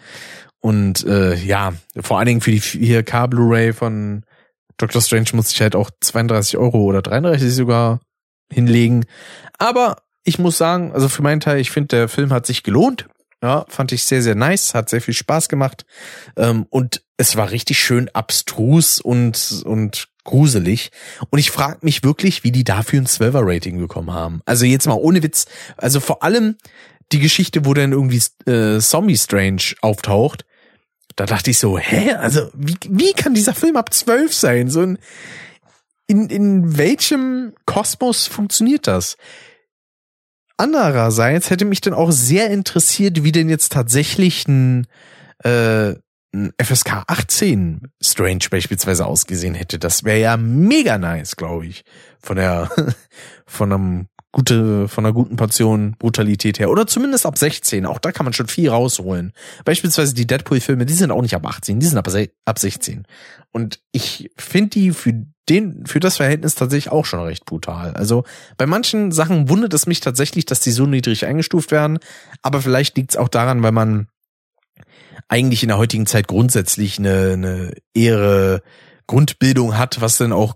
Und 0.62 1.06
äh, 1.06 1.36
ja, 1.36 1.74
vor 2.00 2.18
allen 2.18 2.28
Dingen 2.28 2.42
für 2.42 2.52
die 2.52 2.62
4K 2.62 3.28
Blu-ray 3.28 3.74
von 3.74 4.24
Doctor 4.78 5.02
Strange 5.02 5.30
muss 5.34 5.52
ich 5.52 5.62
halt 5.62 5.76
auch 5.76 5.90
32 6.02 6.58
Euro 6.58 6.84
oder 6.84 7.02
33 7.02 7.54
sogar 7.54 8.00
hinlegen. 8.52 9.06
Aber 9.58 9.98
ich 10.26 10.40
muss 10.40 10.58
sagen, 10.58 10.92
also 10.92 11.08
für 11.08 11.22
meinen 11.22 11.40
Teil, 11.40 11.60
ich 11.60 11.72
finde, 11.72 11.96
der 11.96 12.10
Film 12.10 12.34
hat 12.34 12.46
sich 12.46 12.64
gelohnt. 12.64 13.08
Ja, 13.42 13.66
fand 13.70 13.92
ich 13.92 14.04
sehr, 14.04 14.22
sehr 14.22 14.36
nice, 14.36 14.74
hat 14.74 14.90
sehr 14.90 15.02
viel 15.02 15.14
Spaß 15.14 15.50
gemacht. 15.50 15.86
Ähm, 16.36 16.66
und 16.70 17.04
es 17.18 17.36
war 17.36 17.52
richtig 17.52 17.80
schön 17.80 18.10
abstrus 18.10 19.00
und, 19.00 19.64
und 19.66 20.08
gruselig. 20.24 20.92
Und 21.30 21.40
ich 21.40 21.52
frage 21.52 21.80
mich 21.82 22.04
wirklich, 22.04 22.44
wie 22.44 22.52
die 22.52 22.64
dafür 22.64 23.00
ein 23.00 23.06
12er 23.06 23.42
Rating 23.44 23.80
bekommen 23.80 24.12
haben. 24.12 24.42
Also 24.46 24.66
jetzt 24.66 24.88
mal 24.88 24.96
ohne 24.96 25.22
Witz. 25.22 25.46
Also 25.78 26.00
vor 26.00 26.24
allem 26.24 26.56
die 27.12 27.20
Geschichte, 27.20 27.66
wo 27.66 27.74
dann 27.74 27.92
irgendwie 27.92 28.22
äh, 28.50 28.80
Zombie 28.80 29.18
Strange 29.18 29.76
auftaucht 29.82 30.44
da 31.16 31.26
dachte 31.26 31.52
ich 31.52 31.60
so, 31.60 31.78
hä? 31.78 32.14
Also, 32.14 32.50
wie, 32.54 32.76
wie 32.90 33.14
kann 33.14 33.34
dieser 33.34 33.54
Film 33.54 33.78
ab 33.78 33.94
zwölf 33.94 34.34
sein? 34.34 34.70
So 34.70 34.82
ein, 34.82 34.98
in, 36.08 36.30
in 36.30 36.78
welchem 36.78 37.54
Kosmos 37.66 38.28
funktioniert 38.28 38.88
das? 38.88 39.18
Andererseits 40.58 41.50
hätte 41.50 41.66
mich 41.66 41.82
dann 41.82 41.94
auch 41.94 42.12
sehr 42.12 42.50
interessiert, 42.50 43.24
wie 43.24 43.32
denn 43.32 43.50
jetzt 43.50 43.72
tatsächlich 43.74 44.48
ein, 44.48 44.88
äh, 45.44 45.96
ein 46.34 46.54
FSK 46.62 47.04
18 47.08 47.92
Strange 48.02 48.46
beispielsweise 48.50 49.06
ausgesehen 49.06 49.54
hätte. 49.54 49.80
Das 49.80 50.04
wäre 50.04 50.20
ja 50.20 50.38
mega 50.38 50.98
nice, 50.98 51.36
glaube 51.36 51.66
ich. 51.68 51.84
Von 52.22 52.38
der, 52.38 52.70
von 53.46 53.74
einem 53.74 54.08
gute, 54.36 54.90
von 54.90 55.06
einer 55.06 55.14
guten 55.14 55.38
Portion 55.38 55.96
Brutalität 55.98 56.60
her. 56.60 56.70
Oder 56.70 56.86
zumindest 56.88 57.26
ab 57.26 57.38
16. 57.38 57.86
Auch 57.86 58.00
da 58.00 58.12
kann 58.12 58.26
man 58.26 58.34
schon 58.34 58.50
viel 58.50 58.70
rausholen. 58.70 59.32
Beispielsweise 59.64 60.14
die 60.14 60.28
Deadpool-Filme, 60.28 60.86
die 60.86 60.94
sind 60.94 61.10
auch 61.10 61.22
nicht 61.22 61.36
ab 61.36 61.46
18, 61.46 61.80
die 61.80 61.86
sind 61.86 61.98
ab, 61.98 62.10
ab 62.44 62.60
16. 62.60 63.08
Und 63.54 63.80
ich 63.94 64.30
finde 64.36 64.72
die 64.72 64.92
für 64.92 65.14
den, 65.48 65.86
für 65.86 66.02
das 66.02 66.18
Verhältnis 66.18 66.56
tatsächlich 66.56 66.92
auch 66.92 67.06
schon 67.06 67.22
recht 67.22 67.46
brutal. 67.46 67.94
Also 67.94 68.26
bei 68.58 68.66
manchen 68.66 69.14
Sachen 69.14 69.48
wundert 69.48 69.74
es 69.74 69.88
mich 69.88 70.02
tatsächlich, 70.02 70.44
dass 70.44 70.60
die 70.60 70.72
so 70.72 70.86
niedrig 70.86 71.26
eingestuft 71.26 71.72
werden. 71.72 72.00
Aber 72.42 72.62
vielleicht 72.62 72.98
liegt 72.98 73.12
es 73.12 73.18
auch 73.18 73.30
daran, 73.30 73.64
weil 73.64 73.72
man 73.72 74.10
eigentlich 75.30 75.64
in 75.64 75.70
der 75.70 75.78
heutigen 75.78 76.08
Zeit 76.08 76.28
grundsätzlich 76.28 77.00
eine, 77.00 77.32
eine 77.32 77.74
ehre 77.94 78.62
Grundbildung 79.08 79.78
hat, 79.78 80.02
was 80.02 80.18
denn 80.18 80.34
auch 80.34 80.56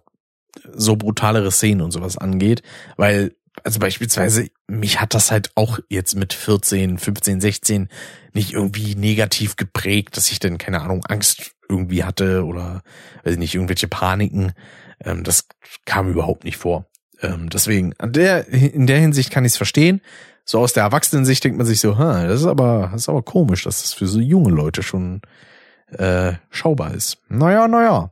so 0.73 0.97
brutalere 0.97 1.51
Szenen 1.51 1.79
und 1.79 1.91
sowas 1.91 2.17
angeht, 2.17 2.61
weil 2.97 3.31
also 3.63 3.79
beispielsweise 3.79 4.47
mich 4.67 4.99
hat 4.99 5.13
das 5.13 5.31
halt 5.31 5.51
auch 5.55 5.79
jetzt 5.89 6.15
mit 6.15 6.33
14, 6.33 6.97
15, 6.97 7.41
16 7.41 7.89
nicht 8.33 8.53
irgendwie 8.53 8.95
negativ 8.95 9.55
geprägt, 9.55 10.17
dass 10.17 10.31
ich 10.31 10.39
denn 10.39 10.57
keine 10.57 10.81
Ahnung 10.81 11.05
Angst 11.05 11.51
irgendwie 11.67 12.03
hatte 12.03 12.45
oder 12.45 12.81
weiß 13.23 13.33
ich 13.33 13.39
nicht 13.39 13.55
irgendwelche 13.55 13.87
Paniken. 13.87 14.53
Ähm, 15.03 15.23
das 15.23 15.47
kam 15.85 16.09
überhaupt 16.09 16.43
nicht 16.43 16.57
vor. 16.57 16.85
Ähm, 17.21 17.49
deswegen 17.49 17.93
an 17.97 18.13
der 18.13 18.47
in 18.47 18.87
der 18.87 18.99
Hinsicht 18.99 19.31
kann 19.31 19.45
ich 19.45 19.53
es 19.53 19.57
verstehen. 19.57 20.01
So 20.45 20.59
aus 20.59 20.73
der 20.73 20.83
Erwachsenensicht 20.83 21.43
denkt 21.43 21.57
man 21.57 21.67
sich 21.67 21.79
so, 21.79 21.97
ha, 21.97 22.25
das 22.25 22.41
ist 22.41 22.47
aber 22.47 22.89
das 22.91 23.01
ist 23.01 23.09
aber 23.09 23.21
komisch, 23.21 23.63
dass 23.63 23.81
das 23.81 23.93
für 23.93 24.07
so 24.07 24.19
junge 24.19 24.51
Leute 24.51 24.81
schon 24.81 25.21
äh, 25.91 26.33
schaubar 26.49 26.93
ist. 26.93 27.17
Naja, 27.29 27.67
naja. 27.67 28.11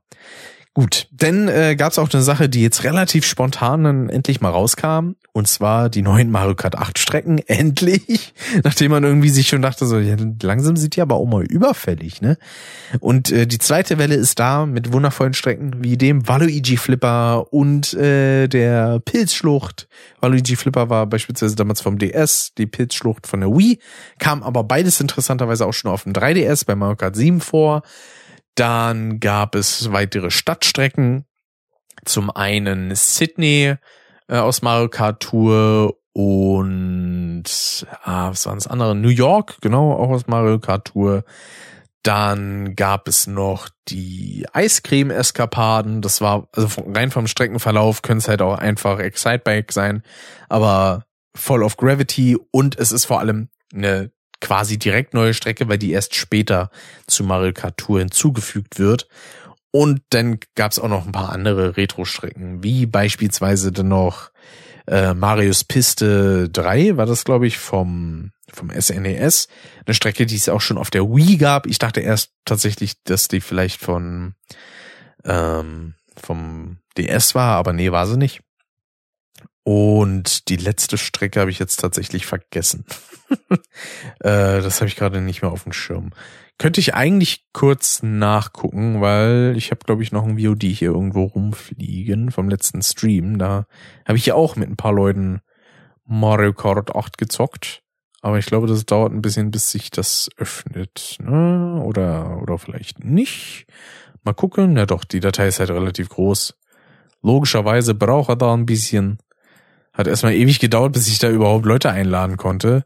Gut, 0.78 1.08
denn 1.10 1.48
äh, 1.48 1.76
gab 1.76 1.92
es 1.92 1.98
auch 1.98 2.14
eine 2.14 2.22
Sache, 2.22 2.50
die 2.50 2.62
jetzt 2.62 2.84
relativ 2.84 3.26
spontan 3.26 3.84
dann 3.84 4.10
endlich 4.10 4.42
mal 4.42 4.52
rauskam, 4.52 5.16
und 5.34 5.48
zwar 5.48 5.90
die 5.90 6.04
neuen 6.04 6.30
Mario 6.30 6.54
Kart 6.54 6.78
8 6.78 7.00
Strecken, 7.00 7.40
endlich, 7.48 8.36
nachdem 8.64 8.92
man 8.92 9.04
irgendwie 9.04 9.30
sich 9.30 9.48
schon 9.48 9.64
dachte, 9.64 9.88
so 9.88 9.98
ja, 9.98 10.16
langsam 10.44 10.78
sind 10.78 10.96
die 10.96 11.02
aber 11.02 11.16
auch 11.16 11.26
mal 11.26 11.44
überfällig, 11.44 12.22
ne? 12.22 12.38
Und 13.00 13.32
äh, 13.32 13.48
die 13.48 13.58
zweite 13.58 13.98
Welle 13.98 14.14
ist 14.14 14.38
da 14.38 14.68
mit 14.68 14.94
wundervollen 14.94 15.34
Strecken 15.34 15.84
wie 15.84 15.98
dem 15.98 16.28
Waluigi 16.28 16.78
Flipper 16.78 17.52
und 17.52 17.96
äh, 17.96 18.48
der 18.48 19.00
Pilzschlucht. 19.00 19.88
Waluigi 20.22 20.56
Flipper 20.56 20.92
war 20.92 21.08
beispielsweise 21.08 21.56
damals 21.56 21.82
vom 21.82 21.98
DS, 21.98 22.54
die 22.56 22.68
Pilzschlucht 22.68 23.26
von 23.26 23.40
der 23.40 23.50
Wii, 23.50 23.80
kam 24.20 24.44
aber 24.44 24.64
beides 24.64 25.02
interessanterweise 25.02 25.66
auch 25.66 25.74
schon 25.74 25.90
auf 25.90 26.04
dem 26.04 26.14
3DS 26.14 26.68
bei 26.68 26.76
Mario 26.76 26.98
Kart 26.98 27.16
7 27.16 27.42
vor. 27.42 27.82
Dann 28.58 29.20
gab 29.20 29.54
es 29.54 29.92
weitere 29.92 30.32
Stadtstrecken. 30.32 31.26
Zum 32.06 32.32
einen 32.32 32.96
Sydney 32.96 33.76
äh, 34.28 34.38
aus 34.38 34.64
Mario 34.64 34.90
Kart 34.90 35.22
Tour 35.22 35.96
und 36.12 37.44
ah, 38.04 38.32
was 38.32 38.48
waren 38.48 38.58
das 38.58 38.66
andere? 38.66 38.96
New 38.96 39.10
York, 39.10 39.58
genau, 39.62 39.94
auch 39.94 40.10
aus 40.10 40.26
Mario 40.26 40.58
Kart 40.58 40.86
Tour. 40.86 41.24
Dann 42.02 42.76
gab 42.76 43.08
es 43.08 43.28
noch 43.28 43.70
die 43.90 44.48
Eiscreme-Eskapaden. 44.54 46.02
Das 46.02 46.22
war, 46.22 46.48
also 46.56 46.82
rein 46.88 47.12
vom 47.12 47.28
Streckenverlauf 47.28 48.02
können 48.02 48.20
es 48.20 48.28
halt 48.28 48.42
auch 48.42 48.58
einfach 48.58 48.98
Excitebike 48.98 49.72
sein, 49.72 50.02
aber 50.50 51.06
Fall 51.36 51.62
of 51.62 51.78
Gravity 51.78 52.40
und 52.50 52.80
es 52.80 52.92
ist 52.92 53.06
vor 53.06 53.20
allem 53.20 53.50
eine 53.72 54.12
quasi 54.42 54.78
direkt 54.78 55.14
neue 55.14 55.34
Strecke, 55.34 55.68
weil 55.68 55.78
die 55.78 55.92
erst 55.92 56.16
später 56.16 56.70
zu 57.08 57.24
Mario 57.24 57.54
Kart 57.54 57.78
Tour 57.78 58.00
hinzugefügt 58.00 58.80
wird. 58.80 59.08
Und 59.72 60.02
dann 60.10 60.40
gab's 60.56 60.80
auch 60.80 60.88
noch 60.88 61.06
ein 61.06 61.12
paar 61.12 61.32
andere 61.32 61.78
Retro-Strecken, 61.78 62.64
wie 62.64 62.86
beispielsweise 62.86 63.72
dann 63.72 63.90
noch 63.90 64.32
äh, 64.88 65.14
Marius 65.14 65.64
Piste 65.64 66.50
3, 66.50 66.98
war 66.98 67.06
das 67.06 67.26
glaube 67.26 67.48
ich 67.48 67.58
vom 67.58 68.32
vom 68.54 68.70
SNES, 68.70 69.46
e 69.46 69.54
eine 69.86 69.94
Strecke, 69.94 70.26
die 70.26 70.38
es 70.38 70.48
auch 70.48 70.62
schon 70.62 70.78
auf 70.78 70.90
der 70.90 71.04
Wii 71.04 71.36
gab. 71.36 71.68
Ich 71.68 71.80
dachte 71.80 72.00
erst 72.00 72.32
tatsächlich, 72.46 73.04
dass 73.04 73.28
die 73.28 73.42
vielleicht 73.42 73.82
von 73.82 74.36
ähm, 75.26 75.96
vom 76.16 76.78
DS 76.98 77.36
war, 77.36 77.58
aber 77.58 77.74
nee, 77.74 77.92
war 77.92 78.08
sie 78.08 78.18
nicht. 78.18 78.42
Und 79.68 80.48
die 80.48 80.56
letzte 80.56 80.98
Strecke 80.98 81.42
habe 81.42 81.52
ich 81.52 81.60
jetzt 81.60 81.82
tatsächlich 81.82 82.26
vergessen. 82.26 82.86
äh, 84.22 84.62
das 84.62 84.80
habe 84.80 84.88
ich 84.88 84.96
gerade 84.96 85.20
nicht 85.20 85.42
mehr 85.42 85.52
auf 85.52 85.64
dem 85.64 85.74
Schirm. 85.74 86.12
Könnte 86.58 86.80
ich 86.80 86.94
eigentlich 86.94 87.48
kurz 87.52 88.02
nachgucken, 88.02 89.02
weil 89.02 89.56
ich 89.58 89.72
habe, 89.72 89.82
glaube 89.86 90.04
ich, 90.04 90.14
noch 90.14 90.26
ein 90.26 90.40
VOD 90.40 90.64
hier 90.64 90.92
irgendwo 90.92 91.26
rumfliegen 91.26 92.32
vom 92.32 92.48
letzten 92.48 92.82
Stream. 92.82 93.40
Da 93.40 93.66
habe 94.08 94.18
ich 94.18 94.26
ja 94.26 94.36
auch 94.36 94.56
mit 94.56 94.70
ein 94.70 94.78
paar 94.78 94.94
Leuten 94.94 95.42
Mario 96.06 96.54
Kart 96.54 96.96
8 96.96 97.18
gezockt. 97.18 97.84
Aber 98.22 98.40
ich 98.40 98.46
glaube, 98.46 98.68
das 98.68 98.86
dauert 98.86 99.12
ein 99.12 99.22
bisschen, 99.22 99.52
bis 99.52 99.70
sich 99.70 99.92
das 99.92 100.30
öffnet. 100.38 101.18
Ne? 101.20 101.84
Oder, 101.84 102.42
oder 102.42 102.58
vielleicht 102.58 103.04
nicht. 103.04 103.66
Mal 104.24 104.32
gucken. 104.32 104.78
Ja 104.78 104.86
doch, 104.86 105.04
die 105.04 105.20
Datei 105.20 105.50
ist 105.50 105.60
halt 105.60 105.72
relativ 105.72 106.08
groß. 106.08 106.58
Logischerweise 107.22 107.96
braucht 107.96 108.30
er 108.30 108.38
da 108.38 108.54
ein 108.54 108.66
bisschen. 108.66 109.18
Hat 109.98 110.08
erstmal 110.08 110.34
ewig 110.34 110.60
gedauert, 110.60 110.94
bis 110.94 111.08
ich 111.08 111.18
da 111.18 111.30
überhaupt 111.30 111.66
Leute 111.66 111.90
einladen 111.90 112.38
konnte. 112.38 112.86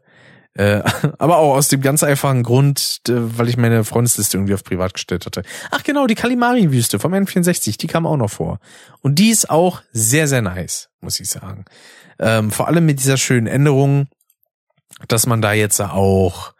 Äh, 0.54 0.82
aber 1.18 1.38
auch 1.38 1.54
aus 1.54 1.68
dem 1.68 1.80
ganz 1.80 2.02
einfachen 2.02 2.42
Grund, 2.42 3.00
weil 3.08 3.48
ich 3.48 3.56
meine 3.56 3.84
Freundesliste 3.84 4.38
irgendwie 4.38 4.54
auf 4.54 4.64
privat 4.64 4.94
gestellt 4.94 5.26
hatte. 5.26 5.42
Ach 5.70 5.82
genau, 5.82 6.06
die 6.06 6.14
Kalimari-Wüste 6.14 6.98
vom 6.98 7.12
N64, 7.12 7.78
die 7.78 7.86
kam 7.86 8.06
auch 8.06 8.16
noch 8.16 8.30
vor. 8.30 8.58
Und 9.00 9.18
die 9.18 9.30
ist 9.30 9.50
auch 9.50 9.82
sehr, 9.92 10.26
sehr 10.26 10.42
nice, 10.42 10.88
muss 11.00 11.20
ich 11.20 11.28
sagen. 11.28 11.64
Ähm, 12.18 12.50
vor 12.50 12.68
allem 12.68 12.86
mit 12.86 12.98
dieser 12.98 13.16
schönen 13.16 13.46
Änderung, 13.46 14.08
dass 15.08 15.26
man 15.26 15.42
da 15.42 15.52
jetzt 15.52 15.80
auch, 15.80 16.54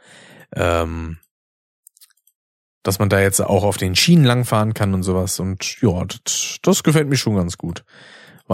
ähm, 0.55 1.19
dass 2.83 2.99
man 2.99 3.09
da 3.09 3.21
jetzt 3.21 3.41
auch 3.41 3.63
auf 3.63 3.77
den 3.77 3.95
Schienen 3.95 4.25
langfahren 4.25 4.75
kann 4.75 4.93
und 4.93 5.03
sowas. 5.03 5.39
Und 5.39 5.81
ja, 5.81 6.05
das, 6.05 6.59
das 6.63 6.83
gefällt 6.83 7.09
mir 7.09 7.17
schon 7.17 7.37
ganz 7.37 7.57
gut. 7.57 7.85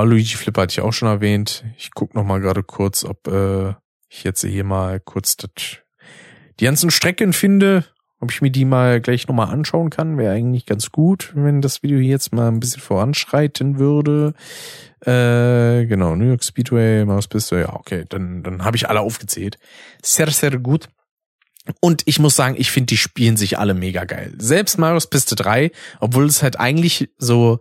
Luigi 0.05 0.37
Flipper 0.37 0.63
hatte 0.63 0.73
ich 0.73 0.81
auch 0.81 0.93
schon 0.93 1.09
erwähnt. 1.09 1.65
Ich 1.77 1.91
guck 1.95 2.15
noch 2.15 2.25
mal 2.25 2.41
gerade 2.41 2.63
kurz, 2.63 3.05
ob 3.05 3.27
äh, 3.29 3.75
ich 4.09 4.25
jetzt 4.25 4.45
hier 4.45 4.65
mal 4.65 5.01
kurz 5.01 5.37
das, 5.37 5.51
die 6.61 6.65
ganzen 6.65 6.91
Strecken 6.91 7.33
finde, 7.33 7.85
ob 8.21 8.33
ich 8.33 8.43
mir 8.43 8.51
die 8.51 8.65
mal 8.65 9.01
gleich 9.01 9.29
noch 9.29 9.35
mal 9.35 9.47
anschauen 9.47 9.91
kann. 9.91 10.19
Wäre 10.19 10.35
eigentlich 10.35 10.67
ganz 10.67 10.91
gut, 10.91 11.33
wenn 11.35 11.63
das 11.63 11.83
Video 11.83 11.99
hier 11.99 12.11
jetzt 12.11 12.33
mal 12.33 12.49
ein 12.49 12.61
bisschen 12.61 12.83
voranschreiten 12.83 13.79
würde. 13.79 14.35
Äh, 15.01 15.87
genau, 15.87 16.17
New 16.17 16.27
York 16.27 16.43
Speedway, 16.43 17.05
Maus 17.05 17.29
Piste, 17.29 17.61
ja, 17.61 17.75
okay, 17.75 18.05
dann, 18.09 18.43
dann 18.43 18.65
habe 18.65 18.77
ich 18.77 18.89
alle 18.89 19.01
aufgezählt. 19.01 19.59
Sehr, 20.03 20.31
sehr 20.31 20.59
gut. 20.59 20.89
Und 21.81 22.03
ich 22.07 22.19
muss 22.19 22.35
sagen, 22.35 22.57
ich 22.59 22.71
finde, 22.71 22.87
die 22.87 22.97
spielen 22.97 23.37
sich 23.37 23.59
alle 23.59 23.75
mega 23.75 24.05
geil. 24.05 24.33
Selbst 24.39 24.79
Marius 24.79 25.09
Piste 25.09 25.37
3, 25.37 25.71
obwohl 26.01 26.27
es 26.27 26.43
halt 26.43 26.59
eigentlich 26.59 27.11
so 27.19 27.61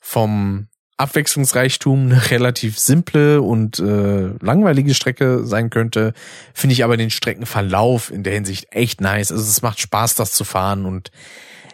vom 0.00 0.68
Abwechslungsreichtum 0.98 2.06
eine 2.06 2.30
relativ 2.30 2.78
simple 2.78 3.40
und 3.40 3.78
äh, 3.78 4.30
langweilige 4.40 4.94
Strecke 4.94 5.44
sein 5.44 5.70
könnte, 5.70 6.12
finde 6.52 6.74
ich 6.74 6.84
aber 6.84 6.96
den 6.96 7.10
Streckenverlauf 7.10 8.10
in 8.10 8.24
der 8.24 8.34
Hinsicht 8.34 8.66
echt 8.70 9.00
nice. 9.00 9.32
Also 9.32 9.44
es 9.44 9.62
macht 9.62 9.80
Spaß, 9.80 10.16
das 10.16 10.32
zu 10.32 10.44
fahren 10.44 10.84
und 10.84 11.10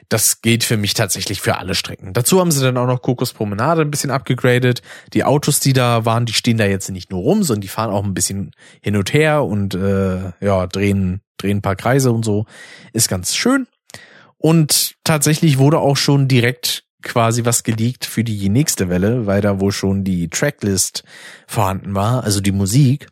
das 0.09 0.43
geht 0.43 0.63
für 0.65 0.77
mich 0.77 0.95
tatsächlich 0.95 1.41
für 1.41 1.57
alle 1.59 1.75
Strecken. 1.75 2.13
Dazu 2.13 2.39
haben 2.39 2.51
sie 2.51 2.63
dann 2.63 2.77
auch 2.77 2.87
noch 2.87 3.03
Kokos 3.03 3.33
Promenade 3.33 3.83
ein 3.83 3.91
bisschen 3.91 4.11
abgegradet. 4.11 4.83
Die 5.13 5.25
Autos, 5.25 5.61
die 5.61 5.73
da 5.73 6.05
waren, 6.05 6.27
die 6.27 6.35
stehen 6.35 6.59
da 6.59 6.67
jetzt 6.67 6.91
nicht 6.91 7.11
nur 7.11 7.23
rum, 7.23 7.43
sondern 7.43 7.63
die 7.63 7.69
fahren 7.69 7.91
auch 7.91 8.05
ein 8.05 8.15
bisschen 8.15 8.53
hin 8.83 8.97
und 8.97 9.13
her 9.13 9.45
und 9.45 9.75
äh, 9.75 10.33
ja, 10.41 10.67
drehen, 10.67 11.23
drehen 11.39 11.59
ein 11.59 11.63
paar 11.63 11.77
Kreise 11.77 12.13
und 12.13 12.25
so. 12.25 12.45
Ist 12.93 13.09
ganz 13.09 13.35
schön. 13.35 13.67
Und 14.37 14.97
tatsächlich 15.05 15.59
wurde 15.59 15.79
auch 15.79 15.97
schon 15.97 16.29
direkt 16.29 16.84
quasi 17.05 17.45
was 17.45 17.63
geleakt 17.63 18.05
für 18.05 18.25
die 18.25 18.49
nächste 18.49 18.89
Welle, 18.89 19.27
weil 19.27 19.41
da 19.41 19.61
wohl 19.61 19.73
schon 19.73 20.05
die 20.05 20.29
Tracklist 20.29 21.05
vorhanden 21.47 21.95
war, 21.95 22.25
also 22.25 22.41
die 22.41 22.53
Musik. 22.53 23.07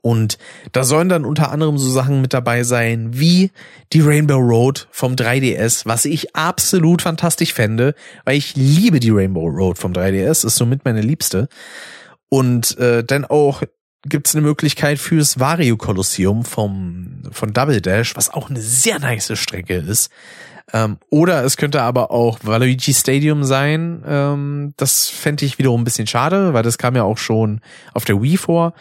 Und 0.00 0.38
da 0.72 0.82
sollen 0.82 1.10
dann 1.10 1.26
unter 1.26 1.50
anderem 1.50 1.76
so 1.76 1.90
Sachen 1.90 2.22
mit 2.22 2.32
dabei 2.32 2.62
sein 2.62 3.10
wie 3.12 3.50
die 3.92 4.00
Rainbow 4.00 4.38
Road 4.38 4.88
vom 4.90 5.14
3DS, 5.14 5.84
was 5.84 6.06
ich 6.06 6.34
absolut 6.34 7.02
fantastisch 7.02 7.52
fände, 7.52 7.94
weil 8.24 8.38
ich 8.38 8.56
liebe 8.56 8.98
die 8.98 9.10
Rainbow 9.10 9.46
Road 9.46 9.78
vom 9.78 9.92
3DS, 9.92 10.46
ist 10.46 10.56
somit 10.56 10.86
meine 10.86 11.02
liebste. 11.02 11.48
Und 12.30 12.78
äh, 12.78 13.04
dann 13.04 13.26
auch 13.26 13.62
gibt's 14.06 14.34
eine 14.34 14.42
Möglichkeit 14.42 14.98
fürs 14.98 15.38
Vario 15.38 15.76
Kolosseum 15.76 16.44
vom 16.44 17.22
von 17.30 17.52
Double 17.52 17.80
Dash, 17.80 18.16
was 18.16 18.32
auch 18.32 18.50
eine 18.50 18.60
sehr 18.60 18.98
nice 18.98 19.38
Strecke 19.38 19.74
ist. 19.74 20.10
Ähm, 20.72 20.98
oder 21.10 21.44
es 21.44 21.56
könnte 21.56 21.82
aber 21.82 22.10
auch 22.10 22.38
Waluigi 22.42 22.94
Stadium 22.94 23.44
sein. 23.44 24.02
Ähm, 24.06 24.74
das 24.76 25.08
fände 25.08 25.44
ich 25.44 25.58
wiederum 25.58 25.82
ein 25.82 25.84
bisschen 25.84 26.06
schade, 26.06 26.54
weil 26.54 26.62
das 26.62 26.78
kam 26.78 26.96
ja 26.96 27.02
auch 27.02 27.18
schon 27.18 27.60
auf 27.92 28.04
der 28.04 28.22
Wii 28.22 28.36
vor. 28.36 28.74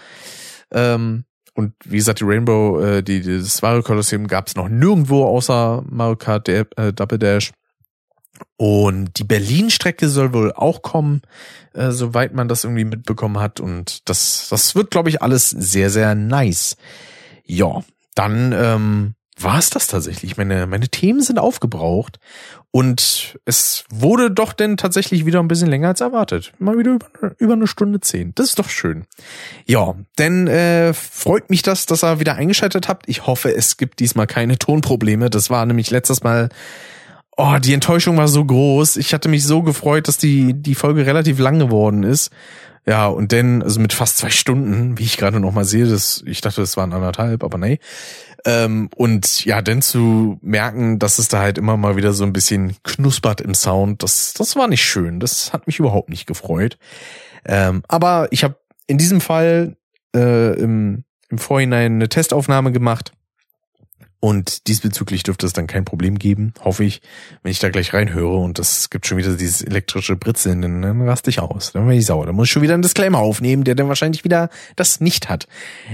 Ähm, 0.71 1.25
und 1.55 1.73
wie 1.85 1.97
gesagt, 1.97 2.19
die 2.19 2.25
Rainbow, 2.25 2.79
äh, 2.81 3.03
die, 3.03 3.21
das 3.21 3.61
Mario 3.61 3.83
Colosseum 3.83 4.27
gab 4.27 4.47
es 4.47 4.55
noch 4.55 4.69
nirgendwo 4.69 5.25
außer 5.25 5.83
Mario 5.87 6.15
Kart 6.15 6.49
äh, 6.49 6.65
Double 6.93 7.19
Dash. 7.19 7.51
Und 8.57 9.19
die 9.19 9.23
Berlin-Strecke 9.23 10.09
soll 10.09 10.33
wohl 10.33 10.51
auch 10.53 10.81
kommen, 10.81 11.21
äh, 11.73 11.91
soweit 11.91 12.33
man 12.33 12.47
das 12.47 12.63
irgendwie 12.63 12.85
mitbekommen 12.85 13.39
hat. 13.39 13.59
Und 13.59 14.09
das, 14.09 14.47
das 14.49 14.73
wird, 14.75 14.89
glaube 14.89 15.09
ich, 15.09 15.21
alles 15.21 15.49
sehr, 15.49 15.89
sehr 15.89 16.15
nice. 16.15 16.75
Ja, 17.45 17.83
dann 18.15 18.53
ähm, 18.55 19.15
war 19.39 19.57
es 19.57 19.69
das 19.69 19.87
tatsächlich. 19.87 20.37
Meine, 20.37 20.67
meine 20.67 20.89
Themen 20.89 21.21
sind 21.21 21.39
aufgebraucht 21.39 22.19
und 22.71 23.39
es 23.45 23.85
wurde 23.89 24.31
doch 24.31 24.53
denn 24.53 24.77
tatsächlich 24.77 25.25
wieder 25.25 25.39
ein 25.39 25.47
bisschen 25.47 25.69
länger 25.69 25.89
als 25.89 26.01
erwartet. 26.01 26.53
Mal 26.59 26.77
wieder 26.77 26.93
über, 26.93 27.07
über 27.37 27.53
eine 27.53 27.67
Stunde 27.67 27.99
zehn. 27.99 28.33
Das 28.35 28.49
ist 28.49 28.59
doch 28.59 28.69
schön. 28.69 29.05
Ja, 29.65 29.95
denn 30.17 30.47
äh, 30.47 30.93
freut 30.93 31.49
mich 31.49 31.61
das, 31.61 31.85
dass 31.85 32.03
ihr 32.03 32.19
wieder 32.19 32.35
eingeschaltet 32.35 32.87
habt. 32.87 33.07
Ich 33.09 33.25
hoffe, 33.25 33.55
es 33.55 33.77
gibt 33.77 33.99
diesmal 33.99 34.27
keine 34.27 34.57
Tonprobleme. 34.57 35.29
Das 35.29 35.49
war 35.49 35.65
nämlich 35.65 35.91
letztes 35.91 36.23
Mal 36.23 36.49
Oh, 37.35 37.57
die 37.57 37.73
Enttäuschung 37.73 38.17
war 38.17 38.27
so 38.27 38.45
groß. 38.45 38.97
Ich 38.97 39.11
hatte 39.11 39.27
mich 39.27 39.43
so 39.43 39.63
gefreut, 39.63 40.07
dass 40.07 40.17
die, 40.17 40.53
die 40.53 40.75
Folge 40.75 41.07
relativ 41.07 41.39
lang 41.39 41.57
geworden 41.57 42.03
ist. 42.03 42.29
Ja, 42.85 43.07
und 43.07 43.31
dann, 43.31 43.61
also 43.63 43.79
mit 43.79 43.93
fast 43.93 44.17
zwei 44.17 44.29
Stunden, 44.29 44.99
wie 44.99 45.03
ich 45.03 45.17
gerade 45.17 45.39
noch 45.39 45.53
mal 45.53 45.63
sehe, 45.63 45.87
das, 45.87 46.21
ich 46.27 46.41
dachte, 46.41 46.61
das 46.61 46.75
waren 46.75 46.93
anderthalb, 46.93 47.43
aber 47.43 47.57
nee. 47.57 47.79
Ähm, 48.45 48.89
und 48.95 49.45
ja, 49.45 49.61
dann 49.61 49.81
zu 49.81 50.37
merken, 50.41 50.99
dass 50.99 51.17
es 51.17 51.29
da 51.29 51.39
halt 51.39 51.57
immer 51.57 51.77
mal 51.77 51.95
wieder 51.95 52.13
so 52.13 52.23
ein 52.23 52.33
bisschen 52.33 52.75
knuspert 52.83 53.39
im 53.41 53.53
Sound, 53.53 54.03
das, 54.03 54.33
das 54.33 54.55
war 54.55 54.67
nicht 54.67 54.83
schön. 54.83 55.19
Das 55.19 55.53
hat 55.53 55.67
mich 55.67 55.79
überhaupt 55.79 56.09
nicht 56.09 56.27
gefreut. 56.27 56.77
Ähm, 57.45 57.83
aber 57.87 58.27
ich 58.31 58.43
habe 58.43 58.55
in 58.87 58.97
diesem 58.97 59.21
Fall 59.21 59.77
äh, 60.15 60.59
im, 60.59 61.05
im 61.29 61.37
Vorhinein 61.37 61.93
eine 61.93 62.09
Testaufnahme 62.09 62.71
gemacht 62.71 63.13
und 64.23 64.69
diesbezüglich 64.69 65.23
dürfte 65.23 65.45
es 65.45 65.51
dann 65.51 65.67
kein 65.67 65.83
Problem 65.83 66.17
geben, 66.17 66.53
hoffe 66.63 66.85
ich, 66.85 67.01
wenn 67.41 67.51
ich 67.51 67.59
da 67.59 67.67
gleich 67.67 67.93
reinhöre 67.93 68.37
und 68.37 68.57
das 68.57 68.89
gibt 68.89 69.05
schon 69.05 69.17
wieder 69.17 69.35
dieses 69.35 69.61
elektrische 69.61 70.15
Britzeln, 70.15 70.61
dann 70.61 71.01
raste 71.01 71.29
ich 71.29 71.41
aus. 71.41 71.73
Dann 71.73 71.85
bin 71.85 71.97
ich 71.97 72.05
sauer. 72.05 72.25
Dann 72.25 72.33
muss 72.33 72.47
ich 72.47 72.53
schon 72.53 72.61
wieder 72.61 72.73
einen 72.73 72.83
Disclaimer 72.83 73.17
aufnehmen, 73.17 73.65
der 73.65 73.75
dann 73.75 73.89
wahrscheinlich 73.89 74.23
wieder 74.23 74.47
das 74.77 75.01
nicht 75.01 75.27
hat. 75.27 75.49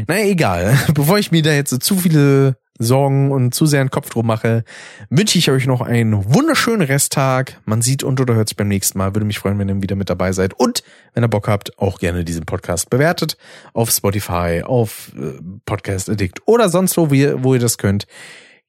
Naja, 0.05 0.25
egal. 0.25 0.77
Bevor 0.93 1.17
ich 1.17 1.31
mir 1.31 1.41
da 1.41 1.53
jetzt 1.53 1.71
so 1.71 1.79
zu 1.79 1.95
viele 1.95 2.57
Sorgen 2.79 3.31
und 3.31 3.53
zu 3.53 3.65
sehr 3.65 3.81
einen 3.81 3.91
Kopf 3.91 4.09
drum 4.09 4.25
mache, 4.25 4.63
wünsche 5.09 5.37
ich 5.37 5.51
euch 5.51 5.67
noch 5.67 5.81
einen 5.81 6.33
wunderschönen 6.33 6.81
Resttag. 6.81 7.59
Man 7.65 7.81
sieht 7.81 8.03
und 8.03 8.19
oder 8.21 8.35
hört 8.35 8.47
sich 8.47 8.55
beim 8.55 8.69
nächsten 8.69 8.97
Mal. 8.97 9.13
Würde 9.13 9.25
mich 9.25 9.37
freuen, 9.37 9.59
wenn 9.59 9.67
ihr 9.67 9.81
wieder 9.81 9.97
mit 9.97 10.09
dabei 10.09 10.31
seid. 10.31 10.53
Und 10.53 10.83
wenn 11.13 11.23
ihr 11.23 11.27
Bock 11.27 11.49
habt, 11.49 11.77
auch 11.77 11.99
gerne 11.99 12.23
diesen 12.23 12.45
Podcast 12.45 12.89
bewertet. 12.89 13.37
Auf 13.73 13.91
Spotify, 13.91 14.63
auf 14.63 15.11
äh, 15.17 15.41
Podcast 15.65 16.09
Addict 16.09 16.41
oder 16.45 16.69
sonst 16.69 16.95
wo, 16.97 17.09
wo 17.11 17.53
ihr 17.53 17.59
das 17.59 17.77
könnt. 17.77 18.07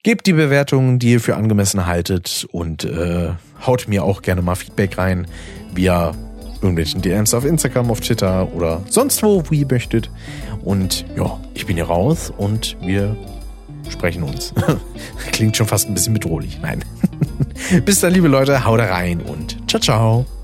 Gebt 0.03 0.27
die 0.27 0.33
Bewertungen, 0.33 0.99
die 0.99 1.13
ihr 1.13 1.21
für 1.21 1.37
angemessen 1.37 1.87
haltet 1.87 2.47
und 2.51 2.85
äh, 2.85 3.31
haut 3.65 3.87
mir 3.87 4.03
auch 4.03 4.23
gerne 4.23 4.43
mal 4.43 4.55
Feedback 4.55 4.99
rein 4.99 5.27
via 5.75 6.15
irgendwelchen 6.63 7.01
DMs 7.01 7.33
auf 7.35 7.45
Instagram, 7.45 7.91
auf 7.91 8.01
Twitter 8.01 8.53
oder 8.55 8.83
sonst 8.89 9.23
wo, 9.23 9.43
wo 9.47 9.55
ihr 9.55 9.67
möchtet. 9.71 10.11
Und 10.65 11.05
ja, 11.17 11.39
ich 11.55 11.67
bin 11.67 11.77
hier 11.77 11.87
raus 11.87 12.33
und 12.37 12.77
wir 12.81 13.17
sprechen 13.91 14.23
uns. 14.23 14.53
Klingt 15.33 15.57
schon 15.57 15.67
fast 15.67 15.89
ein 15.89 15.95
bisschen 15.95 16.15
bedrohlich. 16.15 16.59
Nein. 16.61 16.85
Bis 17.85 18.01
dann, 18.01 18.13
liebe 18.13 18.29
Leute, 18.29 18.65
haut 18.65 18.81
rein 18.81 19.21
und 19.21 19.59
ciao, 19.69 19.81
ciao. 19.81 20.40